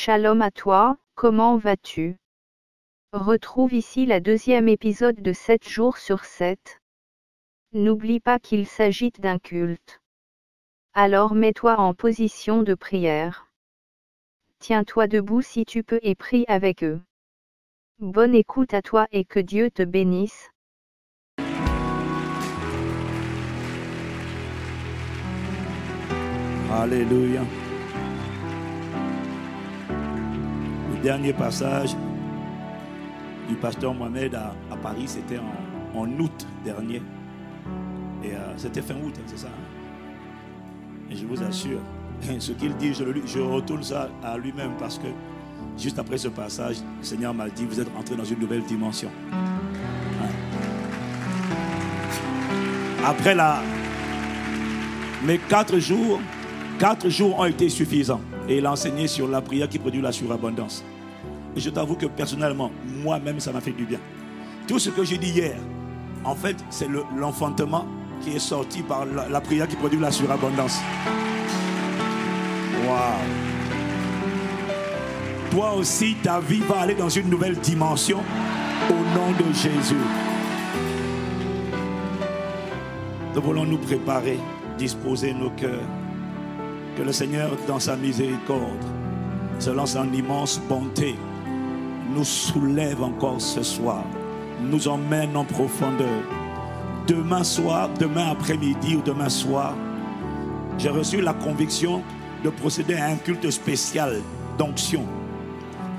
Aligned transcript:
Shalom 0.00 0.42
à 0.42 0.52
toi, 0.52 0.96
comment 1.16 1.56
vas-tu? 1.56 2.18
Retrouve 3.12 3.74
ici 3.74 4.06
la 4.06 4.20
deuxième 4.20 4.68
épisode 4.68 5.16
de 5.16 5.32
7 5.32 5.68
jours 5.68 5.96
sur 5.96 6.24
7. 6.24 6.80
N'oublie 7.72 8.20
pas 8.20 8.38
qu'il 8.38 8.68
s'agit 8.68 9.10
d'un 9.18 9.40
culte. 9.40 10.00
Alors 10.94 11.34
mets-toi 11.34 11.80
en 11.80 11.94
position 11.94 12.62
de 12.62 12.74
prière. 12.74 13.48
Tiens-toi 14.60 15.08
debout 15.08 15.42
si 15.42 15.64
tu 15.64 15.82
peux 15.82 15.98
et 16.02 16.14
prie 16.14 16.44
avec 16.46 16.84
eux. 16.84 17.00
Bonne 17.98 18.36
écoute 18.36 18.74
à 18.74 18.82
toi 18.82 19.08
et 19.10 19.24
que 19.24 19.40
Dieu 19.40 19.68
te 19.68 19.82
bénisse. 19.82 20.48
Alléluia. 26.70 27.42
Dernier 31.02 31.32
passage 31.32 31.96
du 33.48 33.54
pasteur 33.54 33.94
Mohamed 33.94 34.34
à, 34.34 34.54
Paris, 34.82 35.04
c'était 35.06 35.38
en, 35.94 36.06
août 36.18 36.46
dernier. 36.64 37.02
Et 38.22 38.32
euh, 38.32 38.56
c'était 38.56 38.82
fin 38.82 38.94
août, 38.94 39.14
hein, 39.16 39.22
c'est 39.26 39.38
ça. 39.38 39.48
hein? 39.48 41.10
Et 41.10 41.16
je 41.16 41.26
vous 41.26 41.42
assure, 41.42 41.80
ce 42.38 42.52
qu'il 42.52 42.76
dit, 42.76 42.92
je, 42.94 43.40
retourne 43.40 43.82
ça 43.82 44.08
à 44.22 44.36
lui-même 44.36 44.72
parce 44.78 44.98
que 44.98 45.06
juste 45.78 45.98
après 45.98 46.18
ce 46.18 46.28
passage, 46.28 46.76
le 46.98 47.04
Seigneur 47.04 47.32
m'a 47.32 47.48
dit, 47.48 47.64
vous 47.64 47.80
êtes 47.80 47.88
entré 47.96 48.16
dans 48.16 48.24
une 48.24 48.38
nouvelle 48.38 48.62
dimension. 48.62 49.10
Hein? 49.32 50.28
Après 53.04 53.34
la... 53.34 53.62
Mais 55.24 55.38
quatre 55.48 55.78
jours, 55.78 56.20
quatre 56.78 57.08
jours 57.08 57.38
ont 57.38 57.44
été 57.46 57.68
suffisants. 57.68 58.20
Et 58.48 58.58
il 58.58 58.66
a 58.66 58.72
enseigné 58.72 59.06
sur 59.06 59.28
la 59.28 59.40
prière 59.40 59.68
qui 59.68 59.78
produit 59.78 60.00
la 60.00 60.12
surabondance. 60.12 60.84
Et 61.58 61.60
je 61.60 61.70
t'avoue 61.70 61.96
que 61.96 62.06
personnellement, 62.06 62.70
moi-même, 63.02 63.40
ça 63.40 63.50
m'a 63.50 63.60
fait 63.60 63.72
du 63.72 63.84
bien. 63.84 63.98
Tout 64.68 64.78
ce 64.78 64.90
que 64.90 65.02
j'ai 65.02 65.18
dit 65.18 65.30
hier, 65.30 65.56
en 66.24 66.36
fait, 66.36 66.54
c'est 66.70 66.86
le- 66.86 67.02
l'enfantement 67.18 67.84
qui 68.20 68.36
est 68.36 68.38
sorti 68.38 68.80
par 68.82 69.04
la, 69.04 69.28
la 69.28 69.40
prière 69.40 69.66
qui 69.66 69.74
produit 69.74 69.98
la 69.98 70.12
surabondance. 70.12 70.78
Waouh! 72.86 73.00
Toi 75.50 75.72
aussi, 75.74 76.14
ta 76.22 76.38
vie 76.38 76.60
va 76.60 76.82
aller 76.82 76.94
dans 76.94 77.08
une 77.08 77.28
nouvelle 77.28 77.56
dimension 77.56 78.20
au 78.88 79.18
nom 79.18 79.32
de 79.32 79.52
Jésus. 79.52 79.96
Nous 83.34 83.42
voulons 83.42 83.64
nous 83.64 83.78
préparer, 83.78 84.38
disposer 84.78 85.34
nos 85.34 85.50
cœurs. 85.50 85.88
Que 86.96 87.02
le 87.02 87.10
Seigneur, 87.12 87.50
dans 87.66 87.80
sa 87.80 87.96
miséricorde, 87.96 88.84
selon 89.58 89.86
son 89.86 90.12
immense 90.12 90.60
bonté, 90.68 91.16
nous 92.14 92.24
soulève 92.24 93.02
encore 93.02 93.40
ce 93.40 93.62
soir, 93.62 94.04
nous 94.62 94.88
emmène 94.88 95.36
en 95.36 95.44
profondeur. 95.44 96.22
Demain 97.06 97.44
soir, 97.44 97.88
demain 97.98 98.30
après-midi 98.30 98.96
ou 98.96 99.02
demain 99.02 99.28
soir, 99.28 99.74
j'ai 100.78 100.90
reçu 100.90 101.20
la 101.20 101.32
conviction 101.32 102.02
de 102.44 102.50
procéder 102.50 102.94
à 102.94 103.06
un 103.06 103.16
culte 103.16 103.50
spécial 103.50 104.20
d'onction. 104.58 105.04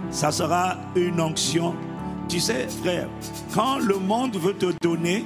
Ça 0.10 0.32
sera 0.32 0.78
une 0.96 1.20
onction. 1.20 1.76
Tu 2.28 2.40
sais, 2.40 2.68
frère, 2.68 3.08
quand 3.54 3.80
le 3.80 3.98
monde 3.98 4.36
veut 4.38 4.54
te 4.54 4.72
donner, 4.82 5.26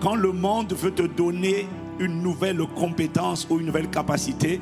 quand 0.00 0.14
le 0.14 0.32
monde 0.32 0.72
veut 0.72 0.92
te 0.92 1.02
donner 1.02 1.66
une 1.98 2.22
nouvelle 2.22 2.60
compétence 2.74 3.46
ou 3.50 3.58
une 3.58 3.66
nouvelle 3.66 3.88
capacité, 3.88 4.60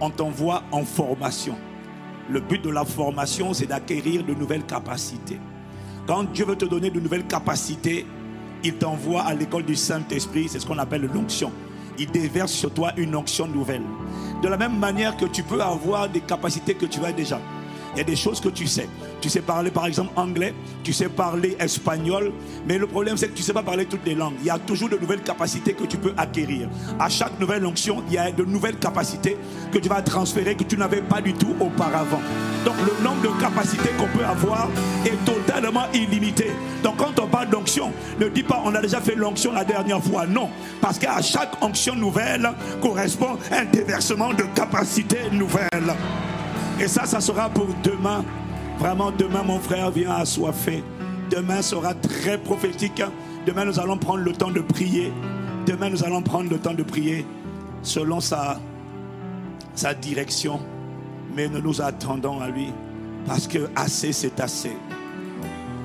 on 0.00 0.10
t'envoie 0.10 0.62
en 0.72 0.84
formation. 0.84 1.56
Le 2.30 2.38
but 2.38 2.62
de 2.62 2.70
la 2.70 2.84
formation, 2.84 3.52
c'est 3.52 3.66
d'acquérir 3.66 4.22
de 4.22 4.34
nouvelles 4.34 4.64
capacités. 4.64 5.40
Quand 6.06 6.22
Dieu 6.32 6.44
veut 6.44 6.56
te 6.56 6.64
donner 6.64 6.90
de 6.90 7.00
nouvelles 7.00 7.26
capacités, 7.26 8.06
il 8.62 8.74
t'envoie 8.74 9.22
à 9.22 9.34
l'école 9.34 9.64
du 9.64 9.74
Saint-Esprit, 9.74 10.48
c'est 10.48 10.60
ce 10.60 10.66
qu'on 10.66 10.78
appelle 10.78 11.10
l'onction. 11.12 11.50
Il 11.98 12.08
déverse 12.10 12.52
sur 12.52 12.72
toi 12.72 12.92
une 12.96 13.16
onction 13.16 13.48
nouvelle. 13.48 13.82
De 14.42 14.48
la 14.48 14.56
même 14.56 14.78
manière 14.78 15.16
que 15.16 15.24
tu 15.24 15.42
peux 15.42 15.60
avoir 15.60 16.08
des 16.08 16.20
capacités 16.20 16.74
que 16.74 16.86
tu 16.86 17.04
as 17.04 17.12
déjà. 17.12 17.40
Il 17.94 17.98
y 17.98 18.00
a 18.00 18.04
des 18.04 18.16
choses 18.16 18.40
que 18.40 18.48
tu 18.48 18.68
sais. 18.68 18.88
Tu 19.20 19.28
sais 19.28 19.40
parler 19.40 19.70
par 19.70 19.86
exemple 19.86 20.12
anglais, 20.16 20.54
tu 20.82 20.92
sais 20.92 21.08
parler 21.08 21.56
espagnol, 21.60 22.32
mais 22.66 22.78
le 22.78 22.86
problème 22.86 23.16
c'est 23.16 23.28
que 23.28 23.34
tu 23.34 23.42
ne 23.42 23.46
sais 23.46 23.52
pas 23.52 23.62
parler 23.62 23.84
toutes 23.84 24.04
les 24.06 24.14
langues. 24.14 24.34
Il 24.40 24.46
y 24.46 24.50
a 24.50 24.58
toujours 24.58 24.88
de 24.88 24.96
nouvelles 24.96 25.22
capacités 25.22 25.74
que 25.74 25.84
tu 25.84 25.98
peux 25.98 26.14
acquérir. 26.16 26.68
À 26.98 27.08
chaque 27.08 27.38
nouvelle 27.38 27.66
onction, 27.66 28.02
il 28.08 28.14
y 28.14 28.18
a 28.18 28.32
de 28.32 28.44
nouvelles 28.44 28.78
capacités 28.78 29.36
que 29.70 29.78
tu 29.78 29.88
vas 29.88 30.00
transférer 30.00 30.54
que 30.54 30.64
tu 30.64 30.76
n'avais 30.76 31.02
pas 31.02 31.20
du 31.20 31.34
tout 31.34 31.54
auparavant. 31.60 32.20
Donc 32.64 32.74
le 32.78 33.04
nombre 33.04 33.22
de 33.22 33.40
capacités 33.40 33.90
qu'on 33.98 34.08
peut 34.18 34.24
avoir 34.24 34.68
est 35.04 35.24
totalement 35.24 35.84
illimité. 35.92 36.50
Donc 36.82 36.96
quand 36.96 37.18
on 37.20 37.26
parle 37.26 37.50
d'onction, 37.50 37.92
ne 38.18 38.28
dis 38.28 38.42
pas 38.42 38.62
on 38.64 38.74
a 38.74 38.80
déjà 38.80 39.00
fait 39.00 39.14
l'onction 39.14 39.52
la 39.52 39.64
dernière 39.64 40.02
fois. 40.02 40.26
Non, 40.26 40.48
parce 40.80 40.98
qu'à 40.98 41.20
chaque 41.20 41.62
onction 41.62 41.94
nouvelle 41.94 42.50
correspond 42.80 43.36
un 43.52 43.64
déversement 43.66 44.32
de 44.32 44.44
capacités 44.54 45.30
nouvelles. 45.30 45.94
Et 46.80 46.88
ça, 46.88 47.04
ça 47.04 47.20
sera 47.20 47.50
pour 47.50 47.68
demain. 47.82 48.24
Vraiment, 48.80 49.10
demain, 49.10 49.42
mon 49.42 49.58
frère 49.58 49.90
vient 49.90 50.12
assoiffé. 50.12 50.82
Demain 51.30 51.60
sera 51.60 51.92
très 51.92 52.38
prophétique. 52.38 53.02
Demain, 53.46 53.66
nous 53.66 53.78
allons 53.78 53.98
prendre 53.98 54.24
le 54.24 54.32
temps 54.32 54.50
de 54.50 54.60
prier. 54.60 55.12
Demain, 55.66 55.90
nous 55.90 56.02
allons 56.02 56.22
prendre 56.22 56.48
le 56.48 56.58
temps 56.58 56.72
de 56.72 56.82
prier 56.82 57.26
selon 57.82 58.20
sa, 58.20 58.58
sa 59.74 59.92
direction. 59.92 60.60
Mais 61.36 61.46
nous 61.50 61.60
nous 61.60 61.82
attendons 61.82 62.40
à 62.40 62.48
lui. 62.48 62.72
Parce 63.26 63.46
que 63.46 63.68
assez, 63.76 64.12
c'est 64.12 64.40
assez. 64.40 64.72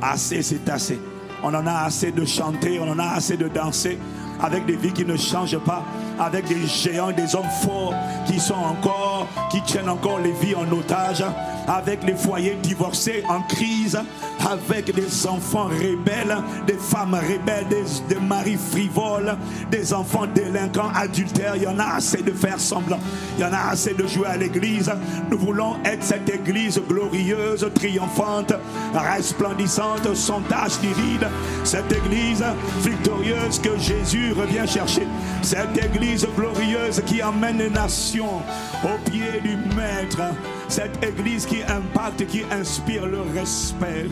Assez, 0.02 0.42
c'est 0.42 0.70
assez. 0.70 0.98
On 1.44 1.54
en 1.54 1.68
a 1.68 1.74
assez 1.84 2.14
de 2.14 2.24
chanter, 2.24 2.80
on 2.80 2.90
en 2.90 3.00
a 3.00 3.08
assez 3.10 3.36
de 3.36 3.50
danser 3.50 3.98
avec 4.42 4.66
des 4.66 4.78
vies 4.78 4.94
qui 4.94 5.04
ne 5.04 5.18
changent 5.18 5.60
pas, 5.60 5.84
avec 6.20 6.48
des 6.48 6.68
géants, 6.68 7.12
des 7.12 7.36
hommes 7.36 7.50
forts 7.62 7.94
qui 8.26 8.40
sont 8.40 8.54
encore, 8.54 9.28
qui 9.50 9.62
tiennent 9.62 9.90
encore 9.90 10.20
les 10.20 10.32
vies 10.32 10.56
en 10.56 10.72
otage, 10.72 11.24
avec 11.68 12.04
les 12.04 12.16
foyers 12.16 12.58
divorcés 12.62 13.24
en 13.28 13.42
crise, 13.42 14.00
avec 14.48 14.94
des 14.94 15.28
enfants 15.28 15.66
rebelles, 15.66 16.38
des 16.68 16.78
femmes 16.78 17.16
rebelles, 17.16 17.68
des, 17.70 18.20
maris 18.20 18.58
frivoles, 18.58 19.36
des 19.72 19.94
enfants 19.94 20.28
délinquants, 20.28 20.92
adultères. 20.94 21.56
Il 21.56 21.64
y 21.64 21.68
en 21.68 21.80
a 21.80 21.96
assez 21.96 22.22
de 22.22 22.32
faire 22.32 22.60
semblant. 22.60 23.00
Il 23.38 23.42
y 23.42 23.46
en 23.46 23.54
a 23.54 23.72
assez 23.72 23.94
de 23.94 24.06
jouer 24.06 24.28
à 24.28 24.38
l'église. 24.38 24.92
Nous 25.32 25.38
voulons 25.38 25.76
être 25.84 26.04
cette 26.04 26.30
église 26.30 26.82
glorieuse, 26.88 27.68
triomphante, 27.74 28.54
resplendissante, 28.94 30.14
sans 30.16 30.42
tache 30.42 30.80
ni 30.82 30.90
ride. 30.90 31.28
Cette 31.64 31.92
église 31.92 32.44
victorieuse 32.82 33.60
que 33.60 33.78
Jésus 33.78 34.34
revient 34.34 34.68
chercher. 34.68 35.08
Cette 35.46 35.78
église 35.78 36.28
glorieuse 36.36 37.04
qui 37.06 37.22
amène 37.22 37.60
les 37.60 37.70
nations 37.70 38.42
au 38.84 39.10
pied 39.12 39.40
du 39.44 39.56
Maître. 39.76 40.34
Cette 40.68 41.04
église 41.04 41.46
qui 41.46 41.62
impacte, 41.62 42.26
qui 42.26 42.42
inspire 42.52 43.06
le 43.06 43.22
respect. 43.22 44.08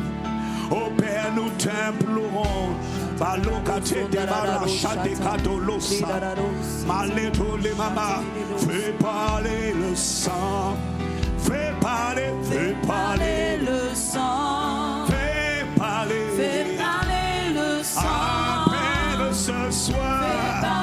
Ô 0.69 0.91
Père, 0.95 1.31
nous 1.35 1.49
t'implorons. 1.57 2.75
Balokate 3.17 4.11
de 4.11 4.17
baracha 4.17 4.95
de 5.03 5.15
kadolosa. 5.23 6.05
Maleto 6.85 7.57
le 7.57 7.73
mama. 7.73 8.21
Fais 8.57 8.93
parler 8.99 9.73
le 9.73 9.95
sang. 9.95 10.77
Fais 11.39 11.73
parler, 11.81 12.31
fais 12.43 12.75
parler, 12.87 13.57
le 13.59 13.93
sang, 13.93 15.05
fais 15.07 15.65
parler. 15.77 16.15
fais 16.37 16.77
parler 16.77 17.53
le 17.53 17.83
sang, 17.83 18.01
Appelle 18.67 19.33
ce 19.33 19.71
soir. 19.71 20.82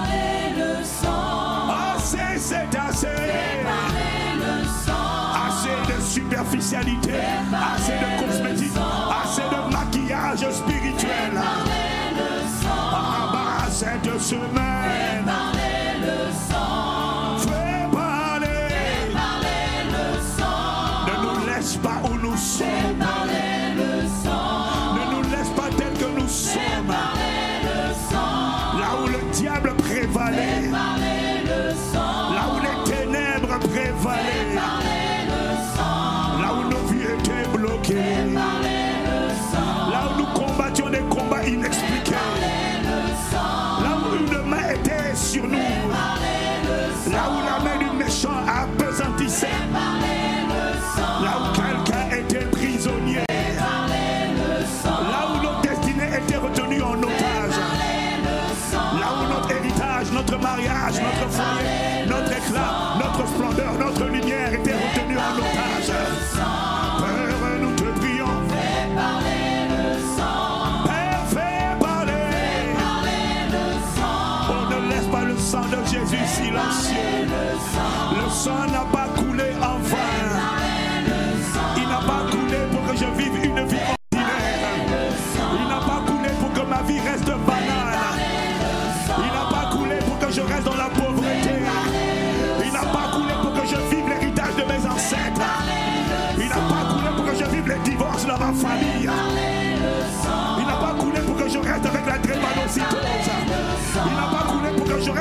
Assez 6.61 6.77
de 6.77 8.23
cosmétique, 8.23 8.73
assez 9.23 9.41
de 9.41 9.73
maquillage 9.73 10.53
spirituel. 10.53 11.33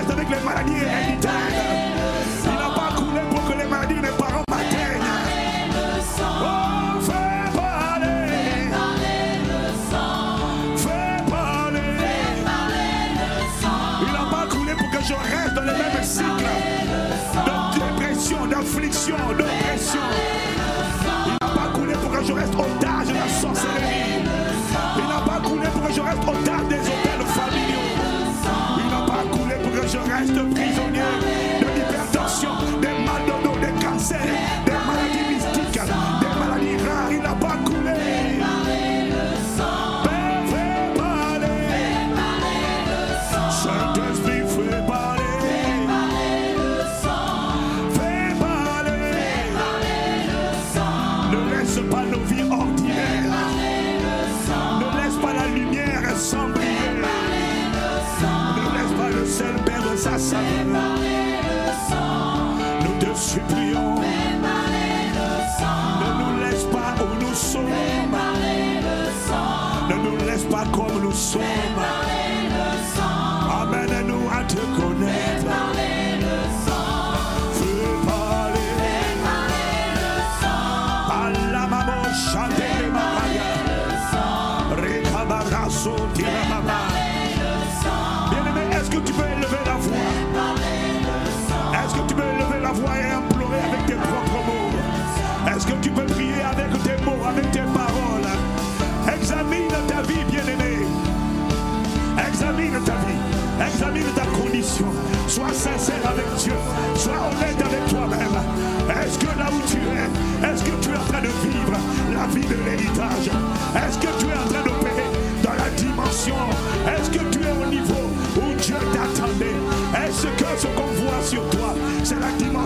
to 0.09 0.15
declare 0.15 0.43
my 0.43 0.63
anytime. 0.63 1.78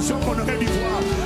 attention 0.04 0.20
qu'on 0.20 0.40
aurait 0.42 0.58
dû 0.58 0.66
voir. 0.66 1.23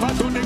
va 0.00 0.12
donner 0.14 0.37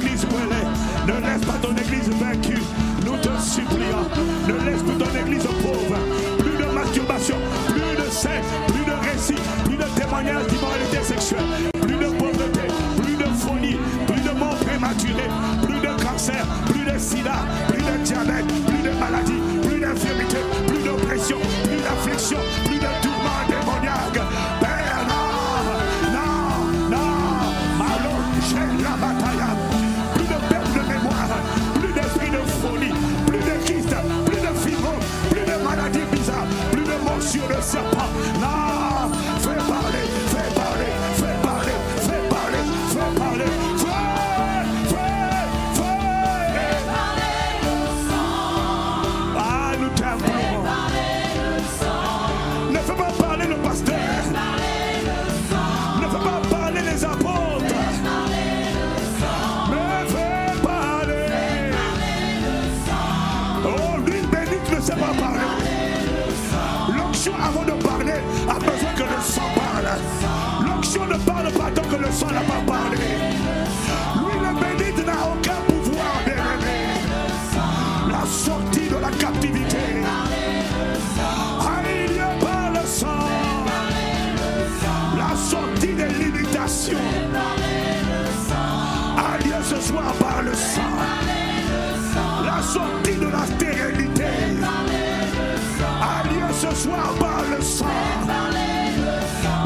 ce 96.75 96.83
soir 96.85 97.15
par 97.19 97.43
le 97.51 97.63
sang. 97.63 97.87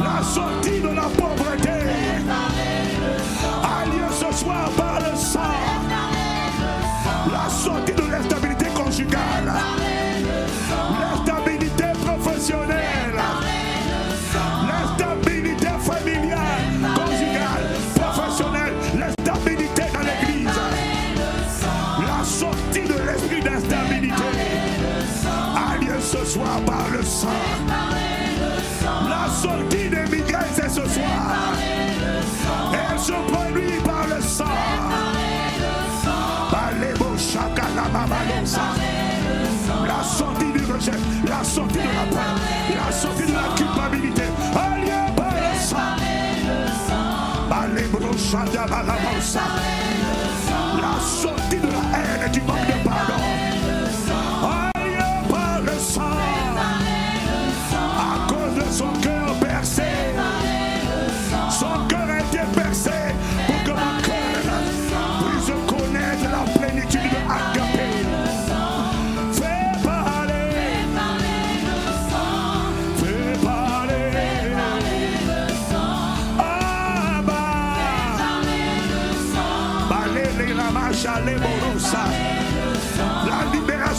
La 0.03 0.23
sortie. 0.23 0.76
La 29.09 29.27
sortie 29.33 29.89
des 29.89 30.05
migraines, 30.15 30.45
c'est 30.55 30.69
ce 30.69 30.87
soir. 30.87 31.55
Elle 32.73 32.99
se 32.99 33.13
produit 33.13 33.81
par 33.83 34.07
le 34.07 34.21
sang. 34.21 34.45
Par 36.51 36.73
les 36.79 36.93
La 39.87 40.03
sortie 40.05 40.53
du 40.53 40.65
rejet, 40.71 40.93
la 41.27 41.43
sortie 41.43 41.79
de 41.79 41.81
la 41.81 42.05
peur, 42.11 42.35
la 42.77 42.93
sortie 42.93 43.27
de 43.27 43.33
la 43.33 43.55
culpabilité. 43.57 44.25
Allié 44.55 45.01
par 45.17 45.33
le 45.33 45.57
sang. 45.59 45.87
La 50.83 51.01
sortie 51.01 51.57
de 51.57 51.69
la 51.69 51.99
haine 51.99 52.27
et 52.27 52.31
du 52.31 52.41
manque 52.43 52.76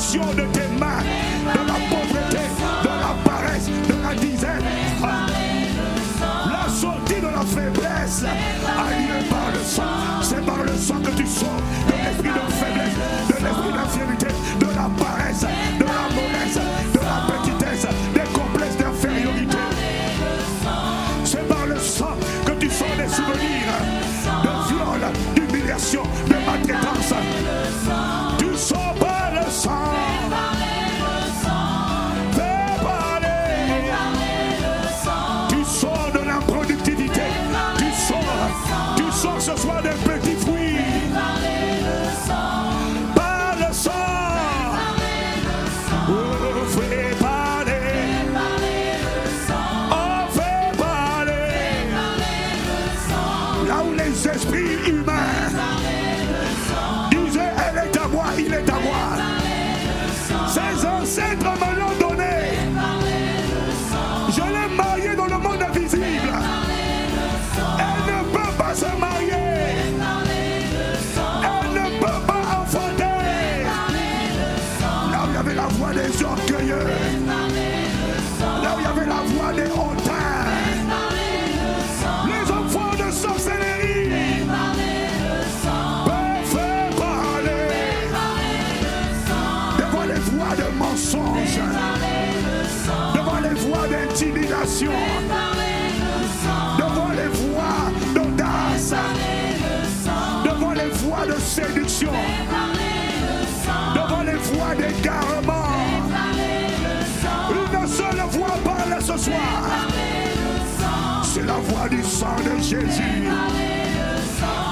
producción 0.08 0.38
de 0.38 0.47
devant 102.06 102.22
les 104.24 104.36
voies 104.36 104.76
d'égarement. 104.76 105.68
Une 107.50 107.88
seule 107.88 108.22
voix 108.32 108.56
parle 108.64 109.02
ce 109.02 109.18
soir. 109.18 109.64
C'est 111.24 111.44
la 111.44 111.54
voix 111.54 111.90
du 111.90 112.04
sang 112.04 112.36
de 112.44 112.62
Jésus. 112.62 113.30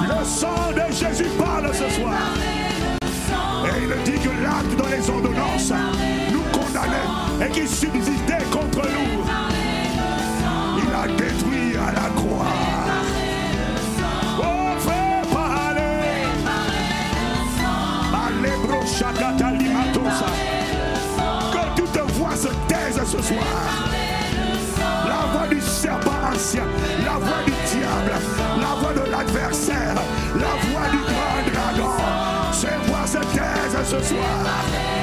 Le 0.02 0.24
sang 0.24 0.70
de 0.74 0.92
Jésus 0.92 1.30
parle 1.38 1.74
ce 1.74 1.88
soir. 1.90 2.14
Et 3.64 3.82
il 3.82 3.88
dit 4.04 4.20
que 4.20 4.30
l'acte 4.42 4.76
dans 4.76 4.88
les 4.88 5.10
ordonnances 5.10 5.72
nous 6.32 6.44
condamnait 6.52 7.08
et 7.46 7.50
qui 7.50 7.66
subsistait 7.66 8.44
contre 8.50 8.82
nous. 8.82 9.24
Il 10.78 10.94
a 10.94 11.08
détruit 11.16 11.76
à 11.76 11.90
la 11.92 12.08
croix. 12.14 12.65
ce 23.06 23.22
soir. 23.22 23.44
La 25.06 25.32
voix 25.32 25.46
du 25.48 25.60
serpent 25.60 26.10
ancien, 26.32 26.64
la 27.04 27.12
voix 27.12 27.44
du 27.46 27.52
diable, 27.52 28.12
la 28.60 28.80
voix 28.80 28.92
de 28.92 29.10
l'adversaire, 29.10 29.94
la 30.34 30.68
voix 30.68 30.88
du 30.90 30.98
grand 30.98 31.40
dragon. 31.52 31.92
Ces 32.52 32.90
voix 32.90 33.06
se 33.06 33.18
taisent 33.18 33.84
ce 33.84 34.02
soir. 34.02 34.95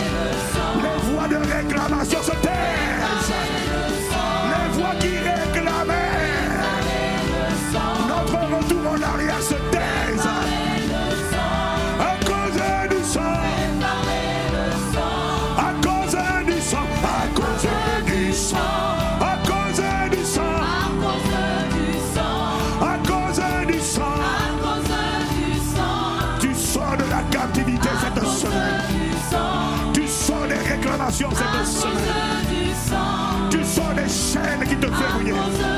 libération 31.13 31.29
cette 31.32 31.65
semaine. 31.65 33.50
Tu 33.50 33.63
sors 33.63 33.93
des 33.93 34.10
chaînes 34.10 34.67
qui 34.67 34.75
te. 34.75 35.73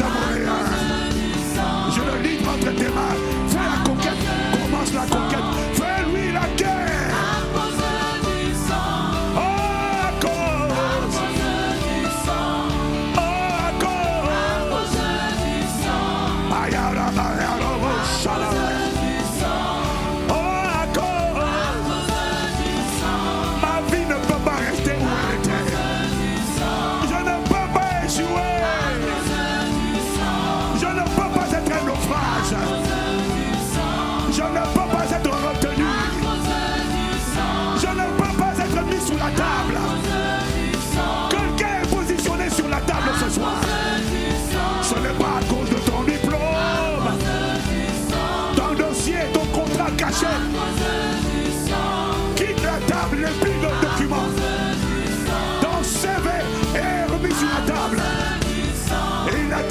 Roi 0.00 0.41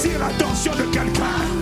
attire 0.01 0.19
l'attention 0.19 0.71
de 0.73 0.83
quelqu'un. 0.91 1.60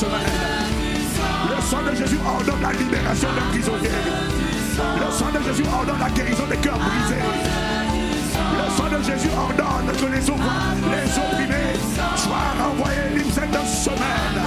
Le 0.00 1.60
sang 1.60 1.82
de 1.82 1.96
Jésus 1.96 2.18
ordonne 2.24 2.62
la 2.62 2.72
libération 2.72 3.28
des 3.34 3.58
prisonniers. 3.58 3.88
Le 4.78 5.10
sang 5.10 5.26
de 5.34 5.42
Jésus 5.44 5.64
ordonne 5.74 5.98
la 5.98 6.08
guérison 6.10 6.46
des 6.48 6.56
cœurs 6.58 6.78
brisés. 6.78 7.24
Le 8.54 8.76
sang 8.76 8.96
de 8.96 9.02
Jésus 9.02 9.28
ordonne 9.36 9.90
que 9.96 10.06
les, 10.06 10.20
les 10.20 11.18
opprimés 11.18 11.74
soient 12.14 12.54
renvoyés 12.62 13.10
libres 13.16 13.32
cette 13.34 13.50
semaine. 13.66 14.38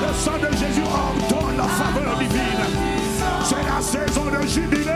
Le 0.00 0.12
sang 0.12 0.38
de 0.42 0.56
Jésus 0.56 0.82
ordonne 0.82 1.56
la 1.56 1.68
faveur 1.68 2.18
divine. 2.18 2.66
C'est 3.44 3.62
la 3.62 3.80
saison 3.80 4.24
de 4.24 4.44
jubilé. 4.44 4.90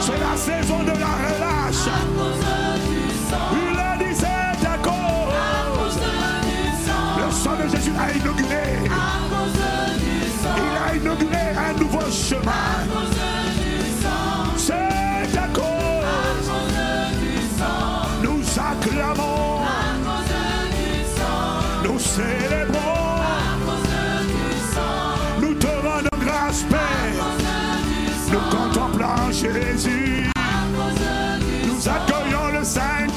C'est 0.00 0.20
la 0.20 0.36
saison 0.36 0.84
de 0.84 0.92
la 0.92 1.10
relâche. 1.26 1.88
Il 10.56 10.76
a 10.84 10.96
inauguré 10.96 11.54
un 11.56 11.72
nouveau 11.78 12.10
chemin. 12.10 12.50
C'est 14.56 15.38
à 15.38 15.48
cause. 15.52 16.50
Nous 18.22 18.42
acclamons. 18.58 19.60
Nous 21.84 21.98
célébrons. 21.98 22.80
Nous 25.40 25.54
te 25.54 25.66
rendons 25.66 26.18
grâce, 26.24 26.62
Père. 26.68 27.24
Nous 28.32 28.44
contemplons 28.50 29.30
Jésus. 29.30 30.30
Nous 31.66 31.88
accueillons 31.88 32.58
le 32.58 32.64
Saint-Esprit. 32.64 33.09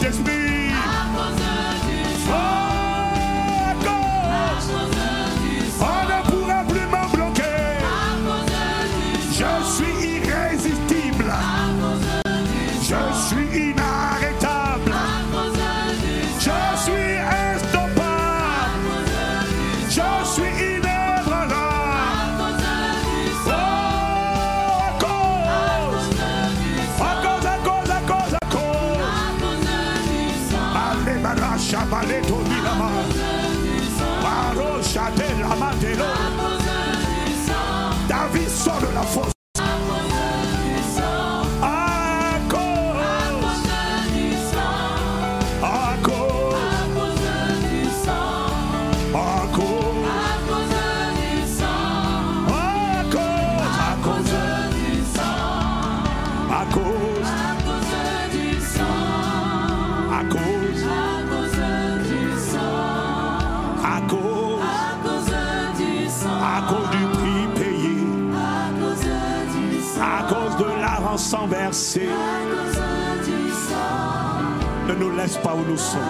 Laisse 75.34 75.44
pas 75.44 75.56
où 75.56 75.66
nous 75.66 75.78
sommes. 75.78 76.02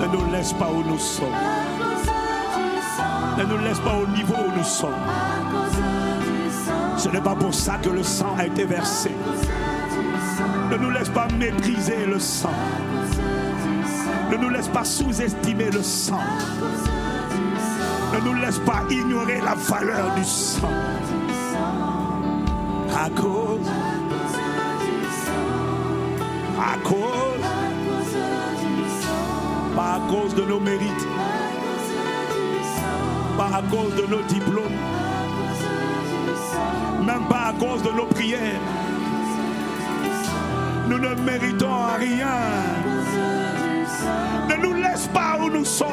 Ne 0.00 0.06
nous 0.06 0.32
laisse 0.32 0.52
pas 0.54 0.70
où 0.70 0.82
nous 0.82 0.98
sommes. 0.98 1.28
Ne 3.36 3.44
nous 3.44 3.58
laisse 3.58 3.78
pas 3.80 3.94
au 3.96 4.06
niveau 4.06 4.34
où 4.34 4.56
nous 4.56 4.64
sommes. 4.64 4.90
Ce 6.96 7.08
n'est 7.08 7.20
pas 7.20 7.34
pour 7.34 7.52
ça 7.52 7.78
que 7.82 7.90
le 7.90 8.02
sang 8.02 8.34
a 8.38 8.46
été 8.46 8.64
versé. 8.64 9.10
Ne 10.70 10.76
nous 10.76 10.90
laisse 10.90 11.10
pas 11.10 11.28
mépriser 11.38 12.06
le 12.06 12.18
sang. 12.18 12.54
Ne 14.30 14.36
nous 14.36 14.48
laisse 14.48 14.68
pas 14.68 14.84
sous-estimer 14.84 15.70
le 15.70 15.82
sang. 15.82 16.22
Ne 18.14 18.20
nous 18.20 18.34
laisse 18.40 18.58
pas 18.60 18.82
ignorer 18.90 19.40
la 19.44 19.54
valeur 19.54 20.14
du 20.14 20.24
sang. 20.24 20.68
À 22.98 23.10
cause, 23.10 23.66
pas 29.76 29.94
à 29.94 30.00
cause 30.08 30.34
de 30.34 30.42
nos 30.42 30.60
mérites, 30.60 31.06
pas 33.36 33.50
à 33.56 33.62
cause 33.70 33.94
de 33.94 34.06
nos 34.06 34.22
diplômes, 34.22 34.78
même 37.04 37.24
pas 37.28 37.48
à 37.48 37.52
cause 37.52 37.82
de 37.82 37.90
nos 37.90 38.06
prières. 38.06 38.60
Nous 40.88 40.98
ne 40.98 41.14
méritons 41.14 41.86
rien. 41.98 42.38
Ne 44.48 44.56
nous 44.56 44.74
laisse 44.74 45.06
pas 45.08 45.38
où 45.40 45.48
nous 45.48 45.64
sommes. 45.64 45.88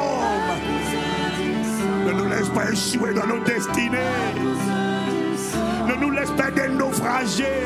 Ne 2.06 2.12
nous 2.12 2.28
laisse 2.28 2.48
pas 2.48 2.70
échouer 2.72 3.14
dans 3.14 3.26
nos 3.26 3.38
destinées. 3.44 3.98
Ne 5.86 5.94
nous 5.94 6.10
laisse 6.10 6.32
pas 6.32 6.50
des 6.50 6.68
naufragés. 6.68 7.62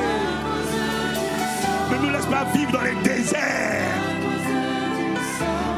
Ne 2.02 2.08
nous 2.08 2.12
laisse 2.14 2.26
pas 2.26 2.44
vivre 2.52 2.72
dans 2.72 2.80
les 2.80 2.96
déserts. 3.04 3.38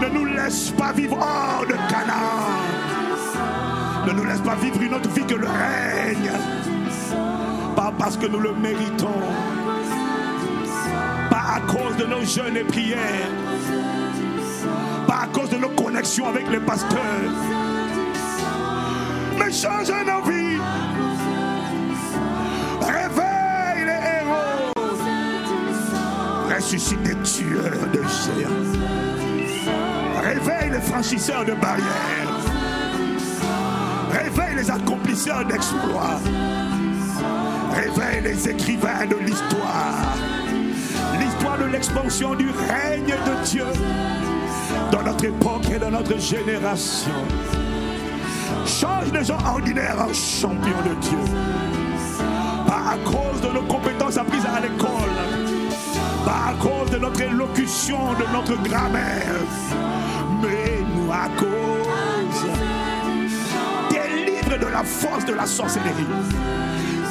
Ne 0.00 0.08
nous 0.08 0.24
laisse 0.24 0.70
pas 0.70 0.92
vivre 0.92 1.18
hors 1.18 1.66
de 1.66 1.74
Canaan. 1.90 2.64
Ne 4.06 4.12
nous 4.12 4.24
laisse 4.24 4.40
pas 4.40 4.54
vivre 4.54 4.80
une 4.80 4.94
autre 4.94 5.10
vie 5.10 5.24
que 5.26 5.34
le 5.34 5.46
règne. 5.46 6.30
Pas 7.76 7.92
parce 7.98 8.16
que 8.16 8.26
nous 8.26 8.40
le 8.40 8.54
méritons. 8.54 9.20
Pas 11.28 11.56
à 11.56 11.60
cause 11.60 11.96
de 11.98 12.06
nos 12.06 12.24
jeûnes 12.24 12.56
et 12.56 12.64
prières. 12.64 13.28
Pas 15.06 15.24
à 15.24 15.26
cause 15.26 15.50
de 15.50 15.56
nos 15.56 15.70
connexions 15.70 16.28
avec 16.28 16.50
les 16.50 16.60
pasteurs. 16.60 16.98
Mais 19.38 19.52
change 19.52 19.90
nos 20.06 20.22
vies. 20.30 20.43
Ressuscite 26.64 27.02
des 27.02 27.16
tueurs 27.16 27.86
de 27.92 28.00
géants. 28.00 28.48
Réveille 30.22 30.70
les 30.70 30.80
franchisseurs 30.80 31.44
de 31.44 31.52
barrières. 31.52 32.40
Réveille 34.10 34.56
les 34.56 34.70
accomplisseurs 34.70 35.44
d'exploits. 35.44 36.20
Réveille 37.74 38.22
les 38.22 38.48
écrivains 38.48 39.04
de 39.04 39.16
l'histoire. 39.16 40.16
L'histoire 41.20 41.58
de 41.58 41.66
l'expansion 41.66 42.34
du 42.34 42.48
règne 42.48 43.08
de 43.08 43.44
Dieu 43.44 43.66
dans 44.90 45.02
notre 45.02 45.26
époque 45.26 45.68
et 45.70 45.78
dans 45.78 45.90
notre 45.90 46.18
génération. 46.18 47.12
Change 48.64 49.12
les 49.12 49.24
gens 49.24 49.38
ordinaires 49.46 50.00
en 50.00 50.14
champions 50.14 50.82
de 50.82 50.94
Dieu. 51.02 51.18
Pas 52.66 52.92
à 52.92 52.96
cause 53.04 53.42
de 53.42 53.48
nos 53.48 53.64
compétences 53.64 54.16
apprises 54.16 54.46
à 54.46 54.60
l'école. 54.60 55.13
Pas 56.24 56.52
à 56.52 56.54
cause 56.58 56.90
de 56.90 56.98
notre 56.98 57.20
élocution, 57.20 57.98
de 58.14 58.32
notre 58.32 58.60
grammaire. 58.62 59.34
Mais 60.42 60.82
nous 60.94 61.12
à 61.12 61.28
cause 61.38 61.84
délivre 63.90 64.58
de 64.58 64.66
la 64.72 64.82
force 64.82 65.24
de 65.24 65.34
la 65.34 65.46
sorcellerie. 65.46 66.06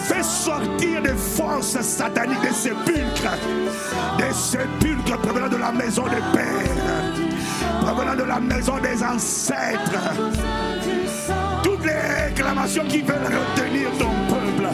Fais 0.06 0.24
sortir 0.24 1.02
des 1.02 1.14
forces 1.14 1.80
sataniques 1.82 2.42
des 2.42 2.52
sépulcres. 2.52 3.38
Des 4.18 4.34
sépulcres 4.34 5.18
provenant 5.20 5.50
de 5.50 5.58
la 5.58 5.72
maison 5.72 6.04
des 6.04 6.24
pères. 6.34 7.82
Provenant 7.82 8.16
de 8.16 8.24
la 8.24 8.40
maison 8.40 8.80
des 8.80 9.04
ancêtres. 9.04 10.14
Toutes 11.64 11.86
les 11.86 12.26
réclamations 12.26 12.86
qui 12.88 13.02
veulent 13.02 13.16
retenir 13.26 13.90
ton 14.00 14.12
peuple. 14.28 14.70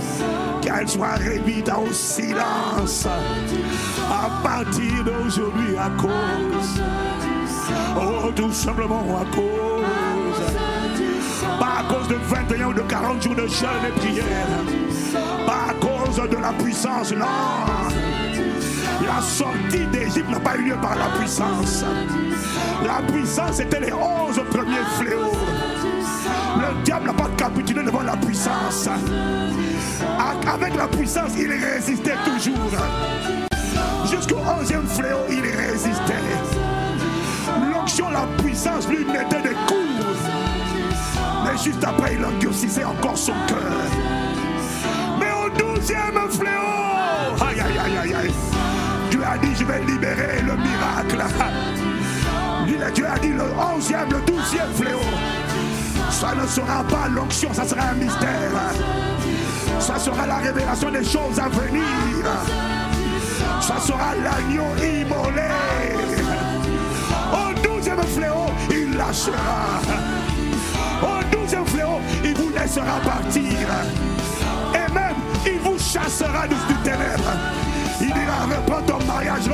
Qu'elles 0.61 0.87
soient 0.87 1.15
réduites 1.15 1.69
au 1.69 1.91
silence. 1.91 3.07
À 4.09 4.29
partir 4.43 5.03
d'aujourd'hui 5.03 5.77
à 5.77 5.89
cause. 6.01 6.81
Oh, 7.95 8.31
tout 8.35 8.51
simplement 8.51 9.03
à 9.21 9.35
cause. 9.35 10.43
Pas 11.59 11.79
à 11.79 11.93
cause 11.93 12.07
de 12.07 12.15
21 12.15 12.67
ou 12.67 12.73
de 12.73 12.81
40 12.81 13.21
jours 13.21 13.35
de 13.35 13.47
jeûne 13.47 13.69
et 13.87 13.99
prière. 13.99 14.25
Pas 15.45 15.71
à 15.71 15.73
cause 15.73 16.29
de 16.29 16.37
la 16.37 16.51
puissance, 16.53 17.11
non. 17.13 17.25
La 19.05 19.21
sortie 19.21 19.85
d'Égypte 19.91 20.29
n'a 20.29 20.39
pas 20.39 20.55
eu 20.57 20.69
lieu 20.69 20.75
par 20.81 20.95
la 20.95 21.17
puissance. 21.17 21.83
La 22.85 23.01
puissance 23.11 23.57
c'était 23.57 23.79
les 23.79 23.93
11 23.93 24.41
premiers 24.49 24.85
fléaux. 24.97 25.31
Le 26.57 26.83
diable 26.83 27.05
n'a 27.07 27.13
pas 27.13 27.29
capitulé 27.37 27.83
devant 27.83 28.03
la 28.03 28.17
puissance. 28.17 28.89
Avec 30.51 30.75
la 30.75 30.87
puissance, 30.87 31.31
il 31.37 31.51
résistait 31.51 32.15
toujours. 32.25 32.55
Jusqu'au 34.09 34.37
11e 34.37 34.87
fléau, 34.87 35.19
il 35.29 35.41
résistait. 35.41 36.13
L'onction, 37.71 38.09
la 38.09 38.25
puissance, 38.41 38.87
lui 38.87 39.05
mettait 39.05 39.41
des 39.41 39.55
coups. 39.67 40.15
Mais 41.45 41.57
juste 41.63 41.83
après, 41.83 42.15
il 42.15 42.25
endurcissait 42.25 42.83
encore 42.83 43.17
son 43.17 43.33
cœur. 43.47 43.59
Mais 45.19 45.31
au 45.31 45.49
douzième 45.49 46.29
fléau, 46.29 47.47
aïe, 47.47 47.59
aïe, 47.59 47.77
aïe, 47.77 47.97
aïe, 47.97 48.15
aïe, 48.15 48.33
Dieu 49.11 49.21
a 49.23 49.37
dit, 49.37 49.55
je 49.55 49.63
vais 49.63 49.81
libérer 49.85 50.41
le 50.41 50.55
miracle. 50.55 51.23
Dieu 52.93 53.05
a 53.05 53.19
dit 53.19 53.29
le 53.29 53.43
onzième, 53.75 54.09
le 54.09 54.21
douzième 54.21 54.73
fléau. 54.73 54.99
Ça 56.09 56.33
ne 56.35 56.47
sera 56.47 56.83
pas 56.83 57.07
l'onction, 57.09 57.53
ça 57.53 57.65
sera 57.65 57.89
un 57.89 57.93
mystère. 57.93 58.51
Ça 59.79 59.99
sera 59.99 60.25
la 60.25 60.37
révélation 60.37 60.89
des 60.89 61.03
choses 61.03 61.39
à 61.39 61.47
venir. 61.49 61.83
Ça 63.69 63.77
sera 63.79 64.15
l'agneau 64.15 64.65
immolé. 64.77 65.43
Au 67.31 67.53
douzième 67.61 68.01
fléau, 68.01 68.47
il 68.71 68.97
lâchera. 68.97 69.79
Au 71.03 71.23
douzième 71.31 71.67
fléau, 71.67 71.99
il 72.23 72.33
vous 72.33 72.49
laissera 72.49 72.99
partir. 73.05 73.67
Et 74.73 74.91
même, 74.91 75.17
il 75.45 75.59
vous 75.59 75.77
chassera 75.77 76.47
du, 76.47 76.55
ténèbre. 76.83 77.31
Il 78.01 78.07
dira, 78.07 78.47
reprends 78.49 78.81
ton 78.87 79.05
mariage, 79.05 79.41
je 79.43 79.49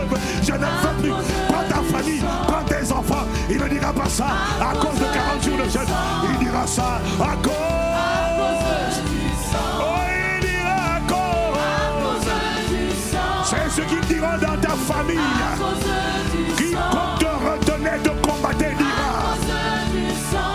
ne 0.54 0.60
veux 0.60 1.01
plus. 1.01 1.12
Prends 1.49 1.67
ta 1.67 1.97
famille, 1.97 2.23
prends 2.47 2.63
tes 2.63 2.89
enfants. 2.93 3.25
Il 3.49 3.58
ne 3.58 3.67
dira 3.67 3.91
pas 3.91 4.08
ça 4.08 4.28
à 4.62 4.78
cause 4.78 4.97
de 4.97 5.13
40 5.13 5.43
jours 5.43 5.58
de 5.58 5.69
jeûne. 5.69 5.93
Il 6.32 6.45
dira 6.45 6.65
ça 6.65 7.01
à 7.19 7.36
cause. 7.43 8.85
Ce 13.76 13.82
qu'il 13.82 14.00
dira 14.02 14.38
dans 14.38 14.58
ta 14.58 14.70
famille. 14.70 15.20
Quiconque 16.56 17.20
te 17.20 17.26
retenait 17.26 18.00
de 18.00 18.10
combattre 18.22 18.58
dira 18.58 19.36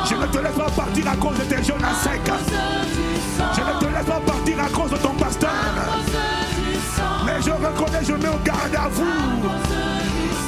Je 0.09 0.15
ne 0.15 0.27
te 0.27 0.39
laisse 0.39 0.57
pas 0.57 0.71
partir 0.71 1.09
à 1.09 1.17
cause 1.17 1.39
de 1.39 1.45
tes 1.45 1.63
jeunes 1.63 1.85
à 1.85 1.95
sec. 1.95 2.21
Je 2.25 3.61
ne 3.61 3.79
te 3.79 3.85
laisse 3.85 4.07
pas 4.07 4.21
partir 4.21 4.57
à 4.65 4.69
cause 4.69 4.91
de 4.91 4.97
ton 4.97 5.13
pasteur. 5.15 5.51
Mais 7.27 7.43
je 7.43 7.51
reconnais, 7.51 8.05
je 8.05 8.13
mets 8.13 8.29
au 8.29 8.39
garde 8.43 8.75
à 8.75 8.89
vous. 8.89 9.05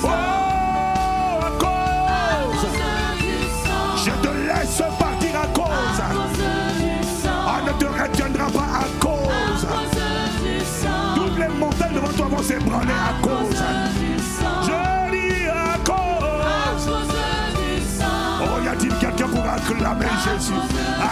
Oh, 0.05 0.52
vont 12.33 12.43
s'ébranler 12.43 12.93
à 12.93 13.23
cause. 13.23 13.63
Je 14.63 15.11
dis 15.11 15.47
à 15.49 15.77
cause. 15.85 16.89
Oh, 18.41 18.65
y 18.65 18.69
a-t-il 18.69 18.95
quelqu'un 18.95 19.29
pour 19.29 19.45
acclamer 19.45 20.07
Jésus? 20.25 20.53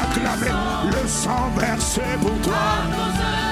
Acclamer 0.02 0.52
le 0.87 1.09
sang 1.09 1.50
versé 1.56 2.02
pour 2.20 2.40
toi. 2.40 3.49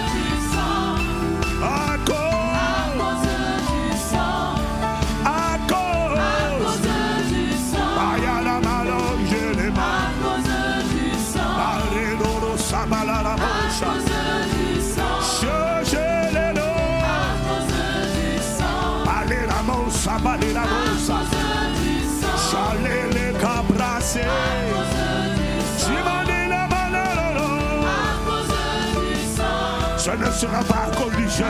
Sera 30.39 30.63
pas 30.63 30.87
à 30.87 30.97
cause 30.97 31.17
du 31.17 31.29
jeûne. 31.29 31.47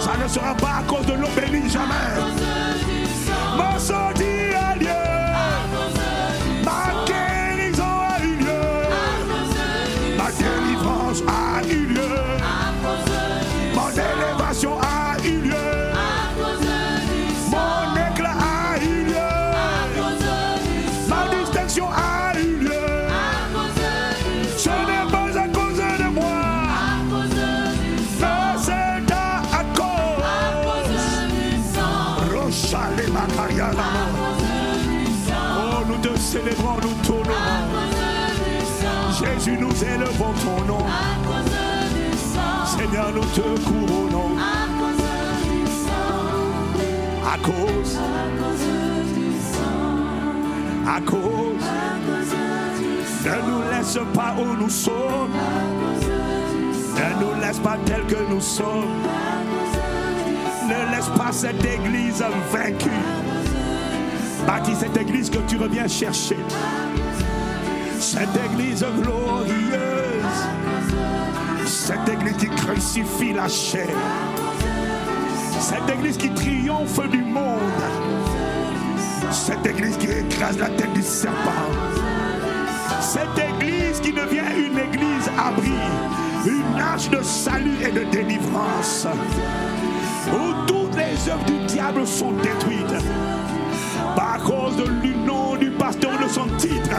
Ça 0.00 0.12
ne 0.22 0.28
sera 0.28 0.54
pas 0.54 0.80
à 0.80 0.82
cause 0.82 1.06
de 1.06 1.14
l'eau 1.14 1.28
bénie 1.34 1.70
jamais. 1.70 1.94
Ton 40.66 40.72
nom. 40.72 40.86
Seigneur, 42.66 43.12
nous 43.14 43.24
te 43.24 43.40
couronnons. 43.64 44.36
À 47.24 47.38
cause, 47.38 47.98
à 50.86 51.00
cause, 51.00 51.64
ne 53.24 53.50
nous 53.50 53.62
laisse 53.70 53.98
pas 54.14 54.34
où 54.38 54.56
nous 54.56 54.70
sommes. 54.70 55.32
Ne 56.94 57.20
nous 57.20 57.40
laisse 57.40 57.58
pas 57.58 57.76
tels 57.84 58.06
que 58.06 58.30
nous 58.30 58.40
sommes. 58.40 59.02
Ne 60.66 60.94
laisse 60.94 61.08
pas 61.16 61.32
cette 61.32 61.64
église 61.64 62.24
vaincue. 62.52 62.90
Bâtis 64.46 64.76
cette 64.76 64.96
église 64.96 65.28
que 65.28 65.38
tu 65.48 65.56
reviens 65.56 65.88
chercher. 65.88 66.38
Cette 67.98 68.28
église 68.52 68.84
glorieuse. 69.02 70.38
Cette 71.66 72.08
église 72.08 72.36
qui 72.36 72.48
crucifie 72.48 73.32
la 73.32 73.48
chair. 73.48 73.88
Cette 75.58 75.88
église 75.96 76.16
qui 76.16 76.30
triomphe 76.30 77.00
du 77.10 77.22
monde. 77.22 77.60
Cette 79.30 79.66
église 79.66 79.96
qui 79.96 80.06
écrase 80.06 80.58
la 80.58 80.68
tête 80.68 80.92
du 80.92 81.02
serpent. 81.02 81.36
Cette 83.00 83.38
église 83.38 84.00
qui 84.00 84.12
devient 84.12 84.42
une 84.56 84.78
église 84.78 85.30
abri, 85.38 85.72
une 86.46 86.80
arche 86.80 87.08
de 87.10 87.22
salut 87.22 87.76
et 87.86 87.92
de 87.92 88.04
délivrance, 88.10 89.06
où 90.32 90.66
toutes 90.66 90.96
les 90.96 91.30
œuvres 91.30 91.44
du 91.46 91.58
diable 91.66 92.06
sont 92.06 92.32
détruites, 92.32 93.02
pas 94.14 94.34
à 94.36 94.38
cause 94.38 94.76
de- 94.76 94.90
du 95.06 95.14
nom 95.16 95.56
du 95.56 95.70
pasteur 95.70 96.12
de 96.22 96.28
son 96.28 96.46
titre, 96.58 96.90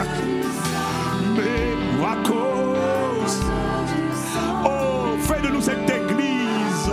à 1.40 2.16
cause, 2.26 3.42
oh, 4.64 5.16
fais 5.20 5.40
de 5.40 5.48
nous 5.48 5.60
cette 5.60 5.88
église 5.88 6.90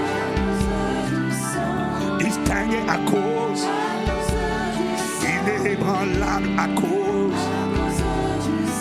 distinguée 2.19 2.83
à 2.87 2.97
cause, 3.09 3.67
inébranlable 5.23 6.49
à 6.57 6.67
cause, 6.79 7.41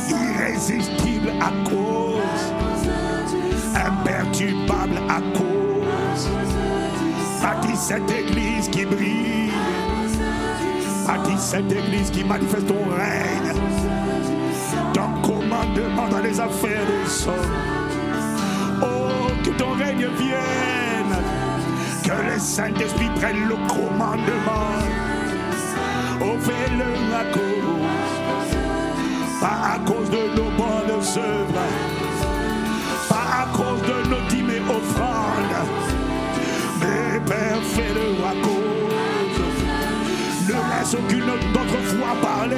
irrésistible 0.08 1.32
à 1.40 1.52
cause, 1.68 2.52
imperturbable 3.74 4.98
à 5.08 5.20
cause. 5.36 6.28
Bâtis 7.42 7.76
cette 7.76 8.10
église 8.10 8.68
qui 8.68 8.84
brille, 8.84 9.39
cette 11.40 11.72
église 11.72 12.10
qui 12.10 12.22
manifeste 12.22 12.66
ton 12.66 12.84
règne, 12.94 13.54
ton 14.92 15.22
commandement 15.22 16.08
dans 16.10 16.18
les 16.18 16.38
affaires 16.38 16.84
des 16.86 17.28
hommes. 17.28 18.82
Oh, 18.82 19.32
que 19.42 19.50
ton 19.50 19.70
règne 19.72 20.06
vienne, 20.18 21.16
que 22.04 22.32
le 22.32 22.38
Saint-Esprit 22.38 23.08
prenne 23.16 23.48
le 23.48 23.56
commandement. 23.66 24.76
Oh, 26.20 26.36
fais-le 26.40 27.14
à 27.14 27.24
cause, 27.32 27.80
pas 29.40 29.74
à 29.74 29.78
cause 29.86 30.10
de 30.10 30.36
nos 30.36 30.50
bonnes 30.50 31.00
œuvres, 31.16 31.66
pas 33.08 33.28
à 33.42 33.56
cause 33.56 33.82
de 33.82 34.08
nos 34.10 34.28
dîmes 34.28 34.50
et 34.50 34.60
offrandes, 34.60 35.68
mais 36.80 37.18
Père, 37.20 37.62
fais-le 37.62 38.24
à 38.26 38.44
cause. 38.44 38.59
Laisse 40.80 40.94
aucune 40.94 41.24
autre 41.24 41.76
voix 41.94 42.16
parler, 42.22 42.56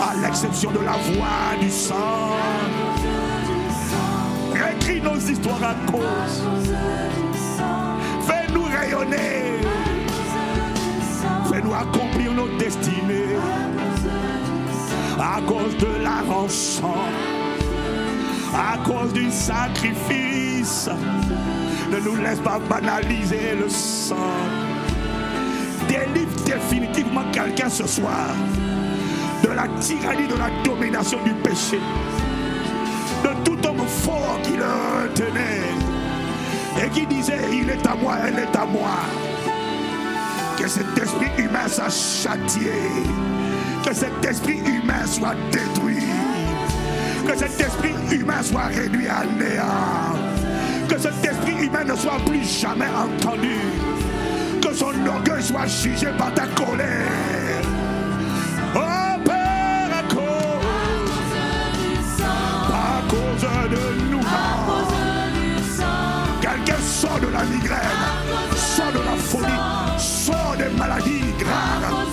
à 0.00 0.14
l'exception 0.22 0.70
de 0.70 0.78
la 0.78 0.92
voix 0.92 1.60
du 1.60 1.68
sang. 1.68 2.30
Récris 4.52 5.00
nos 5.00 5.16
histoires 5.16 5.64
à 5.64 5.74
cause. 5.90 6.44
Fais-nous 8.24 8.62
rayonner. 8.62 9.58
Fais-nous 11.50 11.74
accomplir 11.74 12.32
nos 12.32 12.48
destinées. 12.56 13.36
à 15.18 15.40
cause 15.40 15.76
de 15.78 16.04
la 16.04 16.22
rançon, 16.32 16.94
à 18.54 18.78
cause 18.86 19.12
du 19.12 19.28
sacrifice. 19.32 20.88
Ne 21.90 21.98
nous 21.98 22.14
laisse 22.14 22.38
pas 22.40 22.60
banaliser 22.60 23.56
le 23.58 23.68
sang. 23.68 24.65
Délivre 25.96 26.44
définitivement 26.44 27.22
quelqu'un 27.32 27.68
ce 27.68 27.86
soir. 27.86 28.34
De 29.42 29.48
la 29.48 29.68
tyrannie, 29.80 30.26
de 30.26 30.34
la 30.34 30.50
domination 30.64 31.18
du 31.24 31.32
péché, 31.34 31.78
de 33.22 33.44
tout 33.44 33.66
homme 33.66 33.86
fort 33.86 34.38
qui 34.42 34.56
le 34.56 34.64
retenait. 34.64 35.76
Et 36.84 36.88
qui 36.90 37.06
disait 37.06 37.38
il 37.52 37.70
est 37.70 37.86
à 37.86 37.94
moi, 37.94 38.16
elle 38.26 38.38
est 38.38 38.56
à 38.56 38.66
moi. 38.66 38.98
Que 40.58 40.68
cet 40.68 40.98
esprit 40.98 41.30
humain 41.38 41.68
soit 41.68 41.90
châtié, 41.90 42.72
que 43.84 43.94
cet 43.94 44.24
esprit 44.24 44.58
humain 44.58 45.06
soit 45.06 45.36
détruit, 45.50 46.02
que 47.26 47.36
cet 47.36 47.60
esprit 47.60 47.94
humain 48.10 48.42
soit 48.42 48.66
réduit 48.66 49.08
à 49.08 49.24
néant, 49.38 50.16
que 50.88 50.98
cet 50.98 51.24
esprit 51.24 51.66
humain 51.66 51.84
ne 51.84 51.94
soit 51.94 52.18
plus 52.26 52.42
jamais 52.42 52.86
entendu, 52.86 53.58
son 54.76 55.06
orgueil 55.06 55.42
soit 55.42 55.66
jugé 55.66 56.08
par 56.18 56.32
ta 56.34 56.46
colère. 56.48 57.62
Oh 58.74 59.18
Père, 59.24 59.90
à 59.90 60.02
cause, 60.14 60.64
à 62.68 63.00
cause 63.08 63.48
de 63.70 64.10
nous. 64.10 64.20
Quelqu'un 66.40 66.80
sort 66.82 67.18
de 67.20 67.28
la 67.28 67.44
migraine, 67.44 68.04
sort 68.54 68.92
de 68.92 68.98
la 68.98 69.16
folie, 69.16 69.62
sort 69.98 70.54
des 70.58 70.78
maladies 70.78 71.32
graves, 71.38 72.06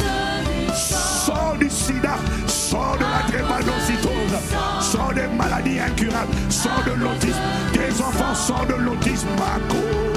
sort 0.73 1.55
du 1.59 1.69
sida, 1.69 2.15
sort 2.47 2.97
de 2.97 3.03
la 3.03 3.23
drépanocytose, 3.27 4.39
sort 4.79 5.13
des 5.13 5.27
maladies 5.35 5.79
incurables, 5.79 6.33
sort 6.49 6.83
de 6.85 6.91
l'autisme, 6.93 7.41
des 7.73 8.01
enfants 8.01 8.35
sortent 8.35 8.69
de 8.69 8.75
l'autisme 8.75 9.27
à 9.37 9.59
cause. 9.69 10.12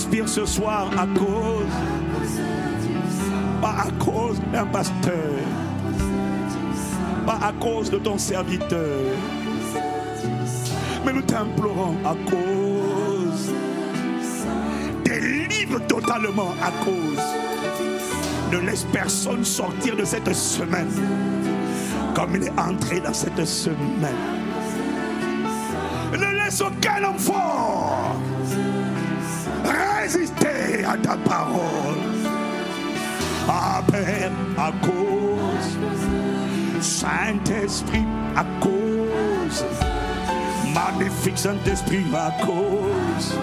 Inspire 0.00 0.28
ce 0.30 0.46
soir 0.46 0.90
à 0.96 1.06
cause, 1.06 1.66
pas 3.60 3.84
à 3.84 3.90
cause 4.02 4.40
d'un 4.50 4.64
pasteur, 4.64 5.12
pas 7.26 7.38
à 7.42 7.52
cause 7.60 7.90
de 7.90 7.98
ton 7.98 8.16
serviteur, 8.16 8.96
mais 11.04 11.12
nous 11.12 11.20
t'implorons 11.20 11.96
à 12.02 12.14
cause. 12.30 13.52
Délivre 15.04 15.86
totalement 15.86 16.54
à 16.62 16.70
cause. 16.82 17.20
Ne 18.50 18.66
laisse 18.66 18.86
personne 18.90 19.44
sortir 19.44 19.96
de 19.96 20.04
cette 20.06 20.32
semaine 20.34 20.88
comme 22.14 22.36
il 22.36 22.44
est 22.44 22.58
entré 22.58 23.00
dans 23.00 23.12
cette 23.12 23.44
semaine. 23.44 24.16
Ne 26.14 26.42
laisse 26.42 26.62
aucun 26.62 27.12
fort 27.18 27.79
résister 30.10 30.84
à 30.84 30.96
ta 30.96 31.16
parole. 31.16 31.98
Ah 33.48 33.82
Père, 33.90 34.30
à 34.56 34.72
cause, 34.84 35.78
Saint-Esprit, 36.80 38.04
à 38.36 38.44
cause, 38.60 39.64
magnifique 40.72 41.38
Saint-Esprit, 41.38 42.04
à 42.14 42.30
cause, 42.44 43.34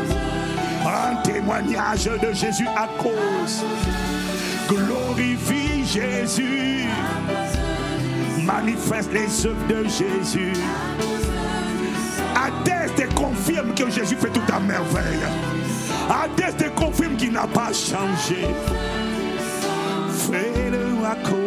un 0.86 1.15
témoignage 1.23 2.06
de 2.06 2.34
Jésus 2.34 2.67
à 2.75 2.88
cause, 3.01 3.63
glorifie 4.69 5.86
Jésus, 5.86 6.86
manifeste 8.45 9.12
les 9.12 9.45
œuvres 9.45 9.67
de 9.67 9.84
Jésus, 9.84 10.53
atteste 12.36 12.99
et 12.99 13.13
confirme 13.13 13.73
que 13.73 13.89
Jésus 13.89 14.15
fait 14.15 14.30
tout 14.30 14.53
à 14.53 14.60
merveille. 14.60 15.57
Atteste 16.10 16.62
et 16.62 16.70
confirme 16.72 17.15
qu'il 17.15 17.34
n'a 17.34 17.48
pas 17.48 17.72
changé. 17.74 18.48
Fais-le 20.10 21.06
à 21.06 21.15
cause. 21.28 21.38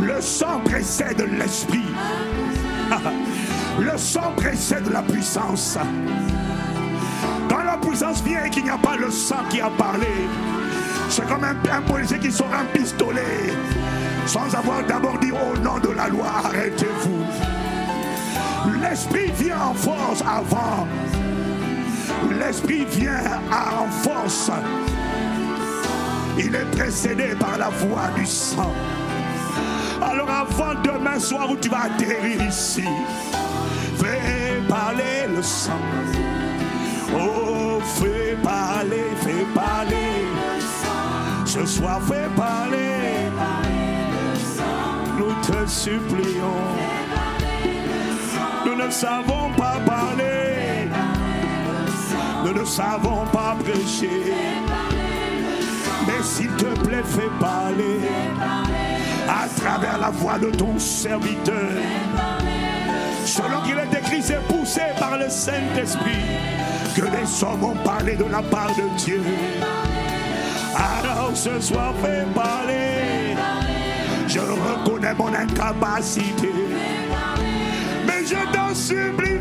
Le 0.00 0.20
sang 0.20 0.60
précède 0.64 1.24
l'esprit. 1.38 1.86
Le 3.80 3.98
sang 3.98 4.32
précède 4.36 4.90
la 4.90 5.02
puissance. 5.02 5.78
Quand 7.48 7.62
la 7.62 7.76
puissance 7.76 8.22
vient 8.22 8.44
et 8.44 8.50
qu'il 8.50 8.64
n'y 8.64 8.70
a 8.70 8.78
pas 8.78 8.96
le 8.96 9.10
sang 9.10 9.44
qui 9.50 9.60
a 9.60 9.68
parlé, 9.68 10.06
c'est 11.08 11.26
comme 11.28 11.44
un, 11.44 11.56
un 11.70 11.82
policier 11.82 12.18
qui 12.18 12.32
sort 12.32 12.50
un 12.52 12.64
pistolet 12.76 13.52
sans 14.26 14.52
avoir 14.56 14.84
d'abord 14.84 15.18
dit 15.18 15.30
au 15.30 15.56
nom 15.58 15.78
de 15.78 15.90
la 15.90 16.08
loi, 16.08 16.26
arrêtez-vous. 16.44 17.24
L'esprit 18.82 19.30
vient 19.36 19.60
en 19.70 19.74
force 19.74 20.22
avant 20.22 20.86
l'Esprit 22.38 22.84
vient 22.84 23.40
en 23.50 23.90
force. 23.90 24.50
Il 26.38 26.54
est 26.54 26.70
précédé 26.76 27.34
par 27.38 27.58
la 27.58 27.68
voix 27.68 28.08
du 28.16 28.26
sang. 28.26 28.72
Alors 30.02 30.28
avant 30.30 30.74
demain 30.82 31.18
soir 31.18 31.50
où 31.50 31.56
tu 31.56 31.68
vas 31.68 31.84
atterrir 31.84 32.42
ici, 32.42 32.84
fais 33.98 34.60
parler 34.68 35.26
le 35.34 35.42
sang. 35.42 35.80
Oh, 37.14 37.80
fais 37.98 38.36
parler, 38.42 39.04
fais 39.22 39.46
parler. 39.54 40.26
Ce 41.44 41.64
soir, 41.64 42.00
fais 42.02 42.28
parler. 42.36 43.30
Nous 45.16 45.32
te 45.42 45.66
supplions. 45.66 46.62
Nous 48.66 48.74
ne 48.74 48.90
savons 48.90 49.50
pas 49.56 49.78
parler. 49.86 50.25
Nous 52.46 52.52
ne 52.52 52.64
savons 52.64 53.24
pas 53.32 53.56
prêcher. 53.58 54.22
Mais 56.06 56.22
s'il 56.22 56.50
te 56.50 56.66
plaît, 56.80 57.02
fais 57.04 57.28
parler 57.40 57.98
à 59.28 59.48
travers 59.60 59.98
la 59.98 60.10
voix 60.10 60.38
de 60.38 60.50
ton 60.50 60.78
serviteur. 60.78 61.72
Selon 63.24 63.62
qu'il 63.62 63.76
est 63.76 63.98
écrit, 63.98 64.22
c'est 64.22 64.40
poussé 64.46 64.82
par 64.96 65.18
le 65.18 65.28
Saint-Esprit 65.28 66.22
que 66.94 67.02
les 67.02 67.42
hommes 67.42 67.64
ont 67.64 67.84
parlé 67.84 68.14
de 68.14 68.24
la 68.24 68.42
part 68.42 68.70
de 68.76 68.96
Dieu. 68.96 69.22
Alors 70.76 71.32
ce 71.34 71.60
soir, 71.60 71.94
fais 72.00 72.24
parler. 72.32 73.34
Je 74.28 74.38
reconnais 74.38 75.14
mon 75.14 75.34
incapacité. 75.34 76.52
Mais 78.06 78.24
je 78.24 78.36
t'en 78.52 78.72
supplie, 78.72 79.40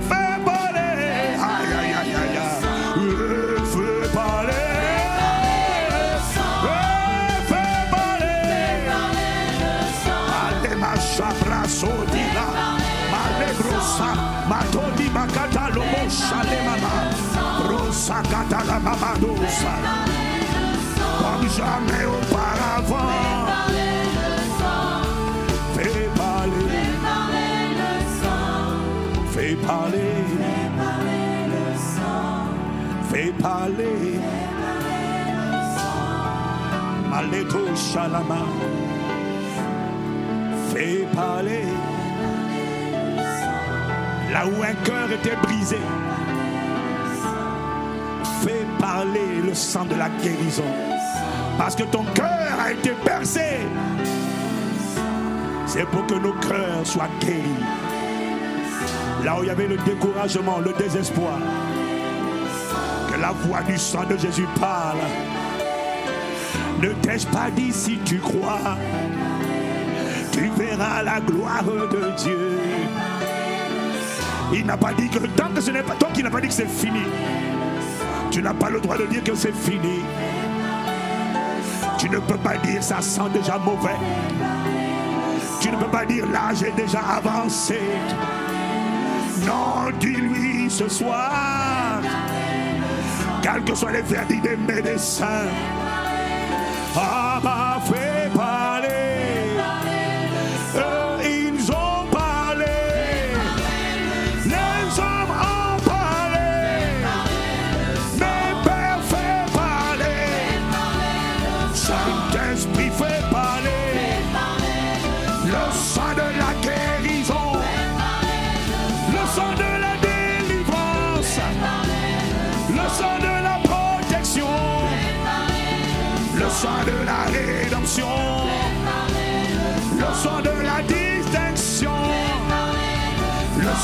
comme 21.20 21.50
jamais 21.50 22.06
auparavant. 22.06 23.12
Fais 25.74 26.08
parler, 26.16 26.68
fais 29.32 29.56
parler, 29.56 30.14
fais 33.10 33.34
parler. 33.42 34.20
Maleto 37.10 37.76
Shalama, 37.76 38.46
fais 40.70 41.08
parler. 41.16 41.66
Là 44.32 44.46
où 44.46 44.64
un 44.64 44.74
cœur 44.84 45.12
était 45.12 45.38
brisé, 45.42 45.80
parler 48.86 49.42
le 49.44 49.54
sang 49.54 49.86
de 49.86 49.96
la 49.96 50.10
guérison. 50.22 50.72
Parce 51.58 51.76
que 51.76 51.84
ton 51.84 52.04
cœur 52.14 52.50
a 52.64 52.72
été 52.72 52.92
percé. 53.04 53.58
C'est 55.66 55.86
pour 55.86 56.06
que 56.06 56.14
nos 56.16 56.34
cœurs 56.34 56.86
soient 56.86 57.10
guéris. 57.20 57.64
Là 59.24 59.40
où 59.40 59.44
il 59.44 59.48
y 59.48 59.50
avait 59.50 59.68
le 59.68 59.78
découragement, 59.78 60.60
le 60.60 60.74
désespoir, 60.74 61.40
que 63.12 63.20
la 63.20 63.32
voix 63.32 63.64
du 63.64 63.78
sang 63.78 64.04
de 64.08 64.18
Jésus 64.18 64.48
parle. 64.60 65.00
Ne 66.82 66.90
t'ai-je 67.02 67.26
pas 67.28 67.50
dit 67.56 67.72
si 67.72 67.98
tu 68.06 68.20
crois, 68.20 68.78
tu 70.32 70.52
verras 70.58 71.02
la 71.02 71.20
gloire 71.22 71.64
de 71.64 72.24
Dieu. 72.24 72.60
Il 74.54 74.66
n'a 74.66 74.78
pas 74.78 74.94
dit 74.94 75.10
que 75.10 75.26
tant 75.40 75.50
que 75.56 75.62
ce 75.62 75.72
n'est 75.72 75.82
pas, 75.82 75.96
tant 75.96 76.12
qu'il 76.14 76.24
n'a 76.24 76.30
pas 76.30 76.42
dit 76.42 76.50
que 76.50 76.54
c'est 76.54 76.70
fini, 76.70 77.06
tu 78.36 78.42
n'as 78.42 78.54
pas 78.54 78.70
le 78.70 78.82
droit 78.82 78.98
de 78.98 79.06
dire 79.06 79.24
que 79.24 79.34
c'est 79.34 79.56
fini. 79.56 80.02
Tu 81.98 82.10
ne 82.10 82.20
peux 82.20 82.36
pas 82.36 82.58
dire 82.58 82.84
ça 82.84 83.00
sent 83.00 83.30
déjà 83.34 83.58
mauvais. 83.58 83.96
Tu 85.62 85.72
ne 85.72 85.78
peux 85.78 85.88
pas 85.88 86.04
dire 86.04 86.26
l'âge 86.26 86.62
est 86.64 86.76
déjà 86.76 87.00
avancé. 87.00 87.80
Non, 89.46 89.90
dis-lui 90.02 90.70
ce 90.70 90.90
soir, 90.90 92.02
quels 93.42 93.64
que 93.64 93.74
soient 93.74 93.94
les 93.94 94.02
verdicts 94.02 94.44
des 94.44 94.58
médecins, 94.58 95.48
ah, 96.98 97.40
m'a 97.42 97.80
fait 97.86 98.25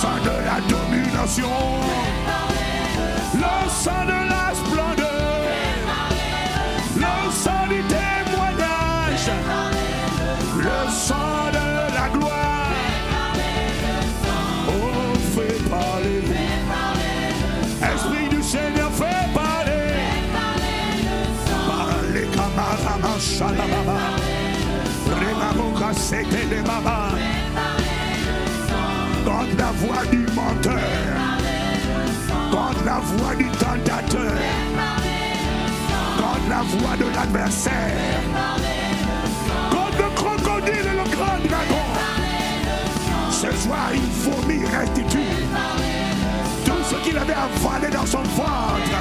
Le 0.01 0.07
sang 0.07 0.23
de 0.23 0.45
la 0.45 0.59
domination. 0.67 1.47
Le 3.35 3.69
sang 3.69 4.03
de 4.07 4.19
la 4.31 4.55
splendeur. 4.55 5.41
Le 6.95 7.31
sang 7.31 7.67
du 7.69 7.83
témoignage. 7.83 9.29
Le 10.57 10.89
sang 10.89 11.51
de 11.53 11.93
la 11.93 12.09
gloire. 12.17 12.71
Oh, 14.69 15.13
fais 15.35 15.69
parler. 15.69 16.23
Esprit 17.93 18.35
du 18.35 18.41
Seigneur, 18.41 18.89
fais 18.91 19.29
parler. 19.35 19.99
Parlez 21.67 22.27
camarama 22.35 23.19
shalababa. 23.19 23.99
Remamoka 25.11 25.93
c'était. 25.93 27.30
Contre 29.41 29.57
la 29.57 29.71
voix 29.71 30.05
du 30.11 30.19
menteur. 30.35 30.79
Contre 32.51 32.85
la 32.85 32.99
voix 32.99 33.35
du 33.35 33.45
tentateur. 33.45 34.33
Contre 36.15 36.47
la 36.47 36.61
voix 36.61 36.95
de 36.95 37.05
l'adversaire. 37.15 37.73
Contre 39.71 39.97
le 39.97 40.09
crocodile 40.13 40.85
et 40.85 40.95
le 40.95 41.15
grand 41.15 41.39
dragon. 41.49 41.87
Ce 43.31 43.51
soir, 43.63 43.89
il 43.95 44.01
vomit 44.21 44.63
restitue 44.63 45.17
tout 46.63 46.83
ce 46.87 46.95
qu'il 47.03 47.17
avait 47.17 47.33
avalé 47.33 47.89
dans 47.91 48.05
son 48.05 48.21
ventre. 48.21 48.93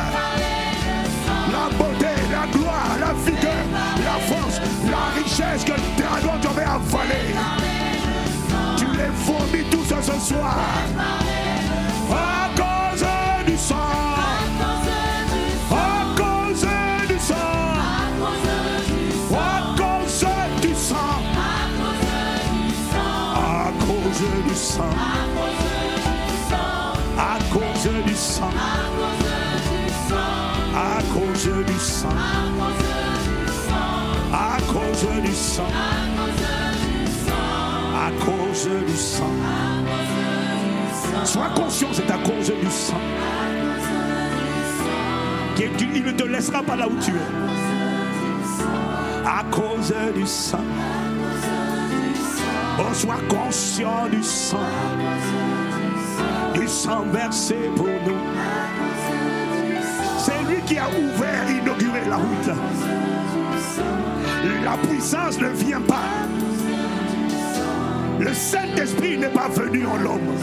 La 1.52 1.68
beauté, 1.76 2.14
la 2.32 2.46
gloire, 2.50 2.96
la 2.98 3.12
vigueur, 3.30 3.64
la 4.02 4.18
force, 4.34 4.58
la 4.90 5.20
richesse 5.22 5.64
que 5.64 5.72
le 5.72 6.02
dragon 6.02 6.38
t'avait 6.40 6.64
les 9.10 9.16
vomis 9.24 9.64
tous 9.70 9.84
ce 10.02 10.20
soir. 10.20 10.56
À 12.10 12.48
cause 12.56 13.04
du 13.46 13.56
sang. 13.56 13.74
À 15.70 16.04
cause 16.16 16.66
du 17.08 17.18
sang. 17.18 17.34
À 19.32 19.66
cause 19.76 20.24
du 20.62 20.74
sang. 20.74 20.94
À 23.34 23.70
cause 23.80 24.22
du 24.46 24.54
sang. 24.54 24.92
À 27.18 27.38
cause 27.52 27.88
du 28.06 28.14
sang. 28.14 28.50
À 30.74 31.02
cause 31.12 31.48
du 31.66 31.78
sang. 31.78 32.16
À 34.32 34.58
cause 34.60 35.06
du 35.22 35.32
sang. 35.32 35.32
À 35.32 35.32
cause 35.32 35.32
du 35.32 35.34
sang. 35.34 35.70
Sois 41.24 41.48
conscient, 41.54 41.88
c'est 41.92 42.10
à 42.10 42.18
cause 42.18 42.52
du 42.52 42.70
sang. 42.70 43.00
Il 45.94 46.04
ne 46.04 46.12
te 46.12 46.24
laissera 46.24 46.62
pas 46.62 46.76
là 46.76 46.86
où 46.86 46.96
tu 47.00 47.10
es. 47.10 47.14
À 49.26 49.42
cause 49.50 49.94
du 50.14 50.26
sang. 50.26 50.64
Oh, 52.78 52.92
sois 52.92 53.20
conscient 53.28 54.08
du 54.10 54.22
sang. 54.22 54.58
Du 56.52 56.68
sang 56.68 57.04
versé 57.12 57.70
pour 57.76 57.86
nous. 57.86 58.20
C'est 60.18 60.42
lui 60.50 60.60
qui 60.66 60.76
a 60.76 60.88
ouvert, 60.88 61.50
inauguré 61.50 62.04
la 62.08 62.16
route. 62.16 62.50
La 64.64 64.76
puissance 64.88 65.38
ne 65.38 65.48
vient 65.48 65.80
pas. 65.80 66.04
Le 68.30 68.36
Saint-Esprit 68.36 69.18
n'est 69.18 69.26
pas 69.26 69.48
venu 69.48 69.84
en 69.84 69.96
l'homme. 69.96 70.36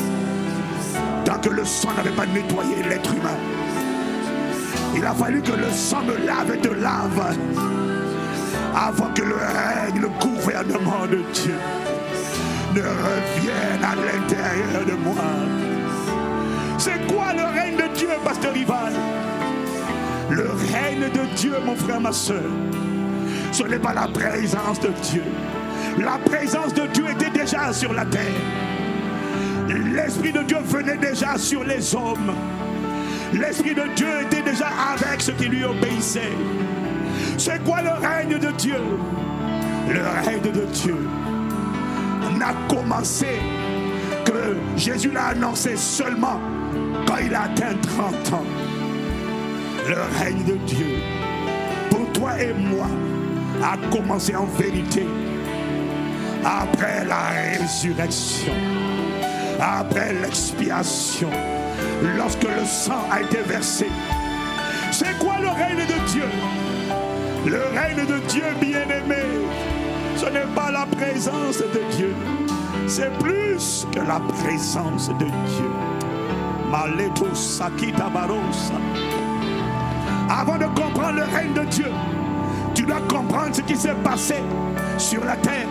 Tant 1.24 1.40
que 1.40 1.48
le 1.48 1.64
sang 1.64 1.88
n'avait 1.96 2.10
pas 2.10 2.26
nettoyé 2.26 2.84
l'être 2.84 3.14
humain. 3.14 3.40
Il 4.94 5.06
a 5.06 5.14
fallu 5.14 5.42
que 5.42 5.54
le 5.54 5.72
sang 5.72 6.02
me 6.04 6.18
lave 6.26 6.54
et 6.54 6.58
te 6.58 6.68
lave. 6.68 7.38
Avant 8.76 9.08
que 9.14 9.22
le 9.22 9.36
règne, 9.36 10.02
le 10.02 10.10
gouvernement 10.20 11.08
de 11.10 11.24
Dieu 11.32 11.56
ne 12.76 12.82
revienne 12.82 13.82
à 13.82 13.96
l'intérieur 13.96 14.86
de 14.86 15.02
moi. 15.02 15.24
C'est 16.78 17.08
quoi 17.08 17.32
le 17.32 17.46
règne 17.58 17.78
de 17.78 17.98
Dieu, 17.98 18.10
pasteur 18.22 18.52
Rival? 18.52 18.92
Le 20.30 20.50
règne 20.74 21.10
de 21.10 21.38
Dieu, 21.38 21.54
mon 21.66 21.78
frère, 21.78 22.02
ma 22.02 22.12
soeur, 22.12 22.52
ce 23.54 23.64
n'est 23.64 23.80
pas 23.80 23.94
la 23.94 24.10
présence 24.10 24.82
de 24.82 24.90
Dieu. 25.10 25.24
La 25.98 26.20
présence 26.20 26.74
de 26.74 26.86
Dieu 26.88 27.06
était 27.10 27.32
déjà 27.32 27.74
sur 27.74 27.92
la 27.92 28.06
terre. 28.06 28.22
L'Esprit 29.68 30.32
de 30.32 30.44
Dieu 30.44 30.58
venait 30.64 30.98
déjà 30.98 31.38
sur 31.38 31.64
les 31.64 31.96
hommes. 31.96 32.34
L'Esprit 33.34 33.74
de 33.74 33.84
Dieu 33.96 34.22
était 34.22 34.44
déjà 34.44 34.68
avec 34.68 35.22
ceux 35.22 35.34
qui 35.34 35.46
lui 35.46 35.64
obéissaient. 35.64 36.38
C'est 37.38 37.64
quoi 37.64 37.82
le 37.82 37.90
règne 37.90 38.38
de 38.38 38.52
Dieu? 38.52 38.80
Le 39.90 40.02
règne 40.26 40.42
de 40.42 40.66
Dieu 40.72 40.98
n'a 42.38 42.54
commencé 42.70 43.28
que 44.24 44.56
Jésus 44.76 45.12
l'a 45.12 45.28
annoncé 45.28 45.76
seulement 45.76 46.40
quand 47.08 47.18
il 47.26 47.34
a 47.34 47.44
atteint 47.44 47.76
30 47.98 48.34
ans. 48.34 48.46
Le 49.88 50.20
règne 50.20 50.44
de 50.44 50.56
Dieu, 50.68 50.88
pour 51.90 52.12
toi 52.12 52.40
et 52.40 52.54
moi, 52.54 52.88
a 53.64 53.78
commencé 53.90 54.36
en 54.36 54.46
vérité 54.46 55.06
après 56.48 57.04
la 57.04 57.60
résurrection, 57.60 58.54
après 59.60 60.14
l'expiation, 60.14 61.30
lorsque 62.18 62.44
le 62.44 62.66
sang 62.66 63.04
a 63.12 63.22
été 63.22 63.40
versé. 63.40 63.88
C'est 64.92 65.18
quoi 65.20 65.36
le 65.42 65.50
règne 65.50 65.86
de 65.86 66.10
Dieu? 66.10 66.30
Le 67.46 67.64
règne 67.78 68.06
de 68.06 68.20
Dieu 68.28 68.46
bien-aimé, 68.62 69.24
ce 70.16 70.26
n'est 70.26 70.54
pas 70.56 70.72
la 70.72 70.86
présence 70.86 71.58
de 71.58 71.96
Dieu, 71.96 72.16
c'est 72.88 73.12
plus 73.20 73.86
que 73.92 74.00
la 74.00 74.20
présence 74.20 75.10
de 75.10 75.26
Dieu. 75.26 75.72
Maleto 76.72 77.34
Sakita. 77.34 78.10
Avant 80.30 80.58
de 80.58 80.66
comprendre 80.66 81.18
le 81.18 81.24
règne 81.24 81.54
de 81.54 81.64
Dieu, 81.66 81.92
tu 82.74 82.84
dois 82.84 83.02
comprendre 83.08 83.56
ce 83.56 83.62
qui 83.62 83.76
s'est 83.76 83.96
passé 84.04 84.36
sur 84.98 85.24
la 85.24 85.36
terre 85.38 85.67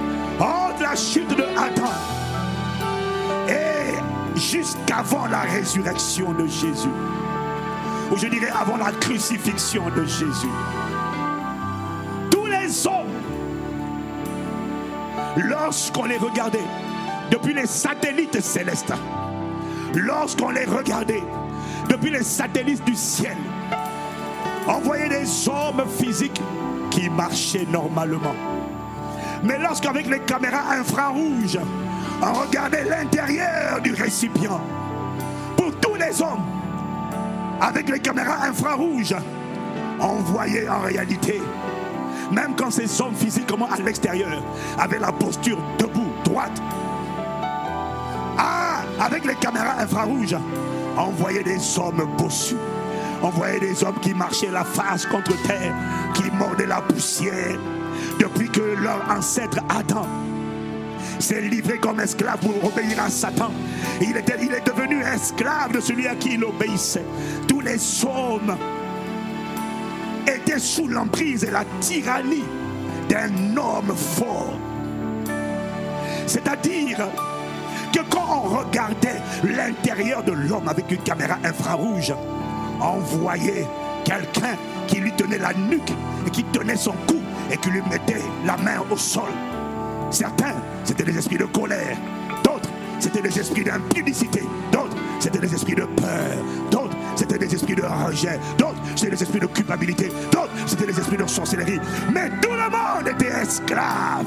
chute 0.96 1.28
de 1.36 1.42
Adam 1.56 1.92
et 3.48 4.38
jusqu'avant 4.38 5.26
la 5.26 5.40
résurrection 5.40 6.32
de 6.32 6.46
Jésus. 6.46 6.88
Ou 8.10 8.16
je 8.16 8.26
dirais 8.28 8.50
avant 8.58 8.76
la 8.76 8.92
crucifixion 8.92 9.84
de 9.90 10.04
Jésus. 10.04 10.48
Tous 12.30 12.46
les 12.46 12.86
hommes, 12.86 13.12
lorsqu'on 15.36 16.04
les 16.04 16.16
regardait, 16.16 16.64
depuis 17.30 17.52
les 17.52 17.66
satellites 17.66 18.40
célestes, 18.40 18.92
lorsqu'on 19.94 20.50
les 20.50 20.64
regardait, 20.64 21.22
depuis 21.88 22.10
les 22.10 22.22
satellites 22.22 22.84
du 22.84 22.94
ciel, 22.94 23.36
on 24.68 24.78
voyait 24.80 25.08
des 25.08 25.48
hommes 25.48 25.84
physiques 25.98 26.40
qui 26.90 27.10
marchaient 27.10 27.66
normalement. 27.70 28.34
Mais 29.42 29.58
lorsqu'avec 29.58 30.06
les 30.08 30.20
caméras 30.20 30.72
infrarouges, 30.78 31.58
on 32.22 32.32
regardait 32.32 32.84
l'intérieur 32.84 33.80
du 33.82 33.92
récipient, 33.92 34.60
tous 35.80 35.94
les 35.94 36.22
hommes 36.22 36.44
avec 37.60 37.88
les 37.88 38.00
caméras 38.00 38.44
infrarouges, 38.44 39.14
on 40.00 40.16
voyait 40.16 40.68
en 40.68 40.80
réalité, 40.80 41.40
même 42.30 42.54
quand 42.56 42.70
ces 42.70 43.00
hommes 43.00 43.14
physiquement 43.14 43.68
à 43.70 43.80
l'extérieur 43.80 44.42
avaient 44.78 44.98
la 44.98 45.12
posture 45.12 45.58
debout, 45.78 46.12
droite, 46.24 46.62
ah, 48.38 48.82
avec 49.00 49.24
les 49.24 49.34
caméras 49.36 49.80
infrarouges, 49.80 50.36
on 50.98 51.10
voyait 51.10 51.42
des 51.42 51.78
hommes 51.78 52.06
bossus. 52.18 52.56
On 53.22 53.30
voyait 53.30 53.60
des 53.60 53.82
hommes 53.82 53.98
qui 54.00 54.12
marchaient 54.12 54.50
la 54.50 54.64
face 54.64 55.06
contre 55.06 55.40
terre, 55.42 55.74
qui 56.14 56.30
mordaient 56.32 56.66
la 56.66 56.82
poussière, 56.82 57.58
depuis 58.18 58.48
que 58.48 58.60
leur 58.60 59.02
ancêtre 59.10 59.58
Adam 59.68 60.06
s'est 61.18 61.40
livré 61.40 61.78
comme 61.78 62.00
esclave 62.00 62.38
pour 62.38 62.64
obéir 62.64 63.02
à 63.02 63.10
Satan. 63.10 63.50
Il, 64.00 64.16
est 64.16 64.66
devenu 64.66 65.02
esclave 65.02 65.72
de 65.72 65.80
celui 65.80 66.06
à 66.06 66.14
qui 66.14 66.34
il 66.34 66.44
obéissait. 66.44 67.04
Tous 67.48 67.60
les 67.60 67.78
hommes 68.04 68.56
étaient 70.26 70.58
sous 70.58 70.88
l'emprise 70.88 71.44
et 71.44 71.50
la 71.50 71.64
tyrannie 71.80 72.44
d'un 73.08 73.56
homme 73.56 73.94
fort. 73.96 74.58
C'est-à-dire 76.26 76.98
que 77.92 78.00
quand 78.10 78.42
on 78.44 78.58
regardait 78.58 79.20
l'intérieur 79.44 80.22
de 80.24 80.32
l'homme 80.32 80.68
avec 80.68 80.90
une 80.90 81.02
caméra 81.02 81.38
infrarouge, 81.44 82.12
on 82.80 82.98
voyait 82.98 83.66
quelqu'un 84.04 84.56
qui 84.86 84.96
lui 84.96 85.12
tenait 85.12 85.38
la 85.38 85.52
nuque 85.54 85.92
et 86.26 86.30
qui 86.30 86.44
tenait 86.44 86.76
son 86.76 86.92
cou 87.06 87.16
et 87.50 87.56
qui 87.56 87.70
lui 87.70 87.82
mettait 87.82 88.22
la 88.44 88.56
main 88.56 88.82
au 88.90 88.96
sol. 88.96 89.30
Certains, 90.10 90.54
c'était 90.84 91.04
des 91.04 91.18
esprits 91.18 91.38
de 91.38 91.44
colère. 91.44 91.96
D'autres, 92.44 92.70
c'était 92.98 93.22
des 93.22 93.38
esprits 93.38 93.64
d'impudicité. 93.64 94.42
D'autres, 94.72 94.96
c'était 95.18 95.38
des 95.38 95.52
esprits 95.52 95.74
de 95.74 95.84
peur. 95.84 96.36
D'autres, 96.70 96.96
c'était 97.16 97.38
des 97.38 97.54
esprits 97.54 97.74
de 97.74 97.82
rejet. 97.82 98.38
D'autres, 98.58 98.80
c'était 98.94 99.10
des 99.10 99.22
esprits 99.22 99.40
de 99.40 99.46
culpabilité. 99.46 100.10
D'autres, 100.30 100.52
c'était 100.66 100.86
des 100.86 100.98
esprits 100.98 101.16
de 101.16 101.26
sorcellerie. 101.26 101.80
Mais 102.12 102.30
tout 102.40 102.52
le 102.52 102.70
monde 102.70 103.08
était 103.08 103.32
esclave. 103.42 104.26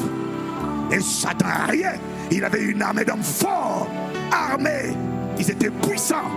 Et 0.91 0.99
Satan 0.99 1.45
rien. 1.67 1.93
Il 2.31 2.43
avait 2.43 2.61
une 2.61 2.81
armée 2.81 3.05
d'hommes 3.05 3.23
forts, 3.23 3.87
armés. 4.31 4.95
Ils 5.37 5.49
étaient 5.49 5.69
puissants. 5.69 6.29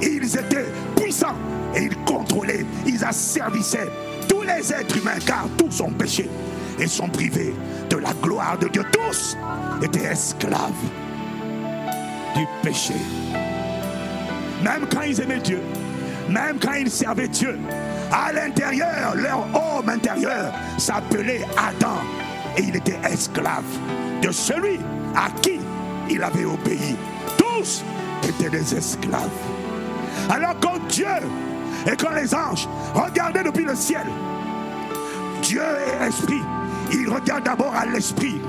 Ils 0.00 0.24
étaient 0.24 0.66
puissants. 0.96 1.36
Et 1.74 1.84
ils 1.84 1.96
contrôlaient, 2.04 2.64
ils 2.86 3.04
asservissaient 3.04 3.90
tous 4.28 4.42
les 4.42 4.72
êtres 4.72 4.96
humains, 4.96 5.18
car 5.24 5.46
tous 5.56 5.80
ont 5.80 5.90
péché 5.90 6.28
et 6.78 6.86
sont 6.86 7.08
privés 7.08 7.54
de 7.90 7.96
la 7.96 8.12
gloire 8.22 8.58
de 8.58 8.68
Dieu. 8.68 8.84
Tous 8.92 9.36
étaient 9.82 10.04
esclaves 10.04 10.72
du 12.36 12.46
péché. 12.62 12.94
Même 14.62 14.86
quand 14.92 15.02
ils 15.02 15.20
aimaient 15.20 15.40
Dieu, 15.40 15.60
même 16.28 16.58
quand 16.60 16.74
ils 16.74 16.90
servaient 16.90 17.28
Dieu, 17.28 17.58
à 18.12 18.32
l'intérieur, 18.32 19.14
leur 19.14 19.46
homme 19.54 19.88
intérieur 19.88 20.52
s'appelait 20.78 21.44
Adam 21.56 21.98
et 22.56 22.62
il 22.62 22.76
était 22.76 22.98
esclave 23.04 23.64
de 24.22 24.30
celui 24.30 24.78
à 25.14 25.30
qui 25.40 25.60
il 26.10 26.22
avait 26.22 26.44
obéi. 26.44 26.96
Tous 27.36 27.84
étaient 28.26 28.50
des 28.50 28.74
esclaves. 28.74 29.28
Alors 30.30 30.54
quand 30.60 30.78
Dieu 30.88 31.06
et 31.86 31.96
quand 31.96 32.14
les 32.14 32.34
anges 32.34 32.68
regardaient 32.94 33.44
depuis 33.44 33.64
le 33.64 33.74
ciel, 33.74 34.06
Dieu 35.42 35.62
est 35.62 36.08
esprit. 36.08 36.42
Il 36.92 37.08
regarde 37.08 37.44
d'abord 37.44 37.74
à 37.74 37.86
l'esprit. 37.86 38.40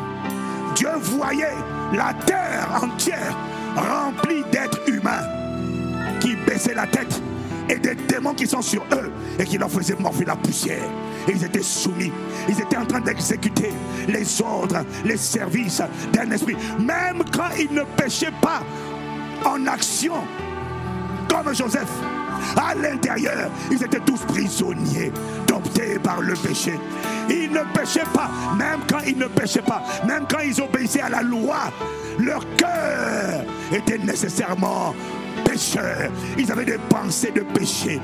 Dieu 0.75 0.89
voyait 1.01 1.55
la 1.93 2.13
terre 2.25 2.81
entière 2.81 3.35
remplie 3.75 4.43
d'êtres 4.51 4.81
humains 4.87 5.23
qui 6.19 6.35
baissaient 6.47 6.73
la 6.73 6.87
tête 6.87 7.21
et 7.69 7.77
des 7.77 7.95
démons 7.95 8.33
qui 8.33 8.47
sont 8.47 8.61
sur 8.61 8.83
eux 8.93 9.11
et 9.37 9.43
qui 9.45 9.57
leur 9.57 9.69
faisaient 9.69 9.95
morfler 9.99 10.25
la 10.25 10.35
poussière. 10.35 10.83
Et 11.27 11.31
ils 11.31 11.43
étaient 11.43 11.61
soumis. 11.61 12.11
Ils 12.47 12.59
étaient 12.59 12.77
en 12.77 12.85
train 12.85 13.01
d'exécuter 13.01 13.71
les 14.07 14.41
ordres, 14.41 14.83
les 15.05 15.17
services 15.17 15.81
d'un 16.11 16.31
esprit. 16.31 16.55
Même 16.79 17.23
quand 17.31 17.55
ils 17.59 17.71
ne 17.71 17.83
péchaient 17.95 18.33
pas 18.41 18.61
en 19.45 19.67
action, 19.67 20.15
comme 21.29 21.53
Joseph. 21.53 21.91
À 22.55 22.75
l'intérieur, 22.75 23.49
ils 23.71 23.83
étaient 23.83 23.99
tous 23.99 24.19
prisonniers, 24.25 25.11
domptés 25.47 25.99
par 25.99 26.21
le 26.21 26.33
péché. 26.33 26.73
Ils 27.29 27.51
ne 27.51 27.61
péchaient 27.73 28.07
pas, 28.13 28.29
même 28.57 28.79
quand 28.89 28.99
ils 29.05 29.17
ne 29.17 29.27
péchaient 29.27 29.61
pas, 29.61 29.83
même 30.07 30.25
quand 30.29 30.39
ils 30.39 30.59
obéissaient 30.61 31.01
à 31.01 31.09
la 31.09 31.21
loi, 31.21 31.71
leur 32.19 32.43
cœur 32.55 33.43
était 33.71 33.97
nécessairement 33.97 34.93
pécheur. 35.45 36.09
Ils 36.37 36.51
avaient 36.51 36.65
des 36.65 36.79
pensées 36.89 37.31
de 37.31 37.41
péché. 37.41 37.99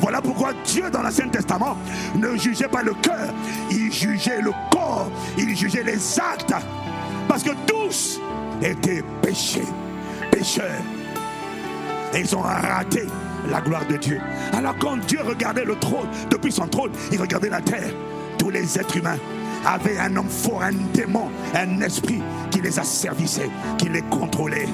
Voilà 0.00 0.20
pourquoi 0.20 0.52
Dieu 0.64 0.90
dans 0.90 1.02
l'Ancien 1.02 1.28
Testament 1.28 1.76
ne 2.14 2.36
jugeait 2.36 2.68
pas 2.68 2.82
le 2.82 2.94
cœur, 2.94 3.32
il 3.70 3.92
jugeait 3.92 4.40
le 4.40 4.52
corps, 4.70 5.10
il 5.36 5.56
jugeait 5.56 5.82
les 5.82 6.20
actes. 6.20 6.54
Parce 7.28 7.42
que 7.42 7.50
tous 7.66 8.20
étaient 8.62 9.02
péchés, 9.22 9.66
pécheurs. 10.30 10.82
Ils 12.14 12.34
ont 12.34 12.40
raté 12.40 13.06
la 13.48 13.60
gloire 13.60 13.86
de 13.86 13.96
Dieu. 13.96 14.20
Alors 14.52 14.76
quand 14.78 14.96
Dieu 15.06 15.20
regardait 15.24 15.64
le 15.64 15.76
trône, 15.76 16.08
depuis 16.30 16.52
son 16.52 16.66
trône, 16.66 16.92
il 17.12 17.20
regardait 17.20 17.50
la 17.50 17.60
terre. 17.60 17.92
Tous 18.38 18.50
les 18.50 18.78
êtres 18.78 18.96
humains 18.96 19.18
avaient 19.66 19.98
un 19.98 20.16
homme 20.16 20.28
fort, 20.28 20.62
un 20.62 20.72
démon, 20.92 21.30
un 21.54 21.80
esprit 21.80 22.22
qui 22.50 22.60
les 22.60 22.78
asservissait, 22.78 23.50
qui 23.76 23.88
les 23.88 24.02
contrôlait. 24.02 24.68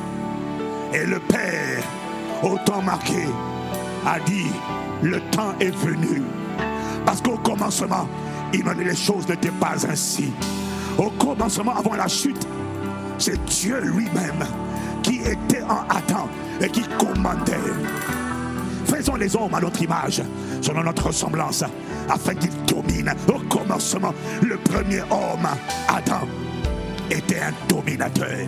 Et 0.93 1.07
le 1.07 1.19
Père, 1.21 1.83
au 2.43 2.59
temps 2.59 2.83
marqué, 2.83 3.27
a 4.07 4.21
dit, 4.21 4.47
le 5.03 5.21
temps 5.31 5.55
est 5.61 5.75
venu. 5.75 6.23
Parce 7.07 7.21
qu'au 7.21 7.39
commencement, 7.39 8.09
il 8.53 8.65
m'a 8.65 8.75
dit 8.75 8.85
les 8.85 8.97
choses 8.97 9.29
n'étaient 9.29 9.51
pas 9.51 9.75
ainsi. 9.89 10.33
Au 10.99 11.11
commencement, 11.11 11.75
avant 11.77 11.95
la 11.95 12.07
chute, 12.07 12.47
c'est 13.19 13.43
Dieu 13.45 13.81
lui-même 13.81 14.45
qui 15.03 15.21
était 15.21 15.63
en 15.63 15.83
attente 15.89 16.31
et 16.61 16.69
qui 16.69 16.83
commandait. 16.99 17.59
Faisons 18.85 19.17
les 19.17 19.35
hommes 19.37 19.55
à 19.55 19.61
notre 19.61 19.83
image, 19.83 20.23
selon 20.61 20.83
notre 20.83 21.07
ressemblance, 21.07 21.65
afin 22.09 22.35
qu'ils 22.35 22.65
dominent. 22.67 23.15
Au 23.29 23.39
commencement, 23.49 24.15
le 24.43 24.57
premier 24.59 25.01
homme, 25.03 25.49
Adam, 25.89 26.27
était 27.11 27.41
un 27.41 27.53
dominateur. 27.69 28.39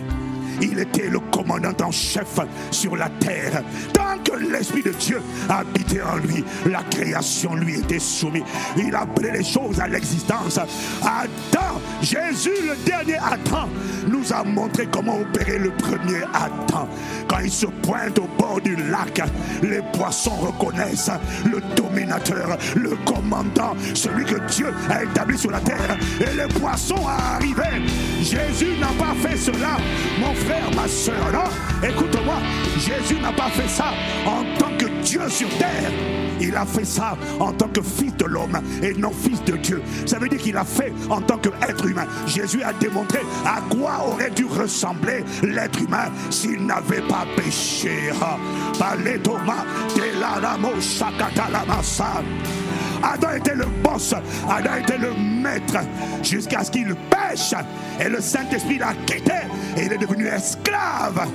Il 0.61 0.79
était 0.79 1.09
le 1.09 1.19
commandant 1.19 1.73
en 1.83 1.91
chef 1.91 2.39
sur 2.71 2.95
la 2.95 3.09
terre. 3.19 3.63
Tant 3.93 4.17
que 4.23 4.37
l'Esprit 4.37 4.83
de 4.83 4.91
Dieu 4.91 5.21
habitait 5.49 6.01
en 6.01 6.17
lui, 6.17 6.43
la 6.65 6.83
création 6.83 7.55
lui 7.55 7.79
était 7.79 7.99
soumise. 7.99 8.43
Il 8.77 8.95
appelait 8.95 9.37
les 9.37 9.43
choses 9.43 9.79
à 9.79 9.87
l'existence. 9.87 10.59
Adam, 11.01 11.81
Jésus, 12.01 12.51
le 12.67 12.75
dernier 12.85 13.17
Adam, 13.17 13.67
nous 14.07 14.33
a 14.33 14.43
montré 14.43 14.87
comment 14.87 15.19
opérer 15.19 15.59
le 15.59 15.71
premier 15.71 16.23
Adam. 16.33 16.87
Quand 17.27 17.39
il 17.39 17.51
se 17.51 17.65
pointe 17.65 18.17
au 18.19 18.27
bord 18.37 18.61
du 18.61 18.75
lac, 18.75 19.21
les 19.61 19.81
poissons 19.93 20.35
reconnaissent 20.35 21.11
le 21.45 21.61
dominateur, 21.75 22.57
le 22.75 22.95
commandant, 23.05 23.75
celui 23.93 24.25
que 24.25 24.39
Dieu 24.51 24.73
a 24.89 25.03
établi 25.03 25.37
sur 25.37 25.51
la 25.51 25.59
terre. 25.59 25.97
Et 26.19 26.35
les 26.35 26.59
poissons 26.59 27.05
arrivaient. 27.07 27.81
Jésus 28.19 28.77
n'a 28.79 28.87
pas 28.97 29.13
fait 29.21 29.37
cela, 29.37 29.77
ma 30.75 30.87
soeur. 30.87 31.15
Non, 31.33 31.87
écoute-moi, 31.87 32.35
Jésus 32.77 33.19
n'a 33.21 33.31
pas 33.31 33.49
fait 33.49 33.67
ça 33.67 33.93
en 34.25 34.43
tant 34.57 34.75
que 34.77 34.85
Dieu 35.03 35.21
sur 35.29 35.49
terre. 35.57 35.91
Il 36.39 36.55
a 36.55 36.65
fait 36.65 36.85
ça 36.85 37.17
en 37.39 37.51
tant 37.51 37.67
que 37.67 37.81
fils 37.81 38.15
de 38.17 38.25
l'homme 38.25 38.59
et 38.83 38.93
non 38.93 39.11
fils 39.11 39.43
de 39.43 39.57
Dieu. 39.57 39.81
Ça 40.05 40.19
veut 40.19 40.29
dire 40.29 40.39
qu'il 40.39 40.57
a 40.57 40.63
fait 40.63 40.93
en 41.09 41.21
tant 41.21 41.37
qu'être 41.37 41.85
humain. 41.85 42.05
Jésus 42.27 42.61
a 42.63 42.73
démontré 42.73 43.19
à 43.45 43.61
quoi 43.73 44.05
aurait 44.07 44.31
dû 44.31 44.45
ressembler 44.45 45.23
l'être 45.41 45.81
humain 45.81 46.09
s'il 46.29 46.65
n'avait 46.65 47.01
pas 47.01 47.25
péché. 47.35 48.11
Paletoma, 48.77 49.65
telalamo, 49.95 50.79
shakatalamasa. 50.79 52.21
Adam 53.03 53.31
était 53.35 53.55
le 53.55 53.65
boss, 53.83 54.13
Adam 54.49 54.75
était 54.79 54.97
le 54.97 55.13
maître, 55.13 55.79
jusqu'à 56.23 56.63
ce 56.63 56.71
qu'il 56.71 56.95
pêche. 56.95 57.53
Et 57.99 58.09
le 58.09 58.21
Saint-Esprit 58.21 58.77
l'a 58.77 58.93
quitté 59.05 59.33
et 59.75 59.85
il 59.85 59.93
est 59.93 59.97
devenu 59.97 60.27
esclave 60.27 61.27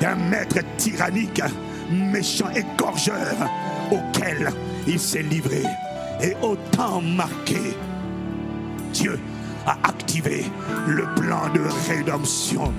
d'un 0.00 0.16
maître 0.16 0.58
tyrannique, 0.76 1.42
méchant 1.90 2.50
et 2.54 2.64
gorgeur, 2.76 3.34
auquel 3.90 4.50
il 4.86 4.98
s'est 4.98 5.22
livré. 5.22 5.62
Et 6.20 6.34
au 6.42 6.56
temps 6.56 7.00
marqué, 7.00 7.76
Dieu 8.92 9.18
a 9.66 9.76
activé 9.88 10.44
le 10.86 11.04
plan 11.14 11.48
de 11.54 11.62
rédemption. 11.88 12.72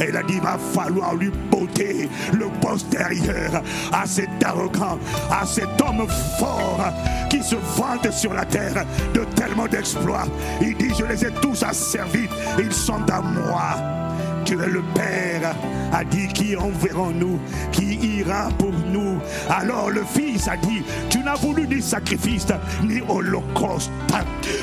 Et 0.00 0.08
il 0.08 0.16
a 0.16 0.22
dit, 0.22 0.34
il 0.34 0.40
va 0.40 0.58
falloir 0.58 1.14
lui 1.14 1.30
botter 1.50 2.08
le 2.32 2.46
postérieur 2.60 3.62
à 3.92 4.06
cet 4.06 4.44
arrogant, 4.44 4.98
à 5.30 5.46
cet 5.46 5.80
homme 5.80 6.06
fort 6.38 6.92
qui 7.30 7.42
se 7.42 7.56
vante 7.76 8.10
sur 8.12 8.34
la 8.34 8.44
terre 8.44 8.84
de 9.14 9.24
tellement 9.34 9.66
d'exploits. 9.66 10.26
Il 10.60 10.76
dit, 10.76 10.92
je 10.98 11.04
les 11.04 11.24
ai 11.24 11.30
tous 11.40 11.62
asservis, 11.62 12.28
ils 12.58 12.72
sont 12.72 13.08
à 13.10 13.20
moi. 13.20 13.76
Tu 14.44 14.54
le 14.54 14.82
Père, 14.94 15.56
a 15.92 16.04
dit 16.04 16.28
qui 16.28 16.56
enverrons-nous, 16.56 17.40
qui 17.72 17.96
ira 18.18 18.48
pour 18.56 18.72
nous? 18.92 19.05
Alors 19.48 19.90
le 19.90 20.02
Fils 20.04 20.48
a 20.48 20.56
dit, 20.56 20.82
tu 21.08 21.18
n'as 21.20 21.34
voulu 21.34 21.66
ni 21.66 21.82
sacrifice, 21.82 22.46
ni 22.84 23.00
holocauste, 23.08 23.90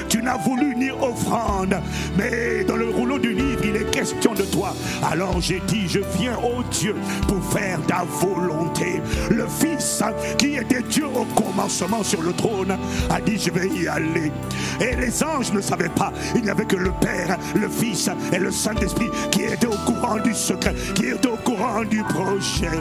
tu 0.10 0.22
n'as 0.22 0.38
voulu 0.38 0.76
ni 0.76 0.92
offrande, 0.92 1.76
mais 2.18 2.64
dans 2.64 2.76
le 2.76 2.90
rouleau 2.90 3.20
du 3.20 3.34
livre, 3.34 3.62
il 3.64 3.76
est 3.76 3.92
question 3.92 4.34
de 4.34 4.44
toi. 4.44 4.74
Alors 5.10 5.40
j'ai 5.42 5.62
dit, 5.68 5.88
je 5.88 6.00
viens, 6.18 6.38
ô 6.38 6.64
Dieu, 6.72 6.96
pour 7.28 7.44
faire 7.52 7.80
ta 7.88 8.04
volonté. 8.20 9.02
Le 9.30 9.48
Fils, 9.48 10.04
qui 10.38 10.56
était 10.56 10.82
Dieu 10.84 11.06
au 11.06 11.26
commencement 11.40 12.04
sur 12.04 12.22
le 12.22 12.34
trône, 12.34 12.78
a 13.10 13.22
dit, 13.22 13.38
je 13.38 13.52
vais 13.52 13.68
y 13.68 13.88
aller. 13.88 14.32
Et 14.80 14.96
les 14.96 15.24
anges 15.24 15.54
ne 15.54 15.62
savaient 15.62 15.90
pas, 15.90 16.12
il 16.36 16.44
n'y 16.44 16.50
avait 16.50 16.66
que 16.66 16.76
le 16.76 16.92
Père, 17.00 17.38
le 17.56 17.70
Fils 17.70 18.10
et 18.32 18.40
le 18.40 18.52
Saint-Esprit 18.52 19.10
qui 19.32 19.44
étaient 19.44 19.68
au 19.68 19.78
courant 19.86 20.20
du 20.20 20.34
secret, 20.34 20.74
qui 20.96 21.08
étaient 21.08 21.28
au 21.28 21.38
courant 21.38 21.84
du 21.84 22.04
projet. 22.04 22.80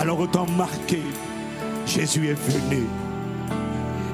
Alors 0.00 0.20
autant 0.20 0.46
marqué, 0.56 1.02
Jésus 1.86 2.28
est 2.28 2.50
venu. 2.50 2.84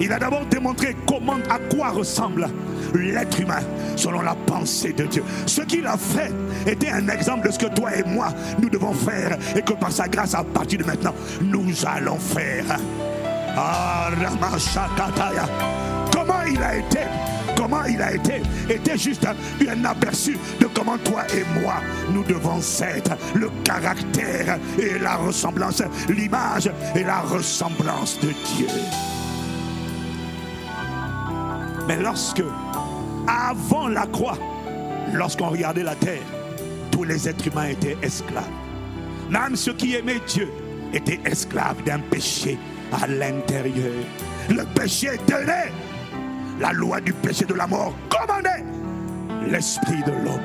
Il 0.00 0.10
a 0.12 0.18
d'abord 0.18 0.46
démontré 0.46 0.96
comment, 1.06 1.36
à 1.50 1.58
quoi 1.58 1.90
ressemble 1.90 2.48
l'être 2.94 3.38
humain 3.38 3.60
selon 3.96 4.22
la 4.22 4.34
pensée 4.34 4.92
de 4.92 5.04
Dieu. 5.04 5.22
Ce 5.46 5.60
qu'il 5.62 5.86
a 5.86 5.96
fait 5.96 6.32
était 6.66 6.90
un 6.90 7.06
exemple 7.08 7.48
de 7.48 7.52
ce 7.52 7.58
que 7.58 7.66
toi 7.66 7.94
et 7.94 8.02
moi, 8.04 8.28
nous 8.60 8.70
devons 8.70 8.94
faire 8.94 9.36
et 9.54 9.62
que 9.62 9.74
par 9.74 9.92
sa 9.92 10.08
grâce, 10.08 10.34
à 10.34 10.42
partir 10.42 10.78
de 10.78 10.84
maintenant, 10.84 11.14
nous 11.42 11.72
allons 11.86 12.18
faire. 12.18 12.64
Ah. 13.56 13.80
Comment 16.40 16.52
il 16.52 16.62
a 16.62 16.76
été 16.76 17.00
Comment 17.56 17.84
il 17.84 18.00
a 18.00 18.14
été 18.14 18.40
Était 18.68 18.96
juste 18.96 19.26
un, 19.26 19.84
aperçu 19.84 20.38
de 20.58 20.66
comment 20.72 20.96
toi 20.98 21.24
et 21.34 21.44
moi, 21.60 21.74
nous 22.10 22.24
devons 22.24 22.60
être. 22.80 23.16
Le 23.34 23.50
caractère 23.62 24.58
et 24.78 24.98
la 24.98 25.16
ressemblance, 25.16 25.82
l'image 26.08 26.70
et 26.94 27.04
la 27.04 27.20
ressemblance 27.20 28.18
de 28.20 28.28
Dieu. 28.28 28.68
Mais 31.86 31.98
lorsque, 31.98 32.42
avant 33.26 33.88
la 33.88 34.06
croix, 34.06 34.38
lorsqu'on 35.12 35.48
regardait 35.48 35.82
la 35.82 35.94
terre, 35.94 36.22
tous 36.90 37.04
les 37.04 37.28
êtres 37.28 37.48
humains 37.48 37.68
étaient 37.68 37.98
esclaves. 38.02 38.44
Même 39.28 39.56
ceux 39.56 39.74
qui 39.74 39.94
aimaient 39.94 40.20
Dieu 40.26 40.50
étaient 40.94 41.20
esclaves 41.24 41.82
d'un 41.84 41.98
péché 41.98 42.58
à 42.92 43.06
l'intérieur. 43.06 43.92
Le 44.48 44.64
péché 44.64 45.10
tenait 45.26 45.72
la 46.60 46.72
loi 46.72 47.00
du 47.00 47.12
péché 47.12 47.44
de 47.46 47.54
la 47.54 47.66
mort, 47.66 47.94
commandait 48.08 48.64
l'esprit 49.50 50.02
de 50.04 50.12
l'homme. 50.12 50.40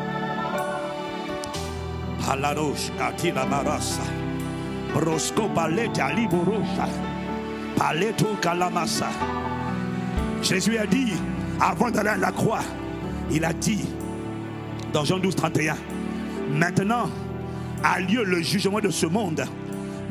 Jésus 10.41 10.77
a 10.77 10.87
dit, 10.87 11.13
avant 11.59 11.91
d'aller 11.91 12.09
à 12.09 12.17
la 12.17 12.31
croix, 12.31 12.61
il 13.29 13.43
a 13.43 13.53
dit, 13.53 13.85
dans 14.93 15.03
Jean 15.03 15.19
12, 15.19 15.35
31, 15.35 15.75
maintenant 16.49 17.09
a 17.83 17.99
lieu 17.99 18.23
le 18.23 18.41
jugement 18.41 18.79
de 18.79 18.89
ce 18.89 19.05
monde. 19.05 19.43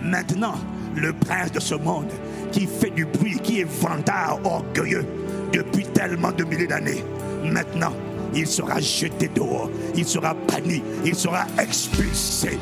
Maintenant, 0.02 0.54
le 0.94 1.12
prince 1.14 1.50
de 1.50 1.60
ce 1.60 1.74
monde 1.74 2.12
qui 2.54 2.68
fait 2.68 2.90
du 2.90 3.04
bruit, 3.04 3.36
qui 3.42 3.60
est 3.60 3.68
vantard, 3.68 4.38
orgueilleux 4.44 5.04
depuis 5.52 5.84
tellement 5.86 6.30
de 6.30 6.44
milliers 6.44 6.68
d'années, 6.68 7.04
maintenant, 7.42 7.92
il 8.32 8.46
sera 8.46 8.80
jeté 8.80 9.28
dehors, 9.34 9.68
il 9.96 10.04
sera 10.04 10.34
banni, 10.34 10.80
il 11.04 11.16
sera 11.16 11.46
expulsé. 11.58 12.58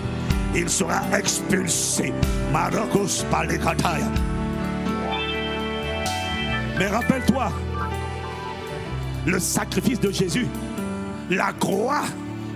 Il 0.55 0.69
sera 0.69 1.01
expulsé. 1.17 2.13
Marocos 2.53 3.25
Palekataya. 3.31 4.07
Mais 6.79 6.87
rappelle-toi, 6.89 7.51
le 9.27 9.39
sacrifice 9.39 10.01
de 10.01 10.11
Jésus, 10.11 10.47
la 11.31 11.53
croix 11.53 12.03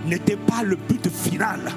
n'était 0.05 0.37
pas 0.37 0.63
le 0.63 0.75
but 0.75 1.07
final. 1.09 1.71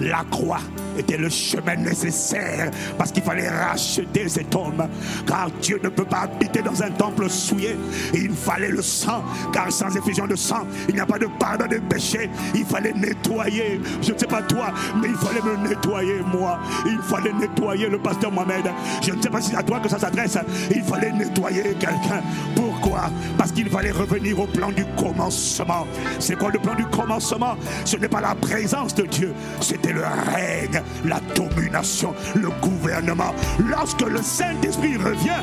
La 0.00 0.24
croix 0.30 0.60
était 0.98 1.16
le 1.16 1.28
chemin 1.28 1.76
nécessaire 1.76 2.70
parce 2.98 3.12
qu'il 3.12 3.22
fallait 3.22 3.48
racheter 3.48 4.28
cet 4.28 4.54
homme. 4.54 4.88
Car 5.26 5.50
Dieu 5.62 5.80
ne 5.82 5.88
peut 5.88 6.04
pas 6.04 6.22
habiter 6.22 6.62
dans 6.62 6.82
un 6.82 6.90
temple 6.90 7.28
souillé. 7.28 7.76
Il 8.14 8.32
fallait 8.32 8.68
le 8.68 8.82
sang, 8.82 9.22
car 9.52 9.70
sans 9.70 9.94
effusion 9.96 10.26
de 10.26 10.36
sang, 10.36 10.66
il 10.88 10.94
n'y 10.94 11.00
a 11.00 11.06
pas 11.06 11.18
de 11.18 11.26
pardon 11.38 11.66
des 11.66 11.80
péchés. 11.80 12.30
Il 12.54 12.64
fallait 12.64 12.92
nettoyer. 12.92 13.80
Je 14.02 14.12
ne 14.12 14.18
sais 14.18 14.26
pas 14.26 14.42
toi, 14.42 14.72
mais 15.00 15.08
il 15.08 15.16
fallait 15.16 15.42
me 15.42 15.68
nettoyer 15.68 16.20
moi. 16.32 16.58
Il 16.86 16.98
fallait 16.98 17.32
nettoyer 17.32 17.88
le 17.88 17.98
pasteur 17.98 18.32
Mohamed. 18.32 18.70
Je 19.02 19.12
ne 19.12 19.22
sais 19.22 19.30
pas 19.30 19.40
si 19.40 19.50
c'est 19.50 19.56
à 19.56 19.62
toi 19.62 19.80
que 19.80 19.88
ça 19.88 19.98
s'adresse. 19.98 20.38
Il 20.74 20.82
fallait 20.82 21.12
nettoyer 21.12 21.62
quelqu'un. 21.78 22.22
Pourquoi? 22.54 23.10
Parce 23.38 23.52
qu'il 23.52 23.68
fallait 23.68 23.90
revenir 23.90 24.38
au 24.38 24.46
plan 24.46 24.70
du 24.70 24.84
commencement. 24.96 25.86
C'est 26.18 26.38
quoi 26.38 26.50
le 26.50 26.58
plan 26.58 26.74
du 26.74 26.84
commencement? 26.86 27.56
Ce 27.84 27.96
n'est 27.96 28.08
pas 28.08 28.20
la 28.20 28.34
présence 28.34 28.94
de 28.94 29.04
Dieu, 29.04 29.32
c'était 29.60 29.92
le 29.92 30.02
règne, 30.02 30.79
la 31.04 31.20
domination, 31.34 32.14
le 32.34 32.48
gouvernement. 32.60 33.34
Lorsque 33.68 34.02
le 34.02 34.22
Saint-Esprit 34.22 34.96
revient, 34.96 35.42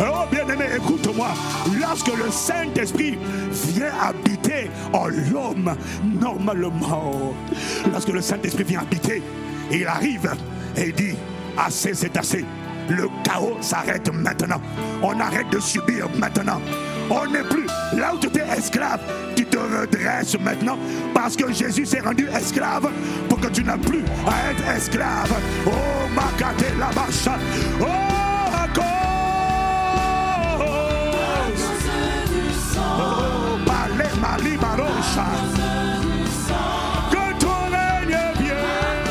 oh 0.00 0.24
bien-aimé, 0.30 0.66
écoute-moi, 0.76 1.28
lorsque 1.80 2.08
le 2.08 2.30
Saint-Esprit 2.30 3.18
vient 3.72 3.92
habiter 4.02 4.70
en 4.92 5.06
l'homme, 5.06 5.74
normalement, 6.20 7.34
lorsque 7.90 8.08
le 8.08 8.20
Saint-Esprit 8.20 8.64
vient 8.64 8.80
habiter, 8.80 9.22
il 9.70 9.86
arrive 9.86 10.30
et 10.76 10.92
dit, 10.92 11.14
assez 11.56 11.94
c'est 11.94 12.16
assez. 12.16 12.44
Le 12.88 13.08
chaos 13.24 13.56
s'arrête 13.60 14.12
maintenant. 14.12 14.60
On 15.02 15.18
arrête 15.18 15.50
de 15.50 15.58
subir 15.58 16.08
maintenant. 16.16 16.60
On 17.10 17.26
n'est 17.26 17.42
plus 17.42 17.66
là 17.96 18.14
où 18.14 18.18
tu 18.18 18.28
étais 18.28 18.44
esclave. 18.56 19.00
Te 19.56 19.76
redresses 19.80 20.38
maintenant 20.40 20.78
parce 21.14 21.36
que 21.36 21.52
Jésus 21.52 21.86
s'est 21.86 22.00
rendu 22.00 22.28
esclave 22.28 22.88
pour 23.28 23.40
que 23.40 23.48
tu 23.48 23.64
n'as 23.64 23.78
plus 23.78 24.02
à 24.26 24.50
être 24.50 24.68
esclave. 24.76 25.32
Oh, 25.66 25.70
Makate 26.14 26.72
la 26.78 26.86
bacha. 26.86 27.38
Oh, 27.80 27.84
cause. 28.74 28.84
Oh, 32.76 33.58
Balé, 33.66 34.08
Mali, 34.20 34.56
Barocha. 34.56 35.26
Que 37.10 37.38
ton 37.38 37.70
règne 37.70 38.18
vienne. 38.38 39.10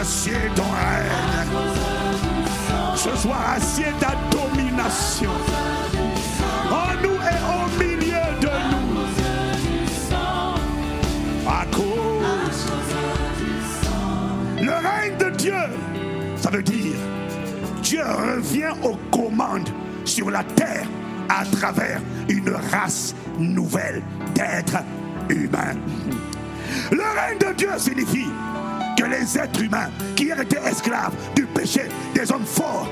Assieds 0.00 0.50
ton 0.54 0.62
règne. 0.64 1.48
Ce 2.94 3.16
soir, 3.16 3.40
assieds 3.56 3.94
ta 4.00 4.14
domination. 4.30 5.30
Dieu, 15.48 15.54
ça 16.36 16.50
veut 16.50 16.62
dire 16.62 16.96
Dieu 17.82 18.02
revient 18.02 18.74
aux 18.82 18.96
commandes 19.10 19.70
sur 20.04 20.30
la 20.30 20.44
terre 20.44 20.86
à 21.30 21.46
travers 21.46 22.02
une 22.28 22.50
race 22.70 23.14
nouvelle 23.38 24.02
d'êtres 24.34 24.82
humains. 25.30 25.78
Le 26.90 27.00
règne 27.00 27.38
de 27.38 27.54
Dieu 27.56 27.70
signifie 27.78 28.28
que 28.98 29.04
les 29.04 29.38
êtres 29.38 29.62
humains 29.62 29.88
qui 30.16 30.24
étaient 30.24 30.68
esclaves 30.68 31.14
du 31.34 31.46
péché 31.46 31.88
des 32.14 32.30
hommes 32.30 32.44
forts 32.44 32.90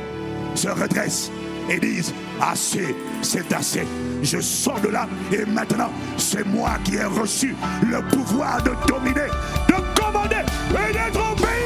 se 0.54 0.68
redressent 0.68 1.30
et 1.68 1.78
disent 1.78 2.14
assez, 2.40 2.96
c'est 3.20 3.52
assez. 3.52 3.86
Je 4.22 4.40
sors 4.40 4.80
de 4.80 4.88
là 4.88 5.06
et 5.30 5.44
maintenant 5.44 5.90
c'est 6.16 6.46
moi 6.46 6.78
qui 6.84 6.94
ai 6.94 7.04
reçu 7.04 7.54
le 7.82 8.00
pouvoir 8.16 8.62
de 8.62 8.70
dominer, 8.88 9.28
de 9.68 10.00
commander 10.00 10.44
et 10.70 10.92
d'être 10.94 11.32
obéi. 11.32 11.65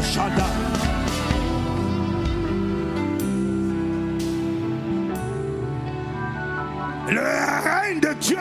Rebabashalebosa. 0.00 0.40
Arabashada. 0.40 0.70
Dieu 8.20 8.38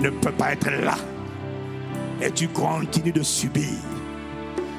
ne 0.00 0.10
peut 0.10 0.32
pas 0.32 0.52
être 0.52 0.70
là. 0.70 0.94
Et 2.20 2.30
tu 2.30 2.48
continues 2.48 3.12
de 3.12 3.22
subir. 3.22 3.64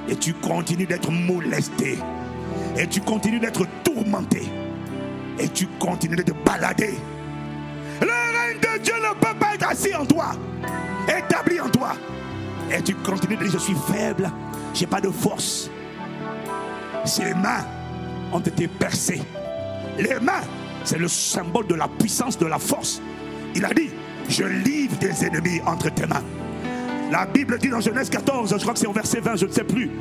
Et 0.08 0.16
tu 0.16 0.34
continues 0.34 0.86
d'être 0.86 1.12
molesté. 1.12 1.98
Et 2.78 2.88
tu 2.88 3.02
continues 3.02 3.40
d'être 3.40 3.66
tourmenté. 3.84 4.44
Et 5.40 5.50
tu 5.50 5.68
continues 5.80 6.18
de 6.18 6.24
te 6.24 6.34
balader. 6.46 6.94
Le 8.00 8.08
règne 8.08 8.60
de 8.60 8.84
Dieu 8.84 8.94
ne 8.96 9.14
peut 9.16 9.38
pas 9.40 9.56
être 9.56 9.70
assis 9.70 9.96
en 9.96 10.06
toi. 10.06 10.34
Établi 11.08 11.60
en 11.60 11.70
toi. 11.70 11.94
Et 12.72 12.82
tu 12.84 12.94
continues 12.96 13.38
de 13.38 13.44
dire, 13.44 13.52
je 13.54 13.58
suis 13.58 13.76
faible. 13.92 14.30
J'ai 14.74 14.88
pas 14.88 15.02
de 15.02 15.10
force. 15.10 15.70
Ses 17.06 17.34
mains 17.34 17.66
ont 18.32 18.40
été 18.40 18.68
percées. 18.68 19.22
Les 19.98 20.20
mains, 20.20 20.42
c'est 20.84 20.98
le 20.98 21.08
symbole 21.08 21.68
de 21.68 21.76
la 21.76 21.88
puissance, 21.88 22.38
de 22.38 22.46
la 22.46 22.60
force. 22.60 23.02
Il 23.56 23.66
a 23.66 23.74
dit, 23.74 23.90
je 24.30 24.44
livre 24.44 24.98
des 24.98 25.26
ennemis 25.26 25.62
entre 25.66 25.90
tes 25.94 26.06
mains. 26.06 26.24
La 27.12 27.26
Bible 27.26 27.58
dit 27.58 27.68
dans 27.68 27.82
Genèse 27.82 28.10
14, 28.10 28.54
je 28.56 28.62
crois 28.62 28.74
que 28.74 28.80
c'est 28.80 28.88
au 28.88 28.94
verset 28.94 29.20
20, 29.20 29.36
je 29.36 29.46
ne 29.46 29.52
sais 29.52 29.66
plus, 29.66 29.92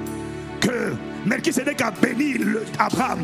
que 0.61 0.95
Melchisedec 1.27 1.81
a 1.81 1.91
béni 1.91 2.37
Abraham 2.79 3.18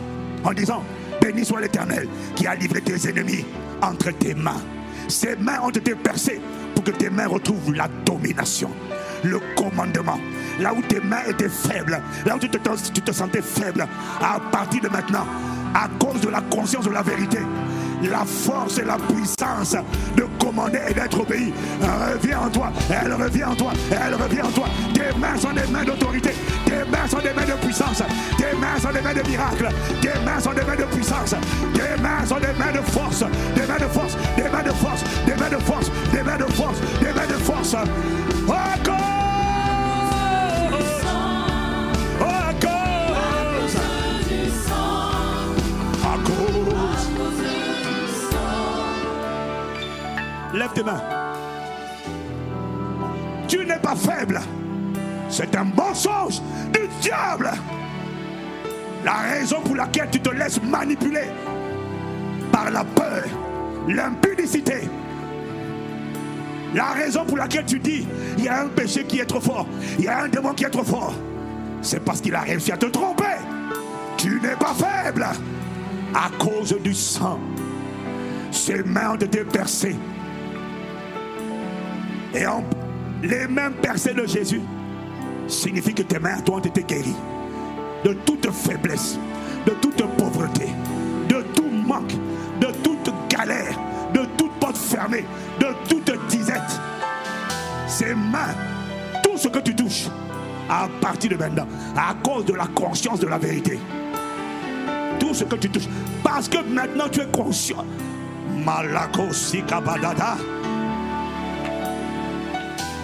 en 0.45 0.53
disant, 0.53 0.83
béni 1.21 1.45
soit 1.45 1.61
l'Éternel 1.61 2.09
qui 2.35 2.47
a 2.47 2.55
livré 2.55 2.81
tes 2.81 3.09
ennemis 3.09 3.45
entre 3.81 4.11
tes 4.11 4.35
mains. 4.35 4.61
Ses 5.09 5.37
mains 5.37 5.61
ont 5.63 5.71
été 5.71 5.95
percées 5.95 6.41
pour 6.75 6.83
que 6.83 6.91
tes 6.91 7.11
mains 7.11 7.29
retrouvent 7.29 7.75
la 7.75 7.89
domination, 8.05 8.71
le 9.25 9.41
commandement. 9.57 10.19
Là 10.61 10.73
où 10.75 10.81
tes 10.83 11.01
mains 11.01 11.25
étaient 11.29 11.49
faibles, 11.49 12.01
là 12.25 12.37
où 12.37 12.39
tu 12.39 12.49
te, 12.49 13.13
sentais 13.13 13.43
faible, 13.43 13.87
à 14.21 14.41
partir 14.51 14.83
de 14.83 14.89
maintenant, 14.89 15.27
à 15.75 15.89
cause 15.99 16.21
de 16.21 16.29
la 16.29 16.41
conscience 16.41 16.87
de 16.87 16.91
la 16.91 17.03
vérité, 17.03 17.39
la 18.03 18.25
force 18.25 18.79
et 18.79 18.85
la 18.85 18.97
puissance 18.97 19.77
de 20.17 20.25
commander 20.39 20.81
et 20.89 20.95
d'être 20.95 21.21
obéi 21.21 21.53
revient 21.81 22.35
en 22.35 22.49
toi, 22.49 22.73
elle 22.91 23.13
revient 23.13 23.45
en 23.45 23.55
toi, 23.55 23.73
elle 23.91 24.15
revient 24.15 24.43
en 24.43 24.51
toi. 24.51 24.67
Tes 24.95 25.19
mains 25.19 25.37
sont 25.37 25.53
des 25.53 25.67
mains 25.71 25.85
d'autorité, 25.85 26.31
tes 26.65 26.91
mains 26.91 27.07
sont 27.09 27.19
des 27.19 27.33
mains 27.33 27.47
de 27.47 27.65
puissance, 27.65 28.03
tes 28.39 28.57
mains 28.57 28.79
sont 28.81 28.93
des 28.93 29.01
mains 29.01 29.15
de 29.15 29.29
miracle, 29.29 29.69
tes 30.01 30.19
mains 30.25 30.41
sont 30.41 30.53
des 30.53 30.65
mains 30.65 30.77
de 30.77 30.95
puissance, 30.95 31.35
tes 31.75 32.03
mains 32.03 32.25
sont 32.27 32.39
des 32.39 32.59
mains 32.59 32.73
de 32.73 32.91
force, 32.91 33.25
des 33.55 33.67
mains 33.67 33.79
de 33.79 33.93
force, 33.93 34.17
des 34.37 34.49
mains 34.49 34.63
de 34.63 34.73
force, 34.73 35.05
des 35.27 35.35
mains 35.35 35.51
de 35.51 35.63
force, 35.63 35.91
des 36.13 36.23
mains 36.23 36.37
de 36.39 36.53
force, 36.53 36.81
des 37.01 37.13
mains 37.13 37.27
de 37.27 37.43
force. 37.43 37.75
Encore! 37.75 38.36
Lève 50.57 50.73
tes 50.73 50.83
mains. 50.83 51.03
Tu 53.47 53.59
n'es 53.59 53.79
pas 53.79 53.95
faible. 53.95 54.41
C'est 55.29 55.55
un 55.55 55.65
mensonge 55.65 56.41
du 56.73 56.89
diable. 57.03 57.51
La 59.05 59.17
raison 59.17 59.61
pour 59.61 59.77
laquelle 59.77 60.09
tu 60.11 60.19
te 60.19 60.31
laisses 60.31 60.63
manipuler 60.63 61.29
par 62.51 62.71
la 62.71 62.85
peur, 62.85 63.25
l'impudicité. 63.87 64.89
La 66.75 66.93
raison 66.93 67.27
pour 67.27 67.37
laquelle 67.37 67.67
tu 67.67 67.79
dis, 67.79 68.09
il 68.39 68.45
y 68.45 68.49
a 68.49 68.63
un 68.63 68.69
péché 68.69 69.05
qui 69.05 69.21
est 69.21 69.27
trop 69.27 69.41
fort, 69.41 69.67
il 69.99 70.07
y 70.07 70.09
a 70.09 70.23
un 70.23 70.29
démon 70.29 70.55
qui 70.55 70.65
est 70.65 70.71
trop 70.71 70.85
fort, 70.85 71.15
c'est 71.83 72.03
parce 72.03 72.23
qu'il 72.23 72.35
a 72.35 72.41
réussi 72.41 72.73
à 72.73 72.79
te 72.79 72.87
tromper. 72.87 73.37
Tu 74.17 74.41
n'es 74.41 74.57
pas 74.57 74.75
faible 74.75 75.27
à 76.15 76.31
cause 76.39 76.75
du 76.83 76.95
sang. 76.95 77.39
Ses 78.51 78.83
mains 78.83 79.13
ont 79.13 79.17
été 79.17 79.45
percées. 79.45 79.97
Et 82.37 82.45
les 83.27 83.47
mains 83.47 83.71
percées 83.71 84.13
de 84.13 84.27
Jésus 84.27 84.61
signifie 85.49 85.95
que 85.95 86.03
tes 86.03 86.19
mains 86.19 86.39
toi, 86.41 86.57
ont 86.57 86.61
été 86.61 86.83
guéries 86.83 87.17
de 88.05 88.13
toute 88.13 88.51
faiblesse, 88.51 89.19
de 89.65 89.71
toute 89.73 90.05
pauvreté, 90.17 90.67
de 91.29 91.43
tout 91.55 91.71
manque, 91.71 92.13
de 92.61 92.67
toute 92.83 93.11
galère, 93.29 93.79
de 94.13 94.21
toute 94.37 94.53
porte 94.61 94.77
fermée, 94.77 95.25
de 95.59 95.67
toute 95.89 96.13
disette. 96.29 96.81
Ces 97.89 98.15
mains, 98.15 98.55
tout 99.23 99.39
ce 99.39 99.49
que 99.49 99.61
tu 99.61 99.75
touches, 99.75 100.09
à 100.69 100.89
partir 101.01 101.31
de 101.31 101.37
maintenant, 101.37 101.67
à 101.97 102.15
cause 102.23 102.45
de 102.45 102.53
la 102.53 102.67
conscience 102.67 103.19
de 103.19 103.29
la 103.29 103.39
vérité, 103.39 103.81
tout 105.19 105.33
ce 105.33 105.45
que 105.45 105.57
tu 105.57 105.71
touches, 105.71 105.89
parce 106.23 106.49
que 106.49 106.59
maintenant 106.59 107.09
tu 107.11 107.21
es 107.21 107.31
conscient. 107.33 107.85
Malako 108.65 109.33
Sikabadada. 109.33 110.37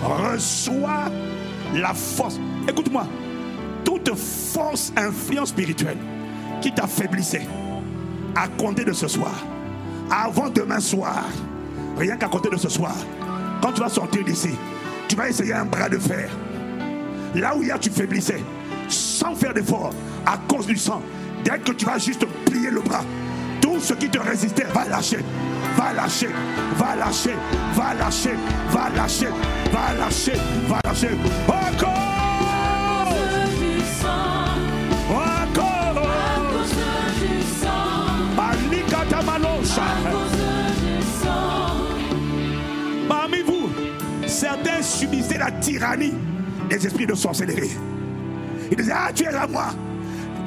Reçois 0.02 1.10
la 1.74 1.94
force. 1.94 2.38
Écoute-moi. 2.68 3.06
Toute 3.84 4.14
force, 4.14 4.92
influence 4.96 5.50
spirituelle 5.50 5.98
qui 6.60 6.72
t'affaiblissait 6.72 7.46
à 8.34 8.48
compter 8.48 8.84
de 8.84 8.92
ce 8.92 9.08
soir, 9.08 9.34
avant 10.10 10.48
demain 10.48 10.80
soir, 10.80 11.24
rien 11.98 12.16
qu'à 12.16 12.28
compter 12.28 12.48
de 12.50 12.56
ce 12.56 12.68
soir, 12.68 12.94
quand 13.60 13.72
tu 13.72 13.80
vas 13.80 13.88
sortir 13.88 14.24
d'ici, 14.24 14.50
tu 15.08 15.16
vas 15.16 15.28
essayer 15.28 15.52
un 15.52 15.64
bras 15.64 15.88
de 15.88 15.98
fer. 15.98 16.30
Là 17.34 17.56
où 17.56 17.62
hier 17.62 17.78
tu 17.78 17.90
faiblissais, 17.90 18.42
sans 18.88 19.34
faire 19.34 19.52
d'effort, 19.52 19.92
à 20.24 20.38
cause 20.48 20.66
du 20.66 20.76
sang, 20.76 21.02
dès 21.44 21.58
que 21.58 21.72
tu 21.72 21.84
vas 21.84 21.98
juste 21.98 22.24
plier 22.46 22.70
le 22.70 22.80
bras, 22.80 23.04
ce 23.82 23.94
qui 23.94 24.08
te 24.08 24.18
résistait 24.18 24.66
va 24.72 24.84
lâcher, 24.88 25.18
va 25.76 25.92
lâcher, 25.92 26.28
va 26.76 26.94
lâcher, 26.96 27.34
va 27.74 27.94
lâcher, 27.94 28.36
va 28.70 28.88
lâcher, 28.96 29.28
va 29.72 29.94
lâcher, 29.98 30.38
va 30.68 30.78
lâcher. 30.84 31.10
Encore! 31.48 32.12
Parmi 43.08 43.42
vous, 43.42 43.70
certains 44.26 44.82
subissaient 44.82 45.38
la 45.38 45.50
tyrannie 45.50 46.14
des 46.70 46.86
esprits 46.86 47.06
de 47.06 47.14
sorcellerie. 47.14 47.76
Ils 48.70 48.76
disaient, 48.76 48.92
ah, 48.94 49.10
tu 49.12 49.24
es 49.24 49.32
là, 49.32 49.46
moi. 49.46 49.66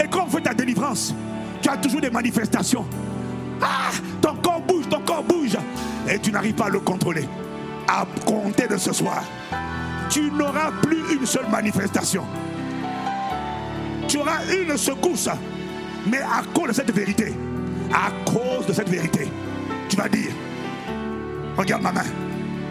Et 0.03 0.07
quand 0.07 0.25
on 0.25 0.29
fait 0.29 0.41
ta 0.41 0.53
délivrance, 0.53 1.13
tu 1.61 1.69
as 1.69 1.77
toujours 1.77 2.01
des 2.01 2.09
manifestations. 2.09 2.85
Ah, 3.61 3.91
ton 4.21 4.35
corps 4.35 4.61
bouge, 4.61 4.89
ton 4.89 4.99
corps 5.01 5.23
bouge. 5.23 5.57
Et 6.09 6.19
tu 6.19 6.31
n'arrives 6.31 6.55
pas 6.55 6.65
à 6.65 6.69
le 6.69 6.79
contrôler. 6.79 7.27
À 7.87 8.05
compter 8.25 8.67
de 8.67 8.77
ce 8.77 8.91
soir, 8.93 9.23
tu 10.09 10.31
n'auras 10.31 10.71
plus 10.81 11.15
une 11.15 11.25
seule 11.25 11.47
manifestation. 11.49 12.23
Tu 14.07 14.17
auras 14.17 14.39
une 14.51 14.77
secousse. 14.77 15.29
Mais 16.07 16.19
à 16.19 16.43
cause 16.53 16.67
de 16.67 16.73
cette 16.73 16.91
vérité, 16.91 17.33
à 17.91 18.11
cause 18.29 18.67
de 18.67 18.73
cette 18.73 18.89
vérité, 18.89 19.27
tu 19.89 19.95
vas 19.95 20.07
dire, 20.07 20.31
regarde 21.57 21.81
ma 21.81 21.91
main, 21.91 22.03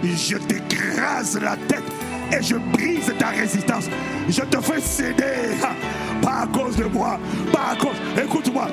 je 0.02 0.36
t'écrase 0.36 1.40
la 1.40 1.56
tête 1.56 1.84
et 2.32 2.42
je 2.42 2.56
brise 2.56 3.12
ta 3.18 3.28
résistance. 3.28 3.88
Je 4.28 4.42
te 4.42 4.60
fais 4.60 4.80
céder, 4.80 5.56
pas 6.22 6.42
à 6.42 6.46
cause 6.46 6.76
de 6.76 6.84
moi, 6.84 7.18
pas 7.52 7.72
à 7.72 7.76
cause. 7.76 7.96
Écoute-moi, 8.22 8.68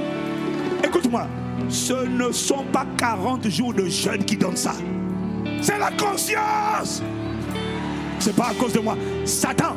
écoute-moi, 0.84 1.28
ce 1.72 1.94
ne 1.94 2.32
sont 2.32 2.66
pas 2.72 2.86
40 2.98 3.50
jours 3.50 3.74
de 3.74 3.86
jeûne 3.88 4.24
qui 4.26 4.36
donnent 4.36 4.58
ça. 4.58 4.74
C'est 5.62 5.80
la 5.80 5.92
conscience. 5.92 7.02
C'est 8.20 8.36
pas 8.36 8.50
à 8.50 8.54
cause 8.54 8.74
de 8.74 8.80
moi. 8.80 8.98
Satan, 9.26 9.76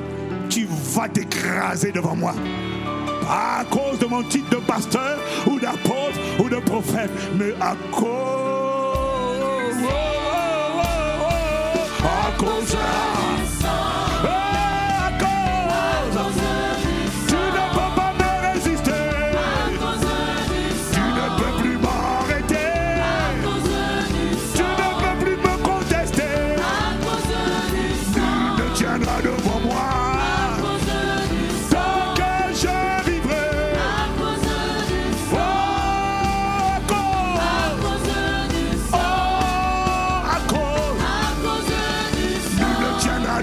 tu 0.50 0.66
vas 0.68 1.08
t'écraser 1.08 1.92
devant 1.92 2.16
moi. 2.16 2.34
Pas 3.22 3.60
à 3.60 3.64
cause 3.64 3.98
de 3.98 4.06
mon 4.06 4.22
titre 4.24 4.50
de 4.50 4.56
pasteur 4.56 5.18
ou 5.46 5.58
d'apôtre 5.58 6.18
ou 6.40 6.48
de 6.48 6.56
prophète, 6.56 7.10
mais 7.38 7.54
à 7.60 7.74
cause. 7.92 8.04
À 12.02 12.38
cause. 12.38 12.76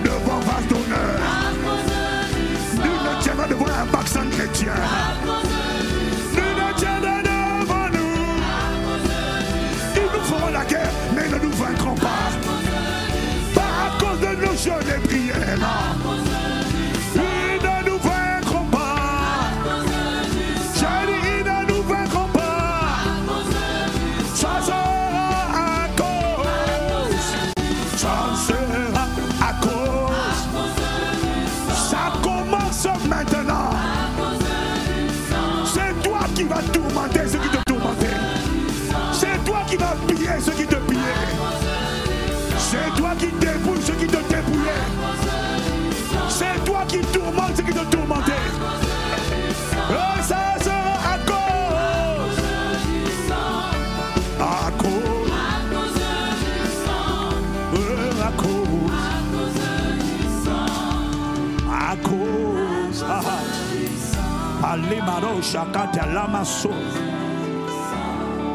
Ne 0.04 0.10
tiendra 0.10 0.31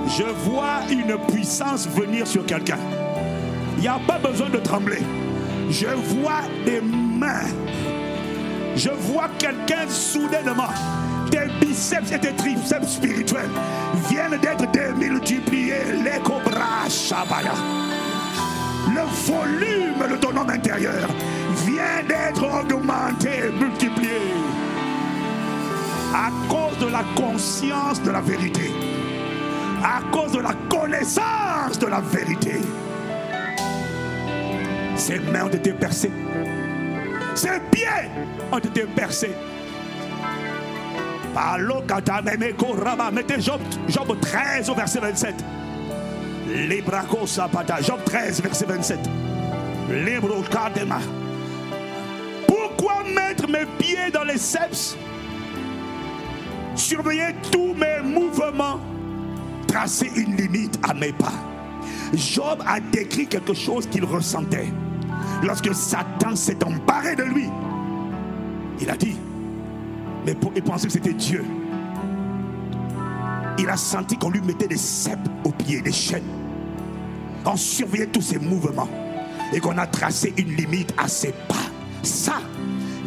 Je 0.08 0.22
vois 0.44 0.80
une 0.88 1.16
puissance 1.32 1.88
venir 1.88 2.26
sur 2.26 2.46
quelqu'un. 2.46 2.78
Il 3.76 3.82
n'y 3.82 3.88
a 3.88 3.98
pas 4.06 4.18
besoin 4.18 4.48
de 4.48 4.58
trembler. 4.58 5.02
Je 5.68 5.86
vois 5.86 6.42
des 6.64 6.80
mains. 6.80 7.48
Je 8.76 8.90
vois 8.90 9.28
quelqu'un 9.38 9.88
soudainement. 9.88 10.70
Tes 11.30 11.48
biceps 11.60 12.12
et 12.12 12.20
tes 12.20 12.34
triceps 12.34 12.88
spirituels 12.88 13.50
viennent 14.08 14.38
d'être 14.40 14.70
démultipliés. 14.70 15.92
Les 16.04 16.20
cobras. 16.22 16.86
Le 18.88 19.02
volume 19.26 20.08
de 20.08 20.16
ton 20.16 20.36
homme 20.36 20.50
intérieur 20.50 21.08
vient 21.64 22.02
d'être 22.06 22.44
augmenté, 22.44 23.50
multiplié. 23.58 24.35
À 26.14 26.30
cause 26.48 26.78
de 26.78 26.90
la 26.90 27.04
conscience 27.14 28.02
de 28.02 28.10
la 28.10 28.20
vérité. 28.20 28.70
À 29.82 30.00
cause 30.10 30.32
de 30.32 30.40
la 30.40 30.54
connaissance 30.68 31.78
de 31.78 31.86
la 31.86 32.00
vérité. 32.00 32.60
Ses 34.96 35.18
mains 35.18 35.44
ont 35.44 35.50
été 35.50 35.72
percées. 35.72 36.10
Ses 37.34 37.60
pieds 37.70 37.86
ont 38.50 38.58
été 38.58 38.82
percés. 38.84 39.34
Mettez 43.12 43.40
Job, 43.40 43.60
Job 43.88 44.16
13 44.20 44.70
au 44.70 44.74
verset 44.74 45.00
27. 45.00 45.34
Librako 46.68 47.26
sapata. 47.26 47.80
Job 47.82 48.00
13, 48.04 48.40
verset 48.40 48.66
27. 48.66 48.98
Libro. 49.90 50.42
Pourquoi 52.46 53.04
mettre 53.14 53.48
mes 53.48 53.66
pieds 53.78 54.10
dans 54.12 54.24
les 54.24 54.38
seps 54.38 54.96
Surveiller 56.76 57.34
tous 57.50 57.74
mes 57.74 58.02
mouvements. 58.02 58.78
Tracer 59.66 60.10
une 60.14 60.36
limite 60.36 60.78
à 60.82 60.94
mes 60.94 61.12
pas. 61.12 61.32
Job 62.14 62.62
a 62.66 62.78
décrit 62.80 63.26
quelque 63.26 63.54
chose 63.54 63.86
qu'il 63.86 64.04
ressentait. 64.04 64.68
Lorsque 65.42 65.74
Satan 65.74 66.36
s'est 66.36 66.62
emparé 66.64 67.16
de 67.16 67.24
lui, 67.24 67.48
il 68.80 68.88
a 68.90 68.96
dit, 68.96 69.16
mais 70.24 70.34
pour- 70.34 70.52
il 70.54 70.62
pensait 70.62 70.86
que 70.86 70.92
c'était 70.92 71.12
Dieu. 71.12 71.44
Il 73.58 73.68
a 73.68 73.76
senti 73.76 74.16
qu'on 74.16 74.30
lui 74.30 74.40
mettait 74.42 74.68
des 74.68 74.76
cèpes 74.76 75.28
aux 75.44 75.50
pieds, 75.50 75.80
des 75.80 75.92
chaînes. 75.92 76.22
On 77.44 77.56
surveillait 77.56 78.06
tous 78.06 78.20
ses 78.22 78.38
mouvements 78.38 78.88
et 79.52 79.60
qu'on 79.60 79.78
a 79.78 79.86
tracé 79.86 80.32
une 80.36 80.54
limite 80.54 80.92
à 80.98 81.08
ses 81.08 81.32
pas. 81.48 81.54
Ça, 82.02 82.34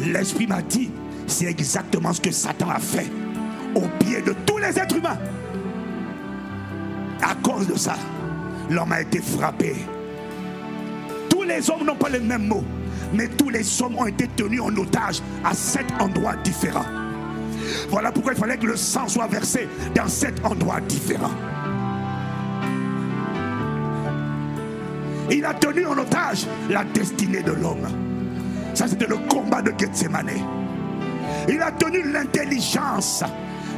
l'Esprit 0.00 0.46
m'a 0.46 0.62
dit, 0.62 0.90
c'est 1.26 1.46
exactement 1.46 2.12
ce 2.12 2.20
que 2.20 2.30
Satan 2.32 2.68
a 2.68 2.78
fait 2.78 3.10
aux 3.74 3.88
pieds 3.98 4.22
de 4.22 4.34
tous 4.46 4.58
les 4.58 4.78
êtres 4.78 4.96
humains. 4.96 5.18
À 7.22 7.34
cause 7.42 7.66
de 7.66 7.76
ça, 7.76 7.94
l'homme 8.68 8.92
a 8.92 9.00
été 9.00 9.20
frappé. 9.20 9.74
Tous 11.28 11.42
les 11.42 11.70
hommes 11.70 11.84
n'ont 11.84 11.96
pas 11.96 12.08
les 12.08 12.20
mêmes 12.20 12.46
mots, 12.46 12.64
mais 13.12 13.28
tous 13.28 13.50
les 13.50 13.82
hommes 13.82 13.96
ont 13.96 14.06
été 14.06 14.28
tenus 14.28 14.60
en 14.60 14.74
otage 14.76 15.20
à 15.44 15.54
sept 15.54 15.86
endroits 15.98 16.36
différents. 16.42 16.86
Voilà 17.88 18.10
pourquoi 18.10 18.32
il 18.32 18.38
fallait 18.38 18.56
que 18.56 18.66
le 18.66 18.76
sang 18.76 19.08
soit 19.08 19.26
versé 19.26 19.68
dans 19.94 20.08
sept 20.08 20.34
endroits 20.44 20.80
différents. 20.80 21.34
Il 25.30 25.44
a 25.44 25.54
tenu 25.54 25.86
en 25.86 25.96
otage 25.96 26.46
la 26.68 26.84
destinée 26.84 27.42
de 27.42 27.52
l'homme. 27.52 27.86
Ça, 28.74 28.88
c'était 28.88 29.06
le 29.06 29.16
combat 29.28 29.62
de 29.62 29.72
Gethsemane. 29.78 30.30
Il 31.48 31.60
a 31.62 31.70
tenu 31.70 32.02
l'intelligence, 32.10 33.22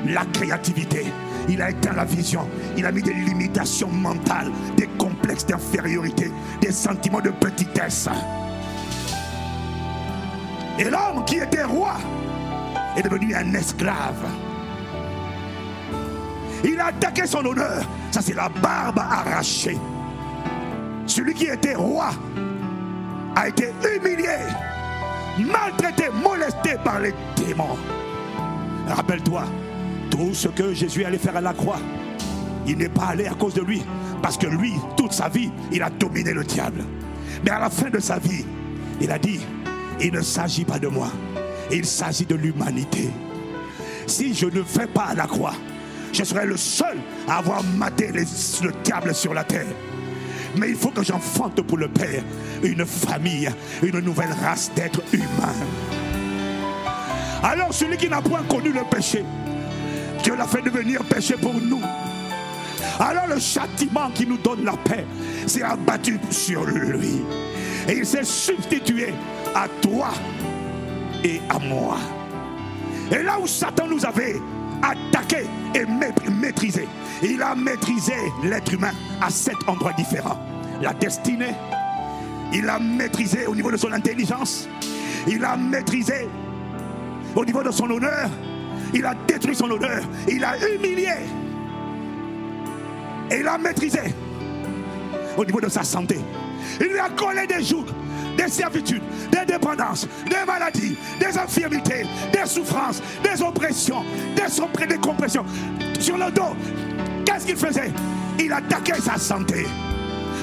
la 0.07 0.25
créativité. 0.27 1.07
Il 1.49 1.61
a 1.61 1.71
éteint 1.71 1.93
la 1.93 2.05
vision. 2.05 2.49
Il 2.77 2.87
a 2.87 2.93
mis 2.93 3.03
des 3.03 3.13
limitations 3.13 3.89
mentales, 3.89 4.51
des 4.77 4.87
complexes 4.99 5.47
d'infériorité, 5.47 6.31
des 6.61 6.73
sentiments 6.73 7.21
de 7.21 7.31
petitesse. 7.31 8.09
Et 10.79 10.85
l'homme 10.85 11.25
qui 11.27 11.37
était 11.37 11.65
roi 11.65 11.95
est 12.97 13.03
devenu 13.03 13.35
un 13.35 13.55
esclave. 13.55 14.25
Il 16.65 16.79
a 16.81 16.87
attaqué 16.87 17.27
son 17.27 17.45
honneur. 17.45 17.83
Ça, 18.11 18.21
c'est 18.21 18.35
la 18.35 18.49
barbe 18.49 18.99
arrachée. 18.99 19.79
Celui 21.07 21.35
qui 21.35 21.47
était 21.47 21.75
roi 21.75 22.11
a 23.35 23.49
été 23.49 23.73
humilié, 23.97 24.37
maltraité, 25.39 26.05
molesté 26.23 26.77
par 26.85 27.01
les 27.01 27.13
démons. 27.37 27.77
Rappelle-toi, 28.89 29.45
tout 30.13 30.35
ce 30.35 30.49
que 30.49 30.75
Jésus 30.75 31.05
allait 31.05 31.17
faire 31.17 31.37
à 31.37 31.41
la 31.41 31.55
croix, 31.55 31.79
il 32.67 32.77
n'est 32.77 32.91
pas 32.91 33.07
allé 33.07 33.27
à 33.27 33.33
cause 33.33 33.55
de 33.55 33.63
lui, 33.63 33.83
parce 34.21 34.37
que 34.37 34.47
lui, 34.47 34.75
toute 34.95 35.13
sa 35.13 35.31
vie, 35.31 35.51
il 35.73 35.83
a 35.83 35.89
dominé 35.89 36.33
le 36.35 36.45
diable. 36.45 36.85
Mais 37.43 37.51
à 37.51 37.59
la 37.59 37.71
fin 37.71 37.89
de 37.89 37.99
sa 37.99 38.19
vie, 38.19 38.45
il 39.01 39.11
a 39.11 39.19
dit, 39.19 39.41
il 40.01 40.13
ne 40.13 40.21
s'agit 40.21 40.67
pas 40.67 40.79
de 40.79 40.87
moi, 40.87 41.09
il 41.71 41.87
s'agit 41.87 42.27
de 42.27 42.35
l'humanité. 42.35 43.09
Si 44.07 44.35
je 44.35 44.47
ne 44.47 44.61
vais 44.61 44.87
pas 44.87 45.07
à 45.07 45.15
la 45.15 45.27
croix, 45.27 45.55
je 46.13 46.25
serai 46.25 46.45
le 46.45 46.59
seul 46.59 46.99
à 47.27 47.39
avoir 47.39 47.65
maté 47.79 48.13
le 48.13 48.73
diable 48.85 49.15
sur 49.15 49.33
la 49.33 49.45
terre. 49.45 49.65
Mais 50.59 50.69
il 50.69 50.77
faut 50.77 50.91
que 50.91 51.03
j'enfante 51.03 51.63
pour 51.63 51.79
le 51.79 51.89
Père 51.89 52.23
une 52.63 52.85
famille, 52.85 53.49
une 53.83 54.01
nouvelle 54.01 54.35
race 54.45 54.71
d'êtres 54.77 55.03
humains. 55.15 55.57
Alors 57.43 57.73
celui 57.73 57.97
qui 57.97 58.11
n'a 58.11 58.21
point 58.21 58.43
connu 58.43 58.73
le 58.73 58.83
péché, 58.91 59.25
Dieu 60.23 60.37
l'a 60.37 60.47
fait 60.47 60.63
devenir 60.63 61.03
péché 61.05 61.35
pour 61.35 61.55
nous. 61.55 61.81
Alors 62.99 63.27
le 63.27 63.39
châtiment 63.39 64.11
qui 64.11 64.27
nous 64.27 64.39
donne 64.39 64.65
la 64.65 64.77
paix 64.77 65.07
s'est 65.47 65.63
abattu 65.63 66.19
sur 66.31 66.65
lui. 66.65 67.23
Et 67.89 67.99
il 67.99 68.07
s'est 68.07 68.25
substitué 68.25 69.13
à 69.55 69.67
toi 69.81 70.11
et 71.25 71.41
à 71.49 71.59
moi. 71.59 71.97
Et 73.11 73.23
là 73.23 73.39
où 73.41 73.47
Satan 73.47 73.89
nous 73.89 74.05
avait 74.07 74.41
attaqué 74.83 75.47
et 75.75 75.85
maîtrisé, 76.31 76.89
il 77.23 77.43
a 77.43 77.55
maîtrisé 77.55 78.15
l'être 78.45 78.73
humain 78.73 78.93
à 79.21 79.31
sept 79.31 79.57
endroits 79.67 79.93
différents. 79.93 80.39
La 80.81 80.93
destinée, 80.93 81.55
il 82.53 82.69
a 82.69 82.79
maîtrisé 82.79 83.47
au 83.47 83.55
niveau 83.55 83.71
de 83.71 83.77
son 83.77 83.93
intelligence, 83.93 84.69
il 85.27 85.45
a 85.45 85.57
maîtrisé 85.57 86.29
au 87.35 87.45
niveau 87.45 87.63
de 87.63 87.71
son 87.71 87.91
honneur, 87.91 88.29
il 88.95 89.05
a 89.05 89.15
détruit 89.27 89.55
son 89.55 89.71
honneur, 89.71 90.03
il 90.29 90.45
a 90.45 90.57
humilié 90.69 91.13
et 93.31 93.41
il 93.41 93.49
a 93.49 93.59
maîtrisé 93.59 94.01
au 95.37 95.45
niveau 95.45 95.61
de 95.61 95.69
sa 95.69 95.83
santé. 95.83 96.19
Il 96.81 96.89
lui 96.89 96.99
a 96.99 97.09
collé 97.11 97.47
des 97.47 97.63
jougs, 97.63 97.91
des 98.37 98.49
servitudes, 98.49 99.03
des 99.31 99.45
dépendances, 99.47 100.07
des 100.27 100.45
maladies, 100.47 100.97
des 101.19 101.37
infirmités, 101.39 102.07
des 102.33 102.47
souffrances, 102.47 103.03
des 103.23 103.43
oppressions, 103.43 104.05
des, 104.37 104.97
compressions 104.99 105.45
sur 105.99 106.19
le 106.19 106.31
dos. 106.31 106.55
Qu'est-ce 107.25 107.47
qu'il 107.47 107.57
faisait? 107.57 107.93
Il 108.39 108.53
attaquait 108.53 109.01
sa 109.01 109.17
santé. 109.19 109.67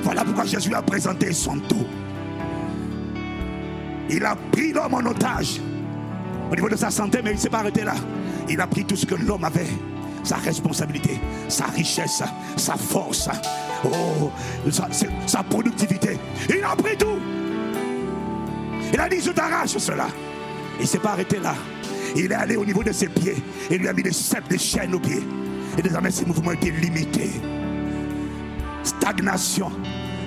Voilà 0.04 0.24
pourquoi 0.24 0.46
Jésus 0.46 0.74
a 0.74 0.82
présenté 0.82 1.32
son 1.34 1.56
dos. 1.56 1.88
Il 4.10 4.26
a 4.26 4.36
pris 4.52 4.74
l'homme 4.74 4.96
en 4.96 5.06
otage 5.06 5.62
au 6.52 6.56
niveau 6.56 6.70
de 6.70 6.76
sa 6.76 6.90
santé, 6.90 7.20
mais 7.24 7.32
il 7.32 7.36
ne 7.36 7.40
s'est 7.40 7.50
pas 7.50 7.60
arrêté 7.60 7.84
là. 7.84 7.96
Il 8.48 8.60
a 8.60 8.68
pris 8.68 8.86
tout 8.86 8.96
ce 8.96 9.06
que 9.06 9.16
l'homme 9.16 9.44
avait, 9.44 9.68
sa 10.24 10.38
responsabilité, 10.38 11.20
sa 11.48 11.66
richesse, 11.66 12.24
sa 12.56 12.76
force, 12.76 13.30
oh, 13.86 14.32
sa, 15.28 15.44
productivité. 15.44 16.18
Il 16.50 16.64
a 16.64 16.76
pris 16.76 16.98
tout. 16.98 17.20
Il 18.92 19.00
a 19.00 19.08
dit, 19.08 19.22
je 19.22 19.32
t'arrache 19.32 19.78
cela. 19.78 20.08
Il 20.80 20.84
ne 20.84 20.88
s'est 20.88 21.00
pas 21.00 21.12
arrêté 21.12 21.40
là. 21.40 21.54
Il 22.16 22.32
est 22.32 22.36
allé 22.36 22.56
au 22.56 22.66
niveau 22.66 22.84
de 22.84 22.92
ses 22.92 23.08
pieds 23.08 23.36
et 23.70 23.78
lui 23.78 23.88
a 23.88 23.94
mis 23.94 24.02
des 24.02 24.12
cèpes, 24.12 24.48
des 24.48 24.58
chaînes 24.58 24.96
aux 24.96 25.00
pieds. 25.00 25.24
Et 25.78 25.82
désormais, 25.82 26.10
ses 26.10 26.26
mouvements 26.26 26.52
étaient 26.52 26.72
limités. 26.72 27.40
Stagnation, 28.84 29.72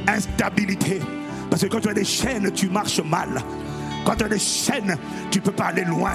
instabilité. 0.07 1.01
Parce 1.51 1.63
que 1.63 1.69
quand 1.69 1.81
tu 1.81 1.89
as 1.89 1.95
des 1.95 2.05
chaînes, 2.05 2.51
tu 2.53 2.69
marches 2.69 3.01
mal. 3.01 3.43
Quand 4.05 4.17
tu 4.17 4.25
as 4.25 4.29
des 4.29 4.39
chaînes, 4.39 4.97
tu 5.31 5.39
ne 5.39 5.45
peux 5.45 5.53
pas 5.53 5.67
aller 5.67 5.85
loin. 5.85 6.13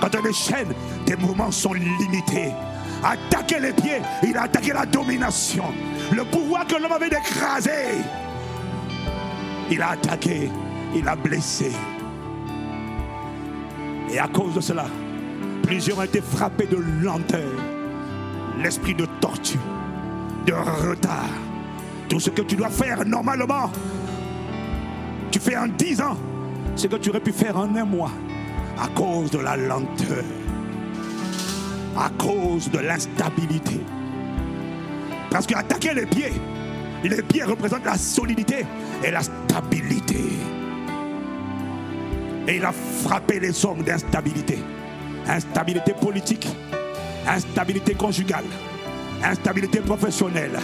Quand 0.00 0.08
tu 0.08 0.18
as 0.18 0.22
des 0.22 0.32
chaînes, 0.32 0.72
tes 1.06 1.16
mouvements 1.16 1.50
sont 1.50 1.72
limités. 1.72 2.52
Attaquer 3.02 3.60
les 3.60 3.72
pieds, 3.72 4.02
il 4.22 4.36
a 4.36 4.42
attaqué 4.42 4.72
la 4.72 4.84
domination. 4.84 5.64
Le 6.12 6.24
pouvoir 6.24 6.66
que 6.66 6.74
l'homme 6.74 6.92
avait 6.92 7.08
d'écraser. 7.08 8.04
Il 9.70 9.80
a 9.80 9.90
attaqué, 9.90 10.50
il 10.94 11.08
a 11.08 11.16
blessé. 11.16 11.72
Et 14.12 14.18
à 14.18 14.26
cause 14.28 14.54
de 14.54 14.60
cela, 14.60 14.86
plusieurs 15.62 15.98
ont 15.98 16.02
été 16.02 16.20
frappés 16.20 16.66
de 16.66 16.76
lenteur, 17.02 17.52
l'esprit 18.62 18.94
de 18.94 19.06
tortue, 19.20 19.60
de 20.46 20.52
retard. 20.52 21.30
Tout 22.08 22.18
ce 22.18 22.30
que 22.30 22.42
tu 22.42 22.56
dois 22.56 22.70
faire 22.70 23.04
normalement, 23.06 23.70
tu 25.30 25.38
fais 25.38 25.56
en 25.56 25.68
dix 25.68 26.00
ans 26.00 26.16
ce 26.76 26.86
que 26.86 26.96
tu 26.96 27.10
aurais 27.10 27.20
pu 27.20 27.32
faire 27.32 27.56
en 27.56 27.74
un 27.76 27.84
mois 27.84 28.12
à 28.78 28.88
cause 28.88 29.30
de 29.30 29.38
la 29.38 29.56
lenteur. 29.56 30.24
à 31.96 32.08
cause 32.10 32.70
de 32.70 32.78
l'instabilité. 32.78 33.80
Parce 35.30 35.46
qu'attaquer 35.46 35.92
les 35.94 36.06
pieds, 36.06 36.32
les 37.04 37.22
pieds 37.22 37.44
représentent 37.44 37.84
la 37.84 37.96
solidité 37.96 38.64
et 39.04 39.10
la 39.10 39.22
stabilité. 39.22 40.20
Et 42.48 42.56
il 42.56 42.64
a 42.64 42.72
frappé 42.72 43.38
les 43.40 43.64
hommes 43.64 43.82
d'instabilité. 43.82 44.58
Instabilité 45.26 45.92
politique, 45.92 46.48
instabilité 47.28 47.94
conjugale, 47.94 48.44
instabilité 49.22 49.80
professionnelle. 49.80 50.58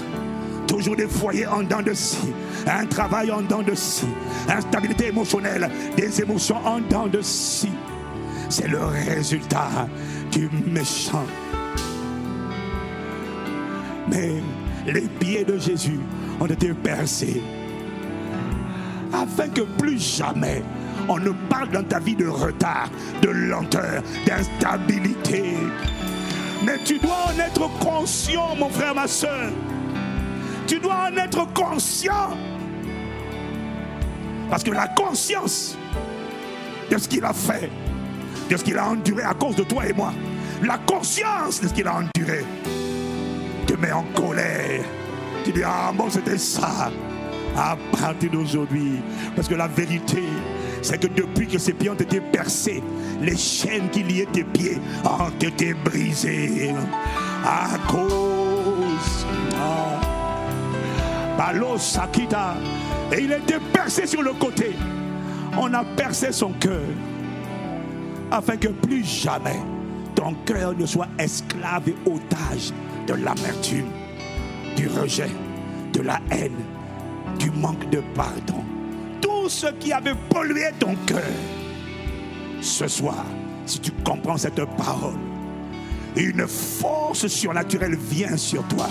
Des 0.77 1.09
foyers 1.09 1.47
en 1.47 1.63
dents 1.63 1.83
de 1.83 1.95
scie, 1.95 2.33
un 2.67 2.87
travail 2.87 3.31
en 3.33 3.41
dents 3.41 3.63
de 3.63 3.75
scie, 3.75 4.07
instabilité 4.49 5.09
émotionnelle, 5.09 5.69
des 5.97 6.21
émotions 6.21 6.65
en 6.65 6.81
dents 6.81 7.07
de 7.07 7.21
scie. 7.23 7.73
C'est 8.51 8.69
le 8.69 8.85
résultat 8.85 9.89
du 10.31 10.49
méchant. 10.67 11.25
Mais 14.09 14.35
les 14.87 15.09
pieds 15.19 15.45
de 15.45 15.59
Jésus 15.59 15.99
ont 16.41 16.47
été 16.47 16.73
percés 16.75 17.43
afin 19.13 19.49
que 19.49 19.63
plus 19.63 19.99
jamais 19.99 20.63
on 21.09 21.19
ne 21.19 21.31
parle 21.49 21.71
dans 21.71 21.85
ta 21.85 21.99
vie 21.99 22.17
de 22.17 22.29
retard, 22.29 22.91
de 23.23 23.31
lenteur, 23.31 24.03
d'instabilité. 24.27 25.55
Mais 26.65 26.79
tu 26.85 26.99
dois 26.99 27.33
en 27.35 27.39
être 27.41 27.69
conscient, 27.79 28.55
mon 28.57 28.69
frère, 28.69 28.95
ma 28.95 29.09
soeur. 29.09 29.51
Tu 30.67 30.81
dois 30.81 31.11
en 31.11 31.17
être 31.17 31.53
conscient. 31.53 32.37
Parce 34.51 34.65
que 34.65 34.71
la 34.71 34.89
conscience 34.89 35.77
de 36.91 36.99
ce 36.99 37.09
qu'il 37.09 37.25
a 37.25 37.33
fait, 37.33 37.71
de 38.51 38.57
ce 38.57 38.65
qu'il 38.65 38.79
a 38.79 38.89
enduré 38.89 39.23
à 39.23 39.35
cause 39.35 39.57
de 39.57 39.65
toi 39.65 39.87
et 39.87 39.93
moi, 39.93 40.13
la 40.63 40.79
conscience 40.79 41.61
de 41.61 41.69
ce 41.69 41.75
qu'il 41.75 41.87
a 41.87 41.97
enduré, 41.97 42.45
te 43.67 43.75
met 43.75 43.93
en 43.93 44.05
colère. 44.15 44.85
Tu 45.45 45.53
dis, 45.53 45.63
ah 45.65 45.93
bon, 45.95 46.11
c'était 46.11 46.39
ça. 46.39 46.91
À 47.57 47.77
partir 47.99 48.31
d'aujourd'hui, 48.31 49.01
parce 49.35 49.49
que 49.49 49.55
la 49.55 49.69
vérité, 49.69 50.23
c'est 50.83 51.01
que 51.01 51.07
depuis 51.07 51.47
que 51.47 51.59
ces 51.59 51.73
pieds 51.73 51.91
ont 51.91 51.95
été 51.95 52.21
percés, 52.21 52.83
les 53.23 53.37
chaînes 53.37 53.89
qui 53.91 54.03
liaient 54.03 54.29
tes 54.33 54.45
pieds 54.45 54.79
ont 55.05 55.31
été 55.41 55.75
brisées. 55.75 56.75
À 57.45 57.79
cause. 57.89 59.27
Ah. 59.55 60.16
Balo 61.47 61.79
Sakita. 61.79 62.55
Et 63.13 63.23
il 63.23 63.33
été 63.33 63.55
percé 63.73 64.07
sur 64.07 64.23
le 64.23 64.33
côté. 64.33 64.75
On 65.57 65.73
a 65.75 65.85
percé 65.85 66.33
son 66.33 66.53
cœur. 66.53 66.83
Afin 68.33 68.57
que 68.57 68.69
plus 68.69 69.05
jamais 69.05 69.61
ton 70.17 70.35
cœur 70.45 70.77
ne 70.77 70.85
soit 70.87 71.07
esclave 71.19 71.89
et 71.89 71.95
otage 72.05 72.73
de 73.07 73.15
l'amertume, 73.15 73.87
du 74.75 74.89
rejet, 74.89 75.31
de 75.93 76.01
la 76.01 76.19
haine, 76.33 76.57
du 77.39 77.51
manque 77.53 77.89
de 77.91 78.03
pardon. 78.15 78.65
Tout 79.21 79.49
ce 79.49 79.69
qui 79.79 79.93
avait 79.93 80.17
pollué 80.29 80.71
ton 80.81 80.97
cœur. 81.07 81.23
Ce 82.61 82.89
soir, 82.89 83.25
si 83.67 83.79
tu 83.79 83.93
comprends 84.05 84.37
cette 84.37 84.65
parole, 84.77 85.15
une 86.17 86.49
force 86.49 87.29
surnaturelle 87.29 87.97
vient 87.97 88.37
sur 88.37 88.65
toi. 88.65 88.89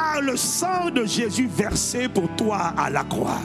Par 0.00 0.22
le 0.22 0.34
sang 0.34 0.88
de 0.88 1.04
Jésus 1.04 1.46
versé 1.46 2.08
pour 2.08 2.26
toi 2.34 2.72
à 2.74 2.88
la 2.88 3.04
croix. 3.04 3.42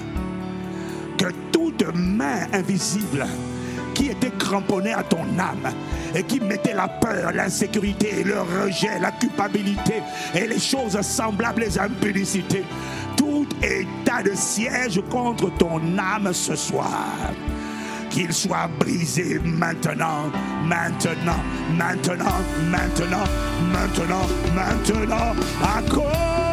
Que 1.18 1.26
toute 1.52 1.84
main 1.94 2.48
invisible 2.54 3.26
qui 3.94 4.08
était 4.08 4.32
cramponnée 4.32 4.94
à 4.94 5.04
ton 5.04 5.26
âme 5.38 5.74
et 6.16 6.24
qui 6.24 6.40
mettait 6.40 6.74
la 6.74 6.88
peur, 6.88 7.34
l'insécurité, 7.34 8.24
le 8.24 8.40
rejet, 8.40 9.00
la 9.02 9.12
culpabilité 9.12 9.96
et 10.34 10.48
les 10.48 10.60
choses 10.60 11.00
semblables, 11.02 11.60
les 11.60 11.78
impudicités, 11.78 12.64
tout 13.18 13.48
état 13.62 14.24
de 14.24 14.34
siège 14.34 15.02
contre 15.10 15.54
ton 15.58 15.82
âme 15.98 16.32
ce 16.32 16.56
soir 16.56 17.34
qu'il 18.12 18.32
soit 18.32 18.70
brisé 18.80 19.40
maintenant, 19.44 20.32
maintenant, 20.64 21.44
maintenant, 21.78 22.40
maintenant, 22.70 23.26
maintenant, 23.74 24.26
maintenant, 24.56 25.36
à 25.62 25.82
cause, 25.94 26.45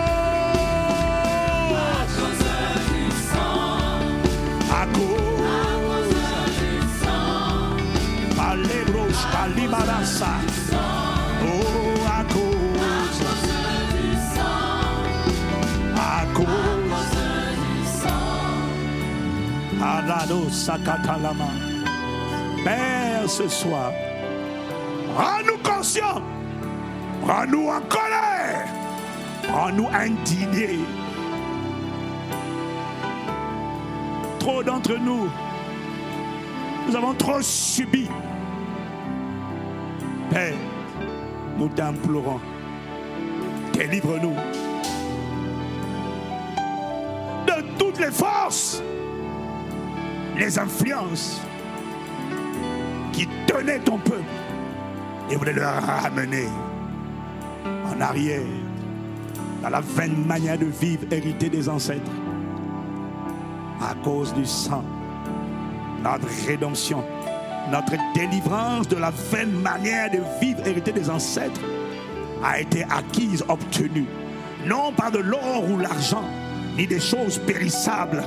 Oh, 9.75 9.79
à 12.07 12.23
cause, 12.25 13.21
à 15.97 16.27
cause, 16.35 16.47
sang. 18.03 18.21
Alado 19.83 20.51
Sakatalama. 20.51 21.49
Père, 22.65 23.29
ce 23.29 23.49
soir, 23.49 23.93
rends-nous 25.17 25.59
conscients, 25.63 26.23
rends-nous 27.27 27.69
en 27.69 27.81
colère, 27.89 28.69
rends-nous 29.51 29.89
indignés. 29.89 30.81
Trop 34.39 34.63
d'entre 34.63 34.97
nous, 34.99 35.31
nous 36.87 36.95
avons 36.97 37.15
trop 37.15 37.41
subi. 37.41 38.07
Père, 40.33 40.55
nous 41.59 41.69
t'implorons, 41.69 42.41
délivre-nous 43.75 44.35
de 47.47 47.79
toutes 47.79 47.99
les 47.99 48.11
forces 48.11 48.83
les 50.39 50.59
influences 50.59 51.43
qui 53.13 53.29
tenaient 53.47 53.81
ton 53.81 53.99
peuple 53.99 54.23
et 55.31 55.37
voulaient 55.37 55.53
le 55.53 55.67
ramener 55.67 56.49
en 57.85 58.01
arrière 58.01 58.41
dans 59.63 59.69
la 59.69 59.81
vaine 59.81 60.25
manière 60.25 60.57
de 60.57 60.65
vivre 60.65 61.05
héritée 61.11 61.51
des 61.51 61.69
ancêtres. 61.69 62.11
À 63.83 63.95
cause 64.03 64.33
du 64.33 64.47
sang, 64.47 64.83
notre 66.03 66.27
rédemption, 66.47 67.05
notre 67.73 67.97
délivrance 68.15 68.87
de 68.87 68.97
la 68.97 69.11
vaine 69.11 69.51
manière 69.51 70.11
de 70.11 70.19
vivre 70.41 70.61
héritée 70.67 70.93
des 70.93 71.09
ancêtres 71.09 71.61
a 72.45 72.61
été 72.61 72.85
acquise, 72.85 73.43
obtenue, 73.49 74.07
non 74.67 74.93
par 74.93 75.11
de 75.11 75.19
l'or 75.19 75.65
ou 75.71 75.79
l'argent, 75.79 76.25
ni 76.77 76.87
des 76.87 77.01
choses 77.01 77.39
périssables, 77.39 78.23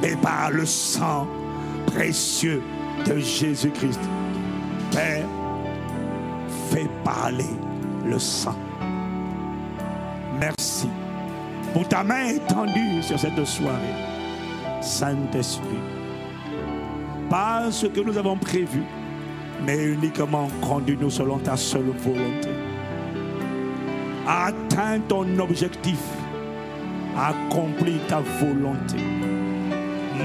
mais 0.00 0.14
par 0.16 0.50
le 0.52 0.64
sang 0.64 1.26
précieux 1.86 2.62
de 3.04 3.18
Jésus-Christ. 3.18 4.00
Père, 4.92 5.26
fais 6.70 6.88
parler 7.02 7.44
le 8.04 8.20
sang. 8.20 8.56
Merci 10.38 10.88
pour 11.72 11.88
ta 11.88 12.04
main 12.04 12.28
étendue 12.28 13.02
sur 13.02 13.18
cette 13.18 13.44
soirée. 13.44 13.96
Saint-Esprit, 14.80 15.95
pas 17.28 17.70
ce 17.70 17.86
que 17.86 18.00
nous 18.00 18.16
avons 18.16 18.36
prévu, 18.36 18.82
mais 19.64 19.84
uniquement 19.84 20.48
conduis-nous 20.60 21.10
selon 21.10 21.38
ta 21.38 21.56
seule 21.56 21.92
volonté. 21.98 22.50
Atteins 24.26 25.00
ton 25.08 25.38
objectif, 25.38 25.98
accomplis 27.16 27.98
ta 28.08 28.20
volonté. 28.40 28.96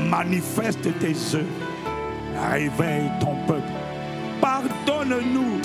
Manifeste 0.09 0.87
tes 0.99 1.15
œuvres, 1.35 1.45
réveille 2.51 3.11
ton 3.19 3.35
peuple, 3.45 3.71
pardonne-nous, 4.39 5.61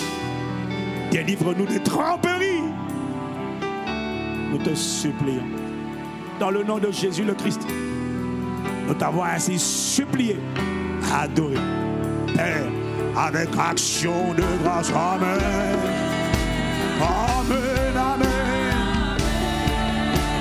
délivre-nous 1.10 1.66
des 1.66 1.80
tromperies. 1.80 2.62
Nous 4.50 4.58
te 4.58 4.74
supplions, 4.74 5.42
dans 6.40 6.50
le 6.50 6.62
nom 6.62 6.78
de 6.78 6.90
Jésus 6.90 7.24
le 7.24 7.34
Christ, 7.34 7.66
nous 8.86 8.94
t'avons 8.94 9.24
ainsi 9.24 9.58
supplié, 9.58 10.36
adoré, 11.12 11.56
Père, 12.34 12.68
avec 13.16 13.48
action 13.58 14.34
de 14.34 14.44
grâce. 14.62 14.90
Amen. 14.90 15.78
Amen, 17.00 17.96
amen. 17.96 19.16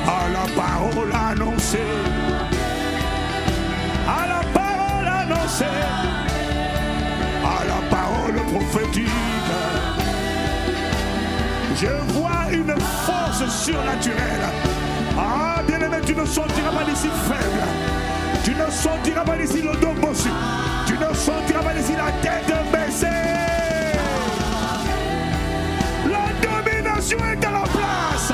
À 0.07 0.29
la 0.29 0.61
parole 0.61 1.11
annoncée 1.31 1.79
à 4.07 4.27
la 4.27 4.41
parole 4.53 5.07
annoncée, 5.07 5.65
à 7.43 7.65
la 7.65 7.79
parole 7.89 8.35
prophétique. 8.53 9.07
Je 11.75 12.13
vois 12.13 12.51
une 12.51 12.73
force 13.05 13.63
surnaturelle. 13.63 14.45
Ah, 15.17 15.61
bien-aimé, 15.67 15.97
tu 16.05 16.15
ne 16.15 16.25
sortiras 16.25 16.71
pas 16.71 16.83
d'ici 16.89 17.09
faible. 17.27 17.84
Tu 18.45 18.51
ne 18.51 18.69
sentiras 18.69 19.23
pas 19.23 19.37
ici 19.37 19.63
le 19.63 19.75
dos 19.81 19.93
bossu. 19.99 20.29
Tu 20.85 20.93
ne 20.93 21.11
sentiras 21.15 21.63
pas 21.63 21.73
ici 21.79 21.93
la 21.97 22.11
tête 22.21 22.53
baissée. 22.71 23.07
La 26.05 26.27
domination 26.47 27.17
est 27.17 27.43
à 27.43 27.51
la 27.51 27.63
place. 27.63 28.33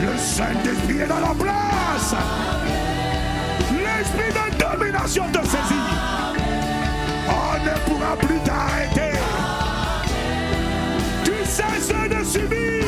Le 0.00 0.16
Saint-Esprit 0.16 0.98
est 1.00 1.08
dans 1.08 1.18
la 1.18 1.34
place. 1.34 2.14
L'esprit 3.72 4.32
de 4.32 4.76
domination 4.76 5.24
te 5.32 5.44
saisit. 5.44 5.74
On 7.26 7.64
ne 7.64 7.78
pourra 7.84 8.16
plus 8.16 8.38
t'arrêter. 8.44 9.18
Tu 11.24 11.32
cesses 11.44 11.88
de 11.88 12.24
subir. 12.24 12.84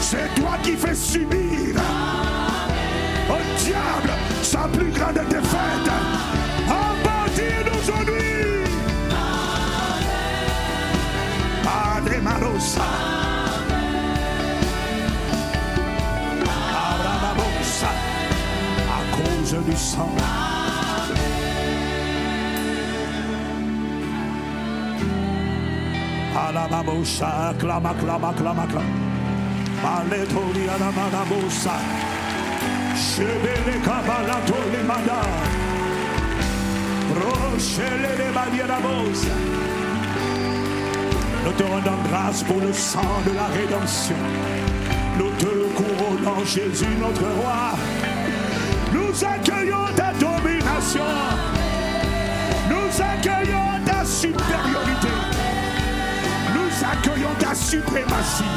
C'est 0.00 0.34
toi 0.40 0.56
qui 0.62 0.76
fais 0.76 0.94
subir. 0.94 1.37
Grande 4.98 5.28
défaite. 5.28 5.90
À 6.68 6.94
partir 7.06 7.56
d'aujourd'hui. 7.66 8.64
Padre 11.64 12.16
Marosa. 12.22 12.88
Arababosa. 16.86 17.92
À 18.96 19.00
cause 19.16 19.56
du 19.66 19.76
sang. 19.76 20.16
Alababosa. 26.48 27.54
Clama, 27.58 27.94
clama, 28.00 28.32
clama, 28.36 28.66
clama. 28.66 29.08
Maletoria 29.82 30.76
la 30.78 32.07
Chevele 32.98 33.80
kabalato 33.84 34.56
le 34.72 34.82
manda. 34.82 35.20
Rochele 37.14 38.10
de 38.18 38.32
badianabosa. 38.34 39.34
Nous 41.44 41.52
te 41.52 41.62
rendons 41.62 42.02
grâce 42.10 42.42
pour 42.42 42.60
le 42.60 42.72
sang 42.72 43.22
de 43.24 43.32
la 43.34 43.46
rédemption. 43.46 44.16
Nous 45.16 45.30
te 45.38 45.52
couronnons, 45.76 46.44
Jésus, 46.44 46.96
notre 46.98 47.22
roi. 47.22 47.78
Nous 48.92 49.24
accueillons 49.24 49.86
ta 49.94 50.12
domination. 50.14 51.10
Nous 52.68 52.90
accueillons 53.00 53.70
ta 53.86 54.04
supériorité. 54.04 55.14
Nous 56.52 56.84
accueillons 56.84 57.34
ta 57.38 57.54
suprématie. 57.54 58.54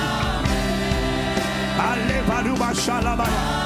Allez, 1.80 2.22
Balouba 2.28 2.74
Shalabaya. 2.74 3.61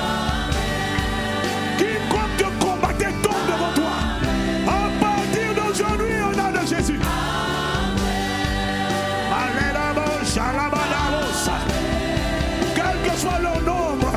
Quel 12.76 13.12
que 13.12 13.18
soit 13.18 13.40
leur 13.42 13.62
nombre, 13.62 14.12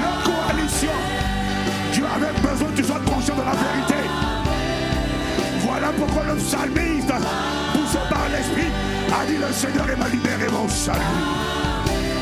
leur 0.00 0.22
coalition, 0.22 0.96
tu 1.92 2.02
avais 2.04 2.32
besoin 2.40 2.68
que 2.68 2.76
tu 2.76 2.84
sois 2.84 3.00
conscient 3.04 3.34
de 3.34 3.40
la 3.40 3.52
vérité. 3.52 4.08
Voilà 5.60 5.88
pourquoi 5.96 6.24
le 6.24 6.36
psalmiste, 6.36 7.12
poussé 7.72 7.98
par 8.08 8.28
l'Esprit, 8.30 8.70
a 9.12 9.26
dit 9.26 9.38
le 9.38 9.52
Seigneur 9.52 9.90
est 9.90 9.96
ma 9.96 10.08
libéré 10.08 10.48
mon 10.52 10.68
salut. 10.68 11.00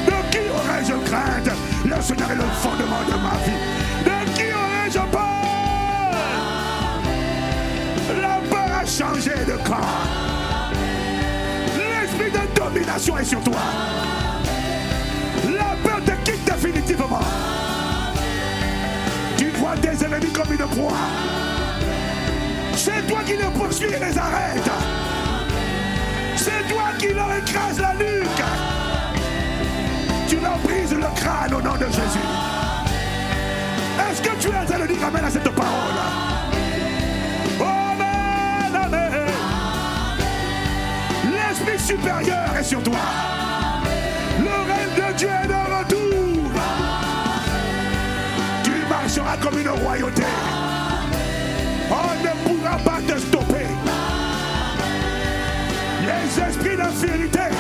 De 0.07 0.31
qui 0.31 0.49
aurais-je 0.51 0.95
crainte? 1.09 1.51
Le 1.85 2.03
Seigneur 2.03 2.31
est 2.31 2.37
le 2.37 2.49
fondement 2.63 3.05
de 3.07 3.15
ma 3.23 3.37
vie. 3.45 3.84
Changé 8.99 9.33
de 9.45 9.57
camp. 9.67 9.81
L'esprit 11.77 12.31
de 12.31 12.61
domination 12.61 13.19
est 13.19 13.25
sur 13.25 13.43
toi. 13.43 13.59
La 15.47 15.77
peur 15.83 15.99
te 16.05 16.31
quitte 16.31 16.45
définitivement. 16.45 17.19
Tu 19.37 19.47
vois 19.59 19.75
tes 19.79 20.05
ennemis 20.05 20.33
comme 20.33 20.53
une 20.53 20.67
proie. 20.77 20.93
C'est 22.77 23.05
toi 23.09 23.19
qui 23.27 23.33
les 23.33 23.51
poursuis 23.59 23.89
et 23.89 23.99
les 23.99 24.17
arrêtes. 24.17 24.71
C'est 26.37 26.73
toi 26.73 26.85
qui 26.99 27.09
leur 27.09 27.33
écrase 27.35 27.81
la 27.81 27.95
nuque. 27.95 28.45
Tu 30.29 30.37
leur 30.37 30.59
brises 30.59 30.95
le 30.95 31.21
crâne 31.21 31.53
au 31.53 31.61
nom 31.61 31.75
de 31.75 31.87
Jésus. 31.87 32.29
Est-ce 34.09 34.23
que 34.23 34.37
tu 34.41 34.49
es 34.49 34.57
en 34.57 34.65
train 34.65 34.79
de 34.79 34.87
dire 34.87 35.05
Amen 35.05 35.25
à 35.25 35.31
cette 35.31 35.54
sur 42.65 42.83
toi. 42.83 42.97
Le 44.39 44.49
règne 44.49 44.95
de 44.97 45.19
Dieu 45.19 45.29
est 45.29 45.49
de 45.49 45.53
retour. 45.53 46.51
Tu 48.63 48.71
marcheras 48.89 49.37
comme 49.37 49.59
une 49.59 49.69
royauté. 49.69 50.23
On 51.91 52.25
ne 52.25 52.59
pourra 52.59 52.79
pas 52.79 53.01
te 53.07 53.19
stopper. 53.21 53.67
Les 56.01 56.43
esprits 56.43 56.77
d'infidélité. 56.77 57.51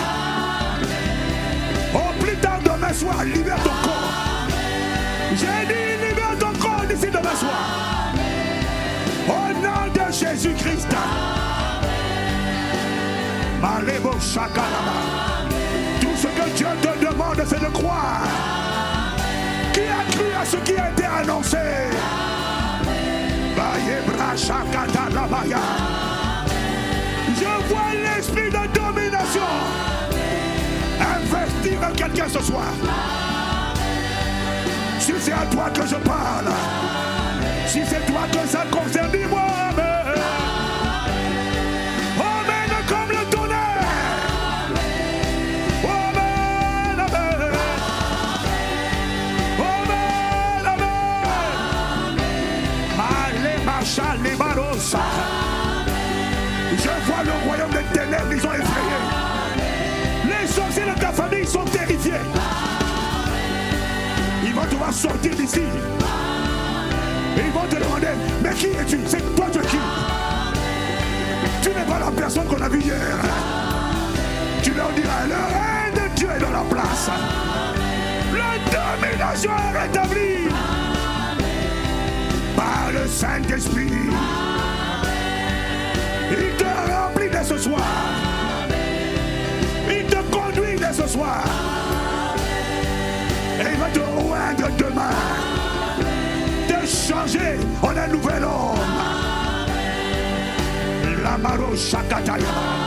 Au 1.95 2.25
plus 2.25 2.37
tard 2.37 2.61
demain 2.65 2.93
soir, 2.95 3.25
libère 3.25 3.63
ton 3.63 3.77
corps. 3.83 4.49
J'ai 5.33 5.67
dit 5.67 6.09
libère 6.09 6.39
ton 6.39 6.59
corps 6.59 6.87
d'ici 6.89 7.09
demain 7.09 7.37
soir. 7.37 8.15
Au 9.29 9.53
nom 9.53 9.93
de 9.93 10.13
Jésus-Christ. 10.13 10.89
Tout 16.01 16.17
ce 16.17 16.27
que 16.29 16.57
Dieu 16.57 16.67
te 16.81 17.05
demande, 17.05 17.43
c'est 17.47 17.61
de 17.61 17.73
croire. 17.73 18.23
Qui 19.73 19.81
a 19.81 20.05
cru 20.13 20.33
à 20.41 20.45
ce 20.45 20.57
qui 20.59 20.77
a 20.77 20.91
été 20.91 21.05
annoncé? 21.05 21.59
Labaya. 25.15 25.59
Je 27.37 27.69
vois 27.69 27.93
l'esprit 27.93 28.51
de 28.51 28.73
domination 28.73 29.43
investir 31.01 31.81
quelqu'un 31.97 32.29
ce 32.29 32.43
soir. 32.43 32.73
Si 34.99 35.13
c'est 35.21 35.33
à 35.33 35.47
toi 35.51 35.71
que 35.71 35.87
je 35.87 35.97
parle, 35.97 36.51
si 37.67 37.81
c'est 37.87 38.05
toi 38.07 38.23
que 38.33 38.49
ça 38.49 38.65
concerne, 38.71 39.11
dis-moi 39.11 39.54
d'ici. 65.31 65.61
Et 67.37 67.41
ils 67.47 67.53
vont 67.53 67.67
te 67.69 67.77
demander, 67.77 68.15
mais 68.43 68.55
qui 68.55 68.67
es-tu? 68.67 68.99
C'est 69.07 69.35
toi 69.35 69.47
tu 69.53 69.59
es 69.59 69.63
qui 69.63 69.79
Tu 71.63 71.69
n'es 71.71 71.85
pas 71.87 71.99
la 71.99 72.11
personne 72.11 72.45
qu'on 72.45 72.63
a 72.63 72.69
vue 72.69 72.81
hier. 72.81 72.97
Tu 74.63 74.73
leur 74.73 74.91
diras, 74.93 75.27
le 75.27 75.35
règne 75.35 75.95
de 75.95 76.15
Dieu 76.15 76.29
est 76.37 76.41
dans 76.41 76.51
la 76.51 76.65
place. 76.71 77.11
La 78.33 78.59
domination 78.71 79.51
est 79.51 79.79
rétablie 79.79 80.49
par 82.57 82.91
le 82.93 83.07
Saint-Esprit. 83.09 83.91
Il 86.31 86.57
te 86.57 86.65
remplit 86.65 87.31
dès 87.31 87.45
ce 87.45 87.59
soir. 87.59 87.83
Il 89.89 90.07
te 90.07 90.17
conduit 90.31 90.77
dès 90.77 90.93
ce 90.93 91.07
soir. 91.07 91.45
Demain. 94.79 95.11
Te 96.69 96.87
changer 96.87 97.59
en 97.83 97.97
un 97.97 98.09
nouvel 98.09 98.45
homme. 98.45 98.79
La 101.23 101.39
maro 101.39 101.75
shakataya. 101.77 102.85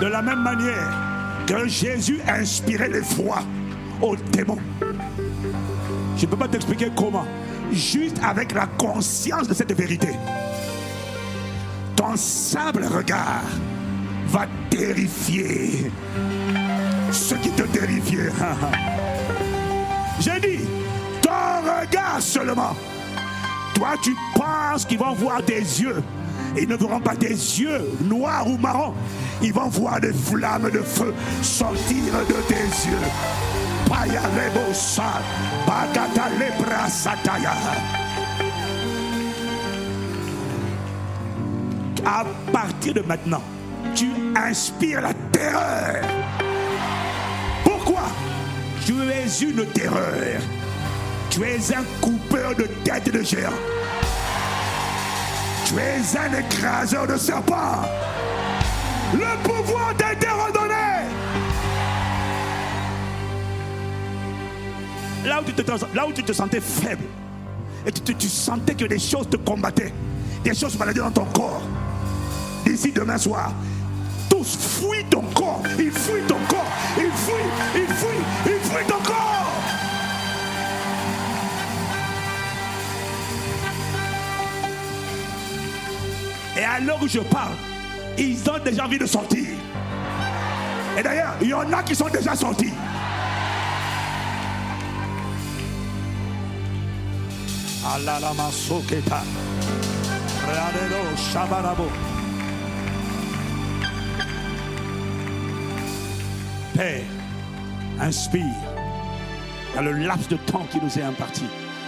De 0.00 0.06
la 0.06 0.20
même 0.20 0.42
manière 0.42 0.92
que 1.46 1.66
Jésus 1.66 2.20
a 2.26 2.34
inspiré 2.34 2.88
l'effroi 2.88 3.38
aux 4.02 4.16
démons. 4.16 4.58
Je 6.16 6.26
ne 6.26 6.30
peux 6.30 6.36
pas 6.36 6.48
t'expliquer 6.48 6.90
comment. 6.94 7.24
Juste 7.72 8.18
avec 8.22 8.52
la 8.52 8.66
conscience 8.66 9.48
de 9.48 9.54
cette 9.54 9.72
vérité. 9.72 10.08
Ton 11.96 12.14
simple 12.16 12.84
regard 12.84 13.42
va 14.26 14.46
terrifier 14.68 15.90
ceux 17.10 17.36
qui 17.36 17.50
te 17.50 17.62
terrifiaient. 17.62 18.30
J'ai 20.20 20.40
dit, 20.40 20.64
ton 21.22 21.62
regard 21.62 22.20
seulement. 22.20 22.76
Toi, 23.74 23.94
tu 24.02 24.14
penses 24.34 24.84
qu'ils 24.84 24.98
vont 24.98 25.12
voir 25.12 25.42
des 25.42 25.82
yeux. 25.82 26.02
Ils 26.58 26.68
ne 26.68 26.76
verront 26.76 27.00
pas 27.00 27.14
des 27.14 27.28
yeux 27.60 27.80
noirs 28.02 28.46
ou 28.48 28.56
marrons. 28.56 28.94
Ils 29.42 29.52
vont 29.52 29.68
voir 29.68 30.00
des 30.00 30.12
flammes 30.12 30.70
de 30.70 30.80
feu 30.80 31.14
sortir 31.42 32.12
de 32.28 32.34
tes 32.48 32.54
yeux. 32.54 32.96
Paya 33.88 34.22
lebo 34.34 34.72
sa, 34.72 35.20
bagata 35.66 36.28
lebra. 36.38 36.86
À 42.04 42.24
partir 42.52 42.94
de 42.94 43.00
maintenant, 43.00 43.42
tu 43.94 44.08
inspires 44.36 45.02
la 45.02 45.12
terreur. 45.32 46.04
Pourquoi? 47.64 48.02
Tu 48.84 48.94
es 49.10 49.42
une 49.42 49.66
terreur. 49.66 50.40
Tu 51.30 51.42
es 51.42 51.74
un 51.74 51.84
coupeur 52.00 52.54
de 52.54 52.64
tête 52.84 53.12
de 53.12 53.22
géant. 53.22 53.50
Tu 55.64 55.74
es 55.74 56.16
un 56.16 56.38
écraseur 56.38 57.06
de 57.06 57.16
serpents. 57.16 57.82
Le 59.18 59.42
pouvoir 59.42 59.96
t'a 59.96 60.12
été 60.12 60.26
redonné. 60.28 60.74
Là 65.24 65.40
où 65.40 65.44
tu 65.44 65.52
te, 65.52 65.96
là 65.96 66.06
où 66.06 66.12
tu 66.12 66.22
te 66.22 66.32
sentais 66.32 66.60
faible, 66.60 67.04
et 67.86 67.92
tu, 67.92 68.28
sentais 68.28 68.74
que 68.74 68.84
des 68.84 68.98
choses 68.98 69.28
te 69.30 69.36
combattaient, 69.36 69.92
des 70.44 70.54
choses 70.54 70.78
maladies 70.78 70.98
dans 70.98 71.10
ton 71.10 71.24
corps. 71.26 71.62
D'ici 72.64 72.92
demain 72.92 73.16
soir, 73.16 73.52
tous 74.28 74.56
fuient 74.56 75.04
ton 75.08 75.22
corps. 75.34 75.62
Ils 75.78 75.92
fuient 75.92 76.26
ton 76.26 76.38
corps. 76.48 76.66
Ils 76.98 77.12
fuient, 77.12 77.32
ils 77.76 77.94
fuient, 77.94 78.24
ils 78.46 78.68
fuient 78.68 78.86
ton 78.88 79.02
corps. 79.04 79.26
Et 86.56 87.04
où 87.04 87.08
je 87.08 87.20
parle, 87.20 87.52
ils 88.18 88.50
ont 88.50 88.58
déjà 88.64 88.84
envie 88.84 88.98
de 88.98 89.06
sortir. 89.06 89.46
Et 90.98 91.02
d'ailleurs, 91.02 91.34
il 91.40 91.48
y 91.48 91.54
en 91.54 91.70
a 91.72 91.82
qui 91.82 91.94
sont 91.94 92.08
déjà 92.08 92.34
sortis. 92.34 92.72
Père, 106.74 107.02
inspire 108.00 108.42
dans 109.74 109.82
le 109.82 109.92
laps 109.92 110.28
de 110.28 110.36
temps 110.36 110.66
qui 110.70 110.80
nous 110.80 110.98
est 110.98 111.02
imparti. 111.02 111.44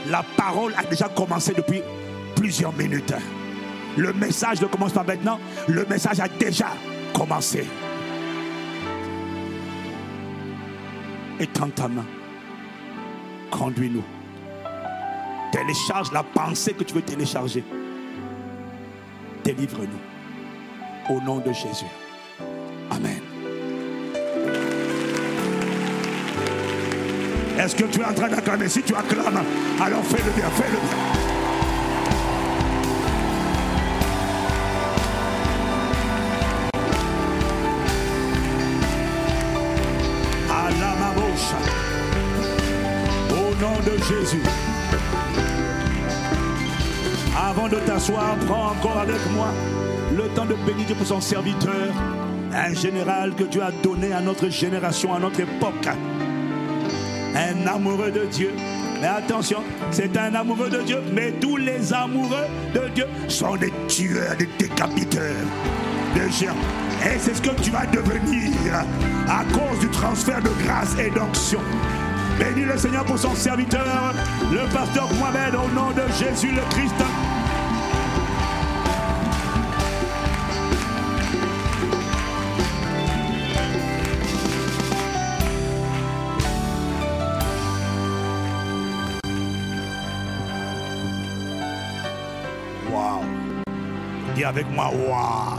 La 0.09 0.22
parole 0.36 0.74
a 0.76 0.84
déjà 0.84 1.09
commencé 1.09 1.52
depuis 1.55 1.82
plusieurs 2.36 2.72
minutes. 2.72 3.14
Le 3.99 4.12
message 4.12 4.61
ne 4.62 4.66
commence 4.66 4.93
pas 4.93 5.03
maintenant, 5.03 5.41
le 5.66 5.85
message 5.87 6.20
a 6.20 6.29
déjà 6.29 6.69
commencé. 7.12 7.66
Étends 11.41 11.70
ta 11.70 11.89
main, 11.89 12.05
conduis-nous. 13.51 14.05
Télécharge 15.51 16.12
la 16.12 16.23
pensée 16.23 16.75
que 16.75 16.85
tu 16.85 16.95
veux 16.95 17.03
télécharger. 17.03 17.65
Délivre-nous. 19.43 21.12
Au 21.12 21.20
nom 21.20 21.39
de 21.39 21.53
Jésus. 21.53 21.87
Amen. 22.93 23.20
Est-ce 27.59 27.75
que 27.75 27.85
tu 27.85 28.01
es 28.01 28.05
en 28.05 28.15
train 28.15 28.29
d'acclamer 28.29 28.69
Si 28.69 28.83
tu 28.83 28.95
acclames, 28.95 29.43
alors 29.81 30.05
fais-le 30.05 30.31
bien, 30.31 30.49
fais-le 30.51 30.79
bien. 30.79 31.27
Jésus. 43.97 44.43
Avant 47.36 47.69
de 47.69 47.77
t'asseoir, 47.77 48.36
prends 48.47 48.73
encore 48.73 48.98
avec 48.98 49.20
moi 49.35 49.48
le 50.16 50.28
temps 50.35 50.44
de 50.44 50.55
bénir 50.66 50.86
pour 50.97 51.06
son 51.06 51.20
serviteur, 51.20 51.93
un 52.52 52.74
général 52.74 53.35
que 53.35 53.44
Dieu 53.44 53.62
a 53.62 53.70
donné 53.82 54.12
à 54.12 54.20
notre 54.20 54.48
génération, 54.48 55.15
à 55.15 55.19
notre 55.19 55.40
époque. 55.40 55.89
Un 57.35 57.66
amoureux 57.66 58.10
de 58.10 58.24
Dieu. 58.27 58.52
Mais 59.01 59.06
attention, 59.06 59.62
c'est 59.90 60.16
un 60.16 60.35
amoureux 60.35 60.70
de 60.70 60.82
Dieu, 60.82 61.01
mais 61.12 61.32
tous 61.40 61.56
les 61.56 61.93
amoureux 61.93 62.47
de 62.74 62.89
Dieu 62.94 63.06
sont 63.28 63.56
des 63.56 63.73
tueurs, 63.86 64.36
des 64.36 64.48
décapiteurs, 64.59 65.47
des 66.15 66.31
géants. 66.32 66.55
Et 67.05 67.19
c'est 67.19 67.35
ce 67.35 67.43
que 67.43 67.55
tu 67.62 67.70
vas 67.70 67.86
devenir 67.86 68.74
à 69.28 69.44
cause 69.44 69.78
du 69.78 69.89
transfert 69.89 70.43
de 70.43 70.51
grâce 70.65 70.97
et 70.98 71.10
d'onction. 71.10 71.60
Bénis 72.39 72.65
le 72.65 72.78
Seigneur 72.78 73.05
pour 73.05 73.19
son 73.19 73.35
serviteur, 73.35 74.15
le 74.52 74.73
pasteur 74.73 75.09
Mohamed, 75.15 75.55
au 75.56 75.69
nom 75.74 75.90
de 75.90 76.02
Jésus 76.12 76.52
le 76.52 76.62
Christ. 76.70 76.94
Waouh. 92.93 93.24
Dis 94.36 94.44
avec 94.44 94.70
moi, 94.70 94.93
waouh. 94.93 95.59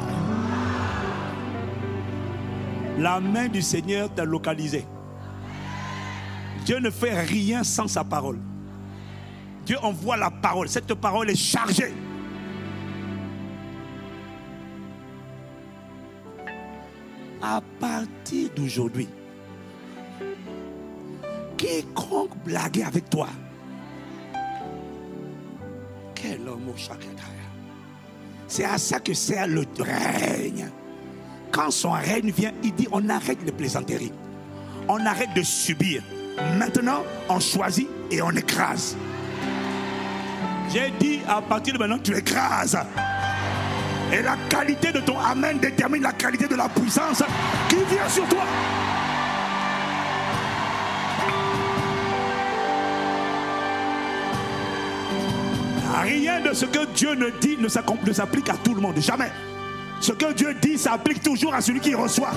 La 2.98 3.20
main 3.20 3.48
du 3.50 3.62
Seigneur 3.62 4.10
t'a 4.14 4.24
localisé. 4.24 4.86
Dieu 6.70 6.78
ne 6.78 6.92
fait 6.92 7.20
rien 7.22 7.64
sans 7.64 7.88
sa 7.88 8.04
parole. 8.04 8.38
Dieu 9.66 9.76
envoie 9.82 10.18
la 10.18 10.30
parole. 10.30 10.70
Cette 10.70 10.94
parole 10.94 11.28
est 11.32 11.36
chargée. 11.36 11.92
À 17.42 17.60
partir 17.80 18.52
d'aujourd'hui, 18.56 19.08
quiconque 21.58 22.38
blaguait 22.46 22.84
avec 22.84 23.10
toi, 23.10 23.30
quel 26.14 26.48
homme 26.48 26.70
au. 26.70 26.76
C'est 28.48 28.66
à 28.66 28.78
ça 28.78 29.00
que 29.00 29.16
sert 29.16 29.48
le 29.48 29.64
règne. 29.80 30.70
Quand 31.52 31.72
son 31.72 31.94
règne 31.94 32.30
vient, 32.30 32.54
il 32.62 32.76
dit 32.76 32.88
on 32.92 33.10
arrête 33.10 33.40
les 33.44 33.52
plaisanteries. 33.52 34.14
On 34.88 35.04
arrête 35.04 35.34
de 35.36 35.42
subir. 35.42 36.04
Maintenant, 36.58 37.04
on 37.28 37.40
choisit 37.40 37.88
et 38.12 38.22
on 38.22 38.32
écrase. 38.32 38.96
J'ai 40.72 40.92
dit 41.00 41.20
à 41.28 41.42
partir 41.42 41.74
de 41.74 41.80
maintenant, 41.80 42.00
tu 42.00 42.16
écrases. 42.16 42.78
Et 44.12 44.22
la 44.22 44.36
qualité 44.50 44.92
de 44.92 45.00
ton 45.00 45.20
Amen 45.20 45.60
détermine 45.60 46.02
la 46.02 46.14
qualité 46.14 46.48
de 46.48 46.56
la 46.56 46.70
puissance 46.70 47.24
qui 47.68 47.76
vient 47.76 48.10
sur 48.10 48.28
toi. 48.28 48.44
Rien 56.02 56.40
de 56.42 56.54
ce 56.54 56.66
que 56.66 56.86
Dieu 56.94 57.14
ne 57.14 57.30
dit 57.42 57.58
ne 57.58 57.68
s'applique 57.68 58.50
à 58.50 58.56
tout 58.64 58.74
le 58.74 58.82
monde. 58.82 58.98
Jamais. 59.00 59.32
Ce 60.00 60.14
que 60.14 60.34
Dieu 60.34 60.54
dit 60.62 60.78
s'applique 60.78 61.22
toujours 61.22 61.54
à 61.54 61.62
celui 61.62 61.80
qui 61.80 61.94
reçoit. 61.94 62.32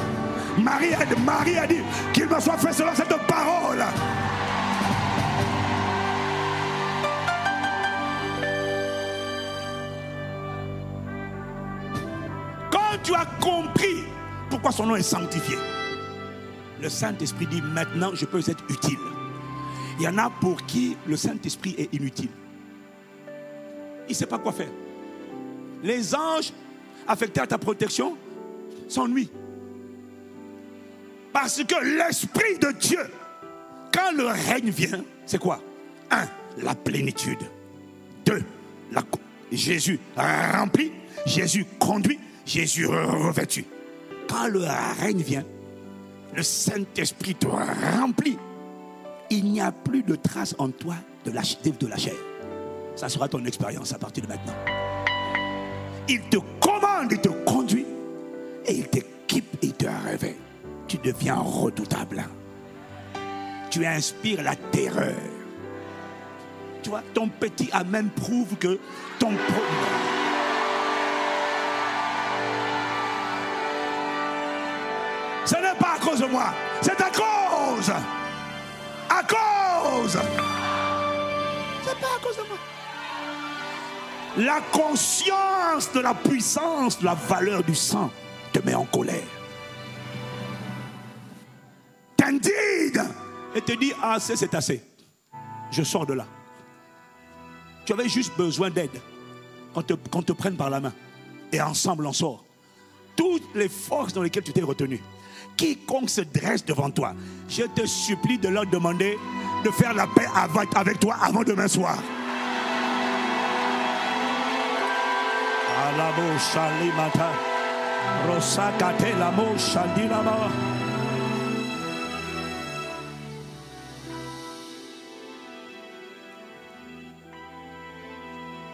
Marie 0.59 0.95
a, 0.95 0.99
Marie 1.25 1.57
a 1.57 1.67
dit 1.67 1.81
qu'il 2.13 2.27
me 2.27 2.41
soit 2.41 2.59
fait 2.59 2.73
selon 2.73 2.95
cette 2.95 3.17
parole. 3.27 3.83
Quand 12.71 12.99
tu 13.03 13.15
as 13.15 13.27
compris 13.41 14.05
pourquoi 14.51 14.73
son 14.73 14.87
nom 14.87 14.97
est 14.97 15.03
sanctifié, 15.03 15.57
le 16.81 16.89
Saint-Esprit 16.89 17.47
dit 17.47 17.63
maintenant 17.63 18.11
je 18.13 18.27
peux 18.27 18.41
être 18.41 18.65
utile. 18.69 18.99
Il 19.99 20.05
y 20.05 20.09
en 20.09 20.19
a 20.19 20.31
pour 20.41 20.67
qui 20.67 20.97
le 21.07 21.17
Saint-Esprit 21.17 21.75
est 21.79 21.95
inutile. 21.95 22.31
Il 24.09 24.13
ne 24.13 24.15
sait 24.15 24.27
pas 24.27 24.39
quoi 24.39 24.53
faire. 24.53 24.71
Les 25.83 26.15
anges 26.15 26.53
affectés 27.07 27.41
à 27.41 27.47
ta 27.47 27.59
protection 27.59 28.17
s'ennuient. 28.89 29.31
Parce 31.33 31.63
que 31.65 31.97
l'Esprit 31.99 32.59
de 32.61 32.73
Dieu, 32.73 33.01
quand 33.93 34.13
le 34.13 34.27
règne 34.27 34.71
vient, 34.71 35.03
c'est 35.27 35.39
quoi? 35.39 35.61
Un, 36.11 36.27
la 36.63 36.75
plénitude. 36.75 37.39
Deux, 38.27 38.43
Jésus 39.51 39.99
rempli, 40.17 40.93
Jésus 41.27 41.67
conduit, 41.79 42.19
Jésus 42.45 42.87
revêtu. 42.87 43.65
quand 44.29 44.49
le 44.49 44.65
règne 45.01 45.23
vient, 45.23 45.45
le 46.35 46.43
Saint-Esprit 46.43 47.35
te 47.35 47.47
remplit. 47.47 48.39
Il 49.31 49.45
n'y 49.45 49.61
a 49.61 49.73
plus 49.73 50.03
de 50.03 50.15
trace 50.15 50.55
en 50.59 50.71
toi 50.71 50.95
de 51.25 51.31
la, 51.31 51.43
de 51.43 51.87
la 51.87 51.97
chair. 51.97 52.15
Ça 52.97 53.09
sera 53.09 53.29
ton 53.29 53.45
expérience 53.45 53.93
à 53.93 53.99
partir 53.99 54.25
de 54.25 54.29
maintenant. 54.29 54.55
Il 56.09 56.21
te 56.29 56.37
commande, 56.61 57.13
il 57.13 57.21
te 57.21 57.29
conduit 57.29 57.87
et 58.67 58.73
il 58.75 58.89
t'équipe 58.89 59.57
et 59.63 59.67
il 59.67 59.73
te 59.75 59.87
réveille. 59.87 60.37
Tu 60.89 60.99
deviens 60.99 61.37
redoutable. 61.37 62.25
Tu 63.71 63.87
inspires 63.87 64.43
la 64.43 64.55
terreur. 64.57 65.15
Tu 66.83 66.91
vois, 66.91 67.03
ton 67.15 67.29
petit 67.29 67.71
amen 67.73 68.11
prouve 68.11 68.57
que 68.57 68.79
ton 69.19 69.31
pro- 69.31 69.63
Ce 75.45 75.55
n'est 75.57 75.75
pas 75.79 75.95
à 75.97 75.99
cause 75.99 76.21
de 76.21 76.27
moi, 76.27 76.55
c'est 76.81 77.01
à 77.01 77.11
cause. 77.11 77.91
À 77.91 79.23
cause. 79.25 80.19
C'est 81.85 81.99
pas 82.01 82.07
à 82.17 82.23
cause 82.23 82.37
de 82.37 82.43
moi. 82.49 82.59
La 84.37 84.61
conscience 84.73 85.93
de 85.93 86.01
la 86.01 86.15
puissance, 86.15 86.99
de 86.99 87.05
la 87.05 87.15
valeur 87.15 87.63
du 87.63 87.75
sang 87.75 88.11
te 88.53 88.61
met 88.65 88.75
en 88.75 88.85
colère. 88.87 89.27
T'indigne 92.17 93.03
et 93.55 93.61
te 93.61 93.73
dit 93.73 93.93
assez, 94.03 94.37
c'est 94.37 94.55
assez. 94.55 94.83
Je 95.71 95.83
sors 95.83 96.07
de 96.07 96.15
là. 96.15 96.27
Tu 97.85 97.93
avais 97.93 98.09
juste 98.09 98.33
besoin 98.37 98.71
d'aide. 98.71 99.01
Qu'on 99.75 99.83
te, 99.83 99.95
te 99.95 100.33
prenne 100.33 100.57
par 100.57 100.71
la 100.71 100.81
main. 100.81 100.93
Et 101.53 101.61
ensemble 101.61 102.07
on 102.07 102.13
sort. 102.13 102.45
Toutes 103.15 103.55
les 103.55 103.69
forces 103.69 104.15
dans 104.15 104.23
lesquelles 104.23 104.45
tu 104.45 104.53
t'es 104.53 104.63
retenu. 104.63 105.03
Quiconque 105.57 106.09
se 106.09 106.23
dresse 106.23 106.65
devant 106.65 106.91
toi, 106.91 107.15
je 107.49 107.65
te 107.65 107.85
supplie 107.85 108.39
de 108.39 108.49
leur 108.49 108.65
demander 108.65 109.19
de 109.63 109.71
faire 109.71 109.93
la 109.93 110.07
paix 110.07 110.27
avec 110.75 110.99
toi 110.99 111.17
avant 111.21 111.43
demain 111.43 111.69
soir. 111.69 111.99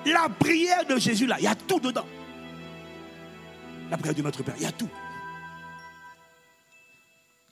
La 0.04 0.28
prière 0.28 0.84
de 0.86 0.98
Jésus 0.98 1.26
là, 1.26 1.36
il 1.38 1.44
y 1.44 1.48
a 1.48 1.54
tout 1.54 1.80
dedans. 1.80 2.06
La 3.90 3.96
prière 3.96 4.14
de 4.14 4.22
notre 4.22 4.42
Père, 4.42 4.54
il 4.56 4.62
y 4.62 4.66
a 4.66 4.72
tout. 4.72 4.88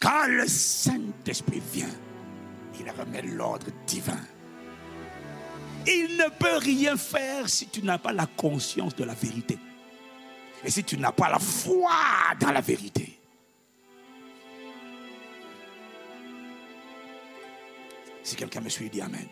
Quand 0.00 0.26
le 0.28 0.46
Saint-Esprit 0.46 1.62
vient, 1.72 1.94
il 2.78 2.90
remet 2.90 3.22
l'ordre 3.22 3.66
divin. 3.86 4.20
Il 5.86 6.16
ne 6.16 6.28
peut 6.28 6.56
rien 6.58 6.96
faire 6.96 7.48
si 7.48 7.68
tu 7.68 7.82
n'as 7.82 7.98
pas 7.98 8.12
la 8.12 8.26
conscience 8.26 8.94
de 8.96 9.04
la 9.04 9.14
vérité. 9.14 9.58
Et 10.64 10.70
si 10.70 10.82
tu 10.82 10.98
n'as 10.98 11.12
pas 11.12 11.30
la 11.30 11.38
foi 11.38 11.92
dans 12.40 12.50
la 12.50 12.60
vérité. 12.60 13.18
Si 18.22 18.34
quelqu'un 18.34 18.60
me 18.60 18.68
suit, 18.68 18.90
dit 18.90 19.00
Amen. 19.00 19.28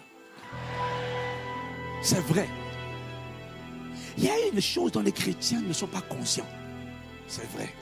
C'est 2.03 2.21
vrai. 2.21 2.49
Il 4.17 4.25
y 4.25 4.31
a 4.31 4.47
une 4.53 4.61
chose 4.61 4.93
dont 4.93 5.01
les 5.01 5.11
chrétiens 5.11 5.61
ne 5.61 5.73
sont 5.73 5.89
pas 5.89 6.03
conscients. 6.03 6.47
C'est 7.27 7.51
vrai. 7.51 7.75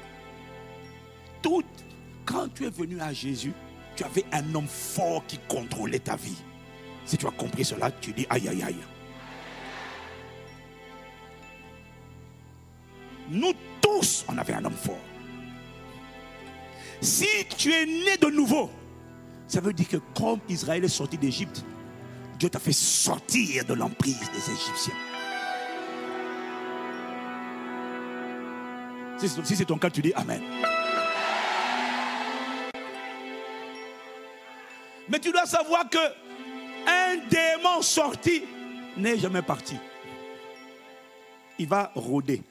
Tout, 1.42 1.64
quand 2.24 2.48
tu 2.54 2.64
es 2.64 2.70
venu 2.70 3.00
à 3.00 3.12
Jésus, 3.12 3.52
tu 3.96 4.04
avais 4.04 4.24
un 4.32 4.54
homme 4.54 4.68
fort 4.68 5.26
qui 5.26 5.38
contrôlait 5.48 5.98
ta 5.98 6.16
vie. 6.16 6.38
Si 7.04 7.16
tu 7.18 7.26
as 7.26 7.30
compris 7.30 7.64
cela, 7.64 7.90
tu 7.90 8.12
dis 8.12 8.26
aïe 8.30 8.48
aïe 8.48 8.62
aïe. 8.62 8.76
Nous 13.30 13.52
tous, 13.80 14.24
on 14.28 14.36
avait 14.38 14.54
un 14.54 14.64
homme 14.64 14.74
fort. 14.74 14.98
Si 17.00 17.26
tu 17.56 17.72
es 17.72 17.86
né 17.86 18.16
de 18.20 18.28
nouveau, 18.28 18.70
ça 19.46 19.60
veut 19.60 19.72
dire 19.72 19.88
que 19.88 19.96
comme 20.16 20.40
Israël 20.48 20.84
est 20.84 20.88
sorti 20.88 21.18
d'Égypte, 21.18 21.64
Dieu 22.38 22.48
t'a 22.48 22.58
fait 22.58 22.72
sortir 22.72 23.64
de 23.64 23.74
l'emprise 23.74 24.18
des 24.32 24.52
Égyptiens. 24.52 24.94
Si 29.18 29.56
c'est- 29.56 29.64
ton 29.64 29.78
cas, 29.78 29.90
tu 29.90 30.02
dis 30.02 30.12
Amen. 30.14 30.42
Mais 35.08 35.18
tu 35.20 35.30
dois 35.30 35.46
savoir 35.46 35.88
que 35.88 35.98
un 36.86 37.16
démon 37.28 37.82
sorti 37.82 38.44
n'est 38.96 39.18
jamais 39.18 39.42
parti. 39.42 39.76
Il 41.58 41.68
va 41.68 41.92
rôder. 41.94 42.42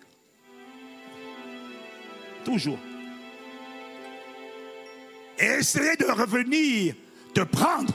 Toujours. 2.43 2.79
Et 5.37 5.45
essayer 5.45 5.95
de 5.95 6.05
revenir 6.05 6.95
te 7.33 7.41
prendre 7.41 7.93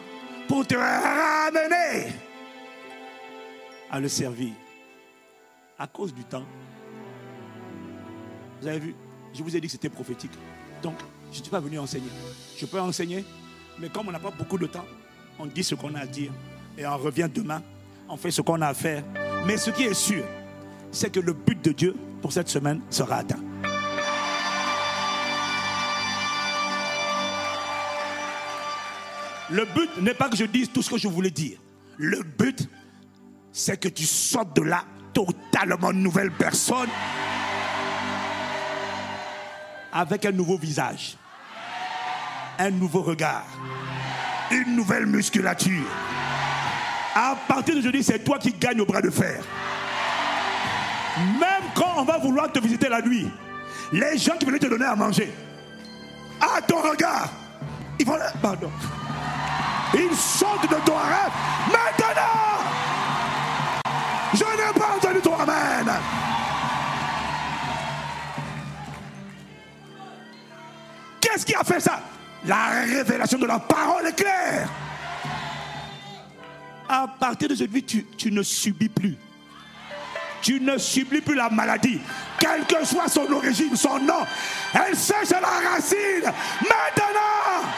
pour 0.49 0.67
te 0.67 0.75
ramener 0.75 2.13
à 3.91 4.01
le 4.01 4.09
servir. 4.09 4.53
À 5.79 5.87
cause 5.87 6.15
du 6.15 6.25
temps. 6.25 6.47
Vous 8.61 8.67
avez 8.67 8.79
vu, 8.79 8.95
je 9.35 9.43
vous 9.43 9.55
ai 9.55 9.61
dit 9.61 9.67
que 9.67 9.73
c'était 9.73 9.91
prophétique. 9.91 10.33
Donc, 10.83 10.97
je 11.31 11.39
ne 11.39 11.43
suis 11.43 11.51
pas 11.51 11.61
venu 11.61 11.79
enseigner. 11.79 12.09
Je 12.57 12.67
peux 12.67 12.81
enseigner, 12.81 13.25
mais 13.79 13.89
comme 13.89 14.09
on 14.09 14.13
n'a 14.13 14.19
pas 14.19 14.31
beaucoup 14.31 14.59
de 14.59 14.67
temps, 14.67 14.87
on 15.39 15.47
dit 15.47 15.65
ce 15.65 15.75
qu'on 15.75 15.95
a 15.95 16.01
à 16.01 16.07
dire 16.07 16.33
et 16.79 16.87
on 16.87 16.97
revient 16.97 17.29
demain, 17.33 17.63
on 18.09 18.17
fait 18.17 18.31
ce 18.31 18.41
qu'on 18.43 18.61
a 18.63 18.69
à 18.69 18.75
faire. 18.75 19.03
Mais 19.47 19.57
ce 19.57 19.71
qui 19.71 19.85
est 19.85 19.95
sûr, 19.95 20.25
c'est 20.91 21.11
que 21.11 21.21
le 21.21 21.33
but 21.33 21.63
de 21.65 21.73
Dieu 21.73 21.95
pour 22.23 22.33
cette 22.33 22.49
semaine 22.49 22.81
sera 22.91 23.17
atteint. 23.17 23.43
Le 29.51 29.65
but 29.65 30.03
n'est 30.03 30.15
pas 30.15 30.29
que 30.29 30.37
je 30.37 30.45
dise 30.45 30.71
tout 30.73 30.83
ce 30.83 30.91
que 30.91 30.99
je 30.99 31.07
voulais 31.07 31.31
dire. 31.31 31.59
Le 31.99 32.23
but, 32.23 32.69
c'est 33.53 33.79
que 33.79 33.89
tu 33.89 34.05
sortes 34.05 34.57
de 34.57 34.63
là 34.63 34.85
totalement 35.13 35.93
nouvelle 35.93 36.31
personne 36.33 36.89
avec 39.93 40.27
un 40.27 40.33
nouveau 40.33 40.59
visage, 40.59 41.17
un 42.59 42.71
nouveau 42.71 43.03
regard, 43.03 43.47
une 44.51 44.77
nouvelle 44.77 45.07
musculature. 45.07 45.87
À 47.15 47.35
partir 47.49 47.75
d'aujourd'hui, 47.75 48.03
c'est 48.03 48.23
toi 48.25 48.39
qui 48.39 48.53
gagnes 48.53 48.81
au 48.81 48.87
bras 48.87 49.01
de 49.01 49.11
fer. 49.11 49.43
Même 51.41 51.71
quand 51.75 51.95
on 51.97 52.05
va 52.05 52.19
vouloir 52.19 52.53
te 52.53 52.59
visiter 52.59 52.89
la 52.89 53.01
nuit, 53.01 53.29
les 53.93 54.19
gens 54.19 54.37
qui 54.39 54.45
venaient 54.45 54.59
te 54.59 54.67
donner 54.67 54.85
à 54.85 54.95
manger, 54.95 55.33
à 56.41 56.61
ton 56.61 56.83
regard, 56.83 57.31
ils 57.99 58.07
vont. 58.07 58.19
Pardon. 58.43 58.71
Ils 59.95 60.15
sortent 60.15 60.69
de 60.69 60.77
ton 60.85 60.97
rêve. 60.97 61.33
Maintenant, 61.69 62.59
je 64.35 64.45
n'ai 64.45 64.79
pas 64.79 64.97
entendu 64.97 65.21
ton 65.21 65.37
amen. 65.37 65.91
Qu'est-ce 71.21 71.47
qui 71.47 71.55
a 71.55 71.65
fait 71.65 71.81
ça? 71.81 72.01
La 72.47 72.83
révélation 72.85 73.39
de 73.39 73.47
la 73.47 73.59
parole 73.59 74.07
est 74.07 74.15
claire. 74.15 74.69
À 76.89 77.09
partir 77.09 77.49
de 77.49 77.55
aujourd'hui, 77.55 77.83
tu, 77.83 78.07
tu 78.17 78.31
ne 78.31 78.43
subis 78.43 78.89
plus. 78.89 79.17
Tu 80.43 80.61
ne 80.61 80.79
subis 80.79 81.21
plus 81.21 81.35
la 81.35 81.51
maladie. 81.51 81.99
Quelle 82.39 82.65
que 82.67 82.85
soit 82.85 83.09
son 83.09 83.31
origine, 83.33 83.75
son 83.75 83.99
nom, 83.99 84.25
elle 84.75 84.97
sèche 84.97 85.31
la 85.31 85.71
racine. 85.71 86.23
Maintenant 86.61 87.69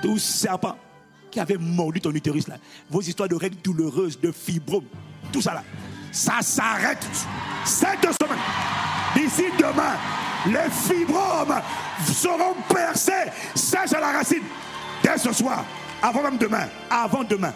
Tout 0.00 0.18
serpent 0.18 0.76
qui 1.30 1.40
avait 1.40 1.58
mordu 1.58 2.00
ton 2.00 2.12
utérus 2.12 2.48
là, 2.48 2.56
vos 2.88 3.02
histoires 3.02 3.28
de 3.28 3.34
règles 3.34 3.58
douloureuses, 3.62 4.18
de 4.18 4.32
fibromes, 4.32 4.86
tout 5.30 5.42
ça 5.42 5.52
là, 5.52 5.64
ça 6.12 6.40
s'arrête 6.40 7.06
cette 7.64 8.00
semaine. 8.00 8.38
D'ici 9.14 9.44
demain, 9.58 9.96
les 10.46 10.70
fibromes 10.70 11.60
seront 12.06 12.54
percés, 12.68 13.30
sèches 13.54 13.92
à 13.92 14.00
la 14.00 14.12
racine. 14.12 14.42
Dès 15.02 15.18
ce 15.18 15.32
soir, 15.32 15.64
avant 16.02 16.22
même 16.22 16.38
demain, 16.38 16.66
avant 16.90 17.24
demain. 17.24 17.52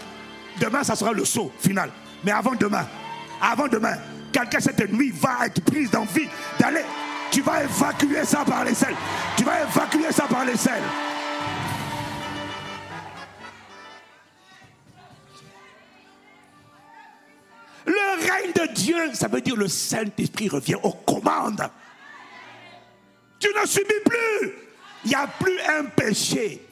Demain, 0.61 0.83
ça 0.85 0.95
sera 0.95 1.13
le 1.13 1.25
saut 1.25 1.53
final. 1.59 1.91
Mais 2.25 2.33
avant 2.33 2.55
demain, 2.55 2.87
avant 3.41 3.69
demain, 3.69 3.97
quelqu'un 4.33 4.61
cette 4.61 4.93
nuit 4.93 5.11
va 5.11 5.47
être 5.47 5.63
prise 5.65 5.91
d'envie 5.91 6.29
d'aller. 6.59 6.85
Tu 7.31 7.41
vas 7.41 7.65
évacuer 7.65 8.25
ça 8.25 8.45
par 8.45 8.65
les 8.65 8.75
selles. 8.75 8.95
Tu 9.37 9.45
vas 9.45 9.63
évacuer 9.63 10.13
ça 10.13 10.25
par 10.25 10.45
les 10.45 10.57
selles. 10.57 10.83
De 18.55 18.73
Dieu, 18.75 19.15
ça 19.15 19.29
veut 19.29 19.41
dire 19.41 19.57
le 19.57 19.69
Saint-Esprit 19.69 20.49
revient 20.49 20.77
aux 20.83 20.93
commandes. 20.93 21.69
Tu 23.39 23.49
ne 23.49 23.67
subis 23.67 23.87
plus. 24.05 24.53
Il 25.05 25.09
n'y 25.09 25.15
a 25.15 25.27
plus 25.27 25.59
un 25.61 25.85
péché, 25.85 26.65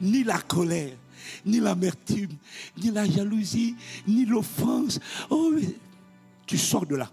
ni 0.00 0.24
la 0.24 0.38
colère, 0.38 0.92
ni 1.44 1.60
l'amertume, 1.60 2.36
ni 2.76 2.90
la 2.90 3.08
jalousie, 3.08 3.76
ni 4.06 4.24
l'offense. 4.24 4.98
Oh, 5.30 5.52
tu 6.44 6.58
sors 6.58 6.86
de 6.86 6.96
là. 6.96 7.08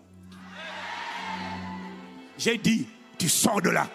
J'ai 2.37 2.57
dit, 2.57 2.87
tu 3.17 3.29
sors 3.29 3.61
de 3.61 3.69
là. 3.69 3.87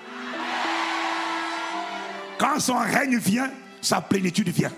Quand 2.39 2.61
son 2.61 2.79
règne 2.79 3.19
vient, 3.19 3.51
sa 3.81 4.01
plénitude 4.01 4.49
vient. 4.51 4.73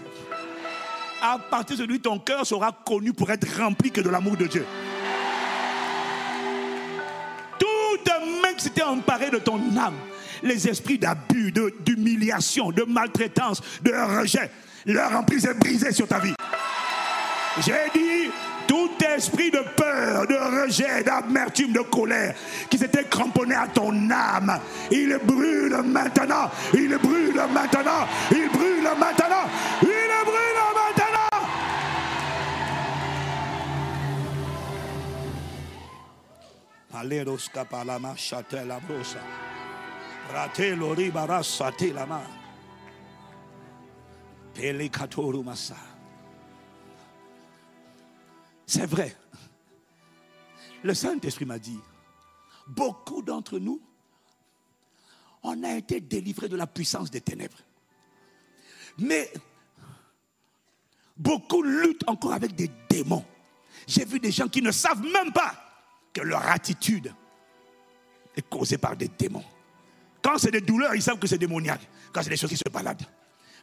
À 1.23 1.39
partir 1.39 1.77
de 1.77 1.85
lui, 1.85 2.01
ton 2.01 2.19
cœur 2.19 2.47
sera 2.47 2.73
connu 2.73 3.13
pour 3.13 3.31
être 3.31 3.47
rempli 3.59 3.91
que 3.91 4.01
de 4.01 4.09
l'amour 4.09 4.37
de 4.39 4.47
Dieu. 4.47 4.65
Qui 8.61 8.65
s'était 8.65 8.83
emparée 8.83 9.31
de 9.31 9.39
ton 9.39 9.59
âme, 9.79 9.95
les 10.43 10.69
esprits 10.69 10.99
d'abus, 10.99 11.51
d'humiliation, 11.81 12.71
de, 12.71 12.83
maltraitance, 12.83 13.63
de 13.81 13.91
rejet, 13.91 14.51
leur 14.85 15.17
emprise 15.17 15.47
est 15.47 15.55
brisée 15.55 15.93
sur 15.93 16.07
ta 16.07 16.19
vie. 16.19 16.35
J'ai 17.65 17.73
dit, 17.95 18.31
tout 18.67 18.91
esprit 19.17 19.51
de 19.51 19.63
peur, 19.75 20.27
de 20.27 20.35
rejet, 20.63 21.03
d'amertume, 21.03 21.73
de 21.73 21.81
colère 21.81 22.35
qui 22.69 22.77
s'était 22.77 23.05
cramponné 23.05 23.55
à 23.55 23.67
ton 23.67 23.95
âme, 24.11 24.61
il 24.91 25.19
brûle 25.25 25.79
maintenant, 25.83 26.51
il 26.75 26.99
brûle 26.99 27.41
maintenant, 27.55 28.07
il 28.31 28.47
brûle 28.51 28.91
maintenant, 28.99 29.49
Aleros 37.01 37.49
kapalama 37.49 38.15
shate 38.15 38.63
la 38.67 38.79
brosa. 38.79 39.21
Rate 40.33 40.77
lori 40.77 41.11
barasa 41.11 41.73
te 41.73 41.93
lama. 41.93 42.21
Pelikatoru 44.53 45.43
masa. 45.43 45.77
C'est 48.67 48.87
vrai. 48.87 49.17
Le 50.83 50.93
Saint-Esprit 50.95 51.47
m'a 51.47 51.59
dit, 51.59 51.81
beaucoup 52.67 53.23
d'entre 53.23 53.59
nous, 53.59 53.81
on 55.43 55.63
a 55.65 55.77
été 55.77 56.01
délivrés 56.01 56.49
de 56.49 56.57
la 56.57 56.67
puissance 56.67 57.11
des 57.11 57.23
ténèbres. 57.23 57.59
Mais 58.99 59.33
beaucoup 61.17 61.63
luttent 61.63 62.07
encore 62.07 62.35
avec 62.35 62.55
des 62.55 62.71
démons. 62.91 63.25
J'ai 63.87 64.05
vu 64.05 64.21
des 64.21 64.31
gens 64.31 64.49
qui 64.49 64.61
ne 64.61 64.71
savent 64.71 65.03
même 65.03 65.33
pas 65.33 65.70
que 66.13 66.21
leur 66.21 66.47
attitude 66.49 67.13
est 68.37 68.49
causée 68.49 68.79
par 68.79 68.97
des 68.97 69.09
démons. 69.09 69.45
Quand 70.23 70.39
c'est 70.39 70.51
des 70.51 70.61
douleurs, 70.61 70.95
ils 70.95 71.03
savent 71.03 71.19
que 71.19 71.27
c'est 71.27 71.39
démoniaque. 71.39 71.89
Quand 72.13 72.23
c'est 72.23 72.31
des 72.31 72.37
choses 72.37 72.51
qui 72.51 72.57
se 72.57 72.69
baladent. 72.71 73.07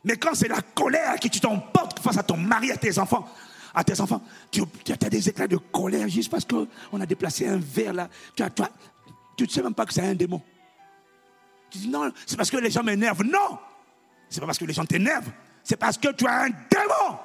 Mais 0.03 0.17
quand 0.17 0.33
c'est 0.33 0.47
la 0.47 0.61
colère 0.61 1.15
qui 1.15 1.29
tu 1.29 1.39
t'emportes 1.39 1.99
face 1.99 2.17
à 2.17 2.23
ton 2.23 2.37
mari, 2.37 2.71
à 2.71 2.77
tes 2.77 2.97
enfants, 2.97 3.27
à 3.73 3.83
tes 3.83 3.99
enfants, 3.99 4.21
tu, 4.51 4.61
as 4.61 5.09
des 5.09 5.29
éclats 5.29 5.47
de 5.47 5.57
colère 5.57 6.07
juste 6.07 6.31
parce 6.31 6.45
qu'on 6.45 7.01
a 7.01 7.05
déplacé 7.05 7.47
un 7.47 7.57
verre 7.57 7.93
là. 7.93 8.09
Tu 8.35 9.43
ne 9.43 9.49
sais 9.49 9.61
même 9.61 9.73
pas 9.73 9.85
que 9.85 9.93
c'est 9.93 10.01
un 10.01 10.15
démon. 10.15 10.41
Tu 11.69 11.79
dis 11.79 11.89
non, 11.89 12.11
c'est 12.25 12.37
parce 12.37 12.49
que 12.49 12.57
les 12.57 12.71
gens 12.71 12.83
m'énervent. 12.83 13.23
Non, 13.23 13.59
c'est 14.29 14.39
pas 14.39 14.45
parce 14.45 14.57
que 14.57 14.65
les 14.65 14.73
gens 14.73 14.85
t'énervent. 14.85 15.31
C'est 15.63 15.75
parce 15.75 15.97
que 15.97 16.11
tu 16.13 16.25
as 16.25 16.43
un 16.43 16.49
démon. 16.49 17.19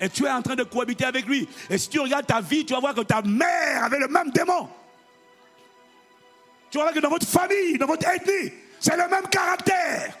Et 0.00 0.08
tu 0.08 0.24
es 0.24 0.30
en 0.30 0.42
train 0.42 0.54
de 0.54 0.62
cohabiter 0.62 1.04
avec 1.04 1.26
lui. 1.26 1.48
Et 1.68 1.78
si 1.78 1.88
tu 1.88 1.98
regardes 1.98 2.26
ta 2.26 2.40
vie, 2.40 2.64
tu 2.64 2.72
vas 2.72 2.80
voir 2.80 2.94
que 2.94 3.00
ta 3.00 3.22
mère 3.22 3.84
avait 3.84 3.98
le 3.98 4.08
même 4.08 4.30
démon. 4.30 4.68
Tu 6.70 6.78
vas 6.78 6.84
voir 6.84 6.94
que 6.94 7.00
dans 7.00 7.10
votre 7.10 7.26
famille, 7.26 7.78
dans 7.78 7.86
votre 7.86 8.06
ethnie, 8.08 8.52
c'est 8.78 8.96
le 8.96 9.08
même 9.08 9.26
caractère. 9.28 10.16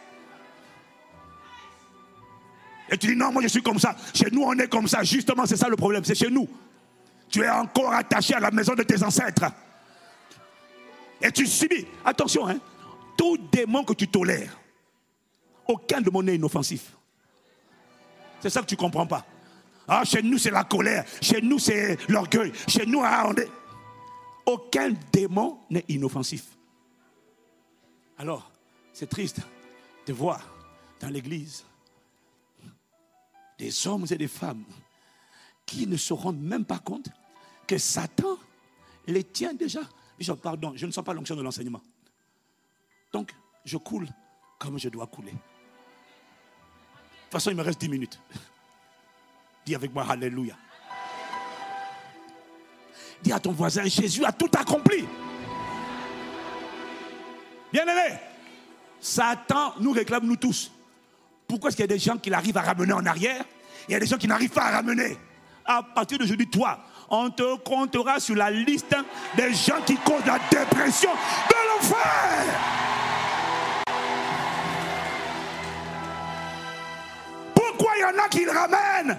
Et 2.90 2.96
tu 2.96 3.08
dis 3.08 3.16
non, 3.16 3.30
moi 3.30 3.42
je 3.42 3.48
suis 3.48 3.62
comme 3.62 3.78
ça. 3.78 3.94
Chez 4.14 4.30
nous, 4.32 4.42
on 4.42 4.58
est 4.58 4.68
comme 4.68 4.88
ça. 4.88 5.04
Justement, 5.04 5.46
c'est 5.46 5.56
ça 5.56 5.68
le 5.68 5.76
problème. 5.76 6.04
C'est 6.04 6.14
chez 6.14 6.30
nous. 6.30 6.48
Tu 7.28 7.42
es 7.42 7.50
encore 7.50 7.92
attaché 7.92 8.34
à 8.34 8.40
la 8.40 8.50
maison 8.50 8.74
de 8.74 8.82
tes 8.82 9.02
ancêtres. 9.02 9.44
Et 11.20 11.30
tu 11.30 11.46
subis. 11.46 11.86
Attention, 12.04 12.48
hein. 12.48 12.58
Tout 13.16 13.36
démon 13.50 13.84
que 13.84 13.92
tu 13.92 14.06
tolères, 14.06 14.56
aucun 15.66 16.00
démon 16.00 16.22
n'est 16.22 16.36
inoffensif. 16.36 16.92
C'est 18.40 18.48
ça 18.48 18.60
que 18.60 18.66
tu 18.66 18.76
ne 18.76 18.80
comprends 18.80 19.06
pas. 19.06 19.26
Ah, 19.88 20.04
chez 20.04 20.22
nous, 20.22 20.36
c'est 20.36 20.50
la 20.50 20.64
colère. 20.64 21.04
Chez 21.22 21.40
nous, 21.40 21.58
c'est 21.58 21.98
l'orgueil. 22.10 22.52
Chez 22.66 22.84
nous, 22.84 23.00
ah, 23.02 23.32
aucun 24.44 24.92
démon 25.10 25.60
n'est 25.70 25.84
inoffensif. 25.88 26.44
Alors, 28.18 28.50
c'est 28.92 29.08
triste 29.08 29.40
de 30.06 30.12
voir 30.12 30.46
dans 31.00 31.08
l'église 31.08 31.64
des 33.58 33.86
hommes 33.86 34.04
et 34.10 34.16
des 34.16 34.28
femmes 34.28 34.64
qui 35.64 35.86
ne 35.86 35.96
se 35.96 36.12
rendent 36.12 36.40
même 36.40 36.64
pas 36.64 36.78
compte 36.78 37.08
que 37.66 37.78
Satan 37.78 38.38
les 39.06 39.24
tient 39.24 39.54
déjà. 39.54 39.80
Pardon, 40.42 40.72
je 40.74 40.84
ne 40.84 40.90
sens 40.90 41.04
pas 41.04 41.14
l'onction 41.14 41.36
de 41.36 41.42
l'enseignement. 41.42 41.80
Donc, 43.12 43.34
je 43.64 43.76
coule 43.76 44.08
comme 44.58 44.78
je 44.78 44.88
dois 44.88 45.06
couler. 45.06 45.32
De 45.32 45.36
toute 45.36 47.32
façon, 47.32 47.50
il 47.50 47.56
me 47.56 47.62
reste 47.62 47.80
10 47.80 47.88
minutes. 47.88 48.20
Dis 49.68 49.74
avec 49.74 49.92
moi, 49.92 50.06
Alléluia. 50.08 50.54
Dis 53.22 53.30
à 53.34 53.38
ton 53.38 53.52
voisin, 53.52 53.84
Jésus 53.84 54.24
a 54.24 54.32
tout 54.32 54.48
accompli. 54.58 55.04
Bien-aimé, 57.70 58.16
Satan 58.98 59.74
nous 59.78 59.92
réclame, 59.92 60.24
nous 60.24 60.36
tous. 60.36 60.72
Pourquoi 61.46 61.68
est-ce 61.68 61.76
qu'il 61.76 61.82
y 61.82 61.92
a 61.92 61.94
des 61.94 61.98
gens 61.98 62.16
qui 62.16 62.32
arrivent 62.32 62.56
à 62.56 62.62
ramener 62.62 62.94
en 62.94 63.04
arrière? 63.04 63.44
Il 63.86 63.92
y 63.92 63.94
a 63.94 64.00
des 64.00 64.06
gens 64.06 64.16
qui 64.16 64.26
n'arrivent 64.26 64.48
pas 64.48 64.64
à 64.64 64.70
ramener. 64.76 65.18
À 65.66 65.82
partir 65.82 66.16
d'aujourd'hui, 66.16 66.48
toi, 66.48 66.78
on 67.10 67.28
te 67.28 67.58
comptera 67.58 68.20
sur 68.20 68.36
la 68.36 68.50
liste 68.50 68.96
des 69.36 69.52
gens 69.52 69.82
qui 69.84 69.98
causent 69.98 70.24
la 70.24 70.38
dépression 70.50 71.10
de 71.10 71.68
l'enfer. 71.68 72.44
Pourquoi 77.54 77.92
il 77.98 78.00
y 78.00 78.04
en 78.04 78.24
a 78.24 78.28
qui 78.30 78.46
le 78.46 78.50
ramènent? 78.50 79.18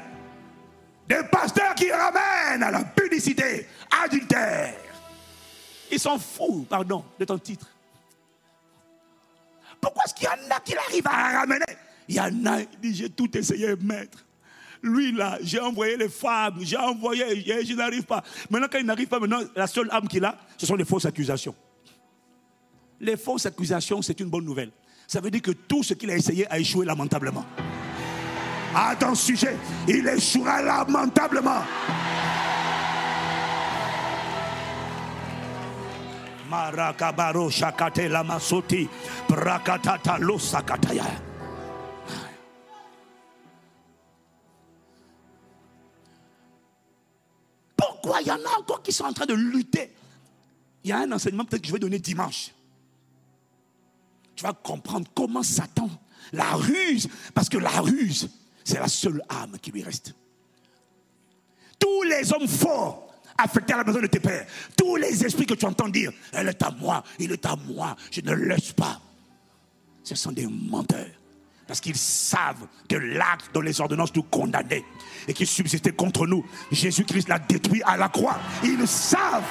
Des 1.09 1.23
pasteurs 1.31 1.73
qui 1.73 1.91
ramènent 1.91 2.61
à 2.61 2.69
la 2.69 2.83
publicité, 2.83 3.65
adultère. 4.03 4.75
Ils 5.91 5.99
sont 5.99 6.19
fous, 6.19 6.67
pardon, 6.69 7.03
de 7.17 7.25
ton 7.25 7.39
titre. 7.39 7.67
Pourquoi 9.81 10.03
est-ce 10.05 10.13
qu'il 10.13 10.25
y 10.25 10.27
en 10.27 10.55
a 10.55 10.59
qui 10.59 10.75
arrivent 10.75 11.07
à 11.07 11.39
ramener? 11.39 11.65
Il 12.07 12.15
y 12.15 12.19
en 12.19 12.45
a, 12.45 12.61
il 12.61 12.79
dit, 12.79 12.93
j'ai 12.93 13.09
tout 13.09 13.35
essayé, 13.35 13.75
maître. 13.81 14.23
Lui, 14.83 15.11
là, 15.11 15.39
j'ai 15.41 15.59
envoyé 15.59 15.97
les 15.97 16.09
femmes, 16.09 16.59
j'ai 16.61 16.77
envoyé, 16.77 17.41
je, 17.41 17.65
je 17.65 17.73
n'arrive 17.73 18.03
pas. 18.03 18.23
Maintenant, 18.49 18.67
quand 18.71 18.77
il 18.77 18.85
n'arrive 18.85 19.07
pas, 19.07 19.19
maintenant, 19.19 19.41
la 19.55 19.67
seule 19.67 19.89
âme 19.91 20.07
qu'il 20.07 20.23
a, 20.23 20.37
ce 20.57 20.65
sont 20.65 20.75
les 20.75 20.85
fausses 20.85 21.05
accusations. 21.05 21.55
Les 22.99 23.17
fausses 23.17 23.47
accusations, 23.47 24.01
c'est 24.01 24.19
une 24.19 24.29
bonne 24.29 24.45
nouvelle. 24.45 24.71
Ça 25.07 25.21
veut 25.21 25.31
dire 25.31 25.41
que 25.41 25.51
tout 25.51 25.81
ce 25.81 25.95
qu'il 25.95 26.11
a 26.11 26.15
essayé 26.15 26.49
a 26.51 26.59
échoué 26.59 26.85
lamentablement. 26.85 27.45
À 28.75 28.95
ton 28.95 29.15
sujet, 29.15 29.57
il 29.87 30.07
échouera 30.07 30.61
lamentablement. 30.61 31.61
Pourquoi 47.75 48.21
il 48.21 48.27
y 48.27 48.31
en 48.31 48.35
a 48.35 48.59
encore 48.59 48.81
qui 48.81 48.91
sont 48.91 49.05
en 49.05 49.13
train 49.13 49.25
de 49.25 49.33
lutter? 49.33 49.93
Il 50.83 50.89
y 50.89 50.93
a 50.93 50.99
un 50.99 51.11
enseignement 51.11 51.45
peut-être 51.45 51.61
que 51.61 51.67
je 51.67 51.73
vais 51.73 51.79
donner 51.79 51.99
dimanche. 51.99 52.51
Tu 54.35 54.43
vas 54.43 54.53
comprendre 54.53 55.07
comment 55.13 55.43
Satan, 55.43 55.89
la 56.31 56.51
ruse, 56.53 57.09
parce 57.33 57.49
que 57.49 57.57
la 57.57 57.81
ruse, 57.81 58.29
c'est 58.69 58.79
la 58.79 58.87
seule 58.87 59.21
âme 59.29 59.57
qui 59.59 59.71
lui 59.71 59.81
reste. 59.81 60.13
Tous 61.79 62.03
les 62.03 62.31
hommes 62.33 62.47
forts 62.47 63.07
affectés 63.37 63.73
à 63.73 63.77
la 63.77 63.83
maison 63.83 63.99
de 63.99 64.07
tes 64.07 64.19
pères, 64.19 64.45
tous 64.77 64.95
les 64.97 65.25
esprits 65.25 65.45
que 65.45 65.55
tu 65.55 65.65
entends 65.65 65.87
dire, 65.87 66.11
elle 66.33 66.49
est 66.49 66.61
à 66.61 66.69
moi, 66.71 67.03
il 67.17 67.31
est 67.31 67.45
à 67.45 67.55
moi, 67.55 67.95
je 68.11 68.21
ne 68.21 68.33
laisse 68.33 68.73
pas. 68.73 69.01
Ce 70.03 70.13
sont 70.13 70.31
des 70.31 70.45
menteurs. 70.45 71.07
Parce 71.65 71.81
qu'ils 71.81 71.97
savent 71.97 72.67
que 72.87 72.95
l'acte 72.95 73.51
dont 73.53 73.61
les 73.61 73.79
ordonnances 73.79 74.13
nous 74.15 74.23
condamnaient 74.23 74.83
et 75.27 75.33
qui 75.33 75.45
subsistait 75.45 75.91
contre 75.91 76.25
nous, 76.25 76.43
Jésus-Christ 76.71 77.27
l'a 77.27 77.39
détruit 77.39 77.81
à 77.85 77.95
la 77.95 78.09
croix. 78.09 78.39
Ils 78.63 78.87
savent 78.87 79.43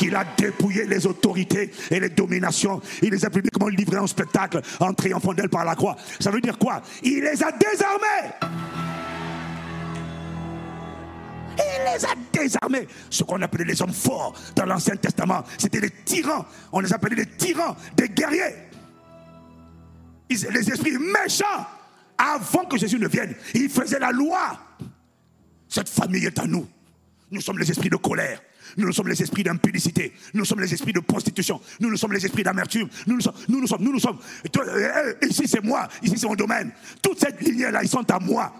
qu'il 0.00 0.16
a 0.16 0.24
dépouillé 0.24 0.86
les 0.86 1.06
autorités 1.06 1.70
et 1.90 2.00
les 2.00 2.08
dominations. 2.08 2.80
Il 3.02 3.10
les 3.10 3.22
a 3.22 3.28
publiquement 3.28 3.68
livrées 3.68 3.98
en 3.98 4.06
spectacle 4.06 4.62
en 4.80 4.94
triomphant 4.94 5.34
d'elles 5.34 5.50
par 5.50 5.66
la 5.66 5.74
croix. 5.74 5.94
Ça 6.18 6.30
veut 6.30 6.40
dire 6.40 6.56
quoi? 6.56 6.80
Il 7.02 7.20
les 7.20 7.42
a 7.42 7.52
désarmés. 7.52 8.30
Il 11.58 11.84
les 11.84 12.04
a 12.06 12.14
désarmés. 12.32 12.88
Ce 13.10 13.22
qu'on 13.24 13.42
appelait 13.42 13.64
les 13.64 13.82
hommes 13.82 13.92
forts 13.92 14.34
dans 14.56 14.64
l'Ancien 14.64 14.96
Testament, 14.96 15.44
c'était 15.58 15.80
les 15.80 15.90
tyrans. 15.90 16.46
On 16.72 16.80
les 16.80 16.94
appelait 16.94 17.16
les 17.16 17.26
tyrans, 17.26 17.76
des 17.94 18.08
guerriers. 18.08 18.56
Les 20.30 20.70
esprits 20.70 20.96
méchants, 20.96 21.66
avant 22.16 22.64
que 22.64 22.78
Jésus 22.78 22.98
ne 22.98 23.08
vienne, 23.08 23.34
ils 23.52 23.68
faisaient 23.68 23.98
la 23.98 24.12
loi. 24.12 24.58
Cette 25.68 25.90
famille 25.90 26.24
est 26.24 26.38
à 26.38 26.46
nous. 26.46 26.66
Nous 27.30 27.42
sommes 27.42 27.58
les 27.58 27.70
esprits 27.70 27.90
de 27.90 27.96
colère. 27.96 28.40
Nous, 28.76 28.86
nous 28.86 28.92
sommes 28.92 29.08
les 29.08 29.22
esprits 29.22 29.42
d'impudicité. 29.42 30.12
Nous 30.34 30.44
sommes 30.44 30.60
les 30.60 30.72
esprits 30.72 30.92
de 30.92 31.00
prostitution. 31.00 31.60
Nous, 31.80 31.90
nous 31.90 31.96
sommes 31.96 32.12
les 32.12 32.24
esprits 32.24 32.42
d'amertume. 32.42 32.88
Nous, 33.06 33.14
nous 33.14 33.20
sommes, 33.20 33.34
nous, 33.48 33.60
nous 33.60 33.66
sommes, 33.66 33.82
nous, 33.82 33.92
nous 33.92 34.00
sommes. 34.00 34.18
Euh, 34.58 34.60
euh, 34.60 35.14
ici, 35.28 35.46
c'est 35.46 35.62
moi. 35.62 35.88
Ici, 36.02 36.18
c'est 36.18 36.26
mon 36.26 36.34
domaine. 36.34 36.70
Toute 37.02 37.18
cette 37.20 37.40
lignée-là, 37.40 37.82
ils 37.82 37.88
sont 37.88 38.08
à 38.10 38.18
moi. 38.18 38.52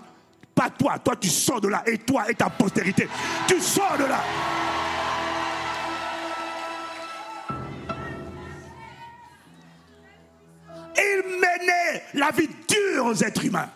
Pas 0.54 0.70
toi. 0.70 0.98
Toi, 0.98 1.16
tu 1.16 1.28
sors 1.28 1.60
de 1.60 1.68
là. 1.68 1.82
Et 1.86 1.98
toi 1.98 2.30
et 2.30 2.34
ta 2.34 2.50
postérité. 2.50 3.08
Tu 3.46 3.60
sors 3.60 3.96
de 3.98 4.04
là. 4.04 4.22
Il 10.96 11.22
menait 11.36 12.02
la 12.14 12.30
vie 12.30 12.48
dure 12.68 13.06
aux 13.06 13.14
êtres 13.14 13.44
humains. 13.44 13.70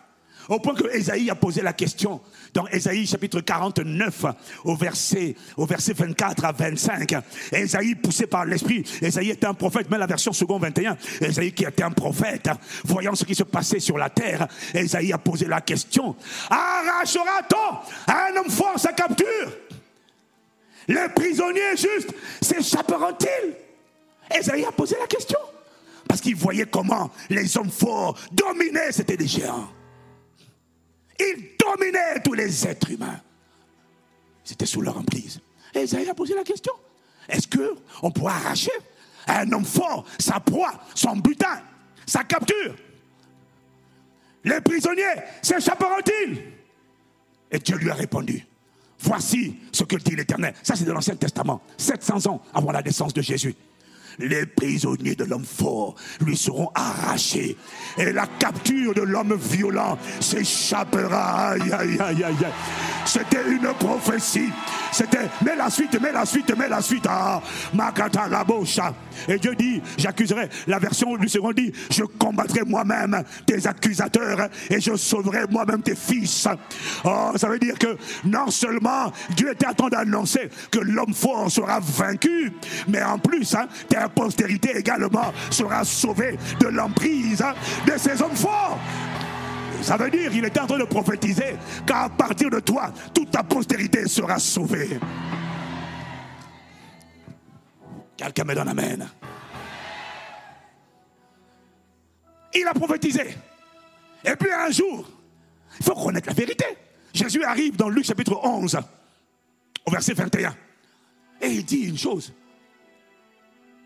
Au 0.48 0.58
point 0.58 0.74
que 0.74 0.86
Ésaïe 0.94 1.30
a 1.30 1.34
posé 1.34 1.62
la 1.62 1.72
question 1.72 2.20
dans 2.52 2.66
Ésaïe 2.68 3.06
chapitre 3.06 3.40
49 3.40 4.26
au 4.64 4.76
verset, 4.76 5.34
au 5.56 5.66
verset 5.66 5.94
24 5.94 6.44
à 6.44 6.52
25. 6.52 7.14
Ésaïe 7.52 7.94
poussé 7.94 8.26
par 8.26 8.44
l'esprit. 8.44 8.84
Ésaïe 9.00 9.30
était 9.30 9.46
un 9.46 9.54
prophète, 9.54 9.86
mais 9.90 9.98
la 9.98 10.06
version 10.06 10.32
second 10.32 10.58
21. 10.58 10.96
Ésaïe 11.20 11.52
qui 11.52 11.64
était 11.64 11.82
un 11.82 11.90
prophète, 11.90 12.48
voyant 12.84 13.14
ce 13.14 13.24
qui 13.24 13.34
se 13.34 13.42
passait 13.42 13.80
sur 13.80 13.98
la 13.98 14.10
terre. 14.10 14.46
Ésaïe 14.74 15.12
a 15.12 15.18
posé 15.18 15.46
la 15.46 15.60
question. 15.60 16.16
Arrachera-t-on 16.50 18.12
un 18.12 18.36
homme 18.36 18.50
fort 18.50 18.78
sa 18.78 18.92
capture? 18.92 19.52
Les 20.88 21.08
prisonniers 21.14 21.76
justes 21.76 22.14
s'échapperont-ils? 22.42 23.54
Ésaïe 24.38 24.64
a 24.64 24.72
posé 24.72 24.96
la 25.00 25.06
question. 25.06 25.38
Parce 26.06 26.20
qu'il 26.20 26.36
voyait 26.36 26.66
comment 26.66 27.10
les 27.30 27.56
hommes 27.56 27.70
forts 27.70 28.16
dominaient, 28.32 28.92
c'était 28.92 29.16
des 29.16 29.26
géants. 29.26 29.68
Ils 31.18 31.56
dominaient 31.58 32.20
tous 32.22 32.34
les 32.34 32.66
êtres 32.66 32.90
humains. 32.90 33.20
C'était 34.42 34.66
sous 34.66 34.80
leur 34.80 34.98
emprise. 34.98 35.40
Et 35.74 35.82
Isaïe 35.82 36.08
a 36.08 36.14
posé 36.14 36.34
la 36.34 36.44
question. 36.44 36.72
Est-ce 37.28 37.48
qu'on 37.48 38.10
pourra 38.10 38.36
arracher 38.36 38.72
à 39.26 39.40
un 39.40 39.52
homme 39.52 39.64
fort 39.64 40.04
sa 40.18 40.40
proie, 40.40 40.72
son 40.94 41.16
butin, 41.16 41.60
sa 42.06 42.24
capture? 42.24 42.74
Les 44.44 44.60
prisonniers 44.60 45.02
s'échapperont-ils? 45.40 46.42
Et 47.50 47.58
Dieu 47.58 47.76
lui 47.76 47.90
a 47.90 47.94
répondu. 47.94 48.46
Voici 48.98 49.58
ce 49.72 49.84
que 49.84 49.96
dit 49.96 50.16
l'Éternel. 50.16 50.54
Ça, 50.62 50.76
c'est 50.76 50.84
de 50.84 50.92
l'Ancien 50.92 51.16
Testament, 51.16 51.62
700 51.78 52.26
ans 52.26 52.42
avant 52.52 52.72
la 52.72 52.82
naissance 52.82 53.14
de 53.14 53.22
Jésus. 53.22 53.54
Les 54.18 54.46
prisonniers 54.46 55.14
de 55.14 55.24
l'homme 55.24 55.44
fort 55.44 55.94
lui 56.20 56.36
seront 56.36 56.70
arrachés. 56.74 57.56
Et 57.98 58.12
la 58.12 58.26
capture 58.26 58.94
de 58.94 59.02
l'homme 59.02 59.36
violent 59.36 59.98
s'échappera. 60.20 61.50
Aïe, 61.50 61.72
aïe, 61.72 61.98
aïe, 62.00 62.24
aïe. 62.24 62.34
C'était 63.04 63.48
une 63.48 63.72
prophétie. 63.78 64.50
C'était, 64.92 65.28
mets 65.44 65.56
la 65.56 65.68
suite, 65.68 66.00
mets 66.00 66.12
la 66.12 66.24
suite, 66.24 66.56
mets 66.56 66.68
la 66.68 66.80
suite. 66.80 67.06
Ah, 67.08 67.42
Makata. 67.74 68.28
Et 69.28 69.38
Dieu 69.38 69.54
dit, 69.54 69.82
j'accuserai. 69.98 70.48
La 70.66 70.78
version 70.78 71.16
du 71.16 71.28
second 71.28 71.52
dit, 71.52 71.72
je 71.90 72.04
combattrai 72.04 72.62
moi-même 72.64 73.22
tes 73.46 73.66
accusateurs 73.66 74.48
et 74.70 74.80
je 74.80 74.96
sauverai 74.96 75.46
moi-même 75.50 75.82
tes 75.82 75.94
fils. 75.94 76.48
Oh, 77.04 77.32
ça 77.36 77.48
veut 77.48 77.58
dire 77.58 77.78
que 77.78 77.96
non 78.24 78.50
seulement 78.50 79.12
Dieu 79.36 79.52
était 79.52 79.66
en 79.66 79.74
train 79.74 79.88
d'annoncer 79.88 80.48
que 80.70 80.78
l'homme 80.78 81.14
fort 81.14 81.50
sera 81.50 81.80
vaincu, 81.80 82.52
mais 82.88 83.02
en 83.02 83.18
plus, 83.18 83.54
hein, 83.54 83.66
postérité 84.08 84.76
également 84.76 85.32
sera 85.50 85.84
sauvée 85.84 86.38
de 86.60 86.68
l'emprise 86.68 87.44
de 87.86 87.98
ces 87.98 88.20
hommes 88.22 88.36
forts. 88.36 88.78
Ça 89.82 89.96
veut 89.96 90.10
dire 90.10 90.30
qu'il 90.30 90.44
était 90.44 90.60
en 90.60 90.66
train 90.66 90.78
de 90.78 90.84
prophétiser 90.84 91.56
qu'à 91.86 92.08
partir 92.08 92.48
de 92.48 92.60
toi, 92.60 92.90
toute 93.12 93.30
ta 93.30 93.42
postérité 93.42 94.08
sera 94.08 94.38
sauvée. 94.38 94.98
Quelqu'un 98.16 98.44
me 98.44 98.54
donne 98.54 98.68
Amen. 98.68 99.08
Il 102.54 102.66
a 102.66 102.72
prophétisé. 102.72 103.36
Et 104.24 104.36
puis 104.36 104.50
un 104.50 104.70
jour, 104.70 105.06
il 105.78 105.84
faut 105.84 105.94
connaître 105.94 106.28
la 106.28 106.34
vérité. 106.34 106.64
Jésus 107.12 107.44
arrive 107.44 107.76
dans 107.76 107.88
Luc 107.88 108.04
chapitre 108.04 108.40
11, 108.42 108.78
au 109.86 109.90
verset 109.90 110.14
21. 110.14 110.54
Et 111.42 111.48
il 111.48 111.64
dit 111.64 111.80
une 111.88 111.98
chose. 111.98 112.32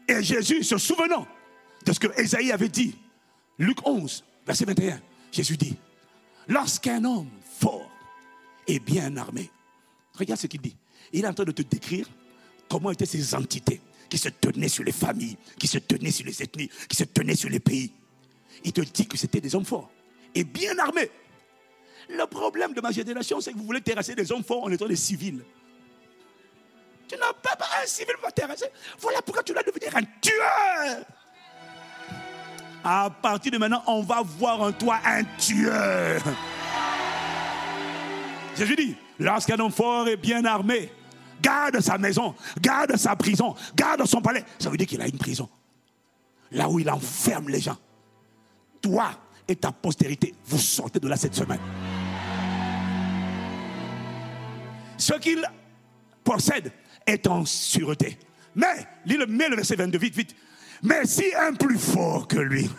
Et 0.09 0.23
Jésus, 0.23 0.65
se 0.65 0.79
souvenant 0.79 1.27
de 1.85 1.93
ce 1.93 2.01
que 2.01 2.21
Ésaïe 2.21 2.51
avait 2.51 2.69
dit, 2.69 2.97
Luc 3.59 3.87
11, 3.87 4.25
verset 4.47 4.65
21, 4.65 5.01
Jésus 5.31 5.57
dit, 5.57 5.77
lorsqu'un 6.49 7.05
homme 7.05 7.29
fort 7.61 7.91
et 8.67 8.79
bien 8.79 9.17
armé, 9.17 9.51
regarde 10.15 10.41
ce 10.41 10.47
qu'il 10.47 10.61
dit, 10.61 10.77
il 11.13 11.25
est 11.25 11.29
en 11.29 11.35
train 11.35 11.45
de 11.45 11.53
te 11.53 11.63
décrire 11.63 12.09
comment 12.69 12.91
étaient 12.91 13.07
ces 13.07 13.35
entités 13.35 13.81
qui 14.09 14.19
se 14.19 14.31
tenaient 14.31 14.69
sur 14.69 14.85
les 14.85 14.93
familles, 14.93 15.37
qui 15.59 15.67
se 15.67 15.79
tenaient 15.79 16.11
sur 16.11 16.25
les 16.25 16.43
ethnies, 16.43 16.71
qui 16.89 16.97
se 16.97 17.05
tenaient 17.05 17.37
sur 17.37 17.51
les 17.51 17.61
pays. 17.61 17.93
Il 18.65 18.73
te 18.73 18.81
dit 18.81 19.07
que 19.07 19.19
c'était 19.19 19.41
des 19.41 19.55
hommes 19.55 19.65
forts 19.65 19.91
et 20.35 20.45
bien 20.45 20.79
armés. 20.79 21.11
Le 22.09 22.25
problème 22.27 22.73
de 22.73 22.81
ma 22.81 22.91
génération, 22.91 23.41
c'est 23.41 23.53
que 23.53 23.59
vous 23.59 23.65
voulez 23.65 23.83
terrasser 23.83 24.15
des 24.15 24.33
hommes 24.33 24.45
forts 24.45 24.65
en 24.65 24.71
étant 24.71 24.87
des 24.87 24.97
civils. 24.97 25.45
Tu 27.09 27.17
n'as 27.17 27.33
pas 27.33 27.57
un 27.83 27.87
civil 27.87 28.15
pour 28.21 28.33
terrasser. 28.33 28.67
Voilà 28.99 29.23
pourquoi 29.23 29.43
tu 29.43 29.53
dois 29.53 29.63
devenir 29.63 29.97
un 29.97 30.03
tueur. 30.21 31.05
À 32.85 33.11
partir 33.11 33.51
de 33.53 33.59
maintenant, 33.59 33.83
on 33.87 34.03
va 34.03 34.23
voir 34.23 34.61
en 34.61 34.73
toi 34.73 35.01
un 35.05 35.25
tueur. 35.39 36.23
Jésus 38.57 38.77
dit, 38.77 38.97
lorsqu'un 39.19 39.59
homme 39.59 39.73
fort 39.73 40.07
et 40.09 40.17
bien 40.17 40.45
armé 40.45 40.93
garde 41.41 41.81
sa 41.81 41.99
maison, 41.99 42.35
garde 42.61 42.97
sa 42.97 43.17
prison, 43.17 43.55
garde 43.75 44.05
son 44.05 44.21
palais, 44.21 44.45
ça 44.59 44.71
veut 44.71 44.77
dire 44.77 44.87
qu'il 44.87 45.01
a 45.01 45.07
une 45.07 45.19
prison. 45.19 45.49
Là 46.51 46.69
où 46.69 46.79
il 46.79 46.91
enferme 46.91 47.49
les 47.49 47.61
gens. 47.61 47.77
Toi 48.81 49.11
et 49.47 49.57
ta 49.57 49.73
postérité, 49.73 50.35
vous 50.47 50.59
sortez 50.59 51.01
de 51.01 51.09
là 51.09 51.17
cette 51.17 51.35
semaine. 51.35 51.61
Ce 54.97 55.15
qu'il 55.15 55.43
possède 56.25 56.73
est 57.09 57.27
en 57.27 57.45
sûreté. 57.45 58.19
Mais, 58.55 58.87
lis 59.07 59.17
le, 59.17 59.27
mets 59.27 59.49
le 59.49 59.57
verset 59.57 59.77
22, 59.77 59.99
vite, 59.99 60.17
vite. 60.17 60.37
Mais 60.83 61.05
si 61.07 61.25
un 61.35 61.55
plus 61.55 61.79
fort 61.79 62.29
que 62.29 62.39
lui, 62.39 62.71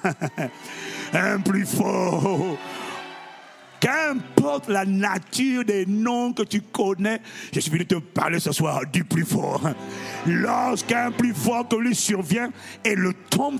un 1.13 1.39
plus 1.39 1.65
fort, 1.65 2.57
qu'importe 3.79 4.67
la 4.67 4.85
nature 4.85 5.63
des 5.63 5.85
noms 5.85 6.33
que 6.33 6.43
tu 6.43 6.61
connais, 6.61 7.21
je 7.53 7.59
suis 7.59 7.71
venu 7.71 7.85
te 7.85 7.95
parler 7.95 8.39
ce 8.39 8.51
soir 8.51 8.81
du 8.91 9.03
plus 9.03 9.25
fort. 9.25 9.61
Lorsqu'un 10.25 11.11
plus 11.11 11.33
fort 11.33 11.67
que 11.67 11.75
lui 11.75 11.95
survient 11.95 12.49
et 12.83 12.95
le 12.95 13.13
tombe, 13.29 13.59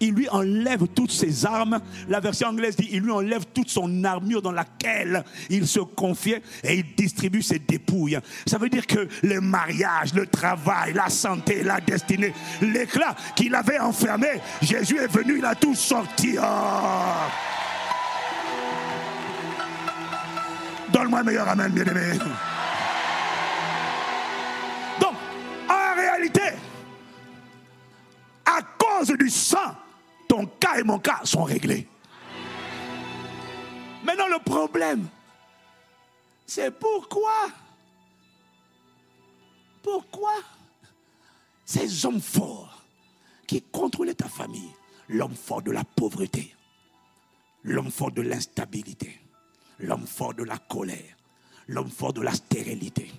il 0.00 0.12
lui 0.12 0.28
enlève 0.28 0.86
toutes 0.88 1.12
ses 1.12 1.46
armes. 1.46 1.80
La 2.08 2.20
version 2.20 2.48
anglaise 2.48 2.76
dit, 2.76 2.88
il 2.92 3.00
lui 3.00 3.10
enlève 3.10 3.44
toute 3.52 3.70
son 3.70 4.04
armure 4.04 4.42
dans 4.42 4.52
laquelle 4.52 5.24
il 5.50 5.66
se 5.66 5.80
confiait 5.80 6.42
et 6.62 6.74
il 6.74 6.94
distribue 6.96 7.42
ses 7.42 7.58
dépouilles. 7.58 8.18
Ça 8.46 8.58
veut 8.58 8.68
dire 8.68 8.86
que 8.86 9.08
le 9.22 9.40
mariage, 9.40 10.14
le 10.14 10.26
travail, 10.26 10.92
la 10.92 11.08
santé, 11.08 11.62
la 11.62 11.80
destinée, 11.80 12.32
l'éclat 12.60 13.14
qu'il 13.34 13.54
avait 13.54 13.78
enfermé, 13.78 14.28
Jésus 14.60 14.98
est 14.98 15.12
venu, 15.12 15.38
il 15.38 15.44
a 15.44 15.54
tout 15.54 15.74
sorti. 15.74 16.36
Oh. 16.38 17.63
Donne-moi 20.94 21.18
un 21.18 21.24
meilleur 21.24 21.48
amen, 21.48 21.72
bien-aimé. 21.72 22.18
Donc, 25.00 25.14
en 25.68 25.94
réalité, 25.96 26.52
à 28.44 28.60
cause 28.78 29.08
du 29.08 29.28
sang, 29.28 29.74
ton 30.28 30.46
cas 30.46 30.78
et 30.78 30.84
mon 30.84 31.00
cas 31.00 31.18
sont 31.24 31.42
réglés. 31.42 31.88
Maintenant, 34.04 34.28
le 34.28 34.38
problème, 34.38 35.08
c'est 36.46 36.70
pourquoi, 36.70 37.48
pourquoi 39.82 40.34
ces 41.64 42.06
hommes 42.06 42.20
forts 42.20 42.84
qui 43.48 43.60
contrôlaient 43.62 44.14
ta 44.14 44.28
famille, 44.28 44.70
l'homme 45.08 45.34
fort 45.34 45.62
de 45.62 45.72
la 45.72 45.82
pauvreté, 45.82 46.54
l'homme 47.64 47.90
fort 47.90 48.12
de 48.12 48.22
l'instabilité, 48.22 49.23
l'homme 49.78 50.06
fort 50.06 50.34
de 50.34 50.44
la 50.44 50.58
colère, 50.58 51.16
l'homme 51.68 51.90
fort 51.90 52.12
de 52.12 52.22
la 52.22 52.32
stérilité, 52.32 53.10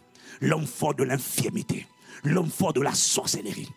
l'homme 0.42 0.68
fort 0.68 0.96
de 0.96 1.04
l'infirmité, 1.04 1.88
l'homme 2.24 2.50
fort 2.50 2.74
de 2.74 2.82
la 2.82 2.94
sorcellerie. 2.94 3.70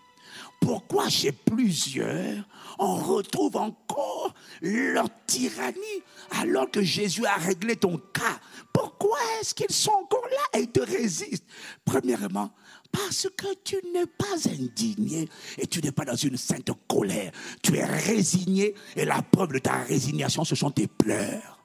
Pourquoi 0.61 1.09
chez 1.09 1.33
plusieurs, 1.33 2.45
on 2.79 2.97
retrouve 2.97 3.57
encore 3.57 4.35
leur 4.61 5.09
tyrannie 5.27 6.03
alors 6.31 6.71
que 6.71 6.83
Jésus 6.83 7.25
a 7.27 7.37
réglé 7.37 7.77
ton 7.77 7.99
cas? 8.13 8.41
Pourquoi 8.73 9.19
est-ce 9.41 9.55
qu'ils 9.55 9.71
sont 9.71 9.93
encore 9.93 10.27
là 10.27 10.59
et 10.59 10.63
ils 10.63 10.71
te 10.71 10.81
résistent? 10.81 11.45
Premièrement, 11.85 12.51
parce 12.91 13.29
que 13.37 13.47
tu 13.65 13.77
n'es 13.93 14.07
pas 14.07 14.51
indigné 14.51 15.29
et 15.59 15.67
tu 15.67 15.81
n'es 15.81 15.93
pas 15.93 16.05
dans 16.05 16.17
une 16.17 16.37
sainte 16.37 16.71
colère. 16.89 17.33
Tu 17.63 17.77
es 17.77 17.85
résigné 17.85 18.75
et 18.97 19.05
la 19.05 19.23
preuve 19.23 19.53
de 19.53 19.59
ta 19.59 19.79
résignation, 19.83 20.45
ce 20.45 20.55
sont 20.55 20.71
tes 20.71 20.87
pleurs. 20.89 21.58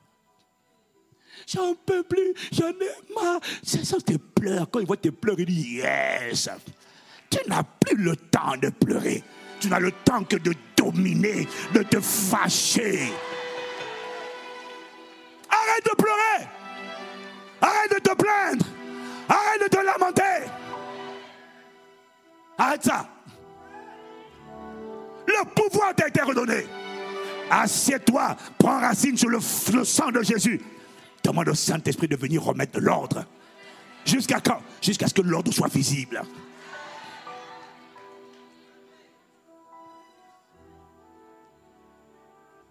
J'en 1.53 1.75
peux 1.75 2.03
plus, 2.03 2.33
j'en 2.51 2.69
ai 2.69 3.13
marre. 3.13 3.39
Ce 3.63 3.83
sont 3.83 3.99
tes 3.99 4.17
pleurs. 4.17 4.69
Quand 4.71 4.79
il 4.79 4.87
voit 4.87 4.97
tes 4.97 5.11
pleurs, 5.11 5.39
il 5.39 5.45
dit 5.45 5.77
Yes. 5.77 6.49
Tu 7.29 7.37
n'as 7.47 7.63
plus 7.63 7.97
le 7.97 8.15
temps 8.15 8.57
de 8.61 8.69
pleurer. 8.69 9.23
Tu 9.59 9.67
n'as 9.67 9.79
le 9.79 9.91
temps 9.91 10.23
que 10.23 10.37
de 10.37 10.53
dominer, 10.75 11.47
de 11.73 11.83
te 11.83 11.99
fâcher. 11.99 13.11
Arrête 15.49 15.85
de 15.85 15.95
pleurer. 15.95 16.49
Arrête 17.61 17.91
de 17.91 17.99
te 17.99 18.15
plaindre. 18.15 18.65
Arrête 19.29 19.63
de 19.63 19.67
te 19.67 19.83
lamenter. 19.83 20.51
Arrête 22.57 22.83
ça. 22.83 23.07
Le 25.27 25.45
pouvoir 25.55 25.95
t'a 25.95 26.07
été 26.07 26.21
redonné. 26.21 26.65
Assieds-toi, 27.49 28.35
prends 28.57 28.79
racine 28.79 29.17
sur 29.17 29.29
le 29.29 29.39
sang 29.39 30.11
de 30.11 30.21
Jésus. 30.23 30.61
Demande 31.23 31.49
au 31.49 31.53
Saint-Esprit 31.53 32.07
de 32.07 32.15
venir 32.15 32.43
remettre 32.43 32.73
de 32.73 32.79
l'ordre. 32.79 33.25
Jusqu'à 34.05 34.41
quand? 34.41 34.61
Jusqu'à 34.81 35.07
ce 35.07 35.13
que 35.13 35.21
l'ordre 35.21 35.51
soit 35.53 35.73
visible. 35.73 36.21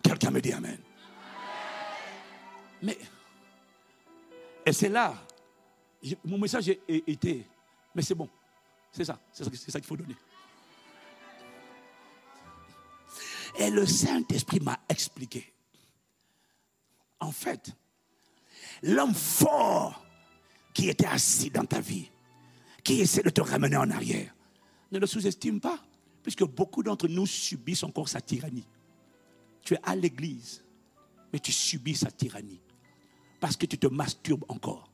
Quelqu'un 0.03 0.31
me 0.31 0.41
dit 0.41 0.53
Amen. 0.53 0.79
Mais, 2.83 2.99
et 4.66 4.73
c'est 4.73 4.89
là, 4.89 5.15
mon 6.24 6.37
message 6.37 6.69
été, 6.89 7.47
mais 7.95 8.03
c'est 8.03 8.15
bon, 8.15 8.29
c'est 8.91 9.05
ça, 9.05 9.19
c'est 9.33 9.70
ça 9.70 9.81
qu'il 9.81 9.89
faut 9.89 9.97
donner. 9.97 10.16
Et 13.59 13.70
le 13.70 13.87
Saint-Esprit 13.87 14.61
m'a 14.61 14.79
expliqué. 14.89 15.53
En 17.20 17.31
fait, 17.31 17.73
l'homme 18.83 19.15
fort 19.15 20.05
qui 20.75 20.89
était 20.89 21.07
assis 21.07 21.51
dans 21.51 21.65
ta 21.65 21.81
vie, 21.81 22.11
qui 22.83 23.01
essaie 23.01 23.23
de 23.23 23.31
te 23.31 23.41
ramener 23.41 23.77
en 23.77 23.91
arrière, 23.91 24.35
ne 24.91 24.99
le 24.99 25.07
sous-estime 25.07 25.61
pas, 25.61 25.79
puisque 26.23 26.45
beaucoup 26.45 26.83
d'entre 26.83 27.09
nous 27.09 27.27
subissent 27.27 27.85
encore 27.85 28.09
sa 28.09 28.21
tyrannie. 28.21 28.67
Tu 29.63 29.75
es 29.75 29.79
à 29.83 29.95
l'église, 29.95 30.65
mais 31.33 31.39
tu 31.39 31.53
subis 31.53 31.95
sa 31.95 32.11
tyrannie, 32.11 32.61
parce 33.41 33.57
que 33.57 33.67
tu 33.67 33.79
te 33.79 33.87
masturbes 33.87 34.45
encore. 34.49 34.91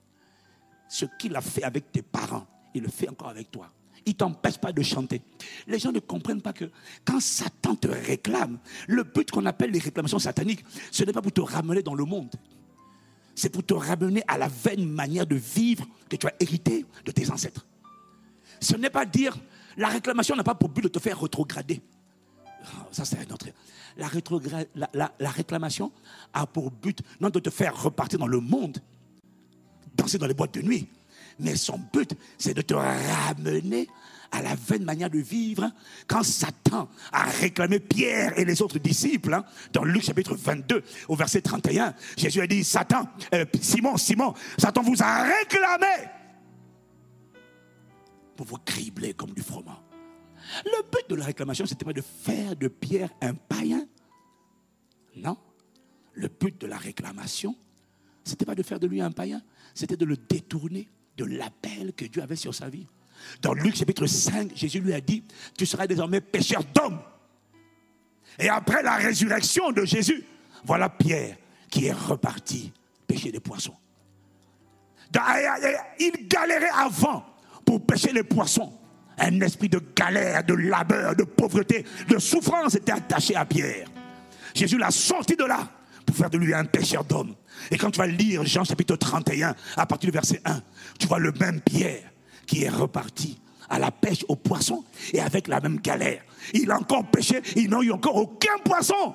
Ce 0.89 1.05
qu'il 1.19 1.35
a 1.37 1.41
fait 1.41 1.65
avec 1.65 1.93
tes 1.93 2.03
parents, 2.03 2.47
il 2.75 2.83
le 2.83 2.89
fait 2.89 3.09
encore 3.09 3.29
avec 3.29 3.51
toi. 3.51 3.73
Il 4.07 4.13
ne 4.13 4.17
t'empêche 4.17 4.59
pas 4.59 4.73
de 4.73 4.83
chanter. 4.83 5.21
Les 5.67 5.79
gens 5.79 5.93
ne 5.93 5.99
comprennent 5.99 6.41
pas 6.41 6.55
que 6.55 6.71
quand 7.05 7.21
Satan 7.21 7.75
te 7.77 7.89
réclame, 7.89 8.59
le 8.87 9.03
but 9.03 9.31
qu'on 9.31 9.45
appelle 9.45 9.71
les 9.71 9.81
réclamations 9.81 10.19
sataniques, 10.19 10.65
ce 10.91 11.05
n'est 11.05 11.13
pas 11.13 11.21
pour 11.21 11.33
te 11.33 11.43
ramener 11.43 11.83
dans 11.83 11.95
le 11.95 12.05
monde. 12.05 12.35
C'est 13.39 13.51
pour 13.51 13.65
te 13.65 13.73
ramener 13.73 14.25
à 14.27 14.37
la 14.37 14.49
vaine 14.49 14.85
manière 14.85 15.25
de 15.25 15.37
vivre 15.37 15.87
que 16.09 16.17
tu 16.17 16.27
as 16.27 16.35
hérité 16.41 16.85
de 17.05 17.13
tes 17.13 17.31
ancêtres. 17.31 17.65
Ce 18.61 18.75
n'est 18.75 18.91
pas 18.91 19.07
dire, 19.07 19.39
la 19.77 19.87
réclamation 19.87 20.35
n'a 20.35 20.43
pas 20.43 20.57
pour 20.57 20.71
but 20.71 20.83
de 20.83 20.89
te 20.89 20.99
faire 20.99 21.21
rétrograder. 21.21 21.81
Ah, 22.65 22.89
Ça, 22.91 23.05
c'est 23.05 23.17
un 23.17 23.33
autre. 23.33 23.47
La 23.97 25.31
réclamation 25.31 25.93
a 26.33 26.49
pour 26.49 26.73
but 26.73 27.01
non 27.21 27.31
de 27.31 27.39
te 27.39 27.49
faire 27.49 27.81
repartir 27.81 28.19
dans 28.19 28.27
le 28.27 28.41
monde, 28.41 28.79
danser 29.95 30.19
dans 30.19 30.27
les 30.27 30.35
boîtes 30.35 30.55
de 30.55 30.63
nuit, 30.63 30.89
mais 31.39 31.55
son 31.55 31.79
but, 31.93 32.17
c'est 32.39 32.55
de 32.55 32.63
te 32.63 32.75
ramener 32.75 33.87
à 34.31 34.43
la 34.43 34.55
vaine 34.55 34.85
manière 34.85 35.11
de 35.11 35.19
vivre. 35.19 35.71
Quand 36.07 36.23
Satan 36.23 36.89
a 37.13 37.25
réclamé 37.25 37.81
Pierre 37.81 38.39
et 38.39 38.45
les 38.45 38.63
autres 38.63 38.79
disciples, 38.79 39.35
hein, 39.35 39.45
dans 39.73 39.85
Luc 39.85 40.03
chapitre 40.03 40.35
22, 40.35 40.83
au 41.09 41.17
verset 41.17 41.41
31, 41.41 41.95
Jésus 42.17 42.41
a 42.41 42.47
dit, 42.47 42.65
Satan, 42.65 43.09
euh, 43.35 43.45
Simon, 43.61 43.97
Simon, 43.97 44.35
Satan 44.59 44.83
vous 44.83 45.03
a 45.03 45.23
réclamé 45.23 46.09
pour 48.37 48.47
vous 48.47 48.59
cribler 48.65 49.15
comme 49.15 49.33
du 49.33 49.43
froment. 49.43 49.83
Le 50.65 50.83
but 50.91 51.11
de 51.11 51.17
la 51.17 51.25
réclamation, 51.25 51.67
c'était 51.67 51.85
pas 51.85 51.93
de 51.93 52.01
faire 52.01 52.57
de 52.57 52.69
Pierre 52.69 53.11
un 53.21 53.35
païen. 53.35 53.87
Non. 55.17 55.37
Le 56.15 56.29
but 56.29 56.61
de 56.61 56.67
la 56.67 56.77
réclamation, 56.77 57.57
c'était 58.25 58.45
pas 58.45 58.55
de 58.55 58.63
faire 58.63 58.81
de 58.81 58.87
lui 58.87 59.01
un 59.01 59.11
païen, 59.11 59.43
c'était 59.75 59.97
de 59.97 60.05
le 60.05 60.17
détourner 60.17 60.89
de 61.17 61.25
l'appel 61.25 61.93
que 61.95 62.05
Dieu 62.05 62.23
avait 62.23 62.37
sur 62.37 62.55
sa 62.55 62.69
vie. 62.69 62.87
Dans 63.43 63.55
Luc 63.55 63.77
chapitre 63.77 64.07
5, 64.07 64.53
Jésus 64.55 64.81
lui 64.81 64.93
a 64.95 65.01
dit, 65.01 65.23
tu 65.57 65.67
seras 65.67 65.87
désormais 65.87 66.21
pécheur 66.21 66.63
d'hommes. 66.75 67.01
Et 68.39 68.49
après 68.49 68.83
la 68.83 68.97
résurrection 68.97 69.73
de 69.73 69.85
Jésus, 69.85 70.25
voilà 70.65 70.89
Pierre 70.89 71.37
qui 71.71 71.87
est 71.87 71.93
reparti 71.93 72.73
pêcher 73.07 73.33
des 73.33 73.41
poissons. 73.41 73.75
Il 75.99 76.29
galérait 76.29 76.71
avant 76.75 77.25
pour 77.65 77.85
pêcher 77.85 78.13
les 78.13 78.23
poissons. 78.23 78.73
Un 79.19 79.41
esprit 79.41 79.69
de 79.69 79.81
galère, 79.97 80.45
de 80.45 80.55
labeur, 80.55 81.17
de 81.17 81.25
pauvreté, 81.25 81.85
de 82.09 82.19
souffrance 82.19 82.75
était 82.77 82.93
attaché 82.93 83.35
à 83.35 83.45
Pierre. 83.45 83.89
Jésus 84.55 84.79
l'a 84.79 84.91
sorti 84.91 85.35
de 85.35 85.45
là 85.45 85.69
pour 86.07 86.15
faire 86.15 86.31
de 86.31 86.39
lui 86.39 86.55
un 86.55 86.65
pêcheur 86.65 87.05
d'hommes. 87.05 87.35
Et 87.71 87.77
quand 87.77 87.91
tu 87.91 87.99
vas 87.99 88.07
lire 88.07 88.45
Jean 88.47 88.65
chapitre 88.65 88.97
31, 88.97 89.55
à 89.77 89.87
partir 89.87 90.11
du 90.11 90.15
verset 90.15 90.41
1, 90.45 90.63
tu 90.99 91.07
vois 91.07 91.19
le 91.19 91.33
même 91.33 91.61
Pierre 91.61 92.11
qui 92.49 92.65
est 92.65 92.71
reparti 92.71 93.39
à 93.69 93.79
la 93.79 93.93
pêche 93.93 94.25
aux 94.29 94.35
poissons 94.35 94.83
et 95.13 95.21
avec 95.21 95.47
la 95.47 95.61
même 95.61 95.79
galère. 95.79 96.23
Il 96.55 96.71
a 96.71 96.79
encore 96.79 97.05
pêché, 97.09 97.43
ils 97.55 97.69
n'ont 97.69 97.83
eu 97.83 97.93
encore 97.93 98.17
aucun 98.17 98.59
poisson. 98.65 99.15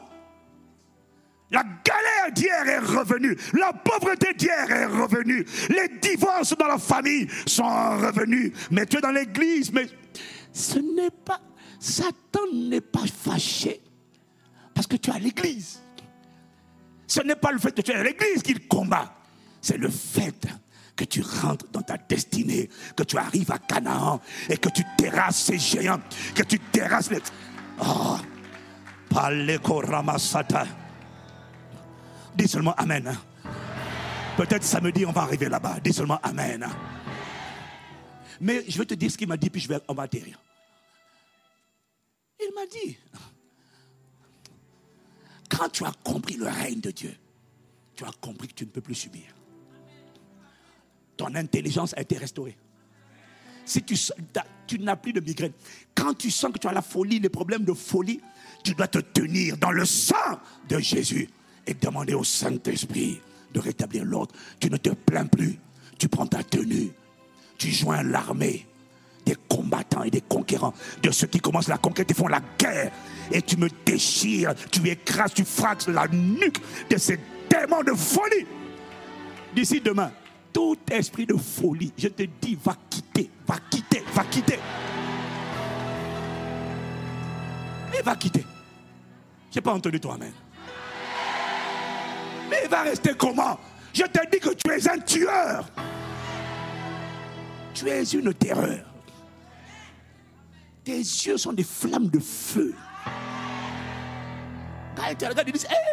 La 1.51 1.63
galère 1.63 2.33
d'hier 2.33 2.67
est 2.67 2.79
revenue. 2.79 3.37
La 3.53 3.73
pauvreté 3.73 4.33
d'hier 4.33 4.71
est 4.71 4.85
revenue. 4.85 5.45
Les 5.69 5.99
divorces 6.01 6.55
dans 6.57 6.67
la 6.67 6.77
famille 6.77 7.27
sont 7.45 7.63
revenus. 7.63 8.53
Mais 8.71 8.85
tu 8.85 8.97
es 8.97 9.01
dans 9.01 9.11
l'église, 9.11 9.71
mais 9.71 9.87
ce 10.51 10.79
n'est 10.79 11.11
pas. 11.11 11.41
Satan 11.79 12.39
n'est 12.53 12.81
pas 12.81 13.05
fâché 13.05 13.81
parce 14.73 14.87
que 14.87 14.95
tu 14.95 15.09
es 15.11 15.13
à 15.13 15.19
l'église. 15.19 15.81
Ce 17.05 17.21
n'est 17.21 17.35
pas 17.35 17.51
le 17.51 17.59
fait 17.59 17.75
que 17.75 17.81
tu 17.81 17.91
es 17.91 17.95
à 17.95 18.03
l'église 18.03 18.41
qu'il 18.41 18.67
combat. 18.67 19.13
C'est 19.61 19.77
le 19.77 19.89
fait 19.89 20.47
que 20.95 21.05
tu 21.05 21.21
rentres 21.21 21.65
dans 21.71 21.81
ta 21.81 21.97
destinée, 21.97 22.69
que 22.95 23.03
tu 23.03 23.17
arrives 23.17 23.51
à 23.51 23.59
Canaan 23.59 24.19
et 24.49 24.57
que 24.57 24.69
tu 24.69 24.83
terrasses 24.97 25.43
ces 25.43 25.57
géants, 25.57 26.01
que 26.35 26.43
tu 26.43 26.59
terrasses 26.59 27.09
les. 27.09 27.19
Oh. 27.79 28.17
Dis 32.35 32.47
seulement 32.47 32.73
Amen. 32.75 33.07
hein. 33.07 33.49
Peut-être 34.37 34.63
samedi, 34.63 35.05
on 35.05 35.11
va 35.11 35.21
arriver 35.21 35.49
là-bas. 35.49 35.79
Dis 35.83 35.93
seulement 35.93 36.19
Amen. 36.23 36.63
hein. 36.63 36.71
Mais 38.41 38.63
je 38.67 38.77
vais 38.77 38.85
te 38.85 38.93
dire 38.95 39.11
ce 39.11 39.17
qu'il 39.17 39.27
m'a 39.27 39.37
dit, 39.37 39.49
puis 39.49 39.61
je 39.61 39.67
vais, 39.67 39.79
on 39.87 39.93
va. 39.93 40.07
Il 40.11 40.35
m'a 42.53 42.65
dit, 42.65 42.97
quand 45.49 45.69
tu 45.69 45.85
as 45.85 45.93
compris 46.03 46.35
le 46.35 46.47
règne 46.47 46.81
de 46.81 46.91
Dieu, 46.91 47.15
tu 47.95 48.03
as 48.03 48.11
compris 48.19 48.47
que 48.47 48.53
tu 48.53 48.65
ne 48.65 48.69
peux 48.69 48.81
plus 48.81 48.95
subir. 48.95 49.23
Ton 51.17 51.35
intelligence 51.35 51.93
a 51.95 52.01
été 52.01 52.17
restaurée. 52.17 52.57
Si 53.65 53.81
tu, 53.83 53.95
n'as 54.79 54.95
plus 54.95 55.13
de 55.13 55.21
migraine, 55.21 55.53
quand 55.95 56.13
tu 56.13 56.29
sens 56.29 56.51
que 56.51 56.59
tu 56.59 56.67
as 56.67 56.73
la 56.73 56.81
folie, 56.81 57.19
les 57.19 57.29
problèmes 57.29 57.63
de 57.63 57.73
folie, 57.73 58.19
tu 58.63 58.73
dois 58.73 58.87
te 58.87 58.99
tenir 58.99 59.57
dans 59.57 59.71
le 59.71 59.85
sang 59.85 60.39
de 60.67 60.79
Jésus 60.79 61.29
et 61.65 61.73
demander 61.73 62.13
au 62.13 62.23
Saint-Esprit 62.23 63.21
de 63.53 63.59
rétablir 63.59 64.03
l'ordre. 64.03 64.35
Tu 64.59 64.69
ne 64.69 64.77
te 64.77 64.89
plains 64.89 65.27
plus, 65.27 65.59
tu 65.97 66.09
prends 66.09 66.27
ta 66.27 66.43
tenue, 66.43 66.91
tu 67.57 67.71
joins 67.71 68.03
l'armée 68.03 68.67
des 69.25 69.35
combattants 69.47 70.03
et 70.03 70.09
des 70.09 70.21
conquérants, 70.21 70.73
de 71.01 71.11
ceux 71.11 71.27
qui 71.27 71.39
commencent 71.39 71.69
la 71.69 71.77
conquête 71.77 72.11
et 72.11 72.13
font 72.13 72.27
la 72.27 72.41
guerre. 72.59 72.91
Et 73.31 73.41
tu 73.41 73.57
me 73.57 73.69
déchires, 73.85 74.53
tu 74.69 74.85
écrases, 74.89 75.33
tu 75.33 75.45
fraxes 75.45 75.87
la 75.87 76.07
nuque 76.09 76.59
de 76.89 76.97
ces 76.97 77.17
démons 77.49 77.83
de 77.83 77.93
folie. 77.93 78.45
D'ici 79.55 79.79
demain, 79.79 80.11
tout 80.53 80.77
esprit 80.91 81.25
de 81.25 81.35
folie, 81.35 81.91
je 81.97 82.07
te 82.07 82.23
dis, 82.23 82.57
va 82.63 82.75
quitter, 82.89 83.29
va 83.47 83.57
quitter, 83.69 84.03
va 84.13 84.23
quitter. 84.25 84.59
Il 87.97 88.03
va 88.03 88.15
quitter. 88.15 88.45
Je 89.51 89.57
n'ai 89.57 89.61
pas 89.61 89.73
entendu 89.73 89.99
toi, 89.99 90.13
Amen. 90.15 90.31
Mais 92.49 92.61
il 92.63 92.69
va 92.69 92.83
rester 92.83 93.13
comment? 93.17 93.59
Je 93.93 94.03
te 94.03 94.29
dis 94.31 94.39
que 94.39 94.49
tu 94.53 94.71
es 94.71 94.87
un 94.89 94.99
tueur. 94.99 95.65
Tu 97.73 97.89
es 97.89 98.03
une 98.03 98.33
terreur. 98.33 98.85
Tes 100.83 100.97
yeux 100.97 101.37
sont 101.37 101.53
des 101.53 101.63
flammes 101.63 102.09
de 102.09 102.19
feu. 102.19 102.75
Quand 104.95 105.15
te 105.15 105.25
regarde, 105.25 105.47
il 105.47 105.53
dit 105.53 105.65
Hey! 105.69 105.92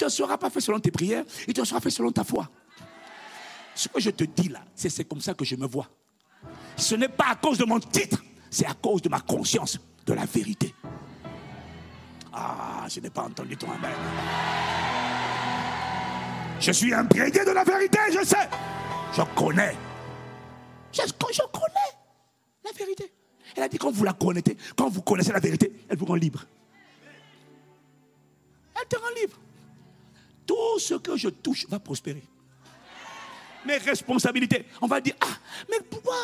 Te 0.00 0.08
sera 0.08 0.38
pas 0.38 0.50
fait 0.50 0.60
selon 0.60 0.80
tes 0.80 0.90
prières, 0.90 1.24
il 1.46 1.54
te 1.54 1.64
sera 1.64 1.80
fait 1.80 1.90
selon 1.90 2.10
ta 2.10 2.24
foi. 2.24 2.48
Ce 3.74 3.88
que 3.88 4.00
je 4.00 4.10
te 4.10 4.24
dis 4.24 4.48
là, 4.48 4.60
c'est 4.74 5.04
comme 5.04 5.20
ça 5.20 5.34
que 5.34 5.44
je 5.44 5.56
me 5.56 5.66
vois. 5.66 5.88
Ce 6.76 6.94
n'est 6.94 7.08
pas 7.08 7.30
à 7.30 7.36
cause 7.36 7.58
de 7.58 7.64
mon 7.64 7.78
titre, 7.78 8.22
c'est 8.50 8.66
à 8.66 8.74
cause 8.74 9.02
de 9.02 9.08
ma 9.08 9.20
conscience 9.20 9.78
de 10.06 10.12
la 10.12 10.24
vérité. 10.24 10.74
Ah, 12.32 12.86
je 12.88 13.00
n'ai 13.00 13.10
pas 13.10 13.22
entendu 13.22 13.56
ton 13.56 13.70
amen. 13.70 13.92
Je 16.58 16.72
suis 16.72 16.92
imprégné 16.94 17.44
de 17.44 17.50
la 17.50 17.64
vérité, 17.64 17.98
je 18.10 18.24
sais. 18.24 18.48
Je 19.16 19.22
connais. 19.34 19.76
Je 20.92 21.02
connais 21.12 21.90
la 22.64 22.72
vérité. 22.72 23.12
Elle 23.56 23.64
a 23.64 23.68
dit 23.68 23.78
quand 23.78 23.90
vous 23.90 24.04
la 24.04 24.12
connaissez, 24.12 24.56
quand 24.76 24.88
vous 24.88 25.02
connaissez 25.02 25.32
la 25.32 25.40
vérité, 25.40 25.72
elle 25.88 25.98
vous 25.98 26.06
rend 26.06 26.14
libre. 26.14 26.44
Elle 28.80 28.88
te 28.88 28.96
rend 28.96 29.10
libre. 29.20 29.36
Tout 30.50 30.80
ce 30.80 30.94
que 30.94 31.16
je 31.16 31.28
touche 31.28 31.64
va 31.68 31.78
prospérer. 31.78 32.24
Mes 33.64 33.76
responsabilités, 33.76 34.64
on 34.82 34.88
va 34.88 35.00
dire, 35.00 35.14
ah, 35.20 35.38
mais 35.70 35.76
pourquoi 35.88 36.16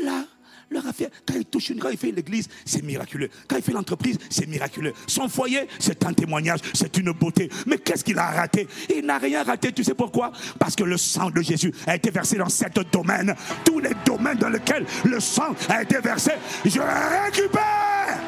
là, 0.00 0.24
leur 0.70 0.86
affaire, 0.86 1.08
quand 1.26 1.34
il 1.34 1.44
touche 1.44 1.70
une, 1.70 1.80
quand 1.80 1.88
il 1.88 1.98
fait 1.98 2.12
l'église, 2.12 2.48
c'est 2.64 2.84
miraculeux. 2.84 3.28
Quand 3.48 3.56
il 3.56 3.62
fait 3.62 3.72
l'entreprise, 3.72 4.16
c'est 4.30 4.46
miraculeux. 4.46 4.92
Son 5.08 5.28
foyer, 5.28 5.66
c'est 5.80 6.04
un 6.04 6.12
témoignage, 6.12 6.60
c'est 6.72 6.96
une 6.98 7.10
beauté. 7.10 7.50
Mais 7.66 7.78
qu'est-ce 7.78 8.04
qu'il 8.04 8.20
a 8.20 8.30
raté? 8.30 8.68
Il 8.94 9.04
n'a 9.04 9.18
rien 9.18 9.42
raté, 9.42 9.72
tu 9.72 9.82
sais 9.82 9.94
pourquoi? 9.94 10.30
Parce 10.60 10.76
que 10.76 10.84
le 10.84 10.96
sang 10.96 11.30
de 11.30 11.42
Jésus 11.42 11.74
a 11.88 11.96
été 11.96 12.12
versé 12.12 12.36
dans 12.36 12.48
sept 12.48 12.78
domaines. 12.92 13.34
Tous 13.64 13.80
les 13.80 13.94
domaines 14.06 14.38
dans 14.38 14.50
lesquels 14.50 14.86
le 15.04 15.18
sang 15.18 15.56
a 15.68 15.82
été 15.82 15.98
versé, 15.98 16.30
je 16.64 16.78
récupère. 16.78 18.20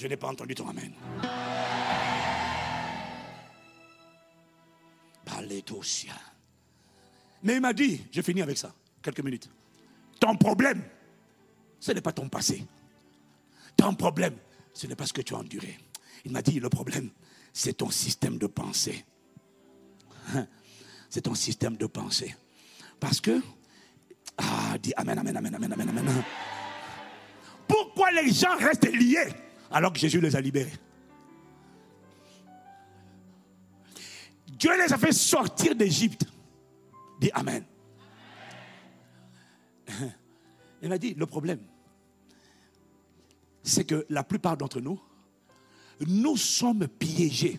Je 0.00 0.06
n'ai 0.06 0.16
pas 0.16 0.28
entendu 0.28 0.54
ton 0.54 0.66
amen. 0.66 0.94
Sien. 5.82 6.14
Mais 7.42 7.54
il 7.54 7.60
m'a 7.60 7.72
dit, 7.72 8.02
je 8.10 8.20
finis 8.22 8.42
avec 8.42 8.56
ça, 8.56 8.74
quelques 9.02 9.20
minutes. 9.20 9.48
Ton 10.18 10.36
problème, 10.36 10.82
ce 11.78 11.92
n'est 11.92 12.00
pas 12.00 12.12
ton 12.12 12.28
passé. 12.28 12.64
Ton 13.76 13.94
problème, 13.94 14.36
ce 14.74 14.86
n'est 14.86 14.96
pas 14.96 15.06
ce 15.06 15.12
que 15.12 15.22
tu 15.22 15.34
as 15.34 15.38
enduré. 15.38 15.78
Il 16.24 16.32
m'a 16.32 16.42
dit, 16.42 16.60
le 16.60 16.68
problème, 16.68 17.10
c'est 17.52 17.74
ton 17.74 17.90
système 17.90 18.38
de 18.38 18.46
pensée. 18.46 19.04
C'est 21.08 21.22
ton 21.22 21.34
système 21.34 21.76
de 21.76 21.86
pensée. 21.86 22.36
Parce 23.00 23.20
que, 23.20 23.40
ah, 24.38 24.76
dis 24.78 24.92
Amen, 24.96 25.18
Amen, 25.18 25.36
Amen, 25.36 25.54
Amen, 25.54 25.72
Amen, 25.72 25.88
Amen. 25.88 26.24
Pourquoi 27.66 28.12
les 28.12 28.32
gens 28.32 28.56
restent 28.56 28.92
liés? 28.92 29.28
Alors 29.70 29.92
que 29.92 29.98
Jésus 29.98 30.20
les 30.20 30.36
a 30.36 30.40
libérés 30.40 30.72
Dieu 34.60 34.70
les 34.76 34.92
a 34.92 34.98
fait 34.98 35.12
sortir 35.12 35.74
d'Égypte. 35.74 36.26
Dis 37.18 37.30
Amen. 37.32 37.64
Il 40.82 40.88
m'a 40.88 40.98
dit, 40.98 41.14
le 41.14 41.26
problème, 41.26 41.60
c'est 43.62 43.84
que 43.84 44.06
la 44.08 44.22
plupart 44.22 44.56
d'entre 44.56 44.80
nous, 44.80 45.00
nous 46.06 46.36
sommes 46.36 46.88
piégés. 46.88 47.58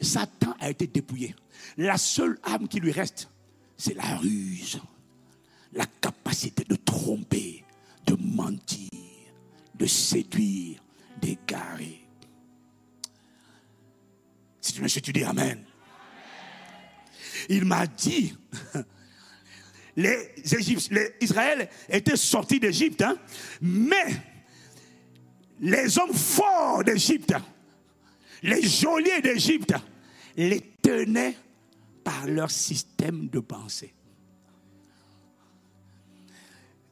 Satan 0.00 0.54
a 0.60 0.70
été 0.70 0.86
dépouillé. 0.86 1.34
La 1.76 1.98
seule 1.98 2.38
âme 2.42 2.68
qui 2.68 2.80
lui 2.80 2.92
reste, 2.92 3.28
c'est 3.76 3.94
la 3.94 4.16
ruse, 4.16 4.80
la 5.72 5.86
capacité 5.86 6.64
de 6.64 6.76
tromper, 6.76 7.64
de 8.06 8.16
mentir, 8.16 8.88
de 9.74 9.86
séduire, 9.86 10.82
d'égarer. 11.20 12.00
Si 14.60 14.72
tu 14.72 14.82
me 14.82 14.88
suis, 14.88 15.02
tu 15.02 15.12
dis 15.12 15.24
Amen. 15.24 15.64
Il 17.48 17.64
m'a 17.64 17.86
dit, 17.86 18.36
les, 19.96 20.34
Israël 21.20 21.68
étaient 21.88 22.16
sortis 22.16 22.60
d'Égypte, 22.60 23.02
hein, 23.02 23.16
mais 23.60 24.06
les 25.60 25.98
hommes 25.98 26.14
forts 26.14 26.84
d'Égypte, 26.84 27.34
les 28.42 28.62
geôliers 28.62 29.20
d'Égypte, 29.22 29.74
les 30.36 30.60
tenaient 30.60 31.36
par 32.04 32.26
leur 32.26 32.50
système 32.50 33.28
de 33.28 33.40
pensée. 33.40 33.94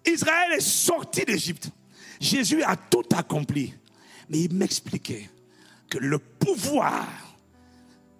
Israël 0.06 0.52
est 0.52 0.60
sorti 0.60 1.24
d'Égypte. 1.24 1.70
Jésus 2.20 2.62
a 2.62 2.76
tout 2.76 3.04
accompli. 3.14 3.74
Mais 4.28 4.40
il 4.40 4.54
m'expliquait 4.54 5.30
que 5.88 5.98
le 5.98 6.18
pouvoir, 6.18 7.06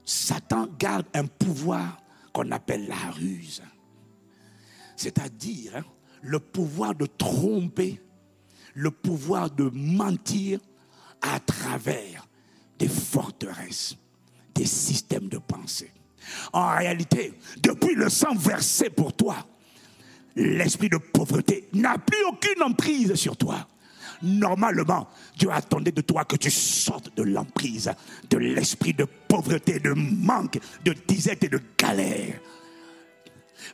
Satan 0.05 0.69
garde 0.79 1.07
un 1.15 1.27
pouvoir 1.27 2.01
qu'on 2.33 2.51
appelle 2.51 2.89
la 2.89 3.11
ruse. 3.11 3.63
C'est-à-dire 4.97 5.77
hein, 5.77 5.85
le 6.23 6.41
pouvoir 6.41 6.95
de 6.95 7.07
tromper, 7.07 8.01
le 8.75 8.91
pouvoir 8.91 9.51
de 9.51 9.71
mentir 9.73 10.61
à 11.21 11.41
travers 11.41 12.27
des 12.79 12.89
forteresses, 12.89 13.97
des 14.55 14.67
systèmes 14.67 15.29
de 15.29 15.39
pensée. 15.39 15.93
En 16.53 16.77
réalité, 16.77 17.35
depuis 17.63 17.95
le 17.95 18.09
sang 18.09 18.35
versé 18.35 18.91
pour 18.91 19.15
toi, 19.15 19.37
l'esprit 20.37 20.89
de 20.89 20.99
pauvreté 20.99 21.69
n'a 21.73 21.99
plus 21.99 22.25
aucune 22.25 22.63
emprise 22.63 23.15
sur 23.15 23.37
toi. 23.37 23.67
Normalement, 24.23 25.09
Dieu 25.37 25.51
attendait 25.51 25.93
de 25.93 26.01
toi 26.01 26.25
que 26.25 26.37
tu 26.37 26.51
sortes 26.51 27.15
de 27.17 27.23
l'emprise, 27.23 27.91
de 28.31 28.39
l'esprit 28.39 28.93
de 28.93 29.05
pauvreté, 29.05 29.79
de 29.79 29.93
manque, 29.93 30.59
de 30.85 30.95
disette 31.07 31.45
et 31.45 31.49
de 31.49 31.61
galère. 31.79 32.41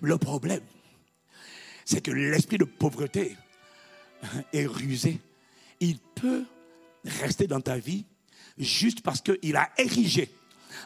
Le 0.01 0.19
problème, 0.19 0.61
c'est 1.85 2.01
que 2.01 2.11
l'esprit 2.11 2.59
de 2.59 2.65
pauvreté 2.65 3.37
est 4.53 4.67
rusé. 4.67 5.21
Il 5.81 5.99
peut 5.99 6.45
rester 7.05 7.47
dans 7.47 7.61
ta 7.61 7.77
vie 7.77 8.05
juste 8.59 9.03
parce 9.03 9.21
qu'il 9.21 9.57
a 9.57 9.71
érigé 9.79 10.31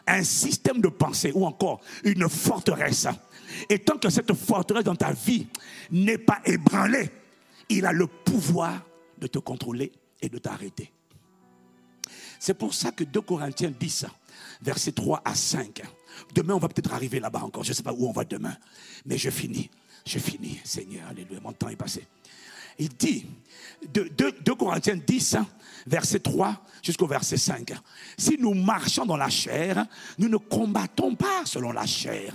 un 0.07 0.23
système 0.23 0.81
de 0.81 0.89
pensée 0.89 1.31
ou 1.33 1.45
encore 1.45 1.81
une 2.03 2.29
forteresse. 2.29 3.07
Et 3.69 3.79
tant 3.79 3.97
que 3.97 4.09
cette 4.09 4.33
forteresse 4.33 4.83
dans 4.83 4.95
ta 4.95 5.11
vie 5.11 5.47
n'est 5.91 6.17
pas 6.17 6.39
ébranlée, 6.45 7.09
il 7.69 7.85
a 7.85 7.91
le 7.91 8.07
pouvoir 8.07 8.81
de 9.19 9.27
te 9.27 9.39
contrôler 9.39 9.91
et 10.21 10.29
de 10.29 10.37
t'arrêter. 10.37 10.91
C'est 12.39 12.53
pour 12.53 12.73
ça 12.73 12.91
que 12.91 13.03
2 13.03 13.21
Corinthiens 13.21 13.73
10, 13.77 14.05
versets 14.61 14.93
3 14.93 15.21
à 15.25 15.35
5. 15.35 15.81
Demain, 16.33 16.55
on 16.55 16.59
va 16.59 16.69
peut-être 16.69 16.93
arriver 16.93 17.19
là-bas 17.19 17.43
encore. 17.43 17.63
Je 17.63 17.69
ne 17.69 17.73
sais 17.73 17.83
pas 17.83 17.93
où 17.93 18.07
on 18.07 18.11
va 18.11 18.23
demain. 18.23 18.55
Mais 19.05 19.17
je 19.17 19.29
finis. 19.29 19.69
Je 20.05 20.19
finis, 20.19 20.59
Seigneur. 20.63 21.07
Alléluia. 21.09 21.39
Mon 21.41 21.53
temps 21.53 21.69
est 21.69 21.75
passé. 21.75 22.07
Il 22.79 22.89
dit, 22.89 23.25
2, 23.93 24.09
2 24.15 24.55
Corinthiens 24.55 24.99
10, 25.05 25.37
verset 25.85 26.19
3 26.19 26.63
jusqu'au 26.81 27.07
verset 27.07 27.37
5. 27.37 27.73
Si 28.17 28.37
nous 28.39 28.53
marchons 28.53 29.05
dans 29.05 29.17
la 29.17 29.29
chair, 29.29 29.85
nous 30.17 30.29
ne 30.29 30.37
combattons 30.37 31.15
pas 31.15 31.41
selon 31.45 31.71
la 31.71 31.85
chair. 31.85 32.33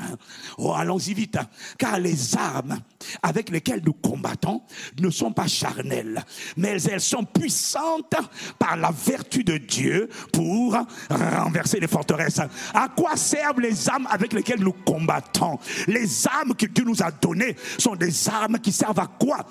Oh, 0.59 0.73
allons-y 0.75 1.15
vite, 1.15 1.39
car 1.79 1.99
les 1.99 2.37
armes 2.37 2.79
avec 3.23 3.51
lesquelles 3.51 3.83
nous 3.85 3.95
combattons 3.95 4.63
ne 5.01 5.11
sont 5.11 5.33
pas 5.33 5.47
charnelles, 5.47 6.23
mais 6.57 6.83
elles 6.83 7.01
sont 7.01 7.25
puissantes 7.25 8.15
par 8.59 8.77
la 8.77 8.91
vertu 8.91 9.45
de 9.45 9.57
Dieu 9.57 10.09
pour 10.33 10.77
renverser 11.09 11.81
les 11.81 11.89
forteresses. 11.89 12.41
À 12.75 12.89
quoi 12.89 13.17
servent 13.17 13.61
les 13.61 13.89
armes 13.89 14.09
avec 14.11 14.33
lesquelles 14.33 14.63
nous 14.63 14.73
combattons? 14.73 15.59
Les 15.87 16.27
armes 16.27 16.55
que 16.55 16.67
Dieu 16.67 16.85
nous 16.85 17.03
a 17.03 17.11
données 17.11 17.57
sont 17.79 17.97
des 17.97 18.29
armes 18.29 18.59
qui 18.59 18.73
servent 18.73 19.01
à 19.01 19.07
quoi? 19.07 19.45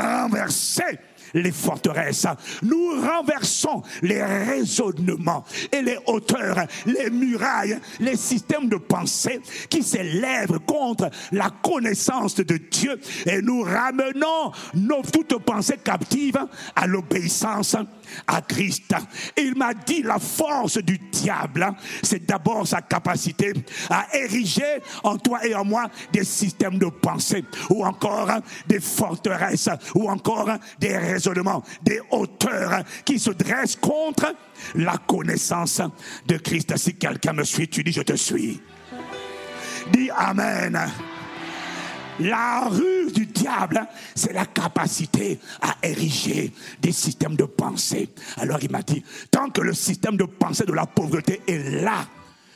Renverser 0.00 0.98
les 1.34 1.52
forteresses. 1.52 2.26
Nous 2.62 3.00
renversons 3.00 3.82
les 4.02 4.22
raisonnements 4.22 5.44
et 5.72 5.82
les 5.82 5.98
hauteurs, 6.06 6.66
les 6.86 7.10
murailles, 7.10 7.78
les 8.00 8.16
systèmes 8.16 8.68
de 8.68 8.76
pensée 8.76 9.40
qui 9.68 9.82
s'élèvent 9.82 10.58
contre 10.60 11.10
la 11.32 11.50
connaissance 11.62 12.36
de 12.36 12.56
Dieu 12.56 12.98
et 13.26 13.42
nous 13.42 13.62
ramenons 13.62 14.52
nos 14.74 15.02
toutes 15.02 15.38
pensées 15.44 15.78
captives 15.82 16.38
à 16.74 16.86
l'obéissance 16.86 17.76
à 18.26 18.40
Christ. 18.42 18.94
Il 19.36 19.56
m'a 19.56 19.74
dit 19.74 20.02
la 20.02 20.18
force 20.18 20.78
du 20.78 20.98
diable, 20.98 21.74
c'est 22.02 22.24
d'abord 22.26 22.66
sa 22.66 22.82
capacité 22.82 23.52
à 23.90 24.06
ériger 24.16 24.80
en 25.02 25.16
toi 25.16 25.44
et 25.46 25.54
en 25.54 25.64
moi 25.64 25.88
des 26.12 26.24
systèmes 26.24 26.78
de 26.78 26.86
pensée 26.86 27.44
ou 27.70 27.84
encore 27.84 28.30
des 28.66 28.80
forteresses 28.80 29.70
ou 29.94 30.08
encore 30.08 30.50
des 30.78 30.96
raisonnements, 30.96 31.62
des 31.82 32.00
hauteurs 32.10 32.82
qui 33.04 33.18
se 33.18 33.30
dressent 33.30 33.76
contre 33.76 34.34
la 34.74 34.96
connaissance 35.06 35.82
de 36.26 36.36
Christ. 36.38 36.76
Si 36.76 36.96
quelqu'un 36.96 37.32
me 37.32 37.44
suit, 37.44 37.68
tu 37.68 37.82
dis 37.82 37.92
je 37.92 38.02
te 38.02 38.16
suis. 38.16 38.60
Dis 39.92 40.10
Amen. 40.10 40.78
La 42.20 42.68
ruse 42.68 43.12
du 43.12 43.26
diable, 43.26 43.86
c'est 44.14 44.32
la 44.32 44.46
capacité 44.46 45.38
à 45.60 45.76
ériger 45.82 46.52
des 46.80 46.92
systèmes 46.92 47.36
de 47.36 47.44
pensée. 47.44 48.08
Alors 48.38 48.58
il 48.62 48.70
m'a 48.70 48.82
dit, 48.82 49.04
tant 49.30 49.50
que 49.50 49.60
le 49.60 49.74
système 49.74 50.16
de 50.16 50.24
pensée 50.24 50.64
de 50.64 50.72
la 50.72 50.86
pauvreté 50.86 51.42
est 51.46 51.82
là, 51.82 52.06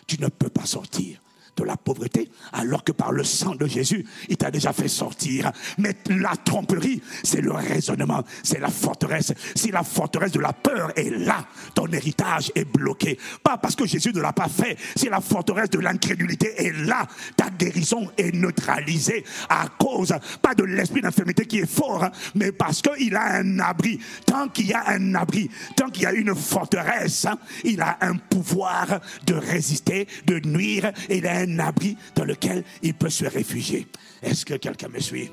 tu 0.07 0.21
ne 0.21 0.29
peux 0.29 0.49
pas 0.49 0.67
sortir 0.67 1.21
de 1.61 1.67
la 1.67 1.77
pauvreté, 1.77 2.31
alors 2.53 2.83
que 2.83 2.93
par 2.93 3.13
le 3.13 3.23
sang 3.23 3.55
de 3.55 3.67
Jésus, 3.67 4.05
il 4.29 4.37
t'a 4.37 4.51
déjà 4.51 4.73
fait 4.73 4.89
sortir. 4.89 5.53
Mais 5.79 5.95
la 6.09 6.33
tromperie, 6.37 7.03
c'est 7.23 7.43
le 7.43 7.53
raisonnement, 7.53 8.25
c'est 8.43 8.61
la 8.61 8.69
forteresse. 8.69 9.33
Si 9.55 9.71
la 9.71 9.83
forteresse 9.83 10.33
de 10.33 10.41
la 10.41 10.53
peur 10.53 10.91
est 10.97 11.11
là, 11.11 11.47
ton 11.75 11.87
héritage 11.89 12.51
est 12.55 12.65
bloqué. 12.65 13.19
Pas 13.43 13.59
parce 13.59 13.77
que 13.77 13.87
Jésus 13.87 14.13
ne 14.15 14.21
l'a 14.21 14.33
pas 14.33 14.49
fait. 14.49 14.77
Si 14.97 15.09
la 15.09 15.21
forteresse 15.21 15.71
de 15.71 15.79
l'incrédulité 15.81 16.67
est 16.67 16.73
là, 16.87 17.07
ta 17.37 17.51
guérison 17.51 18.11
est 18.17 18.35
neutralisée 18.35 19.25
à 19.49 19.67
cause, 19.79 20.15
pas 20.41 20.55
de 20.55 20.65
l'esprit 20.65 21.03
d'infirmité 21.03 21.45
qui 21.45 21.59
est 21.59 21.71
fort, 21.71 22.09
mais 22.35 22.53
parce 22.53 22.81
qu'il 22.81 23.15
a 23.17 23.35
un 23.35 23.59
abri. 23.59 24.01
Tant 24.25 24.49
qu'il 24.49 24.69
y 24.69 24.73
a 24.73 24.89
un 24.89 25.15
abri, 25.15 25.51
tant 25.77 25.91
qu'il 25.91 26.05
y 26.05 26.07
a 26.07 26.13
une 26.13 26.35
forteresse, 26.35 27.27
hein, 27.27 27.39
il 27.65 27.83
a 27.83 27.99
un 28.01 28.17
pouvoir 28.17 29.01
de 29.27 29.35
résister, 29.35 30.07
de 30.27 30.41
nuire, 30.41 30.93
et 31.09 31.19
il 31.19 31.27
a 31.27 31.37
un 31.39 31.50
abri 31.59 31.97
dans 32.15 32.25
lequel 32.25 32.65
il 32.83 32.95
peut 32.95 33.11
se 33.11 33.25
réfugier. 33.25 33.87
Est-ce 34.23 34.45
que 34.45 34.55
quelqu'un 34.55 34.89
me 34.89 35.01
suit? 35.01 35.31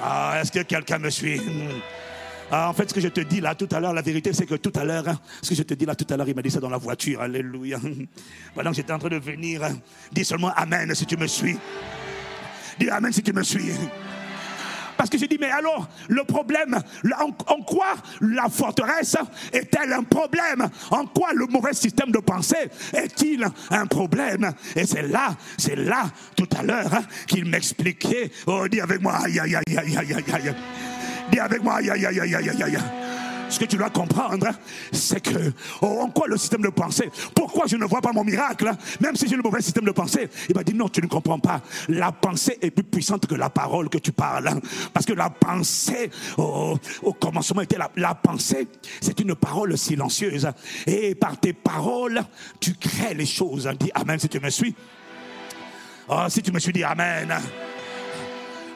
Ah, 0.00 0.38
est-ce 0.40 0.52
que 0.52 0.60
quelqu'un 0.60 0.98
me 0.98 1.10
suit? 1.10 1.38
Hmm. 1.38 1.80
Ah, 2.50 2.70
en 2.70 2.72
fait, 2.72 2.88
ce 2.88 2.94
que 2.94 3.00
je 3.00 3.08
te 3.08 3.20
dis 3.20 3.40
là 3.40 3.54
tout 3.54 3.68
à 3.72 3.80
l'heure, 3.80 3.92
la 3.92 4.00
vérité, 4.00 4.32
c'est 4.32 4.46
que 4.46 4.54
tout 4.54 4.72
à 4.74 4.84
l'heure, 4.84 5.06
hein, 5.06 5.18
ce 5.42 5.50
que 5.50 5.54
je 5.54 5.62
te 5.62 5.74
dis 5.74 5.84
là 5.84 5.94
tout 5.94 6.06
à 6.08 6.16
l'heure, 6.16 6.28
il 6.28 6.34
m'a 6.34 6.40
dit 6.40 6.50
ça 6.50 6.60
dans 6.60 6.70
la 6.70 6.78
voiture. 6.78 7.20
Alléluia. 7.20 7.78
Pendant 8.54 8.70
que 8.70 8.76
j'étais 8.76 8.92
en 8.92 8.98
train 8.98 9.10
de 9.10 9.18
venir, 9.18 9.64
hein, 9.64 9.76
dis 10.12 10.24
seulement 10.24 10.52
Amen 10.56 10.94
si 10.94 11.04
tu 11.04 11.16
me 11.16 11.26
suis. 11.26 11.58
Dis 12.78 12.88
Amen 12.88 13.12
si 13.12 13.22
tu 13.22 13.32
me 13.32 13.42
suis. 13.42 13.72
Parce 14.98 15.10
que 15.10 15.16
j'ai 15.16 15.28
dit, 15.28 15.38
mais 15.40 15.50
alors, 15.50 15.88
le 16.08 16.24
problème, 16.24 16.76
en, 17.20 17.62
quoi 17.62 17.94
la 18.20 18.48
forteresse 18.48 19.16
est-elle 19.52 19.92
un 19.92 20.02
problème 20.02 20.68
En 20.90 21.06
quoi 21.06 21.28
le 21.34 21.46
mauvais 21.46 21.72
système 21.72 22.10
de 22.10 22.18
pensée 22.18 22.68
est-il 22.92 23.46
un 23.70 23.86
problème 23.86 24.52
Et 24.74 24.84
c'est 24.86 25.02
là, 25.02 25.36
c'est 25.56 25.76
là, 25.76 26.10
tout 26.34 26.48
à 26.58 26.64
l'heure, 26.64 26.92
hein, 26.92 27.02
qu'il 27.28 27.44
m'expliquait. 27.44 28.32
Oh, 28.48 28.66
dis 28.66 28.80
avec 28.80 29.00
moi, 29.00 29.18
aïe, 29.24 29.38
aïe, 29.38 29.54
aïe, 29.54 29.78
aïe, 29.78 29.96
aïe, 29.96 30.14
aïe, 30.14 30.24
aïe. 30.34 30.54
Dis 31.30 31.38
avec 31.38 31.62
moi, 31.62 31.76
aïe, 31.76 31.90
aïe, 31.90 32.04
aïe, 32.04 32.20
aïe, 32.20 32.34
aïe, 32.34 32.50
aïe, 32.50 32.62
aïe. 32.64 32.78
Ce 33.48 33.58
que 33.58 33.64
tu 33.64 33.76
dois 33.76 33.90
comprendre, 33.90 34.46
c'est 34.92 35.20
que, 35.20 35.52
oh, 35.80 36.00
en 36.02 36.10
quoi 36.10 36.28
le 36.28 36.36
système 36.36 36.60
de 36.60 36.68
pensée 36.68 37.10
Pourquoi 37.34 37.66
je 37.66 37.76
ne 37.76 37.86
vois 37.86 38.00
pas 38.00 38.12
mon 38.12 38.22
miracle 38.22 38.70
Même 39.00 39.16
si 39.16 39.26
j'ai 39.26 39.36
le 39.36 39.42
mauvais 39.42 39.62
système 39.62 39.84
de 39.84 39.90
pensée, 39.90 40.28
il 40.48 40.54
m'a 40.54 40.62
dit 40.62 40.74
non, 40.74 40.88
tu 40.88 41.00
ne 41.00 41.06
comprends 41.06 41.38
pas. 41.38 41.62
La 41.88 42.12
pensée 42.12 42.58
est 42.60 42.70
plus 42.70 42.84
puissante 42.84 43.26
que 43.26 43.34
la 43.34 43.48
parole 43.48 43.88
que 43.88 43.98
tu 43.98 44.12
parles. 44.12 44.50
Parce 44.92 45.06
que 45.06 45.14
la 45.14 45.30
pensée, 45.30 46.10
oh, 46.36 46.76
au 47.02 47.12
commencement 47.14 47.62
était 47.62 47.78
la, 47.96 48.14
pensée, 48.14 48.68
c'est 49.00 49.18
une 49.20 49.34
parole 49.34 49.78
silencieuse. 49.78 50.48
Et 50.86 51.14
par 51.14 51.38
tes 51.38 51.54
paroles, 51.54 52.22
tu 52.60 52.74
crées 52.74 53.14
les 53.14 53.26
choses. 53.26 53.68
Dis 53.80 53.90
Amen 53.94 54.18
si 54.18 54.28
tu 54.28 54.40
me 54.40 54.50
suis. 54.50 54.74
Oh, 56.08 56.24
si 56.28 56.42
tu 56.42 56.52
me 56.52 56.58
suis, 56.58 56.72
dis 56.72 56.84
Amen. 56.84 57.34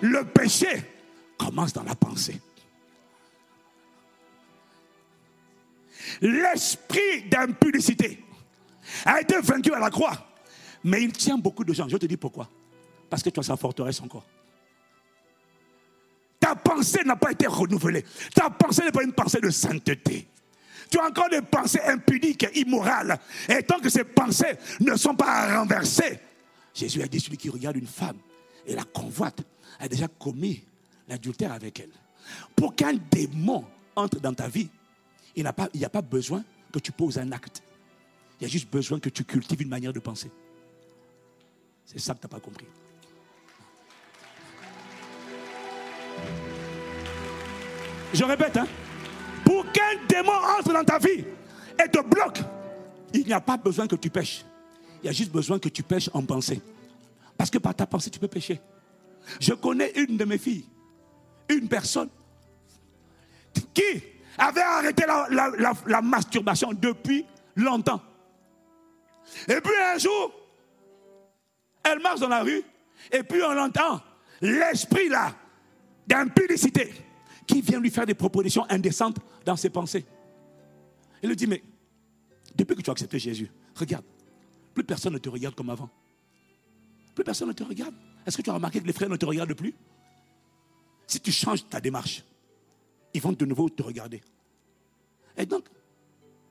Le 0.01 0.25
péché 0.25 0.83
commence 1.39 1.73
dans 1.73 1.85
la 1.85 1.95
pensée. 1.95 2.41
L'esprit 6.21 7.29
d'impudicité 7.31 8.23
a 9.05 9.21
été 9.21 9.41
vaincu 9.41 9.73
à 9.73 9.79
la 9.79 9.91
croix. 9.91 10.29
Mais 10.85 11.03
il 11.03 11.13
tient 11.13 11.39
beaucoup 11.39 11.65
de 11.65 11.73
gens. 11.73 11.89
Je 11.89 11.97
te 11.97 12.07
dis 12.07 12.17
pourquoi. 12.17 12.49
Parce 13.09 13.23
que 13.23 13.31
tu 13.31 13.41
as 13.41 13.45
sa 13.45 13.57
forteresse 13.57 14.01
encore. 14.01 14.27
Ta 16.41 16.57
pensée 16.57 17.05
n'a 17.05 17.15
pas 17.15 17.31
été 17.31 17.47
renouvelée. 17.47 18.05
Ta 18.35 18.51
pensée 18.51 18.85
n'est 18.85 18.93
pas 18.93 19.05
une 19.05 19.13
pensée 19.13 19.41
de 19.41 19.51
sainteté. 19.51 20.27
Tu 20.91 20.99
as 20.99 21.05
encore 21.05 21.31
des 21.31 21.41
pensées 21.41 21.81
impudiques, 21.87 22.47
immorales. 22.55 23.19
Et 23.49 23.63
tant 23.63 23.79
que 23.79 23.89
ces 23.89 24.05
pensées 24.05 24.57
ne 24.81 24.97
sont 24.97 25.15
pas 25.15 25.57
renversées, 25.57 26.19
Jésus 26.75 27.01
a 27.03 27.07
dit 27.07 27.21
celui 27.21 27.37
qui 27.37 27.49
regarde 27.49 27.77
une 27.77 27.87
femme 27.87 28.17
et 28.67 28.75
la 28.75 28.85
convoite 28.85 29.41
a 29.79 29.89
déjà 29.89 30.09
commis 30.09 30.65
l'adultère 31.09 31.53
avec 31.53 31.81
elle. 31.81 31.93
Pour 32.57 32.75
qu'un 32.75 32.95
démon 33.11 33.65
entre 33.97 34.21
dans 34.21 34.35
ta 34.35 34.49
vie, 34.49 34.69
il 35.37 35.43
n'y 35.43 35.85
a, 35.85 35.89
pas- 35.89 36.03
besoin 36.03 36.45
que 36.73 36.79
tu 36.79 36.93
poses 36.93 37.19
un 37.19 37.33
acte. 37.33 37.63
Il 38.41 38.45
y 38.45 38.47
a 38.47 38.49
juste 38.49 38.71
besoin 38.71 38.99
que 38.99 39.09
tu 39.09 39.25
cultives 39.25 39.63
une 39.63 39.69
manière 39.69 39.93
de 39.93 40.01
penser. 40.01 40.31
C'est 41.85 41.99
ça 41.99 42.15
que 42.15 42.21
tu 42.21 42.25
n'as 42.27 42.31
pas 42.31 42.41
compris. 42.41 42.67
Je 48.13 48.25
répète, 48.25 48.57
hein, 48.59 48.67
pour 49.45 49.71
qu'un 49.73 49.97
démon 50.09 50.33
entre 50.59 50.73
dans 50.73 50.85
ta 50.85 50.99
vie 50.99 51.25
et 51.83 51.89
te 51.89 52.03
bloque, 52.03 52.41
il 53.15 53.25
n'y 53.25 53.33
a 53.33 53.41
pas 53.41 53.57
besoin 53.57 53.87
que 53.87 53.97
tu 53.97 54.11
pêches. 54.11 54.45
Il 55.03 55.07
y 55.07 55.09
a 55.09 55.13
juste 55.13 55.33
besoin 55.33 55.59
que 55.59 55.69
tu 55.69 55.83
pêches 55.83 56.11
en 56.13 56.23
pensée. 56.23 56.61
Parce 57.37 57.51
que 57.51 57.59
par 57.59 57.75
ta 57.75 57.87
pensée, 57.87 58.11
tu 58.11 58.19
peux 58.19 58.29
pécher. 58.29 58.61
Je 59.41 59.55
connais 59.55 59.93
une 59.97 60.17
de 60.17 60.25
mes 60.25 60.39
filles, 60.39 60.67
une 61.49 61.69
personne 61.69 62.09
qui 63.75 64.03
avait 64.39 64.63
arrêté 64.63 65.05
la, 65.07 66.03
masturbation 66.03 66.73
depuis 66.73 67.27
longtemps. 67.57 68.01
Et 69.49 69.61
puis 69.61 69.73
un 69.95 69.99
jour, 69.99 70.33
elle 71.85 72.01
marche 72.01 72.21
dans 72.21 72.29
la 72.29 72.43
rue, 72.43 72.63
et 73.11 73.23
puis 73.23 73.43
on 73.43 73.59
entend 73.59 74.01
l'esprit 74.41 75.09
là 75.09 75.35
d'impudicité 76.07 76.93
qui 77.47 77.61
vient 77.61 77.81
lui 77.81 77.91
faire 77.91 78.07
des 78.07 78.15
propositions 78.15 78.67
indécentes 78.69 79.19
dans 79.45 79.57
ses 79.57 79.71
pensées. 79.71 80.05
Elle 81.23 81.29
lui 81.29 81.37
dit, 81.37 81.47
mais 81.47 81.63
depuis 82.55 82.77
que 82.77 82.83
tu 82.83 82.91
as 82.91 82.93
accepté 82.93 83.19
Jésus, 83.19 83.51
regarde, 83.75 84.05
plus 84.75 84.85
personne 84.85 85.13
ne 85.13 85.19
te 85.19 85.29
regarde 85.29 85.55
comme 85.55 85.71
avant. 85.71 85.91
Plus 87.15 87.25
personne 87.25 87.49
ne 87.49 87.53
te 87.53 87.63
regarde. 87.63 87.95
Est-ce 88.27 88.37
que 88.37 88.43
tu 88.43 88.51
as 88.51 88.55
remarqué 88.55 88.81
que 88.81 88.87
les 88.87 88.93
frères 88.93 89.09
ne 89.09 89.17
te 89.17 89.27
regardent 89.27 89.55
plus? 89.55 89.75
Si 91.07 91.21
tu 91.21 91.31
changes 91.31 91.69
ta 91.69 91.81
démarche, 91.81 92.25
ils 93.15 93.21
vont 93.21 93.33
de 93.33 93.45
nouveau 93.45 93.69
te 93.69 93.83
regarder. 93.83 94.21
Et 95.37 95.47
donc, 95.47 95.67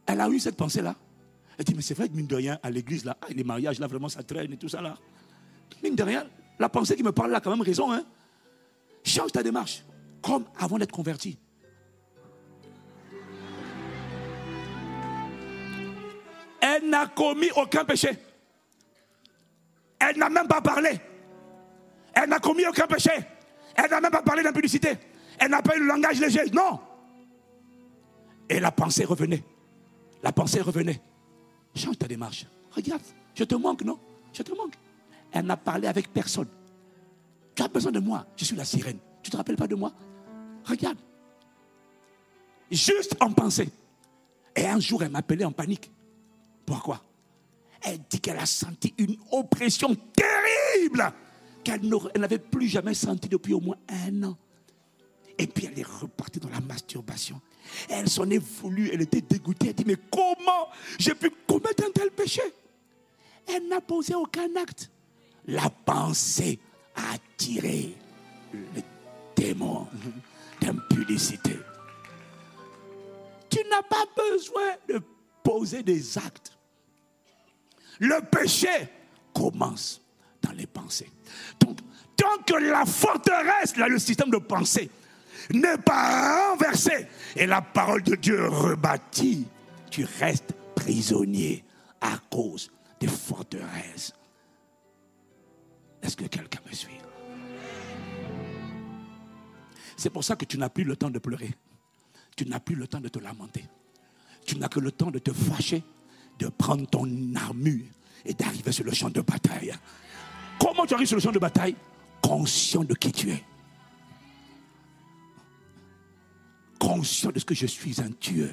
elle 0.05 0.21
a 0.21 0.29
eu 0.29 0.39
cette 0.39 0.57
pensée-là. 0.57 0.95
Elle 1.57 1.65
dit, 1.65 1.73
mais 1.75 1.81
c'est 1.81 1.93
vrai 1.93 2.09
que 2.09 2.13
mine 2.13 2.27
de 2.27 2.35
rien, 2.35 2.59
à 2.63 2.69
l'église, 2.69 3.05
là, 3.05 3.17
les 3.29 3.43
mariages, 3.43 3.79
là, 3.79 3.87
vraiment, 3.87 4.09
ça 4.09 4.23
traîne 4.23 4.51
et 4.53 4.57
tout 4.57 4.69
ça, 4.69 4.81
là. 4.81 4.95
Mine 5.83 5.95
de 5.95 6.03
rien, 6.03 6.27
la 6.59 6.69
pensée 6.69 6.95
qui 6.95 7.03
me 7.03 7.11
parle 7.11 7.31
là 7.31 7.37
a 7.37 7.41
quand 7.41 7.51
même 7.51 7.61
raison, 7.61 7.91
hein. 7.91 8.03
Change 9.03 9.31
ta 9.31 9.43
démarche, 9.43 9.83
comme 10.21 10.45
avant 10.57 10.77
d'être 10.77 10.91
converti. 10.91 11.37
Elle 16.61 16.89
n'a 16.89 17.07
commis 17.07 17.49
aucun 17.55 17.83
péché. 17.83 18.09
Elle 19.99 20.17
n'a 20.17 20.29
même 20.29 20.47
pas 20.47 20.61
parlé. 20.61 20.99
Elle 22.13 22.29
n'a 22.29 22.39
commis 22.39 22.65
aucun 22.65 22.85
péché. 22.87 23.11
Elle 23.75 23.89
n'a 23.89 24.01
même 24.01 24.11
pas 24.11 24.21
parlé 24.21 24.43
d'impudicité. 24.43 24.97
Elle 25.41 25.49
n'a 25.49 25.61
pas 25.61 25.75
eu 25.75 25.79
le 25.79 25.87
langage 25.87 26.19
léger. 26.19 26.45
Non. 26.51 26.79
Et 28.47 28.59
la 28.59 28.71
pensée 28.71 29.05
revenait. 29.05 29.43
La 30.21 30.31
pensée 30.31 30.61
revenait. 30.61 31.01
Change 31.75 31.97
ta 31.97 32.07
démarche. 32.07 32.45
Regarde, 32.69 33.01
je 33.33 33.43
te 33.43 33.55
manque, 33.55 33.83
non? 33.83 33.99
Je 34.31 34.43
te 34.43 34.55
manque. 34.55 34.75
Elle 35.31 35.45
n'a 35.45 35.57
parlé 35.57 35.87
avec 35.87 36.13
personne. 36.13 36.47
Tu 37.55 37.63
as 37.63 37.67
besoin 37.67 37.91
de 37.91 37.99
moi. 37.99 38.27
Je 38.37 38.45
suis 38.45 38.55
la 38.55 38.65
sirène. 38.65 38.99
Tu 39.23 39.29
ne 39.29 39.31
te 39.31 39.37
rappelles 39.37 39.55
pas 39.55 39.67
de 39.67 39.75
moi? 39.75 39.91
Regarde. 40.63 40.99
Juste 42.69 43.15
en 43.19 43.31
pensée. 43.31 43.69
Et 44.55 44.67
un 44.67 44.79
jour, 44.79 45.01
elle 45.01 45.11
m'appelait 45.11 45.45
en 45.45 45.51
panique. 45.51 45.91
Pourquoi? 46.65 47.01
Elle 47.81 47.99
dit 48.09 48.19
qu'elle 48.19 48.37
a 48.37 48.45
senti 48.45 48.93
une 48.99 49.17
oppression 49.31 49.95
terrible 49.95 51.11
qu'elle 51.63 51.81
n'avait 52.15 52.37
plus 52.37 52.67
jamais 52.67 52.93
sentie 52.93 53.27
depuis 53.27 53.53
au 53.53 53.59
moins 53.59 53.77
un 53.89 54.23
an. 54.23 54.37
Et 55.37 55.47
puis 55.47 55.65
elle 55.65 55.79
est 55.79 55.87
repartie 55.87 56.39
dans 56.39 56.49
la 56.49 56.59
masturbation. 56.61 57.41
Elle 57.89 58.09
s'en 58.09 58.29
est 58.29 58.37
voulu, 58.37 58.89
elle 58.91 59.01
était 59.01 59.21
dégoûtée. 59.21 59.69
Elle 59.69 59.73
dit, 59.75 59.85
mais 59.85 59.97
comment 60.11 60.69
j'ai 60.99 61.15
pu 61.15 61.31
commettre 61.47 61.83
un 61.87 61.91
tel 61.91 62.11
péché? 62.11 62.41
Elle 63.47 63.67
n'a 63.67 63.81
posé 63.81 64.15
aucun 64.15 64.55
acte. 64.55 64.89
La 65.47 65.69
pensée 65.69 66.59
a 66.95 67.13
attiré 67.13 67.95
le 68.53 68.81
démon 69.35 69.87
d'impudicité. 70.59 71.57
Tu 73.49 73.59
n'as 73.69 73.81
pas 73.81 74.05
besoin 74.15 74.75
de 74.87 75.01
poser 75.43 75.83
des 75.83 76.17
actes. 76.17 76.57
Le 77.99 78.21
péché 78.21 78.69
commence 79.33 80.01
dans 80.41 80.51
les 80.51 80.67
pensées. 80.67 81.11
Donc, 81.59 81.79
tant 82.15 82.41
que 82.45 82.55
la 82.55 82.85
forteresse, 82.85 83.75
là, 83.77 83.87
le 83.87 83.99
système 83.99 84.29
de 84.29 84.37
pensée, 84.37 84.89
n'est 85.51 85.77
pas 85.77 86.51
renversé 86.51 87.07
et 87.35 87.45
la 87.45 87.61
parole 87.61 88.03
de 88.03 88.15
Dieu 88.15 88.47
rebâtie, 88.47 89.47
tu 89.89 90.05
restes 90.19 90.53
prisonnier 90.75 91.63
à 91.99 92.17
cause 92.29 92.71
des 92.99 93.07
forteresses. 93.07 94.13
Est-ce 96.01 96.15
que 96.15 96.25
quelqu'un 96.25 96.59
me 96.67 96.73
suit? 96.73 96.97
C'est 99.97 100.09
pour 100.09 100.23
ça 100.23 100.35
que 100.35 100.45
tu 100.45 100.57
n'as 100.57 100.69
plus 100.69 100.83
le 100.83 100.95
temps 100.95 101.11
de 101.11 101.19
pleurer. 101.19 101.53
Tu 102.35 102.45
n'as 102.45 102.59
plus 102.59 102.75
le 102.75 102.87
temps 102.87 102.99
de 102.99 103.09
te 103.09 103.19
lamenter. 103.19 103.63
Tu 104.45 104.57
n'as 104.57 104.67
que 104.67 104.79
le 104.79 104.91
temps 104.91 105.11
de 105.11 105.19
te 105.19 105.31
fâcher, 105.31 105.83
de 106.39 106.47
prendre 106.47 106.87
ton 106.87 107.07
armure 107.35 107.85
et 108.25 108.33
d'arriver 108.33 108.71
sur 108.71 108.83
le 108.83 108.93
champ 108.93 109.09
de 109.09 109.21
bataille. 109.21 109.73
Comment 110.59 110.85
tu 110.85 110.95
arrives 110.95 111.07
sur 111.07 111.17
le 111.17 111.21
champ 111.21 111.31
de 111.31 111.39
bataille? 111.39 111.75
Conscient 112.21 112.83
de 112.83 112.95
qui 112.95 113.11
tu 113.11 113.29
es. 113.29 113.43
Conscient 116.81 117.29
de 117.31 117.37
ce 117.37 117.45
que 117.45 117.53
je 117.53 117.67
suis 117.67 118.01
un 118.01 118.09
tueur. 118.09 118.49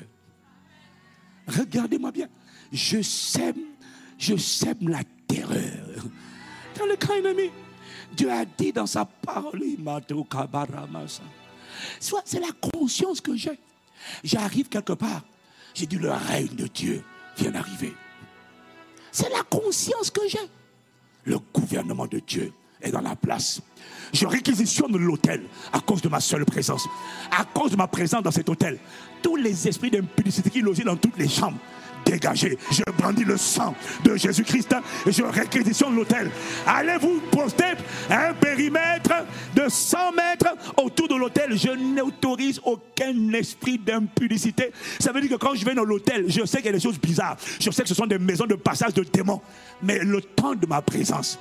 Regardez-moi 1.47 2.13
bien. 2.13 2.29
Je 2.71 3.01
sème, 3.01 3.57
je 4.19 4.37
sème 4.37 4.87
la 4.87 5.01
terreur. 5.27 6.05
Dans 6.79 6.85
le 6.85 6.97
camp 6.97 7.15
ennemi, 7.15 7.51
Dieu 8.15 8.31
a 8.31 8.45
dit 8.45 8.71
dans 8.71 8.85
sa 8.85 9.07
parole. 9.07 9.63
Soit 12.01 12.23
c'est 12.27 12.41
la 12.41 12.53
conscience 12.71 13.23
que 13.23 13.35
j'ai. 13.35 13.59
J'arrive 14.23 14.69
quelque 14.69 14.93
part. 14.93 15.23
J'ai 15.73 15.87
dit 15.87 15.97
le 15.97 16.11
règne 16.11 16.55
de 16.55 16.67
Dieu 16.67 17.03
vient 17.39 17.53
d'arriver. 17.53 17.95
C'est 19.11 19.31
la 19.31 19.43
conscience 19.45 20.11
que 20.11 20.29
j'ai. 20.29 20.51
Le 21.25 21.39
gouvernement 21.39 22.07
de 22.07 22.19
Dieu 22.19 22.53
est 22.83 22.91
dans 22.91 23.01
la 23.01 23.17
place. 23.17 23.61
Je 24.13 24.27
réquisitionne 24.27 24.97
l'hôtel 24.97 25.43
à 25.73 25.81
cause 25.81 26.01
de 26.03 26.09
ma 26.09 26.21
seule 26.21 26.45
présence. 26.45 26.89
À 27.31 27.45
cause 27.45 27.73
de 27.73 27.77
ma 27.77 27.87
présence 27.87 28.23
dans 28.23 28.31
cet 28.31 28.49
hôtel. 28.49 28.79
Tous 29.23 29.37
les 29.37 29.69
esprits 29.69 29.91
d'impudicité 29.91 30.51
qui 30.51 30.61
logeaient 30.61 30.85
dans 30.85 30.97
toutes 30.97 31.19
les 31.19 31.29
chambres. 31.29 31.59
Dégagez. 32.05 32.59
Je 32.71 32.83
brandis 32.97 33.25
le 33.25 33.37
sang 33.37 33.75
de 34.05 34.17
Jésus-Christ 34.17 34.75
et 35.07 35.13
je 35.13 35.23
réquisitionne 35.23 35.95
l'hôtel. 35.95 36.31
Allez 36.67 36.97
vous 36.99 37.21
poster 37.31 37.75
un 38.09 38.33
périmètre 38.33 39.27
de 39.55 39.69
100 39.69 40.13
mètres 40.13 40.55
autour 40.79 41.09
de 41.09 41.17
l'hôtel. 41.17 41.57
Je 41.59 41.71
n'autorise 41.71 42.61
aucun 42.65 43.33
esprit 43.35 43.79
d'impudicité. 43.79 44.73
Ça 44.99 45.13
veut 45.13 45.21
dire 45.21 45.31
que 45.31 45.37
quand 45.37 45.55
je 45.55 45.65
vais 45.65 45.75
dans 45.75 45.85
l'hôtel, 45.85 46.25
je 46.29 46.47
sais 46.47 46.59
qu'il 46.59 46.67
y 46.67 46.71
a 46.71 46.73
des 46.73 46.81
choses 46.81 47.01
bizarres. 47.01 47.37
Je 47.61 47.71
sais 47.71 47.83
que 47.83 47.89
ce 47.89 47.95
sont 47.95 48.07
des 48.07 48.19
maisons 48.19 48.47
de 48.47 48.55
passage 48.55 48.95
de 48.95 49.03
démons. 49.03 49.43
Mais 49.83 49.99
le 49.99 50.23
temps 50.23 50.55
de 50.55 50.67
ma 50.67 50.81
présence, 50.81 51.39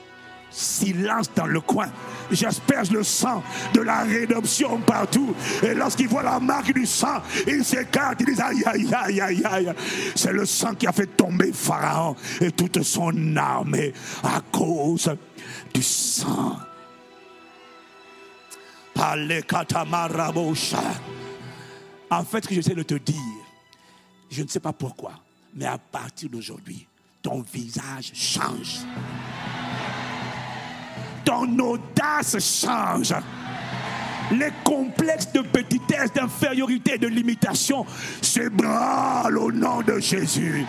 silence 0.57 1.31
dans 1.35 1.45
le 1.45 1.61
coin. 1.61 1.87
J'asperge 2.31 2.91
le 2.91 3.03
sang 3.03 3.43
de 3.73 3.81
la 3.81 4.03
rédemption 4.03 4.79
partout. 4.79 5.33
Et 5.63 5.73
lorsqu'ils 5.73 6.07
voient 6.07 6.23
la 6.23 6.39
marque 6.39 6.73
du 6.73 6.85
sang, 6.85 7.21
ils 7.47 7.63
s'écartent. 7.63 8.19
Ils 8.21 8.25
disent 8.27 8.41
aïe, 8.41 8.63
aïe, 8.65 8.93
aïe, 8.93 9.21
aïe, 9.21 9.45
aïe. 9.45 9.73
C'est 10.15 10.33
le 10.33 10.45
sang 10.45 10.73
qui 10.73 10.87
a 10.87 10.91
fait 10.91 11.07
tomber 11.07 11.51
Pharaon 11.53 12.15
et 12.41 12.51
toute 12.51 12.81
son 12.83 13.35
armée 13.37 13.93
à 14.23 14.41
cause 14.51 15.15
du 15.73 15.81
sang. 15.81 16.57
En 22.09 22.23
fait, 22.23 22.43
ce 22.43 22.47
que 22.47 22.55
j'essaie 22.55 22.73
de 22.73 22.83
te 22.83 22.95
dire, 22.95 23.15
je 24.31 24.41
ne 24.43 24.47
sais 24.47 24.59
pas 24.59 24.73
pourquoi, 24.73 25.11
mais 25.53 25.65
à 25.65 25.77
partir 25.77 26.29
d'aujourd'hui, 26.29 26.87
ton 27.21 27.41
visage 27.41 28.11
change 28.13 28.79
ton 31.27 31.59
audace 31.59 32.37
change. 32.39 33.13
Les 34.31 34.51
complexes 34.63 35.31
de 35.33 35.41
petitesse, 35.41 36.13
d'infériorité, 36.13 36.97
de 36.97 37.07
limitation 37.07 37.85
s'ébranlent 38.21 39.37
au 39.37 39.51
nom 39.51 39.81
de 39.81 39.99
Jésus. 39.99 40.65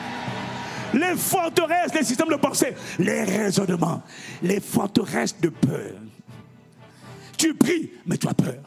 Les 0.95 1.17
forteresses, 1.17 1.95
les 1.95 2.03
systèmes 2.03 2.31
de 2.31 2.37
pensée, 2.37 2.75
les 2.99 3.23
raisonnements, 3.23 4.03
les 4.43 4.59
forteresses 4.59 5.39
de 5.41 5.49
peur. 5.51 5.93
Tu 7.37 7.55
pries, 7.55 7.91
mais 8.07 8.17
tu 8.17 8.27
as 8.27 8.35
peur. 8.35 8.63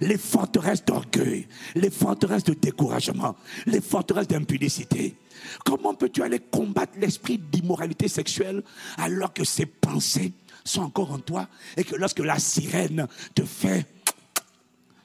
Les 0.00 0.16
forteresses 0.16 0.84
d'orgueil, 0.84 1.46
les 1.74 1.90
forteresses 1.90 2.44
de 2.44 2.54
découragement, 2.54 3.36
les 3.66 3.82
forteresses 3.82 4.28
d'impudicité. 4.28 5.14
Comment 5.64 5.94
peux-tu 5.94 6.22
aller 6.22 6.38
combattre 6.38 6.92
l'esprit 6.98 7.38
d'immoralité 7.38 8.08
sexuelle 8.08 8.62
alors 8.96 9.32
que 9.32 9.44
ces 9.44 9.66
pensées 9.66 10.32
sont 10.64 10.82
encore 10.82 11.12
en 11.12 11.18
toi 11.18 11.48
et 11.76 11.84
que 11.84 11.96
lorsque 11.96 12.20
la 12.20 12.38
sirène 12.38 13.06
te 13.34 13.44
fait, 13.44 13.86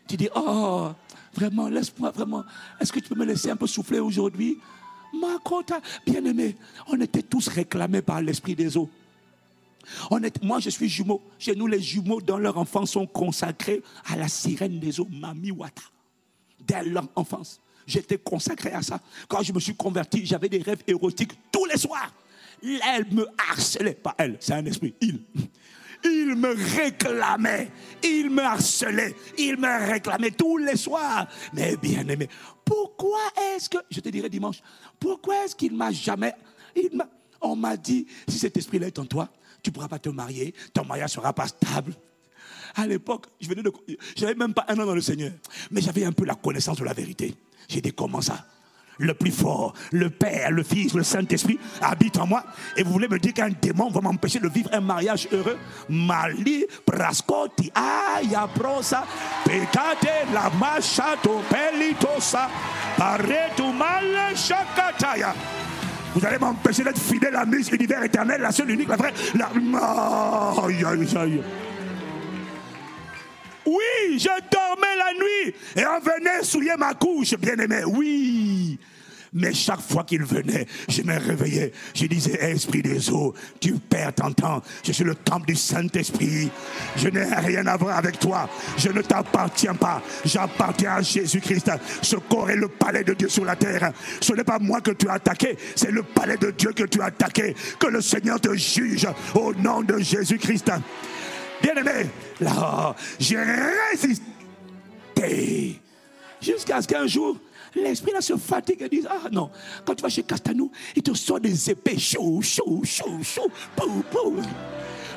tu 0.07 0.17
dis, 0.17 0.29
oh, 0.35 0.91
vraiment, 1.33 1.67
laisse-moi, 1.67 2.11
vraiment, 2.11 2.43
est-ce 2.79 2.91
que 2.91 2.99
tu 2.99 3.09
peux 3.09 3.15
me 3.15 3.25
laisser 3.25 3.49
un 3.49 3.55
peu 3.55 3.67
souffler 3.67 3.99
aujourd'hui? 3.99 4.59
Ma 5.13 5.37
côte, 5.43 5.71
bien 6.05 6.23
aimé, 6.25 6.55
on 6.87 6.99
était 6.99 7.21
tous 7.21 7.47
réclamés 7.47 8.01
par 8.01 8.21
l'esprit 8.21 8.55
des 8.55 8.77
eaux. 8.77 8.89
On 10.09 10.19
moi, 10.41 10.59
je 10.59 10.69
suis 10.69 10.89
jumeau. 10.89 11.21
Chez 11.37 11.55
nous, 11.55 11.67
les 11.67 11.81
jumeaux, 11.81 12.21
dans 12.21 12.37
leur 12.37 12.57
enfance, 12.57 12.91
sont 12.91 13.05
consacrés 13.05 13.83
à 14.05 14.15
la 14.15 14.27
sirène 14.27 14.79
des 14.79 14.99
eaux, 14.99 15.07
Mami 15.11 15.51
Wata. 15.51 15.81
Dès 16.65 16.83
leur 16.83 17.07
enfance, 17.15 17.59
j'étais 17.85 18.17
consacré 18.17 18.71
à 18.71 18.81
ça. 18.81 19.01
Quand 19.27 19.43
je 19.43 19.51
me 19.51 19.59
suis 19.59 19.75
converti, 19.75 20.25
j'avais 20.25 20.49
des 20.49 20.61
rêves 20.61 20.83
érotiques 20.87 21.33
tous 21.51 21.65
les 21.65 21.77
soirs. 21.77 22.11
Elle 22.63 23.05
me 23.11 23.27
harcelait, 23.49 23.95
pas 23.95 24.15
elle, 24.17 24.37
c'est 24.39 24.53
un 24.53 24.65
esprit, 24.65 24.93
il. 25.01 25.19
Il 26.05 26.35
me 26.35 26.53
réclamait, 26.75 27.71
il 28.03 28.29
me 28.29 28.41
harcelait, 28.41 29.15
il 29.37 29.57
me 29.57 29.89
réclamait 29.89 30.31
tous 30.31 30.57
les 30.57 30.75
soirs. 30.75 31.27
Mais 31.53 31.77
bien 31.77 32.05
aimé, 32.07 32.27
pourquoi 32.65 33.19
est-ce 33.55 33.69
que, 33.69 33.77
je 33.89 34.01
te 34.01 34.09
dirai 34.09 34.29
dimanche, 34.29 34.61
pourquoi 34.99 35.45
est-ce 35.45 35.55
qu'il 35.55 35.73
m'a 35.75 35.91
jamais, 35.91 36.33
il 36.75 36.89
m'a, 36.93 37.07
on 37.41 37.55
m'a 37.55 37.77
dit, 37.77 38.05
si 38.27 38.37
cet 38.37 38.57
esprit-là 38.57 38.87
est 38.87 38.99
en 38.99 39.05
toi, 39.05 39.29
tu 39.61 39.69
ne 39.69 39.73
pourras 39.73 39.87
pas 39.87 39.99
te 39.99 40.09
marier, 40.09 40.53
ton 40.73 40.83
mariage 40.83 41.11
ne 41.11 41.21
sera 41.21 41.33
pas 41.33 41.47
stable. 41.47 41.93
À 42.75 42.85
l'époque, 42.85 43.27
je 43.39 43.47
venais 43.47 43.63
de, 43.63 43.71
j'avais 44.15 44.35
même 44.35 44.53
pas 44.53 44.65
un 44.67 44.77
an 44.79 44.85
dans 44.85 44.95
le 44.95 45.01
Seigneur, 45.01 45.31
mais 45.71 45.81
j'avais 45.81 46.03
un 46.03 46.11
peu 46.11 46.25
la 46.25 46.35
connaissance 46.35 46.77
de 46.77 46.83
la 46.83 46.93
vérité. 46.93 47.33
J'ai 47.69 47.81
dit 47.81 47.93
comment 47.93 48.21
ça? 48.21 48.45
Le 48.97 49.13
plus 49.13 49.31
fort, 49.31 49.73
le 49.91 50.09
Père, 50.09 50.51
le 50.51 50.63
Fils, 50.63 50.93
le 50.93 51.03
Saint-Esprit 51.03 51.59
habite 51.81 52.17
en 52.17 52.27
moi. 52.27 52.43
Et 52.77 52.83
vous 52.83 52.91
voulez 52.91 53.07
me 53.07 53.19
dire 53.19 53.33
qu'un 53.33 53.49
démon 53.49 53.89
va 53.89 54.01
m'empêcher 54.01 54.39
de 54.39 54.49
vivre 54.49 54.69
un 54.73 54.81
mariage 54.81 55.27
heureux? 55.31 55.57
Mali, 55.89 56.65
prosa, 56.85 57.13
la 60.33 60.51
pelitosa. 61.49 62.49
Vous 66.15 66.25
allez 66.25 66.37
m'empêcher 66.37 66.83
d'être 66.83 66.99
fidèle 66.99 67.35
à 67.35 67.45
Miss 67.45 67.71
Univers 67.71 68.03
éternel, 68.03 68.41
la 68.41 68.51
seule, 68.51 68.69
unique, 68.69 68.87
la 68.87 68.97
vraie. 68.97 69.13
La... 69.33 69.49
Aïe, 70.63 70.85
aïe. 70.85 71.41
Oui, 73.65 74.19
je 74.19 74.27
dormais 74.51 74.95
la 74.97 75.13
nuit 75.13 75.55
et 75.75 75.85
on 75.85 75.99
venait 75.99 76.43
souiller 76.43 76.75
ma 76.77 76.93
couche, 76.93 77.35
bien 77.35 77.55
aimé. 77.55 77.83
Oui. 77.85 78.79
Mais 79.33 79.51
chaque 79.51 79.81
fois 79.81 80.03
qu'il 80.03 80.23
venait, 80.23 80.67
je 80.87 81.01
me 81.01 81.17
réveillais. 81.17 81.71
Je 81.95 82.05
disais, 82.05 82.33
Esprit 82.51 82.83
des 82.83 83.09
eaux, 83.09 83.33
tu 83.59 83.73
perds 83.73 84.13
ton 84.13 84.31
temps. 84.31 84.61
Je 84.83 84.91
suis 84.91 85.03
le 85.03 85.15
temple 85.15 85.47
du 85.47 85.55
Saint-Esprit. 85.55 86.51
Je 86.95 87.09
n'ai 87.09 87.23
rien 87.23 87.65
à 87.65 87.75
voir 87.75 87.97
avec 87.97 88.19
toi. 88.19 88.47
Je 88.77 88.89
ne 88.89 89.01
t'appartiens 89.01 89.73
pas. 89.73 90.03
J'appartiens 90.23 90.93
à 90.93 91.01
Jésus-Christ. 91.01 91.71
Ce 92.03 92.15
corps 92.15 92.51
est 92.51 92.55
le 92.55 92.67
palais 92.67 93.03
de 93.03 93.13
Dieu 93.15 93.27
sur 93.27 93.43
la 93.43 93.55
terre. 93.55 93.91
Ce 94.21 94.33
n'est 94.33 94.43
pas 94.43 94.59
moi 94.59 94.81
que 94.81 94.91
tu 94.91 95.09
as 95.09 95.13
attaqué. 95.13 95.57
C'est 95.75 95.91
le 95.91 96.03
palais 96.03 96.37
de 96.37 96.51
Dieu 96.51 96.71
que 96.71 96.83
tu 96.83 97.01
as 97.01 97.05
attaqué. 97.05 97.55
Que 97.79 97.87
le 97.87 98.01
Seigneur 98.01 98.39
te 98.39 98.53
juge 98.55 99.07
au 99.33 99.55
nom 99.55 99.81
de 99.81 99.97
Jésus-Christ. 99.97 100.71
Bien-aimé, 101.63 102.09
là, 102.41 102.93
j'ai 103.17 103.37
résisté. 103.91 104.21
Jusqu'à 106.41 106.81
ce 106.81 106.87
qu'un 106.87 107.07
jour, 107.07 107.37
l'esprit 107.73 108.11
là 108.11 108.19
se 108.19 108.35
fatigue 108.35 108.81
et 108.81 108.89
dit 108.89 109.05
Ah 109.09 109.29
non, 109.31 109.49
quand 109.85 109.95
tu 109.95 110.03
vas 110.03 110.09
chez 110.09 110.23
Castanou, 110.23 110.69
il 110.93 111.01
te 111.01 111.13
sort 111.13 111.39
des 111.39 111.69
épées 111.71 111.97
chauds, 111.97 112.41
chauds, 112.41 112.81
chauds, 112.83 113.23
chauds, 113.23 113.49
pou, 113.77 114.03
pou. 114.11 114.35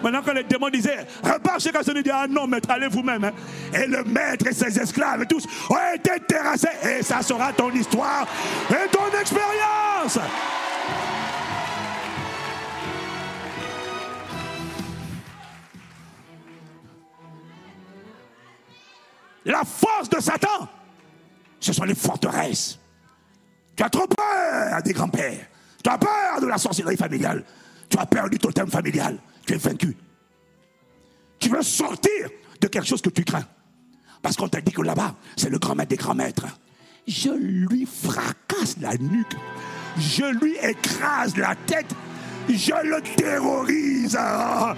Maintenant, 0.03 0.21
quand 0.25 0.35
les 0.35 0.45
démons 0.45 0.69
disaient 0.71 1.05
Repars 1.25 1.59
chez 1.59 1.73
Castanou, 1.73 1.99
il 1.99 2.05
dit 2.05 2.11
Ah 2.13 2.27
non, 2.29 2.47
maître, 2.47 2.71
allez 2.71 2.87
vous-même. 2.87 3.25
hein. 3.25 3.33
Et 3.75 3.87
le 3.89 4.05
maître 4.05 4.47
et 4.47 4.53
ses 4.53 4.79
esclaves 4.79 5.27
tous 5.27 5.45
ont 5.69 5.95
été 5.97 6.13
terrassés. 6.29 6.69
Et 6.99 7.03
ça 7.03 7.23
sera 7.23 7.53
ton 7.53 7.73
histoire 7.73 8.25
et 8.71 8.89
ton 8.89 9.19
expérience. 9.19 10.21
La 19.47 19.63
force 19.63 20.09
de 20.09 20.21
Satan, 20.21 20.69
ce 21.61 21.73
sont 21.73 21.85
les 21.85 21.95
forteresses. 21.95 22.81
Tu 23.77 23.83
as 23.83 23.89
trop 23.89 24.07
peur 24.09 24.83
des 24.83 24.93
grands-pères. 24.93 25.47
Tu 25.83 25.89
as 25.89 25.99
peur 25.99 26.41
de 26.41 26.47
la 26.47 26.59
sorcellerie 26.59 26.97
familiale. 26.97 27.45
Tu 27.89 27.97
as 27.97 28.07
peur 28.07 28.29
du 28.29 28.39
totem 28.39 28.69
familial. 28.69 29.19
Tu 29.47 29.55
es 29.55 29.57
vaincu. 29.57 29.97
Tu 31.39 31.49
veux 31.49 31.63
sortir 31.63 32.29
de 32.61 32.67
quelque 32.67 32.87
chose 32.87 33.01
que 33.01 33.11
tu 33.11 33.23
crains. 33.23 33.45
Parce 34.21 34.35
qu'on 34.37 34.49
t'a 34.49 34.61
dit 34.61 34.73
que 34.73 34.83
là-bas, 34.83 35.15
c'est 35.37 35.51
le 35.51 35.59
grand 35.59 35.77
maître 35.77 35.91
des 35.91 35.97
grands 35.97 36.15
maîtres. 36.15 36.47
Je 37.07 37.31
lui 37.31 37.87
fracasse 37.87 38.77
la 38.81 38.97
nuque. 38.97 39.37
Je 39.97 40.25
lui 40.25 40.57
écrase 40.61 41.37
la 41.37 41.55
tête. 41.55 41.95
Je 42.49 42.73
le 42.85 43.01
terrorise. 43.17 44.17
À 44.17 44.75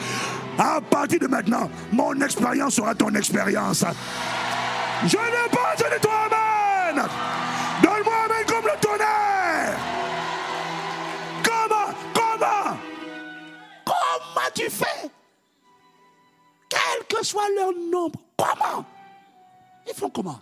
partir 0.90 1.20
de 1.20 1.26
maintenant, 1.26 1.70
mon 1.90 2.20
expérience 2.20 2.74
sera 2.74 2.94
ton 2.94 3.14
expérience. 3.14 3.84
Je 5.06 5.16
n'ai 5.16 5.48
pas 5.50 5.74
entendu 5.74 6.00
toi 6.02 6.28
Amen. 6.30 7.06
Donne-moi 7.82 8.14
Amen 8.24 8.46
comme 8.46 8.64
le 8.64 8.80
tonnerre. 8.80 9.78
Comment 11.44 11.94
Comment 12.14 12.76
Comment 13.84 14.50
tu 14.54 14.68
fais? 14.68 15.10
Quel 16.68 17.06
que 17.08 17.24
soit 17.24 17.48
leur 17.56 17.72
nombre, 17.72 18.20
comment? 18.36 18.84
Ils 19.86 19.94
font 19.94 20.10
comment? 20.10 20.40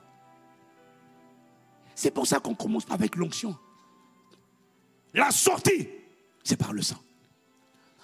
C'est 1.94 2.10
pour 2.10 2.26
ça 2.26 2.40
qu'on 2.40 2.54
commence 2.54 2.84
avec 2.90 3.16
l'onction. 3.16 3.56
La 5.14 5.30
sortie, 5.30 5.88
c'est 6.44 6.56
par 6.56 6.72
le 6.72 6.82
sang. 6.82 6.98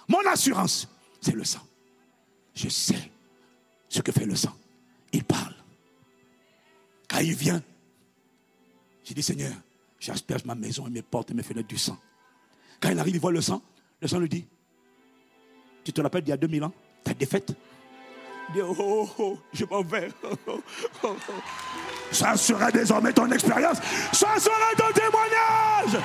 Mon 0.07 0.25
assurance, 0.27 0.87
c'est 1.21 1.35
le 1.35 1.43
sang. 1.43 1.61
Je 2.55 2.69
sais 2.69 3.11
ce 3.89 4.01
que 4.01 4.11
fait 4.11 4.25
le 4.25 4.35
sang. 4.35 4.53
Il 5.11 5.23
parle. 5.23 5.52
Quand 7.13 7.19
il 7.19 7.35
vient, 7.35 7.61
j'ai 9.03 9.13
dit 9.13 9.21
Seigneur, 9.21 9.53
j'asperge 9.99 10.45
ma 10.45 10.55
maison 10.55 10.87
et 10.87 10.89
mes 10.89 11.03
portes 11.03 11.29
et 11.29 11.35
mes 11.35 11.43
fenêtres 11.43 11.67
du 11.67 11.77
sang. 11.77 11.95
Quand 12.79 12.89
il 12.89 12.97
arrive, 12.97 13.15
il 13.15 13.21
voit 13.21 13.31
le 13.31 13.39
sang. 13.39 13.61
Le 14.01 14.07
sang 14.07 14.17
lui 14.17 14.27
dit 14.27 14.47
Tu 15.83 15.93
te 15.93 16.01
rappelles 16.01 16.23
d'il 16.23 16.31
y 16.31 16.33
a 16.33 16.37
2000 16.37 16.63
ans 16.63 16.73
Ta 17.03 17.13
défaite? 17.13 17.53
Il 18.49 18.53
dit 18.55 18.61
Oh, 18.61 18.75
oh, 18.79 19.09
oh, 19.19 19.39
je 19.53 19.63
m'en 19.65 19.83
vais. 19.83 20.09
Ça 22.11 22.35
sera 22.35 22.71
désormais 22.71 23.13
ton 23.13 23.29
expérience. 23.31 23.77
Ça 24.11 24.39
sera 24.39 24.73
ton 24.75 24.91
témoignage. 24.91 26.03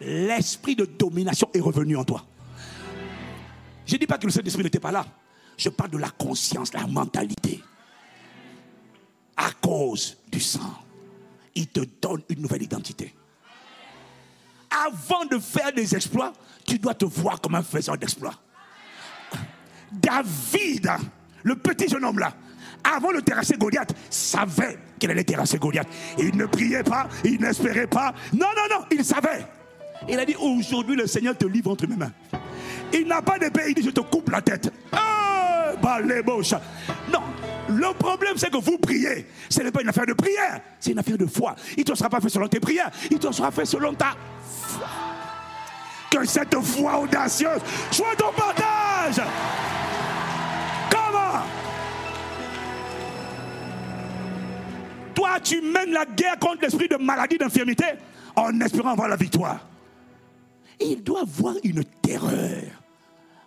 L'esprit 0.00 0.74
de 0.74 0.86
domination 0.86 1.50
est 1.52 1.60
revenu 1.60 1.98
en 1.98 2.04
toi. 2.04 2.24
Je 3.84 3.94
ne 3.94 3.98
dis 3.98 4.06
pas 4.06 4.16
que 4.16 4.24
le 4.24 4.32
Saint-Esprit 4.32 4.62
n'était 4.62 4.80
pas 4.80 4.90
là. 4.90 5.04
Je 5.56 5.68
parle 5.68 5.90
de 5.90 5.98
la 5.98 6.10
conscience, 6.10 6.72
la 6.72 6.86
mentalité. 6.86 7.62
À 9.36 9.50
cause 9.60 10.16
du 10.30 10.40
sang, 10.40 10.74
il 11.54 11.68
te 11.68 11.80
donne 12.00 12.22
une 12.28 12.42
nouvelle 12.42 12.62
identité. 12.62 13.14
Avant 14.70 15.24
de 15.26 15.38
faire 15.38 15.72
des 15.72 15.94
exploits, 15.94 16.32
tu 16.64 16.78
dois 16.78 16.94
te 16.94 17.04
voir 17.04 17.40
comme 17.40 17.54
un 17.54 17.62
faiseur 17.62 17.98
d'exploits. 17.98 18.34
David, 19.90 20.90
le 21.42 21.56
petit 21.56 21.88
jeune 21.88 22.04
homme 22.04 22.18
là, 22.18 22.34
avant 22.82 23.12
de 23.12 23.20
terrasser 23.20 23.56
Goliath, 23.56 23.94
savait 24.10 24.78
qu'il 24.98 25.10
allait 25.10 25.24
terrasser 25.24 25.58
Goliath. 25.58 25.88
Il 26.18 26.36
ne 26.36 26.46
priait 26.46 26.82
pas, 26.82 27.08
il 27.24 27.40
n'espérait 27.40 27.86
pas. 27.86 28.14
Non, 28.32 28.48
non, 28.56 28.78
non, 28.78 28.86
il 28.90 29.04
savait. 29.04 29.46
Il 30.08 30.18
a 30.18 30.24
dit 30.24 30.34
aujourd'hui 30.36 30.96
le 30.96 31.06
Seigneur 31.06 31.36
te 31.36 31.46
livre 31.46 31.70
entre 31.70 31.86
mes 31.86 31.96
mains. 31.96 32.12
Il 32.92 33.06
n'a 33.06 33.22
pas 33.22 33.38
d'épée, 33.38 33.62
il 33.68 33.74
dit 33.74 33.82
je 33.82 33.90
te 33.90 34.00
coupe 34.00 34.30
la 34.30 34.42
tête. 34.42 34.72
Ah, 34.92 35.72
balébocha. 35.80 36.60
Non, 37.10 37.22
le 37.68 37.94
problème 37.94 38.36
c'est 38.36 38.50
que 38.50 38.58
vous 38.58 38.78
priez. 38.78 39.26
Ce 39.48 39.62
n'est 39.62 39.70
pas 39.70 39.82
une 39.82 39.88
affaire 39.88 40.06
de 40.06 40.12
prière, 40.12 40.60
c'est 40.78 40.92
une 40.92 40.98
affaire 40.98 41.18
de 41.18 41.26
foi. 41.26 41.56
Il 41.76 41.88
ne 41.88 41.94
sera 41.94 42.10
pas 42.10 42.20
fait 42.20 42.28
selon 42.28 42.48
tes 42.48 42.60
prières, 42.60 42.90
il 43.10 43.18
te 43.18 43.32
sera 43.32 43.50
fait 43.50 43.64
selon 43.64 43.94
ta 43.94 44.14
foi. 44.40 44.86
Que 46.10 46.26
cette 46.26 46.54
foi 46.60 47.00
audacieuse 47.00 47.62
soit 47.90 48.14
ton 48.16 48.32
partage. 48.32 49.24
Comment? 50.90 51.42
Toi, 55.14 55.40
tu 55.42 55.62
mènes 55.62 55.92
la 55.92 56.04
guerre 56.04 56.38
contre 56.38 56.62
l'esprit 56.62 56.88
de 56.88 56.96
maladie, 56.96 57.38
d'infirmité, 57.38 57.86
en 58.36 58.60
espérant 58.60 58.90
avoir 58.90 59.08
la 59.08 59.16
victoire. 59.16 59.66
Il 60.80 61.02
doit 61.02 61.22
avoir 61.22 61.54
une 61.64 61.84
terreur. 62.02 62.81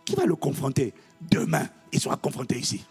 Qui 0.06 0.16
va 0.16 0.26
le 0.26 0.36
confronter 0.36 0.94
Demain, 1.22 1.68
il 1.92 2.00
sera 2.00 2.16
confronté 2.16 2.60
ici. 2.60 2.86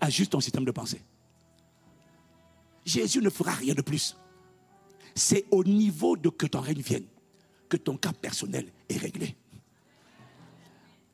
Ajuste 0.00 0.32
ton 0.32 0.40
système 0.40 0.64
de 0.64 0.72
pensée. 0.72 1.00
Jésus 2.84 3.20
ne 3.20 3.30
fera 3.30 3.52
rien 3.52 3.72
de 3.72 3.82
plus. 3.82 4.16
C'est 5.14 5.44
au 5.50 5.62
niveau 5.62 6.16
de 6.16 6.28
que 6.28 6.46
ton 6.46 6.60
règne 6.60 6.80
vienne 6.80 7.06
que 7.72 7.78
ton 7.78 7.96
cas 7.96 8.12
personnel 8.12 8.70
est 8.90 8.98
réglé. 8.98 9.34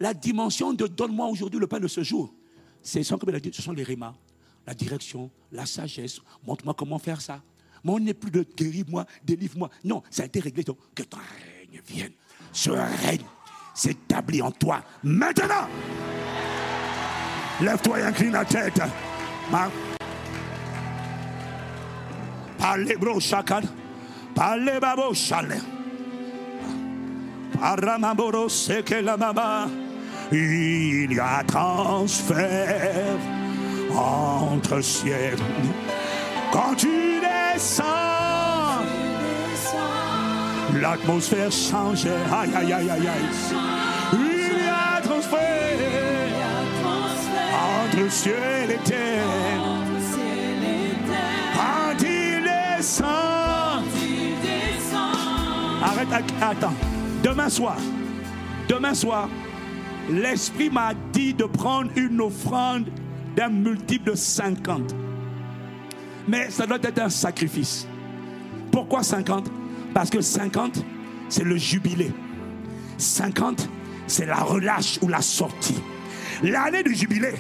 La 0.01 0.13
dimension 0.13 0.73
de 0.73 0.89
donne-moi 0.89 1.29
aujourd'hui 1.29 1.61
le 1.61 1.69
pain 1.69 1.79
de 1.79 1.87
ce 1.87 2.03
jour, 2.03 2.35
c'est 2.83 3.05
sans 3.05 3.17
comme 3.17 3.31
dit, 3.39 3.51
ce 3.53 3.63
sont 3.63 3.71
les 3.71 3.85
rémas, 3.85 4.17
la 4.67 4.75
direction, 4.75 5.31
la 5.53 5.67
sagesse. 5.67 6.21
Montre-moi 6.45 6.75
comment 6.75 6.99
faire 6.99 7.21
ça. 7.21 7.45
Mais 7.85 7.93
on 7.93 8.01
n'est 8.01 8.15
plus 8.15 8.33
de 8.33 8.45
guéris-moi, 8.57 9.07
délivre-moi. 9.23 9.71
Non, 9.85 10.03
ça 10.11 10.25
a 10.25 10.27
été 10.27 10.41
réglé. 10.41 10.65
Donc, 10.65 10.79
que 10.97 11.05
ton 11.05 11.19
vienne. 11.87 12.13
Ce 12.53 12.71
règne 12.71 13.25
s'établit 13.75 14.43
en 14.43 14.51
toi 14.51 14.81
maintenant. 15.03 15.69
Lève-toi 17.61 18.01
et 18.01 18.03
incline 18.03 18.33
la 18.33 18.45
tête. 18.45 18.81
Parlez, 22.59 22.97
bro, 22.97 23.21
chacun. 23.21 23.63
Parlez, 24.35 24.79
babo, 24.81 25.15
chalet. 25.15 25.63
Paramaboro, 27.59 28.49
c'est 28.49 28.85
que 28.85 28.95
la 28.97 29.17
maman. 29.17 29.67
Il 30.31 31.13
y 31.13 31.21
a 31.21 31.43
transfert 31.47 33.19
entre 33.95 34.81
ciel. 34.81 35.37
Quand 36.53 36.75
tu 36.77 37.21
descends, 37.21 38.38
l'atmosphère 40.75 41.51
change. 41.51 42.07
Aïe, 42.07 42.51
aïe, 42.55 42.73
aïe, 42.73 42.91
aïe, 42.91 43.09
aïe. 43.09 43.29
Il 44.13 44.65
y 44.65 44.69
a 44.69 45.01
transfert 45.01 45.79
entre 47.55 48.11
ciel 48.11 48.71
et 48.71 48.89
terre. 48.89 49.25
Quand 51.55 52.05
il 52.05 52.43
descend. 52.43 53.85
Arrête, 55.83 56.25
attends. 56.41 56.75
Demain 57.23 57.49
soir, 57.49 57.77
demain 58.69 58.95
soir, 58.95 59.29
l'Esprit 60.09 60.71
m'a 60.71 60.93
dit 61.13 61.35
de 61.35 61.45
prendre 61.45 61.91
une 61.97 62.21
offrande 62.21 62.89
d'un 63.35 63.49
multiple 63.49 64.11
de 64.11 64.17
50. 64.17 64.95
Mais 66.29 66.51
ça 66.51 66.67
doit 66.67 66.79
être 66.83 67.01
un 67.01 67.09
sacrifice. 67.09 67.87
Pourquoi 68.71 69.03
50 69.03 69.51
Parce 69.95 70.11
que 70.11 70.21
50, 70.21 70.85
c'est 71.29 71.45
le 71.45 71.57
jubilé. 71.57 72.11
50, 72.97 73.69
c'est 74.07 74.27
la 74.27 74.37
relâche 74.37 74.99
ou 75.03 75.09
la 75.09 75.23
sortie. 75.23 75.81
L'année 76.43 76.83
du 76.83 76.95
jubilé, 76.95 77.35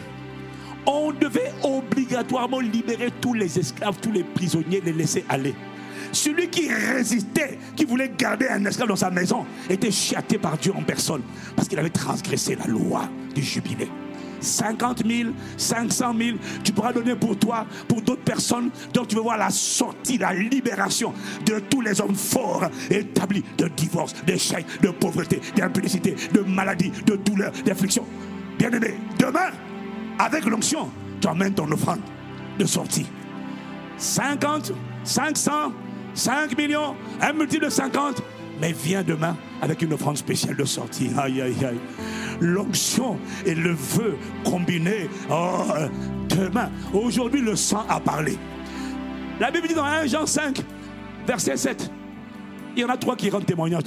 on 0.86 1.12
devait 1.12 1.52
obligatoirement 1.62 2.60
libérer 2.60 3.10
tous 3.20 3.34
les 3.34 3.58
esclaves, 3.58 3.96
tous 4.00 4.12
les 4.12 4.24
prisonniers, 4.24 4.80
les 4.84 4.92
laisser 4.92 5.24
aller. 5.28 5.54
Celui 6.12 6.48
qui 6.48 6.72
résistait, 6.72 7.58
qui 7.76 7.84
voulait 7.84 8.10
garder 8.16 8.48
un 8.48 8.64
esclave 8.64 8.88
dans 8.88 8.96
sa 8.96 9.10
maison, 9.10 9.44
était 9.68 9.90
châté 9.90 10.38
par 10.38 10.56
Dieu 10.56 10.72
en 10.74 10.82
personne 10.82 11.22
parce 11.54 11.68
qu'il 11.68 11.78
avait 11.78 11.90
transgressé 11.90 12.56
la 12.56 12.66
loi 12.66 13.08
du 13.34 13.42
jubilé. 13.42 13.88
50 14.40 15.06
000, 15.06 15.30
500 15.56 16.14
000, 16.16 16.38
tu 16.64 16.72
pourras 16.72 16.92
donner 16.92 17.14
pour 17.14 17.38
toi, 17.38 17.66
pour 17.86 18.02
d'autres 18.02 18.22
personnes. 18.22 18.70
Donc 18.92 19.08
tu 19.08 19.16
veux 19.16 19.22
voir 19.22 19.38
la 19.38 19.50
sortie, 19.50 20.18
la 20.18 20.32
libération 20.32 21.12
de 21.44 21.58
tous 21.60 21.80
les 21.80 22.00
hommes 22.00 22.14
forts 22.14 22.68
établis 22.90 23.44
de 23.56 23.68
divorce, 23.68 24.14
d'échec, 24.24 24.64
de 24.82 24.88
pauvreté, 24.90 25.40
d'impudicité, 25.56 26.14
de 26.32 26.40
maladie, 26.40 26.90
de 27.06 27.16
douleur, 27.16 27.52
d'affliction. 27.64 28.04
Bien-aimé, 28.58 28.94
demain, 29.18 29.50
avec 30.18 30.44
l'onction, 30.44 30.90
tu 31.20 31.28
emmènes 31.28 31.54
ton 31.54 31.70
offrande 31.70 32.00
de 32.58 32.66
sortie. 32.66 33.06
50, 33.96 34.72
500, 35.04 35.72
5 36.14 36.56
millions, 36.58 36.94
un 37.20 37.32
multiple 37.32 37.66
de 37.66 37.70
50. 37.70 38.22
Mais 38.60 38.72
viens 38.72 39.02
demain 39.02 39.36
avec 39.62 39.82
une 39.82 39.92
offrande 39.92 40.16
spéciale 40.16 40.56
de 40.56 40.64
sortie. 40.64 41.10
Aïe, 41.16 41.40
aïe, 41.40 41.64
aïe. 41.64 41.78
L'onction 42.40 43.18
et 43.46 43.54
le 43.54 43.72
vœu 43.72 44.16
combinés. 44.44 45.08
Oh, 45.30 45.64
demain, 46.28 46.70
aujourd'hui, 46.92 47.40
le 47.40 47.56
sang 47.56 47.84
a 47.88 48.00
parlé. 48.00 48.36
La 49.40 49.50
Bible 49.50 49.68
dit 49.68 49.74
dans 49.74 49.84
1 49.84 50.06
Jean 50.06 50.26
5, 50.26 50.62
verset 51.26 51.56
7, 51.56 51.90
il 52.76 52.82
y 52.82 52.84
en 52.84 52.88
a 52.88 52.96
trois 52.96 53.16
qui 53.16 53.30
rendent 53.30 53.46
témoignage 53.46 53.82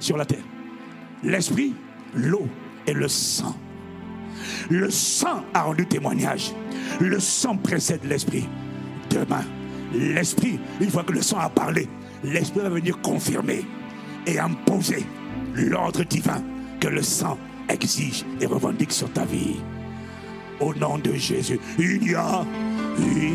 sur 0.00 0.16
la 0.16 0.24
terre. 0.24 0.44
L'esprit, 1.22 1.74
l'eau 2.14 2.46
et 2.86 2.92
le 2.92 3.08
sang. 3.08 3.56
Le 4.70 4.90
sang 4.90 5.44
a 5.52 5.62
rendu 5.62 5.86
témoignage. 5.86 6.52
Le 7.00 7.18
sang 7.20 7.56
précède 7.56 8.04
l'esprit. 8.04 8.48
Demain, 9.10 9.44
l'esprit, 9.92 10.58
une 10.80 10.90
fois 10.90 11.04
que 11.04 11.12
le 11.12 11.22
sang 11.22 11.38
a 11.38 11.48
parlé, 11.48 11.88
l'esprit 12.22 12.60
va 12.60 12.68
venir 12.68 13.00
confirmer 13.00 13.64
et 14.26 14.38
imposer 14.38 15.04
l'ordre 15.54 16.04
divin 16.04 16.42
que 16.80 16.88
le 16.88 17.02
sang 17.02 17.38
exige 17.68 18.24
et 18.40 18.46
revendique 18.46 18.92
sur 18.92 19.10
ta 19.12 19.24
vie. 19.24 19.56
Au 20.60 20.74
nom 20.74 20.98
de 20.98 21.12
Jésus, 21.14 21.58
il 21.78 22.10
y 22.10 22.14
a, 22.14 22.44
il 22.98 23.34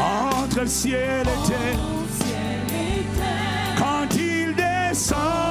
entre 0.00 0.60
le 0.60 0.66
ciel 0.66 1.22
et 1.22 1.48
terre, 1.48 1.78
quand 3.78 4.14
il 4.16 4.54
descend, 4.54 5.42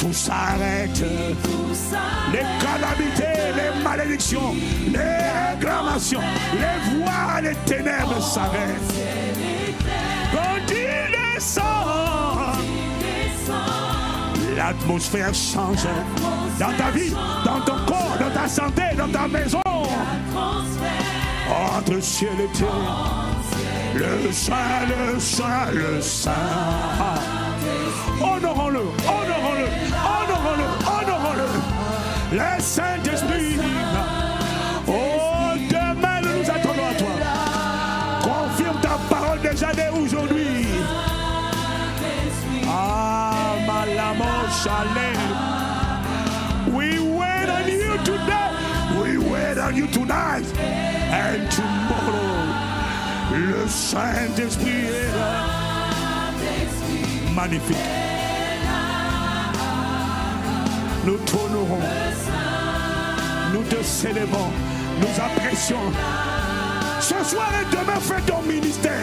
tout 0.00 0.12
s'arrête. 0.12 1.02
tout 1.42 1.74
ça, 1.74 1.98
Les 2.32 2.44
calamités, 2.64 3.52
les 3.54 3.82
malédictions, 3.82 4.54
les 4.86 5.54
réclamations, 5.54 6.20
les 6.54 6.98
voix, 6.98 7.40
les 7.42 7.54
ténèbres 7.66 8.20
s'arrêtent. 8.20 9.19
Descend, 11.40 11.64
l'atmosphère 14.54 15.32
change. 15.32 15.86
Dans 16.58 16.76
ta 16.76 16.90
vie, 16.90 17.14
dans 17.46 17.62
ton 17.62 17.78
corps, 17.86 18.18
dans 18.20 18.30
ta 18.30 18.46
santé, 18.46 18.82
dans 18.94 19.08
ta 19.08 19.26
maison. 19.26 19.62
Entre 21.78 22.02
ciel 22.02 22.28
et 22.42 22.58
terre. 22.58 22.68
Le 23.94 24.30
Saint, 24.30 24.54
le 24.86 25.18
Saint, 25.18 25.70
le 25.72 26.02
Saint. 26.02 26.30
Honorons-le, 28.20 28.80
honorons-le, 29.08 29.66
honorons-le, 30.04 30.66
honorons-le. 30.86 32.36
Le 32.36 32.60
Saint-Esprit. 32.62 33.19
Saint-Esprit 53.90 54.84
est 54.86 55.18
là. 55.18 56.30
Magnifique. 57.34 57.76
Nous 61.04 61.16
t'honorons. 61.26 61.80
Nous 63.52 63.62
te 63.64 63.82
célébrons. 63.82 64.52
Nous 65.00 65.20
apprécions. 65.20 65.90
Ce 67.00 67.16
soir 67.24 67.50
et 67.60 67.64
demain, 67.74 67.98
fais 67.98 68.20
ton 68.30 68.42
ministère. 68.42 68.94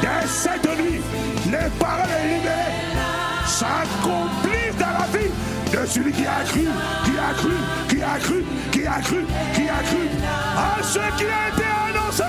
Dès 0.00 0.26
cette 0.26 0.64
nuit, 0.80 1.02
les 1.44 1.68
paroles 1.78 2.08
libérées 2.24 2.72
s'accomplissent 3.44 4.78
dans 4.78 4.98
la 4.98 5.18
vie 5.18 5.30
de 5.70 5.86
celui 5.86 6.12
qui 6.12 6.24
a 6.24 6.42
cru, 6.46 6.66
qui 7.04 7.18
a 7.18 7.34
cru, 7.34 7.52
qui 7.90 8.02
a 8.02 8.18
cru, 8.18 8.44
qui 8.72 8.86
a 8.86 9.00
cru, 9.02 9.26
qui 9.52 9.68
a 9.68 9.82
cru 9.82 10.08
à 10.56 10.82
ce 10.82 11.00
qui 11.18 11.24
a 11.24 11.48
été 11.50 11.66
annoncé. 11.90 12.24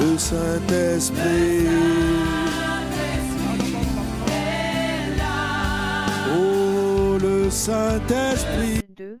Le 0.00 0.16
Saint-Esprit. 0.16 1.66
Oh, 6.34 7.18
le 7.20 7.50
Saint-Esprit. 7.50 8.80
2. 8.96 9.20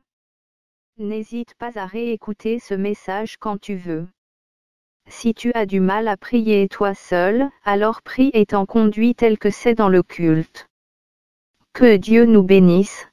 N'hésite 0.96 1.52
pas 1.58 1.78
à 1.78 1.84
réécouter 1.84 2.58
ce 2.58 2.72
message 2.72 3.36
quand 3.36 3.60
tu 3.60 3.74
veux. 3.74 4.06
Si 5.06 5.34
tu 5.34 5.52
as 5.52 5.66
du 5.66 5.80
mal 5.80 6.08
à 6.08 6.16
prier 6.16 6.66
toi 6.66 6.94
seul, 6.94 7.50
alors 7.62 8.00
prie 8.00 8.30
étant 8.32 8.64
conduit 8.64 9.14
tel 9.14 9.38
que 9.38 9.50
c'est 9.50 9.74
dans 9.74 9.90
le 9.90 10.02
culte. 10.02 10.66
Que 11.74 11.96
Dieu 11.98 12.24
nous 12.24 12.42
bénisse. 12.42 13.09